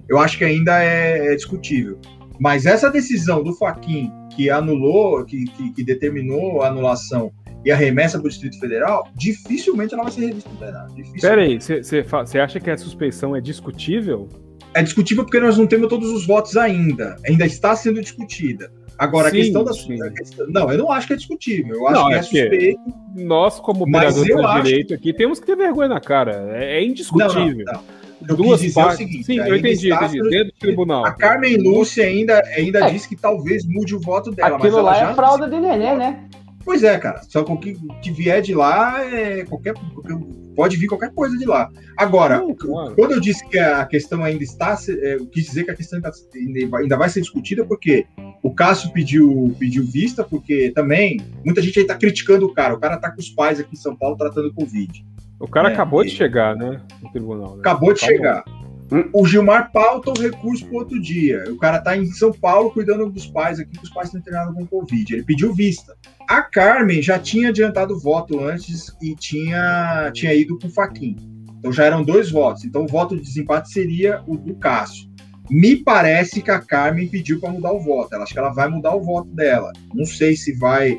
[0.08, 2.00] eu acho que ainda é, é, discutível.
[2.40, 7.32] Mas essa decisão do Faquin que anulou, que, que, que determinou a anulação
[7.66, 10.94] e a remessa para o Distrito Federal, dificilmente ela vai ser revista no plenário.
[11.20, 14.30] Peraí, você acha que a suspeição é discutível?
[14.74, 17.18] É discutível porque nós não temos todos os votos ainda.
[17.28, 18.72] Ainda está sendo discutida.
[18.98, 20.48] Agora, sim, a questão da suspeição.
[20.50, 21.76] Não, eu não acho que é discutível.
[21.76, 22.82] Eu acho não, que é, é suspeito.
[23.16, 26.48] Nós, como operadores do direito aqui, temos que ter vergonha na cara.
[26.56, 27.66] É, é indiscutível.
[27.66, 27.82] Não, não,
[28.28, 28.96] eu Duas quis dizer partes.
[28.96, 29.26] o seguinte.
[29.26, 30.22] Sim, eu entendi, entendi.
[30.30, 31.06] Dentro do tribunal.
[31.06, 32.90] A Carmen Lúcia ainda, ainda é.
[32.92, 34.58] disse que talvez mude o voto dela.
[34.58, 36.27] Aquilo lá é fralda de neném, né?
[36.68, 37.22] Pois é, cara.
[37.24, 39.74] Só com o que, que vier de lá, é qualquer,
[40.54, 41.72] pode vir qualquer coisa de lá.
[41.96, 42.94] Agora, não, claro.
[42.94, 46.02] quando eu disse que a questão ainda está, é, eu quis dizer que a questão
[46.76, 48.06] ainda vai ser discutida, porque
[48.44, 52.74] o Cássio pediu, pediu vista, porque também muita gente aí está criticando o cara.
[52.74, 55.06] O cara está com os pais aqui em São Paulo tratando Covid.
[55.40, 56.82] O cara é, acabou de chegar, né?
[57.02, 57.56] No tribunal.
[57.56, 57.62] Né?
[57.62, 58.18] Acabou de acabou.
[58.18, 58.44] chegar.
[59.14, 61.44] O Gilmar pauta o recurso para outro dia.
[61.50, 64.56] O cara está em São Paulo cuidando dos pais aqui, que os pais estão internados
[64.56, 65.14] com Covid.
[65.14, 65.96] Ele pediu vista.
[66.28, 71.16] A Carmen já tinha adiantado voto antes e tinha, tinha ido com o Faquin.
[71.60, 72.64] Então já eram dois votos.
[72.64, 75.10] Então o voto de desempate seria o do Cássio.
[75.50, 78.14] Me parece que a Carmen pediu para mudar o voto.
[78.14, 79.72] Ela acha que ela vai mudar o voto dela.
[79.94, 80.98] Não sei se vai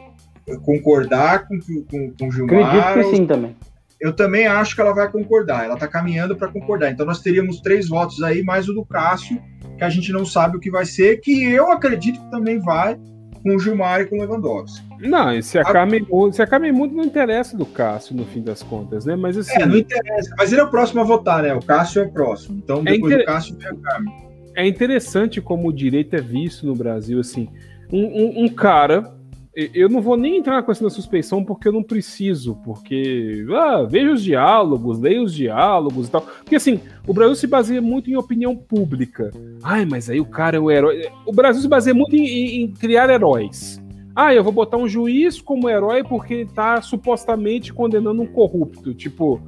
[0.63, 2.77] concordar com, com, com o Gilmar.
[2.77, 3.55] Acredito que sim também.
[4.01, 5.65] Eu também acho que ela vai concordar.
[5.65, 6.91] Ela está caminhando para concordar.
[6.91, 9.41] Então nós teríamos três votos aí, mais o do Cássio,
[9.77, 12.99] que a gente não sabe o que vai ser, que eu acredito que também vai
[13.43, 14.87] com o Gilmar e com o Lewandowski.
[15.01, 15.73] Não, e se a, a...
[15.73, 19.17] Carmen, se a Carmen Mundo não interessa do Cássio, no fim das contas, né?
[19.17, 19.63] Mas assim.
[19.63, 20.35] É, não interessa.
[20.37, 21.55] Mas ele é o próximo a votar, né?
[21.55, 22.61] O Cássio é o próximo.
[22.63, 23.19] Então, é depois é inter...
[23.19, 24.15] do Cássio vem a Carmen.
[24.57, 27.49] É interessante como o direito é visto no Brasil, assim.
[27.93, 29.18] Um, um, um cara
[29.75, 33.83] eu não vou nem entrar na questão da suspeição porque eu não preciso, porque ah,
[33.83, 36.21] veja os diálogos, leia os diálogos e tal.
[36.21, 39.33] Porque assim, o Brasil se baseia muito em opinião pública.
[39.61, 41.11] Ai, mas aí o cara é o herói.
[41.27, 43.83] O Brasil se baseia muito em, em, criar heróis.
[44.15, 48.95] Ah, eu vou botar um juiz como herói porque ele tá supostamente condenando um corrupto.
[48.95, 49.41] Tipo,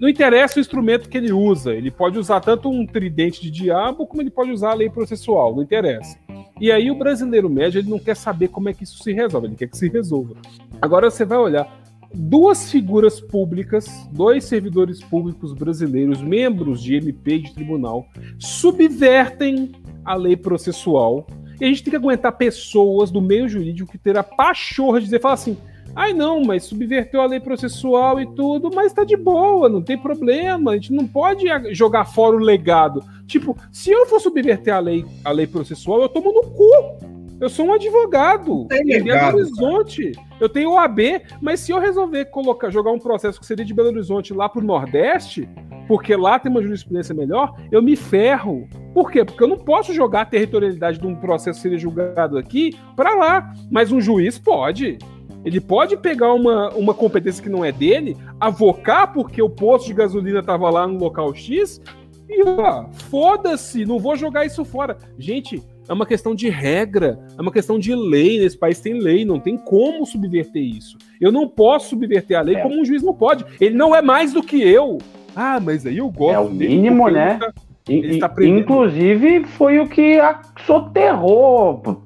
[0.00, 1.72] não interessa o instrumento que ele usa.
[1.72, 5.54] Ele pode usar tanto um tridente de diabo como ele pode usar a lei processual.
[5.54, 6.18] Não interessa.
[6.60, 9.48] E aí o brasileiro médio ele não quer saber como é que isso se resolve,
[9.48, 10.36] ele quer que se resolva.
[10.80, 11.84] Agora você vai olhar
[12.14, 18.06] duas figuras públicas, dois servidores públicos brasileiros, membros de MP de tribunal,
[18.38, 19.72] subvertem
[20.04, 21.26] a lei processual.
[21.60, 25.20] E a gente tem que aguentar pessoas do meio jurídico que terá pachorra de dizer,
[25.20, 25.56] falar assim,
[25.96, 29.96] Ai, não, mas subverteu a lei processual e tudo, mas tá de boa, não tem
[29.96, 30.72] problema.
[30.72, 33.02] A gente não pode jogar fora o legado.
[33.26, 37.14] Tipo, se eu for subverter a lei, a lei processual, eu tomo no cu.
[37.40, 38.66] Eu sou um advogado.
[38.68, 40.12] Tem legado, Belo Horizonte.
[40.12, 40.26] Cara.
[40.40, 40.98] Eu tenho OAB,
[41.40, 44.64] mas se eu resolver colocar, jogar um processo que seria de Belo Horizonte lá pro
[44.64, 45.48] Nordeste,
[45.86, 48.68] porque lá tem uma jurisprudência melhor, eu me ferro.
[48.92, 49.24] Por quê?
[49.24, 53.14] Porque eu não posso jogar a territorialidade de um processo que seria julgado aqui para
[53.14, 53.52] lá.
[53.70, 54.98] Mas um juiz pode.
[55.44, 59.94] Ele pode pegar uma, uma competência que não é dele, avocar porque o posto de
[59.94, 61.80] gasolina estava lá no local X
[62.28, 64.96] e ó, foda-se, não vou jogar isso fora.
[65.18, 68.40] Gente, é uma questão de regra, é uma questão de lei.
[68.40, 70.96] Nesse país tem lei, não tem como subverter isso.
[71.20, 72.62] Eu não posso subverter a lei é.
[72.62, 73.44] como um juiz não pode.
[73.60, 74.98] Ele não é mais do que eu.
[75.36, 76.34] Ah, mas aí eu gosto.
[76.34, 77.38] É o mínimo, né?
[77.38, 80.16] Tá, Inclusive, foi o que
[80.64, 82.03] soterrou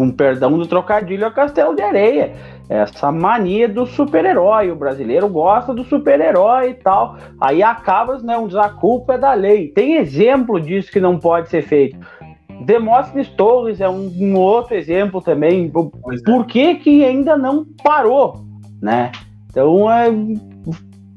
[0.00, 2.32] com perdão do trocadilho, a Castelo de Areia.
[2.70, 4.70] Essa mania do super-herói.
[4.70, 7.18] O brasileiro gosta do super-herói e tal.
[7.38, 9.68] Aí acaba, não, a culpa é da lei.
[9.68, 11.98] Tem exemplo disso que não pode ser feito.
[12.62, 15.68] Demóstenes Torres é um, um outro exemplo também.
[15.68, 16.44] Por é.
[16.44, 18.40] que, que ainda não parou,
[18.80, 19.12] né?
[19.50, 20.06] Então, é,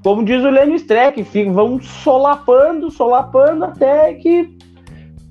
[0.03, 4.52] como diz o Lênin Streck, vão solapando, solapando até que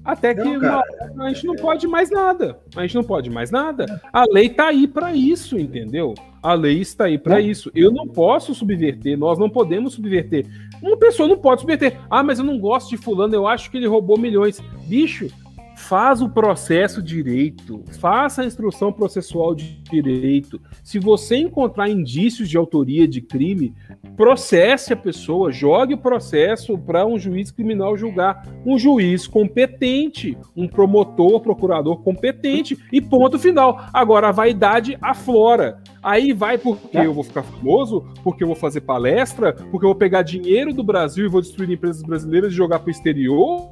[0.04, 0.82] até que não, uma,
[1.24, 2.58] a gente não pode mais nada.
[2.74, 4.00] A gente não pode mais nada.
[4.12, 6.14] A lei tá aí para isso, entendeu?
[6.42, 7.70] A lei está aí para isso.
[7.74, 10.46] Eu não posso subverter, nós não podemos subverter.
[10.82, 12.00] Uma pessoa não pode subverter.
[12.10, 14.60] Ah, mas eu não gosto de fulano, eu acho que ele roubou milhões.
[14.88, 15.28] Bicho,
[15.76, 20.60] faz o processo direito, faça a instrução processual de direito.
[20.82, 23.74] Se você encontrar indícios de autoria de crime,
[24.16, 28.46] processe a pessoa, jogue o processo para um juiz criminal julgar.
[28.64, 33.84] Um juiz competente, um promotor, procurador competente e ponto final.
[33.92, 35.82] Agora a vaidade aflora.
[36.02, 39.94] Aí vai porque eu vou ficar famoso, porque eu vou fazer palestra, porque eu vou
[39.94, 43.70] pegar dinheiro do Brasil e vou destruir empresas brasileiras e jogar para o exterior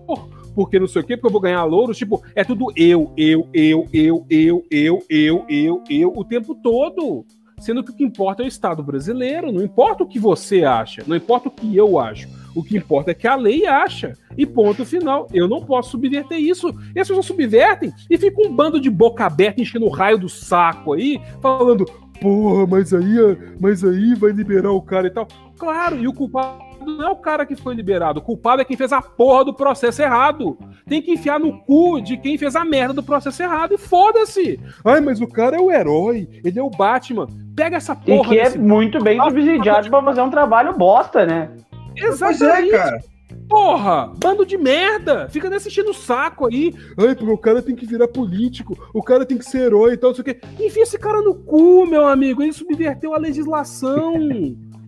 [0.54, 1.96] porque não sei o quê, porque eu vou ganhar louros.
[1.96, 7.24] Tipo, é tudo eu, eu, eu, eu, eu, eu, eu, eu, eu, o tempo todo.
[7.58, 11.04] Sendo que o que importa é o Estado brasileiro, não importa o que você acha,
[11.06, 12.26] não importa o que eu acho.
[12.54, 14.14] O que importa é que a lei acha.
[14.36, 15.28] E ponto final.
[15.32, 16.68] Eu não posso subverter isso.
[16.94, 20.28] E as pessoas subvertem e fica um bando de boca aberta enchendo o raio do
[20.28, 21.84] saco aí, falando:
[22.20, 23.16] porra, mas aí,
[23.60, 25.28] mas aí vai liberar o cara e tal.
[25.58, 28.20] Claro, e o culpado não é o cara que foi liberado.
[28.20, 30.58] O culpado é quem fez a porra do processo errado.
[30.86, 33.74] Tem que enfiar no cu de quem fez a merda do processo errado.
[33.74, 34.58] E foda-se.
[34.84, 36.28] Ai, mas o cara é o herói.
[36.44, 37.26] Ele é o Batman.
[37.54, 38.34] Pega essa porra.
[38.34, 41.50] E que é muito bem subsidiado pra fazer um trabalho bosta, né?
[41.96, 42.74] Exatamente.
[42.74, 43.10] É, cara.
[43.48, 45.28] Porra, bando de merda!
[45.28, 46.72] Fica nesse enchendo o saco aí.
[46.96, 49.96] Ai, porque o cara tem que virar político, o cara tem que ser herói e
[49.96, 50.40] tal, não sei o quê.
[50.60, 52.42] Enfia esse cara no cu, meu amigo.
[52.42, 54.14] Ele subverteu a legislação.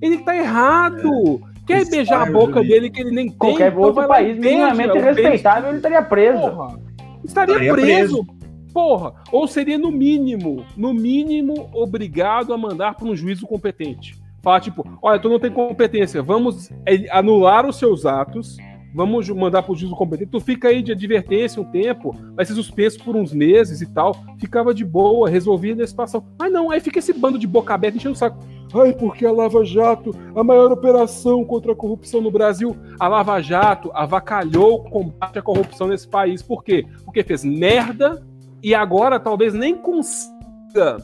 [0.00, 1.40] Ele tá errado.
[1.66, 3.36] Quer beijar a boca dele que ele nem tem?
[3.38, 6.40] Qualquer então outro país minimamente respeitável, ele estaria preso.
[6.40, 6.78] Porra,
[7.24, 8.24] estaria, estaria preso.
[8.24, 8.42] preso.
[8.72, 14.16] Porra, ou seria no mínimo, no mínimo, obrigado a mandar para um juízo competente.
[14.42, 16.70] Falar tipo, olha, tu não tem competência, vamos
[17.10, 18.56] anular os seus atos,
[18.94, 22.54] vamos mandar para o juízo competente, tu fica aí de advertência um tempo, vai ser
[22.54, 26.24] suspenso por uns meses e tal, ficava de boa, resolvia a situação.
[26.38, 28.38] Mas não, aí fica esse bando de boca aberta enchendo o saco.
[28.74, 33.40] Ai, porque a Lava Jato, a maior operação contra a corrupção no Brasil, a Lava
[33.40, 36.42] Jato avacalhou o combate à corrupção nesse país.
[36.42, 36.86] Por quê?
[37.04, 38.24] Porque fez merda
[38.62, 40.96] e agora talvez nem consiga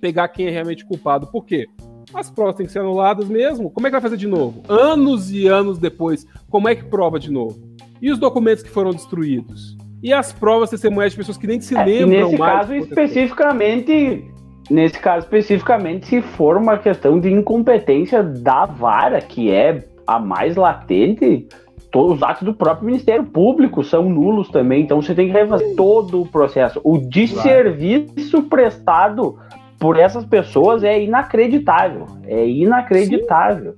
[0.00, 1.26] pegar quem é realmente culpado.
[1.28, 1.66] Por quê?
[2.12, 3.70] As provas têm que ser anuladas mesmo.
[3.70, 4.62] Como é que vai fazer de novo?
[4.68, 7.58] Anos e anos depois, como é que prova de novo?
[8.02, 9.76] E os documentos que foram destruídos?
[10.02, 12.68] E as provas testemunhais de pessoas que nem se é, lembram nesse mais?
[12.68, 14.33] Nesse caso, especificamente,
[14.70, 20.56] Nesse caso especificamente, se for uma questão de incompetência da vara, que é a mais
[20.56, 21.46] latente,
[21.90, 25.76] todos os atos do próprio Ministério Público são nulos também, então você tem que refazer
[25.76, 26.80] todo o processo.
[26.82, 29.38] O desserviço prestado
[29.78, 32.06] por essas pessoas é inacreditável.
[32.26, 33.74] É inacreditável.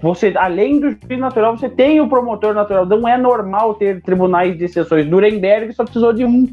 [0.00, 2.86] Você, além do juiz natural, você tem o promotor natural.
[2.86, 5.06] Não é normal ter tribunais de exceções.
[5.06, 6.46] Nuremberg só precisou de um,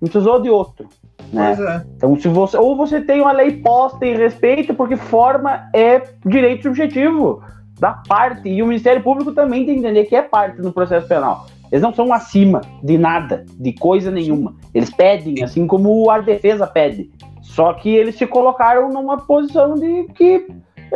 [0.00, 0.88] não precisou de outro.
[1.32, 1.56] Né?
[1.58, 1.82] É.
[1.96, 6.64] Então, se você ou você tem uma lei posta em respeito, porque forma é direito
[6.64, 7.42] subjetivo
[7.80, 11.08] da parte e o Ministério Público também tem que entender que é parte do processo
[11.08, 11.46] penal.
[11.70, 14.54] Eles não são acima de nada, de coisa nenhuma.
[14.74, 17.10] Eles pedem, assim como a defesa pede.
[17.40, 20.46] Só que eles se colocaram numa posição de que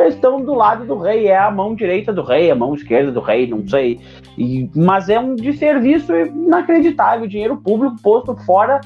[0.07, 3.19] estão do lado do rei, é a mão direita do rei, a mão esquerda do
[3.19, 3.99] rei, não sei.
[4.37, 8.79] E, mas é um desserviço inacreditável, dinheiro público posto fora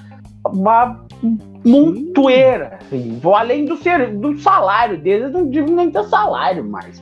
[0.46, 1.06] uma
[1.66, 2.80] montoeira.
[2.82, 3.20] Assim.
[3.22, 7.02] Vou além do, ser, do salário deles, não digo nem ter salário mais.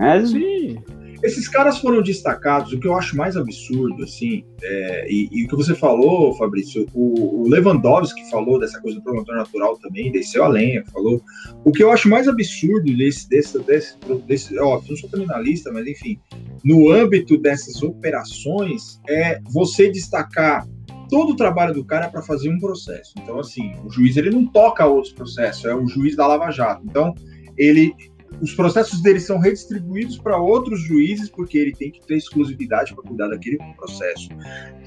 [0.00, 0.78] É, sim.
[1.22, 5.48] Esses caras foram destacados, o que eu acho mais absurdo, assim, é, e, e, o
[5.48, 10.44] que você falou, Fabrício, o, o, Lewandowski falou dessa coisa do promotor natural também, desceu
[10.44, 11.20] a lenha, falou.
[11.64, 15.86] O que eu acho mais absurdo desse, desse, desse, desse ó, não sou criminalista, mas
[15.86, 16.18] enfim,
[16.62, 20.68] no âmbito dessas operações, é você destacar
[21.08, 23.12] todo o trabalho do cara é para fazer um processo.
[23.18, 26.82] Então, assim, o juiz ele não toca outros processos, é o juiz da Lava Jato.
[26.84, 27.14] Então,
[27.56, 27.94] ele,
[28.40, 33.04] os processos dele são redistribuídos para outros juízes porque ele tem que ter exclusividade para
[33.04, 34.28] cuidar daquele processo.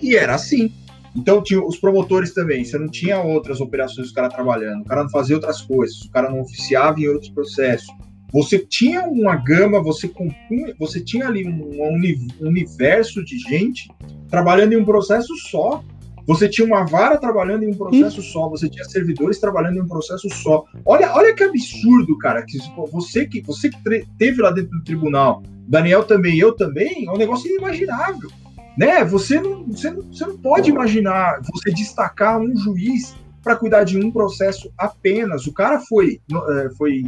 [0.02, 0.72] E era assim.
[1.16, 2.64] Então, tinha os promotores também.
[2.64, 6.12] Você não tinha outras operações do cara trabalhando, o cara não fazia outras coisas, o
[6.12, 7.88] cara não oficiava em outros processos.
[8.32, 13.90] Você tinha uma gama, você compunha, você tinha ali um, um universo de gente
[14.30, 15.84] trabalhando em um processo só
[16.30, 19.88] Você tinha uma vara trabalhando em um processo só, você tinha servidores trabalhando em um
[19.88, 20.64] processo só.
[20.86, 22.44] Olha, olha que absurdo, cara.
[22.44, 22.60] Que
[22.92, 27.18] você que você que teve lá dentro do tribunal, Daniel também, eu também, é um
[27.18, 28.30] negócio inimaginável.
[28.78, 29.04] Né?
[29.06, 33.98] Você não, você não, você não pode imaginar você destacar um juiz para cuidar de
[33.98, 35.48] um processo apenas.
[35.48, 37.02] O cara foi, é, foi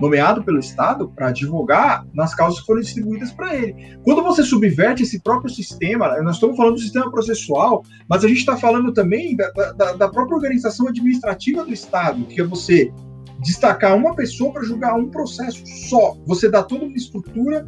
[0.00, 3.98] nomeado pelo Estado para advogar nas causas que foram distribuídas para ele.
[4.02, 8.38] Quando você subverte esse próprio sistema, nós estamos falando do sistema processual, mas a gente
[8.38, 12.90] está falando também da, da, da, própria organização administrativa do Estado, que é você
[13.42, 16.16] destacar uma pessoa para julgar um processo só.
[16.26, 17.66] Você dá toda uma estrutura,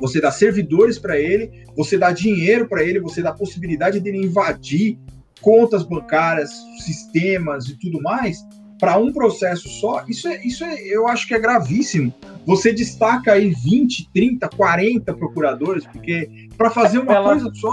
[0.00, 4.98] você dá servidores para ele, você dá dinheiro para ele, você dá possibilidade dele invadir
[5.40, 8.38] contas bancárias, sistemas e tudo mais,
[8.82, 12.12] para um processo só, isso é, isso é, eu acho que é gravíssimo.
[12.44, 17.28] Você destaca aí 20, 30, 40 procuradores, porque para fazer uma Ela...
[17.28, 17.70] coisa só.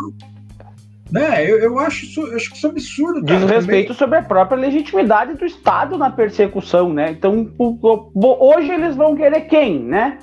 [1.12, 3.26] Né, eu, eu acho isso, eu acho isso absurdo.
[3.26, 3.98] Cara, Diz respeito também.
[3.98, 7.10] sobre a própria legitimidade do Estado na persecução, né?
[7.10, 10.20] Então, hoje eles vão querer quem, né?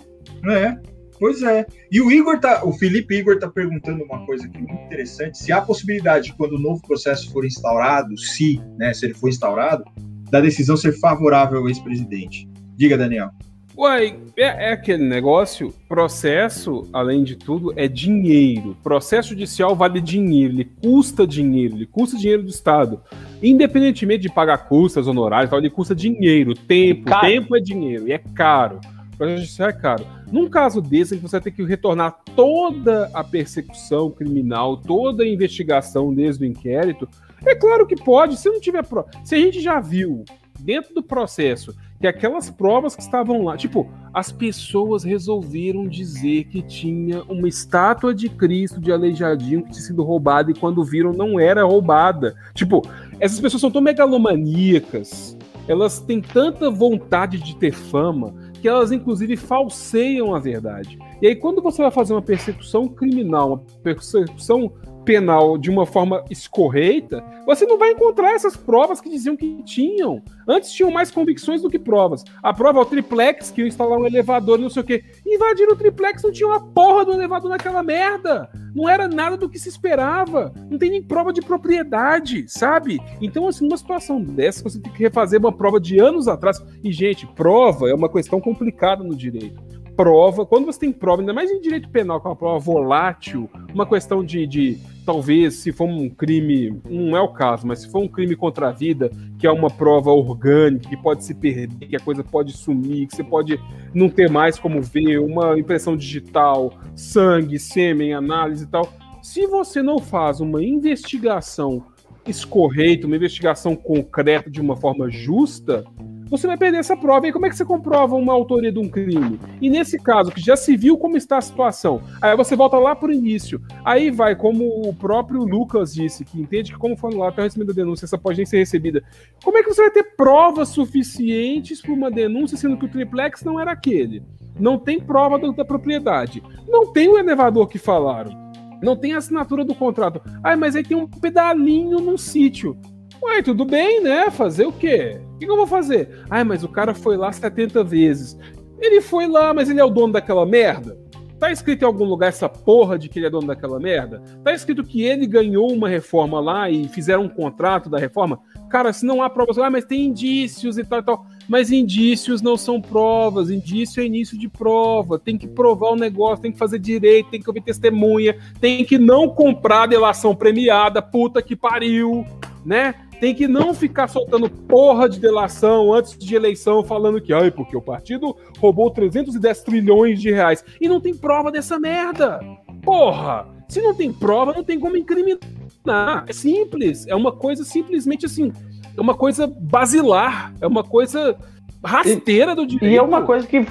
[0.49, 0.77] É.
[1.19, 1.67] Pois é.
[1.91, 5.51] E o Igor tá, o Felipe Igor tá perguntando uma coisa aqui muito interessante, se
[5.51, 9.83] há possibilidade quando o novo processo for instaurado, se, né, se ele for instaurado,
[10.31, 12.49] da decisão ser favorável ao ex-presidente.
[12.77, 13.31] Diga, Daniel.
[13.77, 18.75] Uai, é, é, aquele negócio, processo, além de tudo, é dinheiro.
[18.83, 23.03] Processo judicial vale dinheiro, ele custa dinheiro, ele custa dinheiro do Estado.
[23.43, 27.27] Independentemente de pagar custas, honorários, ele custa dinheiro, tempo, caro.
[27.27, 28.81] tempo é dinheiro, e é caro.
[29.19, 30.07] Processo judicial é caro.
[30.33, 36.15] Num caso desse, você vai ter que retornar toda a persecução criminal, toda a investigação
[36.15, 37.07] desde o inquérito,
[37.47, 39.09] é claro que pode, se não tiver prova.
[39.25, 40.25] Se a gente já viu
[40.59, 46.61] dentro do processo que aquelas provas que estavam lá, tipo, as pessoas resolveram dizer que
[46.63, 51.41] tinha uma estátua de Cristo de Aleijadinho que tinha sido roubada e quando viram não
[51.41, 52.35] era roubada.
[52.55, 52.83] Tipo,
[53.19, 59.37] essas pessoas são tão megalomaníacas, elas têm tanta vontade de ter fama que elas inclusive
[59.37, 60.99] falseiam a verdade.
[61.21, 64.73] E aí quando você vai fazer uma persecução criminal, uma persecução
[65.07, 70.21] penal de uma forma escorreita, você não vai encontrar essas provas que diziam que tinham.
[70.49, 72.25] Antes tinham mais convicções do que provas.
[72.43, 75.05] A prova é o triplex, que ia instalar um elevador e não sei o quê.
[75.25, 78.51] Invadiram o triplex, não tinha uma porra do elevador naquela merda.
[78.75, 80.53] Não era nada do que se esperava.
[80.69, 83.01] Não tem nem prova de propriedade, sabe?
[83.23, 86.61] Então, assim, numa situação dessa, você tem que refazer uma prova de anos atrás.
[86.83, 89.65] E, gente, prova é uma questão complicada no direito
[89.97, 93.49] prova, quando você tem prova, ainda mais em direito penal, que é uma prova volátil,
[93.73, 97.89] uma questão de, de talvez, se for um crime, não é o caso, mas se
[97.89, 101.87] for um crime contra a vida, que é uma prova orgânica, que pode se perder,
[101.87, 103.59] que a coisa pode sumir, que você pode
[103.95, 108.93] não ter mais como ver, uma impressão digital, sangue, sêmen, análise e tal.
[109.23, 111.85] Se você não faz uma investigação
[112.27, 115.85] escorreita, uma investigação concreta de uma forma justa,
[116.29, 117.27] você vai perder essa prova.
[117.27, 119.41] E como é que você comprova uma autoria de um crime?
[119.61, 122.95] E nesse caso, que já se viu como está a situação, aí você volta lá
[122.95, 123.61] para o início.
[123.85, 127.71] Aí vai, como o próprio Lucas disse, que entende que como foi lá para receber
[127.71, 129.03] a denúncia, essa pode nem ser recebida.
[129.43, 133.45] Como é que você vai ter provas suficientes para uma denúncia, sendo que o triplex
[133.45, 134.23] não era aquele?
[134.59, 136.43] Não tem prova da, da propriedade.
[136.69, 138.47] Não tem o elevador que falaram.
[138.83, 140.21] Não tem assinatura do contrato.
[140.43, 142.77] Ah, mas aí tem um pedalinho num sítio.
[143.23, 144.31] Ué, tudo bem, né?
[144.31, 145.21] Fazer o quê?
[145.35, 146.25] O que, eu vou fazer?
[146.31, 148.39] Ah, mas o cara foi lá 70 vezes.
[148.81, 150.99] Ele foi lá, mas ele é o dono daquela merda?
[151.39, 154.23] Tá escrito em algum lugar essa porra de que ele é dono daquela merda?
[154.43, 158.41] Tá escrito que ele ganhou uma reforma lá e fizeram um contrato da reforma?
[158.71, 161.27] Cara, se não há provas, ah, mas tem indícios e tal e tal.
[161.47, 165.19] Mas indícios não são provas, indício é início de prova.
[165.19, 168.99] Tem que provar o negócio, tem que fazer direito, tem que ouvir testemunha, tem que
[168.99, 172.25] não comprar delação premiada, puta que pariu,
[172.65, 172.95] né?
[173.21, 177.77] Tem que não ficar soltando porra de delação antes de eleição falando que, ai, porque
[177.77, 180.65] o partido roubou 310 trilhões de reais.
[180.81, 182.41] E não tem prova dessa merda.
[182.83, 183.49] Porra!
[183.69, 186.25] Se não tem prova, não tem como incriminar.
[186.27, 187.07] É simples.
[187.07, 188.53] É uma coisa simplesmente assim.
[188.97, 190.53] É uma coisa basilar.
[190.61, 191.37] É uma coisa
[191.85, 192.93] rasteira do direito.
[192.93, 193.67] E é uma coisa que.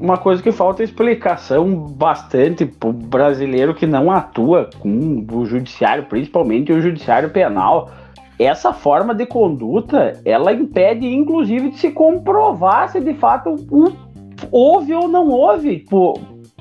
[0.00, 6.72] Uma coisa que falta explicação bastante pro brasileiro que não atua com o judiciário, principalmente
[6.72, 7.92] o judiciário penal
[8.38, 13.56] essa forma de conduta, ela impede, inclusive, de se comprovar se de fato
[14.50, 15.80] houve ou não houve.
[15.88, 16.18] Pô,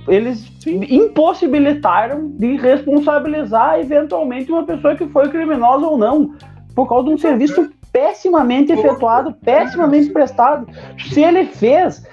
[0.07, 6.31] eles impossibilitaram de responsabilizar eventualmente uma pessoa que foi criminosa ou não,
[6.73, 10.67] por causa de um serviço pessimamente efetuado, pessimamente prestado.
[11.09, 12.05] Se ele fez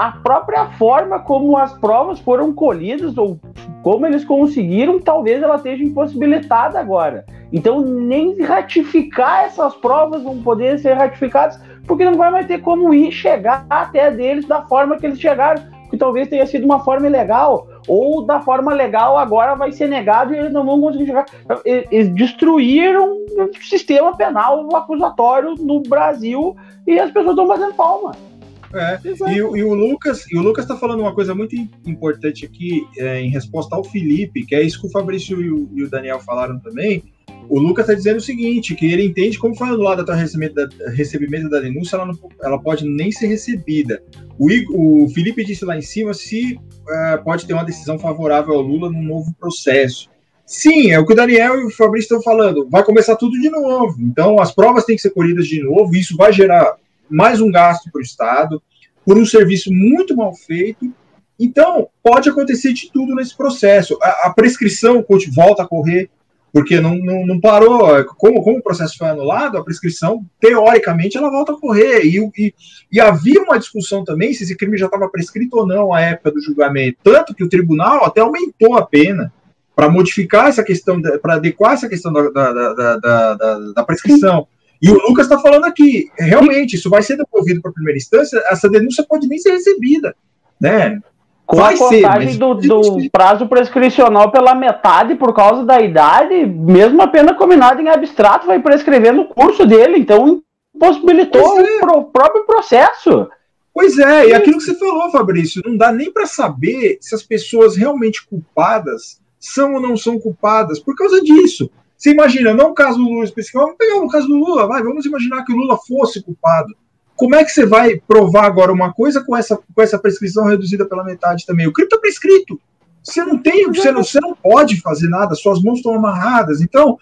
[0.00, 3.38] a própria forma como as provas foram colhidas ou
[3.82, 7.26] como eles conseguiram, talvez ela esteja impossibilitada agora.
[7.52, 12.94] Então, nem ratificar essas provas vão poder ser ratificadas, porque não vai mais ter como
[12.94, 17.06] ir chegar até deles da forma que eles chegaram, que talvez tenha sido uma forma
[17.06, 21.26] ilegal, ou da forma legal agora vai ser negado e eles não vão conseguir chegar.
[21.62, 26.56] Eles destruíram o sistema penal acusatório no Brasil
[26.86, 28.29] e as pessoas estão fazendo palma.
[28.72, 32.86] É, e, e, o Lucas e o Lucas está falando uma coisa muito importante aqui
[32.96, 35.90] é, em resposta ao Felipe, que é isso que o Fabrício e o, e o
[35.90, 37.02] Daniel falaram também.
[37.48, 41.50] O Lucas está dizendo o seguinte, que ele entende como foi o recebimento da, recebimento
[41.50, 44.00] da denúncia, ela, não, ela pode nem ser recebida.
[44.38, 48.60] O, o Felipe disse lá em cima se uh, pode ter uma decisão favorável ao
[48.60, 50.08] Lula num novo processo.
[50.46, 52.68] Sim, é o que o Daniel e o Fabrício estão falando.
[52.68, 53.96] Vai começar tudo de novo.
[54.00, 55.94] Então, as provas têm que ser colhidas de novo.
[55.94, 56.76] Isso vai gerar
[57.10, 58.62] mais um gasto para o Estado,
[59.04, 60.92] por um serviço muito mal feito.
[61.38, 63.98] Então, pode acontecer de tudo nesse processo.
[64.02, 66.10] A, a prescrição volta a correr,
[66.52, 68.04] porque não, não, não, parou.
[68.16, 72.04] Como, como o processo foi anulado, a prescrição, teoricamente, ela volta a correr.
[72.04, 72.54] E, e,
[72.92, 76.32] e havia uma discussão também se esse crime já estava prescrito ou não à época
[76.32, 76.98] do julgamento.
[77.02, 79.32] Tanto que o tribunal até aumentou a pena
[79.74, 84.46] para modificar essa questão, para adequar essa questão da, da, da, da, da prescrição.
[84.82, 88.42] E o Lucas está falando aqui, realmente, isso vai ser devolvido para a primeira instância,
[88.50, 90.14] essa denúncia pode nem ser recebida,
[90.60, 91.00] né?
[91.44, 96.46] Com vai a contagem ser, do, do, prazo prescricional pela metade por causa da idade,
[96.46, 100.40] mesmo a pena combinada em abstrato vai prescrever no curso dele, então
[100.74, 101.84] impossibilitou é.
[101.96, 103.28] o próprio processo.
[103.74, 107.22] Pois é, e aquilo que você falou, Fabrício, não dá nem para saber se as
[107.22, 111.70] pessoas realmente culpadas são ou não são culpadas por causa disso.
[112.00, 114.82] Você imagina, não o caso do Lula específico, vamos pegar o caso do Lula, vai,
[114.82, 116.74] vamos imaginar que o Lula fosse culpado.
[117.14, 120.86] Como é que você vai provar agora uma coisa com essa, com essa prescrição reduzida
[120.86, 121.66] pela metade também?
[121.66, 122.58] O crime está prescrito.
[123.04, 126.62] Você não tem, você não, você não pode fazer nada, suas mãos estão amarradas.
[126.62, 126.98] Então,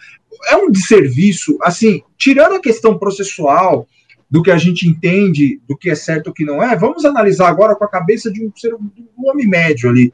[0.50, 3.86] é um desserviço, assim, tirando a questão processual,
[4.28, 7.04] do que a gente entende, do que é certo e o que não é, vamos
[7.04, 8.90] analisar agora com a cabeça de um ser um
[9.30, 10.12] homem médio ali.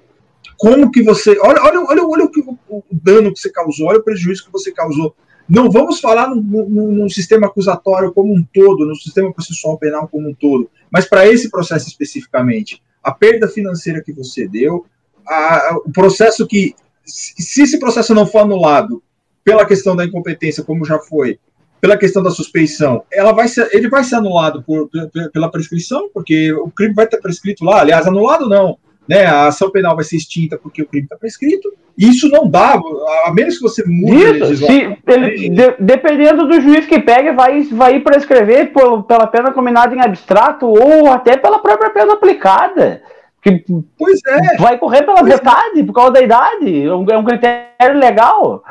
[0.65, 1.39] Como que você.
[1.41, 4.51] Olha, olha, olha, olha o, o, o dano que você causou, olha o prejuízo que
[4.51, 5.15] você causou.
[5.47, 10.35] Não vamos falar num, sistema acusatório como um todo, no sistema processual penal como um
[10.35, 12.83] todo, mas para esse processo especificamente.
[13.03, 14.87] A perda financeira que você deu,
[15.29, 19.03] a, o processo que, se esse processo não for anulado
[19.45, 21.39] pela questão da incompetência, como já foi,
[21.79, 24.89] pela questão da suspeição, ela vai ser, ele vai ser anulado por,
[25.31, 27.81] pela prescrição, porque o crime vai estar prescrito lá.
[27.81, 28.79] Aliás, anulado não,
[29.09, 31.73] né, a ação penal vai ser extinta porque o crime está prescrito.
[31.97, 32.75] E isso não dá,
[33.25, 34.97] a menos que você mude isso, a legislação.
[35.07, 40.01] Ele, de, dependendo do juiz que pega, vai, vai prescrever por, pela pena combinada em
[40.01, 43.03] abstrato ou até pela própria pena aplicada.
[43.41, 43.63] Que
[43.97, 44.57] pois é.
[44.57, 45.85] Vai correr pela pois metade é.
[45.85, 46.83] por causa da idade.
[46.83, 48.65] É um, é um critério legal.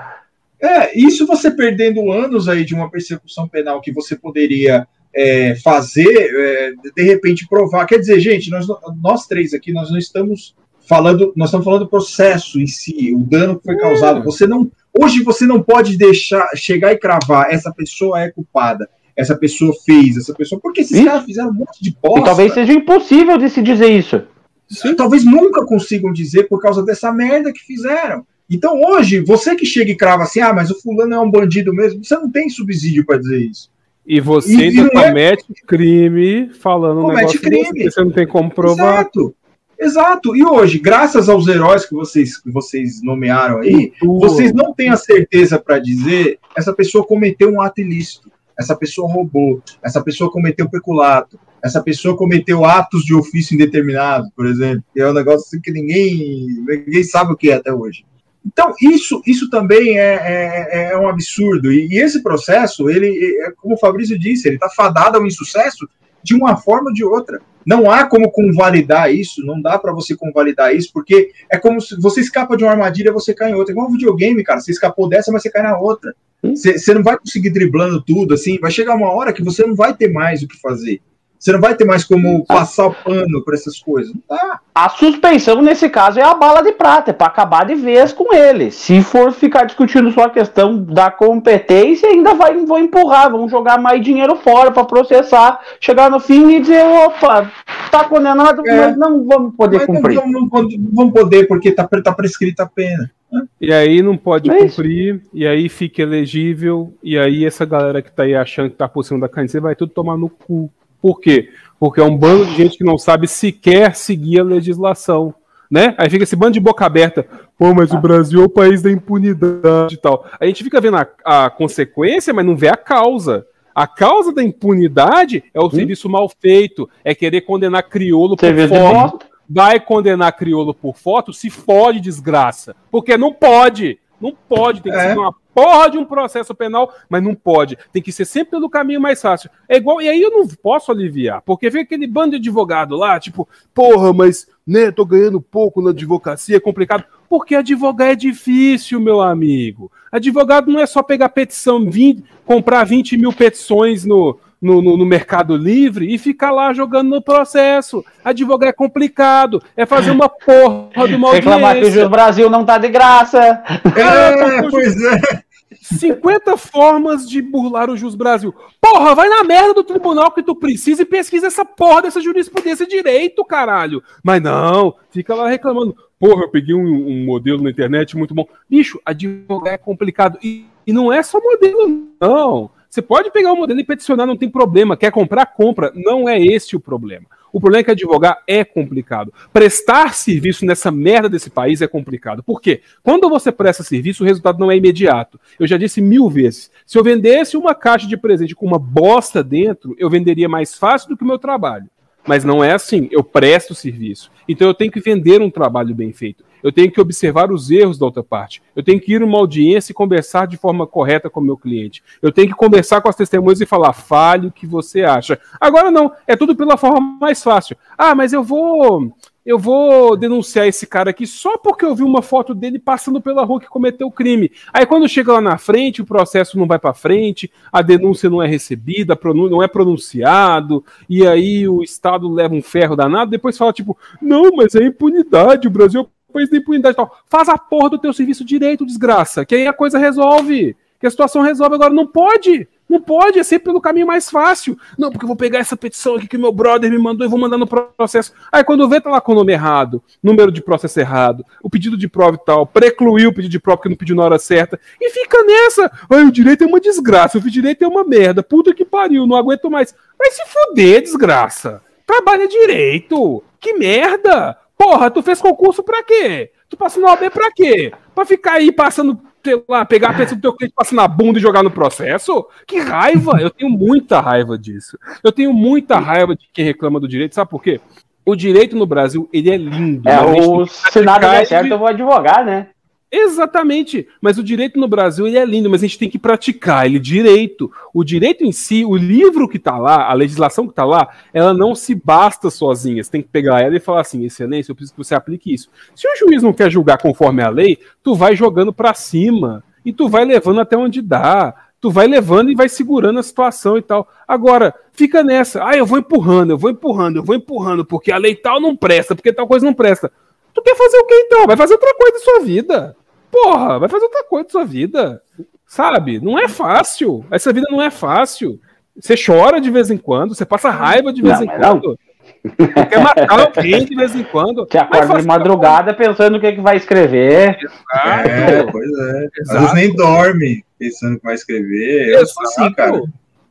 [0.60, 6.08] É, isso você perdendo anos aí de uma persecução penal que você poderia é, fazer,
[6.08, 7.86] é, de repente provar.
[7.86, 8.66] Quer dizer, gente, nós,
[9.02, 10.56] nós três aqui, nós não estamos
[10.88, 14.20] falando, nós estamos falando do processo em si, o dano que foi causado.
[14.20, 14.24] Hum.
[14.24, 19.36] Você não, hoje você não pode deixar chegar e cravar essa pessoa é culpada, essa
[19.36, 21.06] pessoa fez, essa pessoa, porque esses Sim.
[21.06, 22.20] caras fizeram um monte de bosta.
[22.20, 24.24] E talvez seja impossível de se dizer isso.
[24.70, 24.96] Sim.
[24.96, 28.26] Talvez nunca consigam dizer por causa dessa merda que fizeram.
[28.50, 31.74] Então hoje, você que chega e crava assim, ah, mas o fulano é um bandido
[31.74, 33.73] mesmo, você não tem subsídio para dizer isso.
[34.06, 35.66] E você e, ainda comete é...
[35.68, 37.72] crime falando comete um negócio crime.
[37.72, 39.02] que você não tem como provar.
[39.02, 39.36] Exato.
[39.80, 40.36] Exato.
[40.36, 44.96] E hoje, graças aos heróis que vocês, que vocês nomearam aí, vocês não têm a
[44.96, 50.70] certeza para dizer essa pessoa cometeu um ato ilícito, essa pessoa roubou, essa pessoa cometeu
[50.70, 55.62] peculato, essa pessoa cometeu atos de ofício indeterminado, por exemplo, que é um negócio assim
[55.62, 58.06] que ninguém, ninguém sabe o que é até hoje.
[58.46, 61.72] Então, isso, isso também é, é, é um absurdo.
[61.72, 63.08] E, e, esse processo, ele,
[63.42, 65.88] é, como o Fabrício disse, ele está fadado ao insucesso
[66.22, 67.42] de uma forma ou de outra.
[67.66, 72.00] Não há como convalidar isso, não dá para você convalidar isso, porque é como se
[72.00, 73.72] você escapa de uma armadilha você cai em outra.
[73.72, 74.60] É igual um videogame, cara.
[74.60, 76.14] Você escapou dessa, mas você cai na outra.
[76.42, 78.60] Você, você não vai conseguir driblando tudo, assim.
[78.60, 81.02] Vai chegar uma hora que você não vai ter mais o que fazer.
[81.44, 84.14] Você não vai ter mais como passar o pano para essas coisas.
[84.14, 84.62] Não tá.
[84.74, 88.34] A suspensão, nesse caso, é a bala de prata, é para acabar de vez com
[88.34, 88.72] ele.
[88.72, 93.78] Se for ficar discutindo só a questão da competência, ainda vai, vão empurrar, vão jogar
[93.78, 97.52] mais dinheiro fora para processar, chegar no fim e dizer, opa,
[97.92, 100.16] tá condenado, é, mas não vamos poder cumprir.
[100.16, 103.12] Não, não, não, vamos poder, porque tá, tá prescrita a pena.
[103.60, 108.14] E aí não pode é cumprir, e aí fica elegível, e aí essa galera que
[108.14, 110.72] tá aí achando que tá por cima da caneta vai tudo tomar no cu.
[111.04, 111.50] Por quê?
[111.78, 115.36] Porque é um bando de gente que não sabe sequer seguir a legislação.
[115.70, 115.94] né?
[115.98, 117.28] Aí fica esse bando de boca aberta.
[117.58, 120.26] Pô, mas o Brasil é o país da impunidade e tal.
[120.40, 123.46] A gente fica vendo a, a consequência, mas não vê a causa.
[123.76, 125.72] A causa da impunidade é o hum?
[125.72, 129.26] serviço mal feito, é querer condenar crioulo por foto.
[129.50, 132.74] Vai condenar crioulo por foto, se fode, desgraça.
[132.90, 134.00] Porque não pode.
[134.24, 135.10] Não pode, tem que é.
[135.10, 137.78] ser uma porra de um processo penal, mas não pode.
[137.92, 139.50] Tem que ser sempre pelo caminho mais fácil.
[139.68, 143.20] É igual, e aí eu não posso aliviar, porque vem aquele bando de advogado lá,
[143.20, 147.04] tipo, porra, mas, né, tô ganhando pouco na advocacia, é complicado.
[147.28, 149.92] Porque advogar é difícil, meu amigo.
[150.10, 155.06] Advogado não é só pegar petição, 20, comprar 20 mil petições no, no, no, no,
[155.06, 158.04] Mercado Livre e ficar lá jogando no processo.
[158.24, 161.52] Advogar é complicado, é fazer uma porra de uma audiência.
[161.52, 163.40] Reclamar que o Brasil não tá de graça.
[163.40, 165.44] É, é pois é.
[165.84, 168.54] 50 formas de burlar o Jus Brasil.
[168.80, 172.88] Porra, vai na merda do tribunal que tu precisa e pesquisa essa porra dessa jurisprudência
[172.88, 174.02] direito, caralho.
[174.24, 175.96] Mas não, fica lá reclamando.
[176.20, 178.48] Porra, eu peguei um, um modelo na internet muito bom.
[178.70, 180.40] Bicho, advogar é complicado.
[180.42, 182.72] E, e não é só modelo, não.
[182.94, 184.96] Você pode pegar o modelo e peticionar, não tem problema.
[184.96, 185.92] Quer comprar, compra.
[185.96, 187.26] Não é esse o problema.
[187.52, 189.34] O problema é que advogar é complicado.
[189.52, 192.44] Prestar serviço nessa merda desse país é complicado.
[192.44, 192.82] Por quê?
[193.02, 195.40] Quando você presta serviço, o resultado não é imediato.
[195.60, 196.70] Eu já disse mil vezes.
[196.86, 201.10] Se eu vendesse uma caixa de presente com uma bosta dentro, eu venderia mais fácil
[201.10, 201.90] do que o meu trabalho.
[202.28, 203.10] Mas não é assim.
[203.12, 204.30] Eu presto serviço.
[204.48, 208.00] Então eu tenho que vender um trabalho bem feito eu tenho que observar os erros
[208.00, 208.64] da outra parte.
[208.76, 212.02] Eu tenho que ir numa audiência e conversar de forma correta com o meu cliente.
[212.22, 215.40] Eu tenho que conversar com as testemunhas e falar, fale o que você acha.
[215.60, 217.76] Agora não, é tudo pela forma mais fácil.
[217.98, 219.14] Ah, mas eu vou
[219.46, 223.44] eu vou denunciar esse cara aqui só porque eu vi uma foto dele passando pela
[223.44, 224.50] rua que cometeu o crime.
[224.72, 228.42] Aí quando chega lá na frente, o processo não vai para frente, a denúncia não
[228.42, 233.74] é recebida, não é pronunciado, e aí o Estado leva um ferro danado, depois fala
[233.74, 237.18] tipo, não, mas é impunidade, o Brasil país da impunidade e tal.
[237.30, 240.76] Faz a porra do teu serviço direito, desgraça, que aí a coisa resolve.
[241.00, 241.94] Que a situação resolve agora.
[241.94, 242.66] Não pode.
[242.88, 244.78] Não pode, é sempre pelo caminho mais fácil.
[244.98, 247.40] Não, porque eu vou pegar essa petição aqui que meu brother me mandou e vou
[247.40, 248.32] mandar no processo.
[248.52, 251.98] Aí quando vê, tá lá com o nome errado, número de processo errado, o pedido
[251.98, 254.80] de prova e tal, precluiu o pedido de prova porque não pediu na hora certa.
[255.02, 255.92] E fica nessa.
[256.10, 258.44] Ai, o direito é uma desgraça, o direito é uma merda.
[258.44, 259.96] Puta que pariu, não aguento mais.
[260.18, 261.82] Vai se fuder, desgraça.
[262.06, 263.44] Trabalha direito.
[263.60, 264.58] Que merda.
[264.78, 266.52] Porra, tu fez concurso pra quê?
[266.70, 267.94] Tu passa no OAB pra quê?
[268.14, 271.40] Pra ficar aí passando, sei lá, pegar a peça do teu cliente, passar na bunda
[271.40, 272.46] e jogar no processo?
[272.68, 273.40] Que raiva!
[273.40, 274.98] Eu tenho muita raiva disso.
[275.24, 277.36] Eu tenho muita raiva de quem reclama do direito.
[277.36, 277.80] Sabe por quê?
[278.26, 280.10] O direito no Brasil, ele é lindo.
[280.10, 282.68] É, o, se nada der certo, eu vou advogar, né?
[283.16, 284.08] Exatamente.
[284.20, 286.98] Mas o direito no Brasil ele é lindo, mas a gente tem que praticar ele
[286.98, 287.72] direito.
[287.94, 291.54] O direito em si, o livro que está lá, a legislação que está lá, ela
[291.54, 293.04] não se basta sozinha.
[293.04, 295.70] Você tem que pegar ela e falar assim: excelência, eu preciso que você aplique isso.
[295.96, 299.94] Se o juiz não quer julgar conforme a lei, tu vai jogando para cima e
[299.94, 301.54] tu vai levando até onde dá.
[301.80, 304.08] Tu vai levando e vai segurando a situação e tal.
[304.28, 305.64] Agora, fica nessa.
[305.64, 308.76] Ah, eu vou empurrando, eu vou empurrando, eu vou empurrando, porque a lei tal não
[308.76, 310.10] presta, porque tal coisa não presta.
[310.54, 311.46] Tu quer fazer o que então?
[311.46, 312.96] Vai fazer outra coisa da sua vida.
[313.34, 315.20] Porra, vai fazer outra coisa da sua vida.
[315.66, 316.20] Sabe?
[316.20, 317.26] Não é fácil.
[317.32, 318.60] Essa vida não é fácil.
[318.96, 322.00] Você chora de vez em quando, você passa raiva de vez não, em quando.
[322.44, 324.68] Você quer matar alguém de vez em quando.
[324.70, 327.58] Você acorda de madrugada pensando no que, é que vai escrever.
[327.58, 328.30] Exato.
[328.30, 329.30] É, pois é.
[329.40, 329.58] Exato.
[329.58, 332.10] Às vezes nem dorme pensando que vai escrever.
[332.10, 333.02] Eu, sou assim, cara.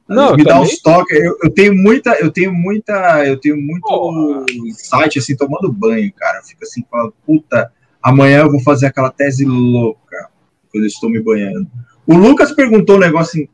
[0.07, 1.19] Não, me dá uns toques.
[1.19, 4.45] Eu, eu, tenho muita, eu tenho muita, eu tenho muito oh.
[4.75, 6.41] site assim tomando banho, cara.
[6.45, 10.29] Fica assim, falando, puta, Amanhã eu vou fazer aquela tese louca,
[10.71, 11.71] quando eu estou me banhando.
[12.07, 13.49] O Lucas perguntou um negócio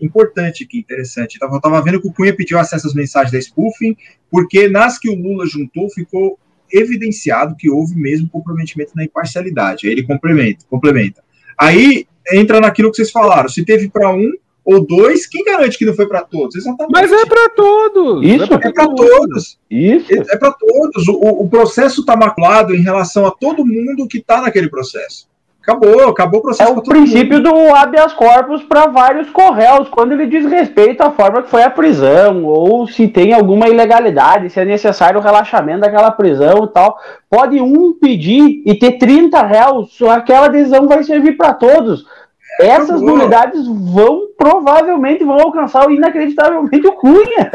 [0.00, 1.38] importante aqui, interessante.
[1.40, 3.96] Eu estava vendo que o Cunha pediu acesso às mensagens da spoofing,
[4.30, 6.38] porque nas que o Lula juntou ficou
[6.72, 9.86] evidenciado que houve mesmo comprometimento na imparcialidade.
[9.86, 11.22] Aí ele complementa, complementa.
[11.56, 13.48] Aí entra naquilo que vocês falaram.
[13.48, 14.32] Se teve para um,
[14.64, 16.54] ou dois, quem garante que não foi para todos?
[16.54, 16.92] Exatamente.
[16.92, 18.24] Mas é para todos.
[18.24, 19.58] Isso é para todos.
[19.68, 20.12] Isso.
[20.12, 21.08] É, para todos.
[21.08, 25.26] O, o processo está maculado em relação a todo mundo que está naquele processo.
[25.62, 26.70] Acabou, acabou o processo.
[26.70, 27.50] É o princípio mundo.
[27.50, 31.70] do habeas corpus para vários correios, quando ele diz respeito à forma que foi a
[31.70, 36.98] prisão, ou se tem alguma ilegalidade, se é necessário o relaxamento daquela prisão e tal.
[37.30, 42.04] Pode um pedir e ter 30 réus, aquela decisão vai servir para todos
[42.60, 47.50] essas nulidades vão provavelmente vão alcançar inacreditavelmente o Cunha.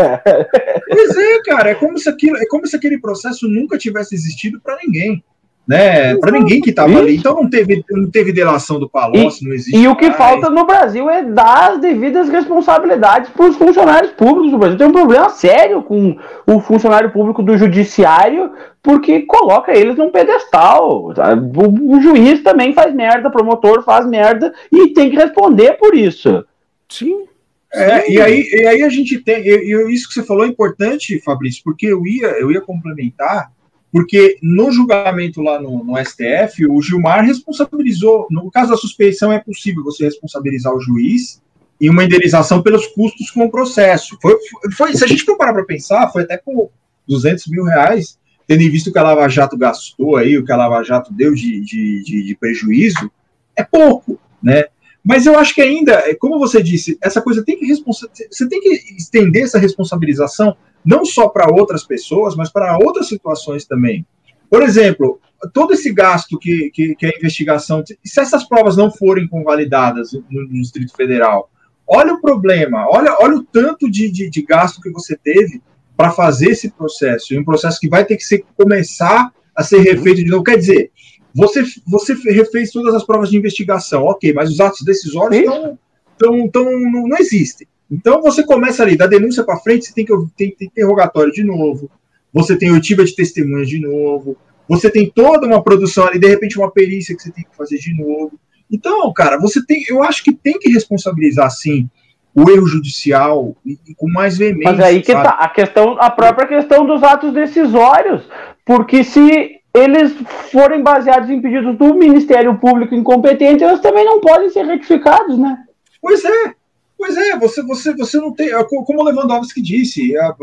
[0.89, 4.59] Pois é, cara, é como se aquilo, é como se aquele processo nunca tivesse existido
[4.61, 5.23] para ninguém.
[5.67, 6.15] Né?
[6.15, 7.17] Para ninguém que estava ali.
[7.17, 9.77] Então não teve, não teve delação do Palocci, não existe.
[9.77, 10.17] E o que mais.
[10.17, 14.53] falta no Brasil é dar as devidas responsabilidades para os funcionários públicos.
[14.53, 19.97] O Brasil tem um problema sério com o funcionário público do judiciário, porque coloca eles
[19.97, 21.11] num pedestal.
[21.11, 25.93] O, o juiz também faz merda, o promotor faz merda e tem que responder por
[25.93, 26.45] isso.
[26.87, 27.25] Sim.
[27.73, 29.45] É, e, aí, e aí a gente tem.
[29.45, 33.51] E, isso que você falou é importante, Fabrício, porque eu ia, eu ia complementar
[33.91, 39.39] porque no julgamento lá no, no, STF, o Gilmar responsabilizou, no caso da suspeição, é
[39.39, 41.41] possível você responsabilizar o juiz
[41.79, 44.17] em uma indenização pelos custos com o processo.
[44.21, 44.37] Foi,
[44.75, 46.69] foi se a gente for parar para pensar, foi até por
[47.07, 50.51] 200 mil reais, tendo em vista o que a Lava Jato gastou aí, o que
[50.51, 53.11] a Lava Jato deu de, de, de, de prejuízo,
[53.55, 54.65] é pouco, né?
[55.03, 58.59] Mas eu acho que ainda, é, como você disse, essa coisa tem que você tem
[58.59, 60.57] que estender essa responsabilização
[60.87, 64.05] não só para outras pessoas, mas para outras situações também.
[64.49, 65.19] Por exemplo,
[65.53, 70.23] todo esse gasto que, que, que, a investigação, se essas provas não forem convalidadas no,
[70.47, 71.49] no Distrito Federal,
[71.85, 75.61] olha o problema, olha, olha o tanto de, de, de gasto que você teve
[75.97, 80.23] para fazer esse processo, um processo que vai ter que ser, começar a ser refeito
[80.23, 80.43] de novo.
[80.43, 80.91] Quer dizer,
[81.35, 85.77] você, você refez todas as provas de investigação, ok, mas os atos decisórios estão,
[86.17, 87.67] tão, tão, não, não existem.
[87.89, 91.43] Então você começa ali, da denúncia para frente, você tem que tem, tem interrogatório de
[91.43, 91.89] novo,
[92.33, 96.57] você tem oitiva de testemunhas de novo, você tem toda uma produção ali, de repente
[96.57, 98.37] uma perícia que você tem que fazer de novo.
[98.69, 101.89] Então, cara, você tem, eu acho que tem que responsabilizar sim
[102.35, 104.71] o erro judicial e, e com mais veemência.
[104.71, 105.23] Mas aí que sabe?
[105.23, 108.21] tá a questão, a própria questão dos atos decisórios,
[108.63, 110.13] porque se eles
[110.51, 115.57] forem baseados em pedidos do Ministério Público incompetente, eles também não podem ser retificados, né?
[116.01, 116.53] Pois é,
[116.97, 118.49] Pois é, você, você, você não tem.
[118.49, 120.35] É como o Lewandowski disse, a,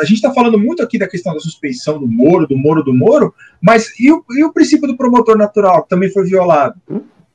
[0.00, 2.92] a gente está falando muito aqui da questão da suspeição do Moro, do Moro, do
[2.92, 6.78] Moro, mas e o, e o princípio do promotor natural, que também foi violado?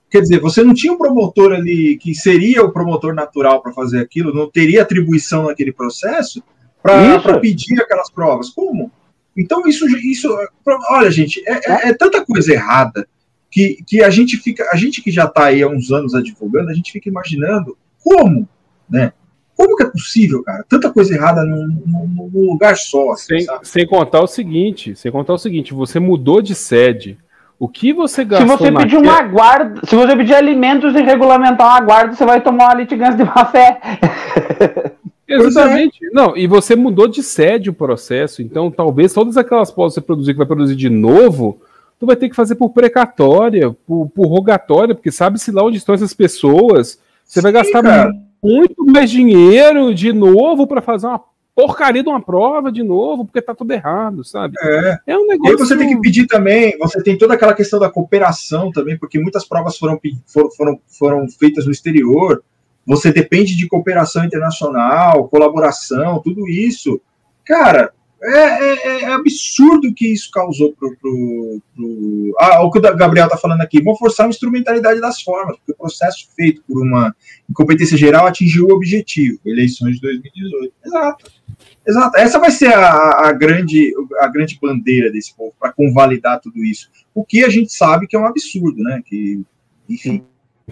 [0.09, 3.99] Quer dizer, você não tinha um promotor ali que seria o promotor natural para fazer
[3.99, 6.43] aquilo, não teria atribuição naquele processo
[6.81, 8.49] para pedir aquelas provas.
[8.49, 8.91] Como?
[9.35, 9.85] Então, isso.
[9.97, 10.29] isso
[10.91, 13.07] olha, gente, é, é, é tanta coisa errada
[13.49, 14.69] que, que a gente fica.
[14.71, 18.47] A gente que já está aí há uns anos advogando, a gente fica imaginando como
[18.89, 19.11] né?
[19.57, 20.63] Como que é possível, cara?
[20.69, 23.11] Tanta coisa errada num, num, num lugar só.
[23.11, 27.17] Assim, sem, sem, contar o seguinte, sem contar o seguinte, você mudou de sede.
[27.59, 31.65] O que você gastou Se você pedir uma guarda, se você pedir alimentos e regulamentar
[31.65, 33.81] uma guarda, você vai tomar uma litigância de má fé.
[35.27, 36.05] Exatamente.
[36.05, 36.09] É.
[36.13, 40.05] Não, e você mudou de sede o processo, então talvez todas aquelas provas que você
[40.05, 41.59] produzir que vai produzir de novo,
[41.99, 45.95] tu vai ter que fazer por precatória, por, por rogatória, porque sabe-se lá onde estão
[45.95, 46.99] essas pessoas.
[47.25, 51.21] Você Sim, vai gastar cara muito mais dinheiro de novo para fazer uma
[51.55, 54.53] porcaria de uma prova de novo, porque tá tudo errado, sabe?
[54.61, 55.53] É, é um negócio.
[55.53, 58.95] E aí você tem que pedir também, você tem toda aquela questão da cooperação também,
[58.95, 59.99] porque muitas provas foram,
[60.55, 62.43] foram, foram feitas no exterior,
[62.85, 67.01] você depende de cooperação internacional, colaboração, tudo isso.
[67.43, 67.91] Cara,
[68.23, 73.27] é, é, é, absurdo que isso causou pro, pro, pro, Ah, o que o Gabriel
[73.27, 73.81] está falando aqui.
[73.81, 77.15] Vão forçar a instrumentalidade das formas, porque o processo feito por uma
[77.49, 80.73] incompetência geral atingiu o objetivo, eleições de 2018.
[80.85, 81.31] Exato.
[81.87, 82.17] Exato.
[82.17, 86.89] Essa vai ser a, a grande, a grande bandeira desse povo, para convalidar tudo isso.
[87.13, 89.01] O que a gente sabe que é um absurdo, né?
[89.05, 89.41] Que,
[89.87, 90.23] enfim.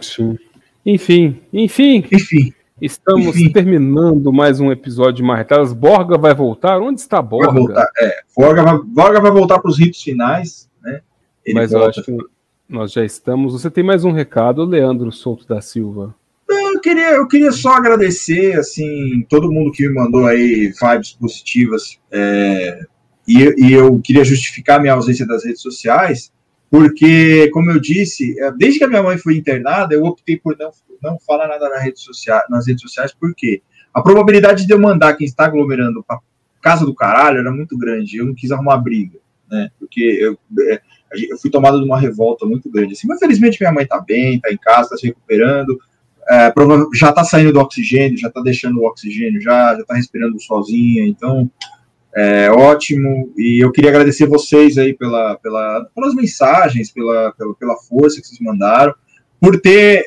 [0.02, 0.38] Sim.
[0.86, 2.06] Enfim, enfim.
[2.12, 2.54] Enfim.
[2.82, 3.52] Estamos Enfim.
[3.54, 5.72] terminando mais um episódio de Marretadas.
[5.72, 6.82] Borga vai voltar?
[6.82, 7.48] Onde está Borga?
[7.48, 8.20] Vai voltar, é.
[8.36, 11.00] Borga vai, Borga vai voltar para os ritos finais, né?
[11.46, 11.86] Ele Mas volta.
[11.86, 12.18] eu acho que
[12.68, 13.54] nós já estamos.
[13.54, 16.14] Você tem mais um recado, Leandro Souto da Silva?
[16.50, 21.98] Eu queria, eu queria só agradecer, assim, todo mundo que me mandou aí vibes positivas.
[22.12, 22.82] É,
[23.26, 26.30] e, e eu queria justificar minha ausência das redes sociais,
[26.76, 30.58] porque, como eu disse, é, desde que a minha mãe foi internada, eu optei por
[30.60, 30.72] não
[31.02, 33.62] não fala nada na rede social, nas redes sociais, porque
[33.94, 36.20] a probabilidade de eu mandar quem está aglomerando para
[36.62, 38.18] casa do caralho era muito grande.
[38.18, 39.70] Eu não quis arrumar briga, né?
[39.80, 40.38] Porque eu,
[40.68, 40.82] é,
[41.30, 42.92] eu fui tomado de uma revolta muito grande.
[42.92, 45.80] Assim, mas felizmente minha mãe está bem, está em casa, está se recuperando.
[46.28, 46.54] É,
[46.94, 51.50] já está saindo do oxigênio, já está deixando o oxigênio, já está respirando sozinha, então
[52.16, 53.34] é ótimo.
[53.38, 58.28] E eu queria agradecer vocês aí pela, pela, pelas mensagens, pela, pela, pela força que
[58.28, 58.94] vocês mandaram,
[59.40, 60.04] por ter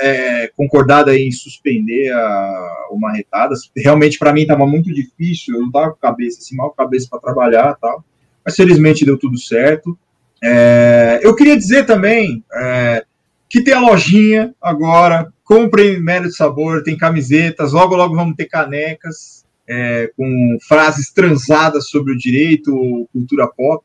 [0.00, 3.70] é, concordado em suspender a, o Marretadas.
[3.76, 5.54] Realmente, para mim, estava muito difícil.
[5.54, 8.02] Eu não estava com cabeça, assim, mal cabeça para trabalhar tal.
[8.44, 9.98] Mas, felizmente, deu tudo certo.
[10.42, 13.04] É, eu queria dizer também é,
[13.50, 15.30] que tem a lojinha agora.
[15.44, 17.72] Comprem Mérito Sabor, tem camisetas.
[17.72, 19.39] Logo, logo vamos ter canecas
[19.70, 23.84] é, com frases transadas sobre o direito, cultura pop.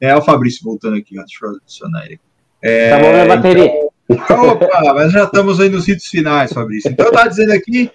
[0.00, 2.20] É, o Fabrício voltando aqui, ó, deixa eu adicionar ele.
[2.60, 3.70] É, tá bom minha bateria.
[4.08, 6.90] Então, opa, mas já estamos aí nos ritos finais, Fabrício.
[6.90, 7.88] Então eu dizendo aqui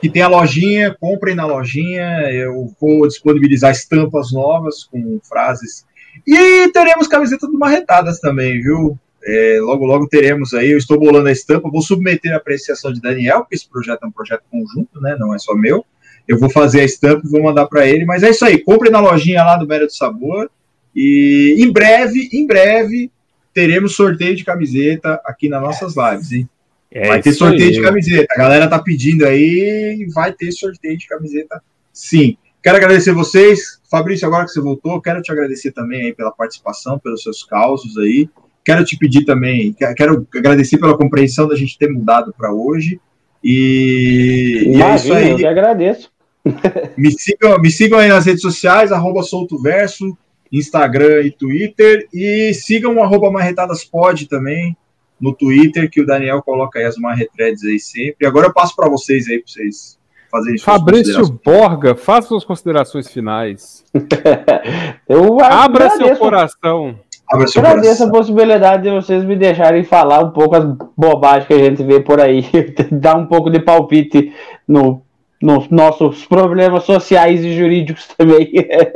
[0.00, 5.84] que tem a lojinha, comprem na lojinha, eu vou disponibilizar estampas novas com frases.
[6.24, 8.96] E teremos camisetas do Marretadas também, viu?
[9.24, 10.70] É, logo, logo teremos aí.
[10.70, 14.06] Eu estou bolando a estampa, vou submeter a apreciação de Daniel, porque esse projeto é
[14.06, 15.16] um projeto conjunto, né?
[15.18, 15.84] Não é só meu.
[16.28, 18.04] Eu vou fazer a estampa e vou mandar para ele.
[18.04, 20.50] Mas é isso aí, compre na lojinha lá do Médio do Sabor.
[20.94, 23.10] E em breve, em breve,
[23.52, 26.48] teremos sorteio de camiseta aqui nas nossas lives, hein?
[26.90, 27.72] É vai ter sorteio aí.
[27.72, 28.26] de camiseta.
[28.34, 32.36] A galera tá pedindo aí, vai ter sorteio de camiseta, sim.
[32.62, 33.80] Quero agradecer vocês.
[33.90, 37.96] Fabrício, agora que você voltou, quero te agradecer também aí pela participação, pelos seus causos
[37.98, 38.28] aí.
[38.64, 43.00] Quero te pedir também, quero agradecer pela compreensão da gente ter mudado para hoje.
[43.44, 45.30] E, e é isso aí.
[45.30, 46.10] Eu que agradeço.
[46.96, 50.16] Me sigam, me sigam aí nas redes sociais, arroba soltoverso,
[50.52, 52.06] Instagram e Twitter.
[52.12, 54.76] E sigam o arroba marretadaspod também
[55.20, 58.26] no Twitter, que o Daniel coloca aí as marretreads aí sempre.
[58.26, 59.98] Agora eu passo para vocês aí, para vocês
[60.30, 63.84] fazerem Fabrício Borga, faça suas considerações finais.
[65.08, 66.98] eu Abra seu coração.
[67.28, 70.64] Agradeço a possibilidade de vocês me deixarem falar um pouco as
[70.96, 72.44] bobagens que a gente vê por aí,
[72.92, 74.32] dar um pouco de palpite
[74.66, 75.02] no,
[75.40, 78.50] nos nossos problemas sociais e jurídicos também.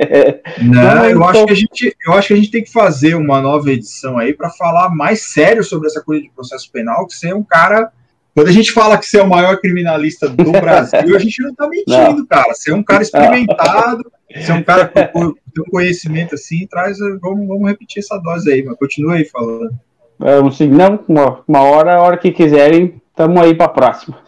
[0.63, 3.41] Não, eu, acho que a gente, eu acho que a gente tem que fazer uma
[3.41, 7.29] nova edição aí para falar mais sério sobre essa coisa de processo penal, que você
[7.29, 7.93] é um cara.
[8.35, 11.51] Quando a gente fala que você é o maior criminalista do Brasil, a gente não
[11.51, 12.27] está mentindo, não.
[12.27, 12.55] cara.
[12.55, 14.11] Você é um cara experimentado.
[14.33, 16.99] Você é um cara que tem um conhecimento assim, traz.
[17.21, 19.73] Vamos, vamos repetir essa dose aí, mas continua aí falando.
[20.21, 24.19] Vamos seguir, não, uma, uma hora, a hora que quiserem, estamos aí para a próxima.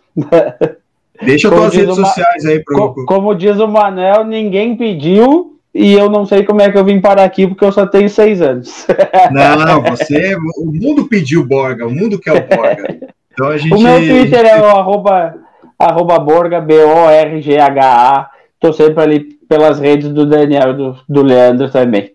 [1.25, 2.95] Deixa como tuas redes sociais aí pro.
[2.95, 6.85] Como, como diz o Manel, ninguém pediu e eu não sei como é que eu
[6.85, 8.87] vim parar aqui porque eu só tenho seis anos.
[9.33, 10.37] Não, você.
[10.59, 12.99] O mundo pediu Borga, o mundo quer o Borga.
[13.33, 13.75] Então a gente.
[13.75, 15.35] O meu Twitter é o arroba,
[15.79, 18.31] arroba Borga, B-O-R-G-H-A.
[18.61, 22.13] Tô sempre ali pelas redes do Daniel e do, do Leandro também.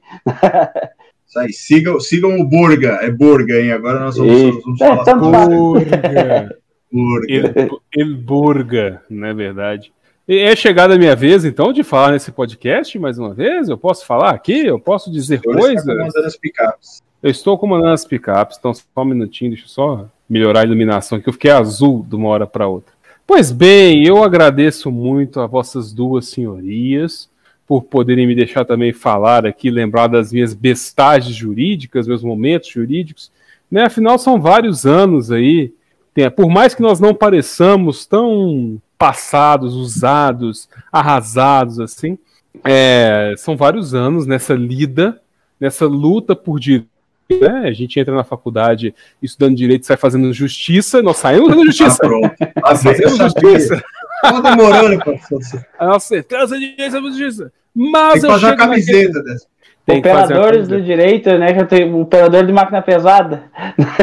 [1.27, 3.71] Isso aí, sigam, sigam o Burga, é Burga, hein?
[3.71, 4.51] Agora nós vamos, e...
[4.51, 5.15] vamos é, falar.
[5.15, 5.97] Burga.
[5.97, 6.57] Burga.
[6.91, 9.91] El, Burga, não é verdade?
[10.27, 13.69] É chegada a minha vez, então, de falar nesse podcast mais uma vez?
[13.69, 14.65] Eu posso falar aqui?
[14.65, 15.85] Eu posso dizer eu coisas?
[15.85, 17.01] comandando as picapes.
[17.23, 21.17] Eu estou comandando as picapes, então só um minutinho, deixa eu só melhorar a iluminação
[21.17, 21.29] aqui.
[21.29, 22.93] Eu fiquei azul de uma hora para outra.
[23.25, 27.29] Pois bem, eu agradeço muito a vossas duas senhorias
[27.67, 33.29] por poderem me deixar também falar aqui, lembrar das minhas bestagens jurídicas, meus momentos jurídicos.
[33.69, 33.83] Né?
[33.83, 35.73] Afinal, são vários anos aí.
[36.17, 42.17] Tem, por mais que nós não pareçamos tão passados, usados, arrasados assim,
[42.63, 45.21] é, são vários anos nessa lida,
[45.59, 46.89] nessa luta por direito
[47.29, 47.67] né?
[47.67, 51.97] A gente entra na faculdade estudando direito, sai fazendo justiça, nós saímos fazendo justiça.
[52.01, 52.35] Ah, pronto.
[52.63, 53.83] Ah, fazendo justiça.
[54.21, 55.65] Tá demorando, professor.
[55.79, 57.51] Nossa certeza de justiça.
[57.75, 59.45] Mas Tem que fazer uma camiseta dessa.
[59.87, 61.57] Tem Operadores do direito, né?
[61.57, 63.43] Eu tenho operador de máquina pesada.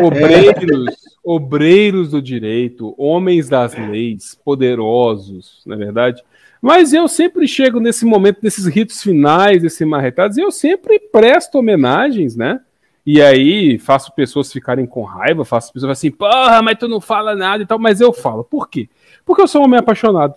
[0.02, 6.24] Obreiros, obreiros do direito, homens das leis, poderosos, não é verdade?
[6.58, 11.58] Mas eu sempre chego nesse momento, nesses ritos finais, desses marretados, e eu sempre presto
[11.58, 12.60] homenagens, né?
[13.04, 17.36] E aí faço pessoas ficarem com raiva, faço pessoas assim, porra, mas tu não fala
[17.36, 18.42] nada e tal, mas eu falo.
[18.42, 18.88] Por quê?
[19.26, 20.34] Porque eu sou um homem apaixonado.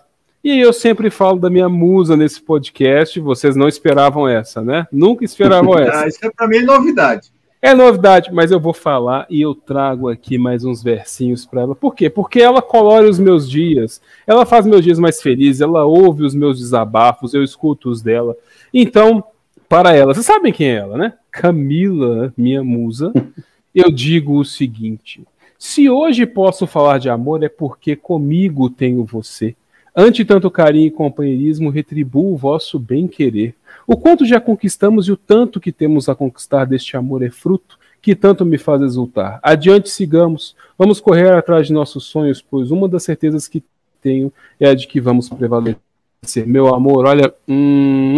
[0.48, 4.88] E eu sempre falo da minha musa nesse podcast, vocês não esperavam essa, né?
[4.90, 6.04] Nunca esperavam essa.
[6.04, 7.30] ah, isso é pra mim novidade.
[7.60, 11.74] É novidade, mas eu vou falar e eu trago aqui mais uns versinhos para ela.
[11.74, 12.08] Por quê?
[12.08, 16.34] Porque ela colore os meus dias, ela faz meus dias mais felizes, ela ouve os
[16.34, 18.34] meus desabafos, eu escuto os dela.
[18.72, 19.22] Então,
[19.68, 21.12] para ela, vocês sabem quem é ela, né?
[21.30, 23.12] Camila, minha musa,
[23.74, 25.22] eu digo o seguinte:
[25.58, 29.54] se hoje posso falar de amor é porque comigo tenho você.
[30.00, 33.52] Ante tanto carinho e companheirismo, retribuo o vosso bem-querer.
[33.84, 37.76] O quanto já conquistamos e o tanto que temos a conquistar deste amor é fruto
[38.00, 39.40] que tanto me faz exultar.
[39.42, 43.60] Adiante sigamos, vamos correr atrás de nossos sonhos, pois uma das certezas que
[44.00, 46.46] tenho é a de que vamos prevalecer.
[46.46, 48.14] Meu amor, olha, hum,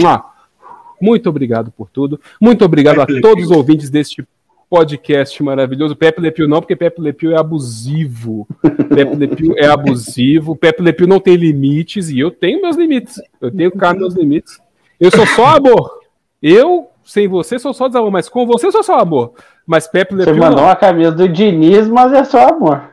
[1.00, 2.20] muito obrigado por tudo.
[2.38, 4.22] Muito obrigado a todos os ouvintes deste
[4.70, 5.96] podcast maravilhoso.
[5.96, 8.46] Pepe Lepio não, porque Pepe Lepio é abusivo.
[8.62, 10.54] Pepe Lepio é abusivo.
[10.54, 13.20] Pepe Lepio não tem limites e eu tenho meus limites.
[13.40, 14.60] Eu tenho cá meus limites.
[15.00, 15.98] Eu sou só amor.
[16.40, 19.32] Eu, sem você, sou só desamor, mas com você, sou só amor.
[19.66, 20.34] Mas Pepe Lepio.
[20.34, 20.68] Você mandou não.
[20.68, 22.90] uma camisa do Diniz, mas é só amor.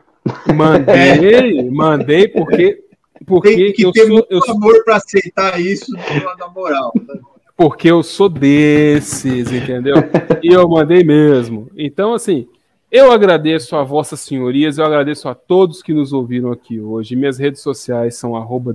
[0.52, 2.82] Mandei, mandei porque.
[3.24, 4.84] porque tem que eu ter sou, muito eu amor sou...
[4.84, 5.92] para aceitar isso
[6.38, 6.92] na moral.
[6.96, 7.20] Né?
[7.58, 9.96] Porque eu sou desses, entendeu?
[10.40, 11.68] e eu mandei mesmo.
[11.76, 12.46] Então, assim,
[12.88, 17.16] eu agradeço a vossas senhorias, eu agradeço a todos que nos ouviram aqui hoje.
[17.16, 18.72] Minhas redes sociais são arroba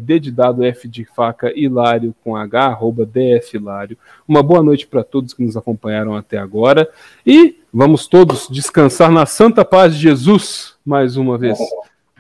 [0.63, 3.97] F de faca hilário com H, arroba DFhilário.
[4.27, 6.89] Uma boa noite para todos que nos acompanharam até agora.
[7.25, 11.57] E vamos todos descansar na santa paz de Jesus mais uma vez.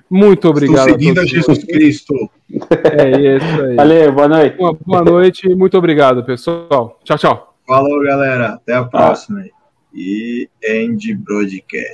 [0.09, 0.89] Muito obrigado.
[0.89, 2.13] Estou seguindo a, a Jesus Cristo.
[2.51, 3.75] É isso aí.
[3.75, 4.55] Valeu, boa noite.
[4.59, 6.99] Uma boa noite e muito obrigado, pessoal.
[7.03, 7.55] Tchau, tchau.
[7.65, 8.53] Falou, galera.
[8.53, 9.41] Até a próxima.
[9.41, 11.91] Ah e End Broadcast.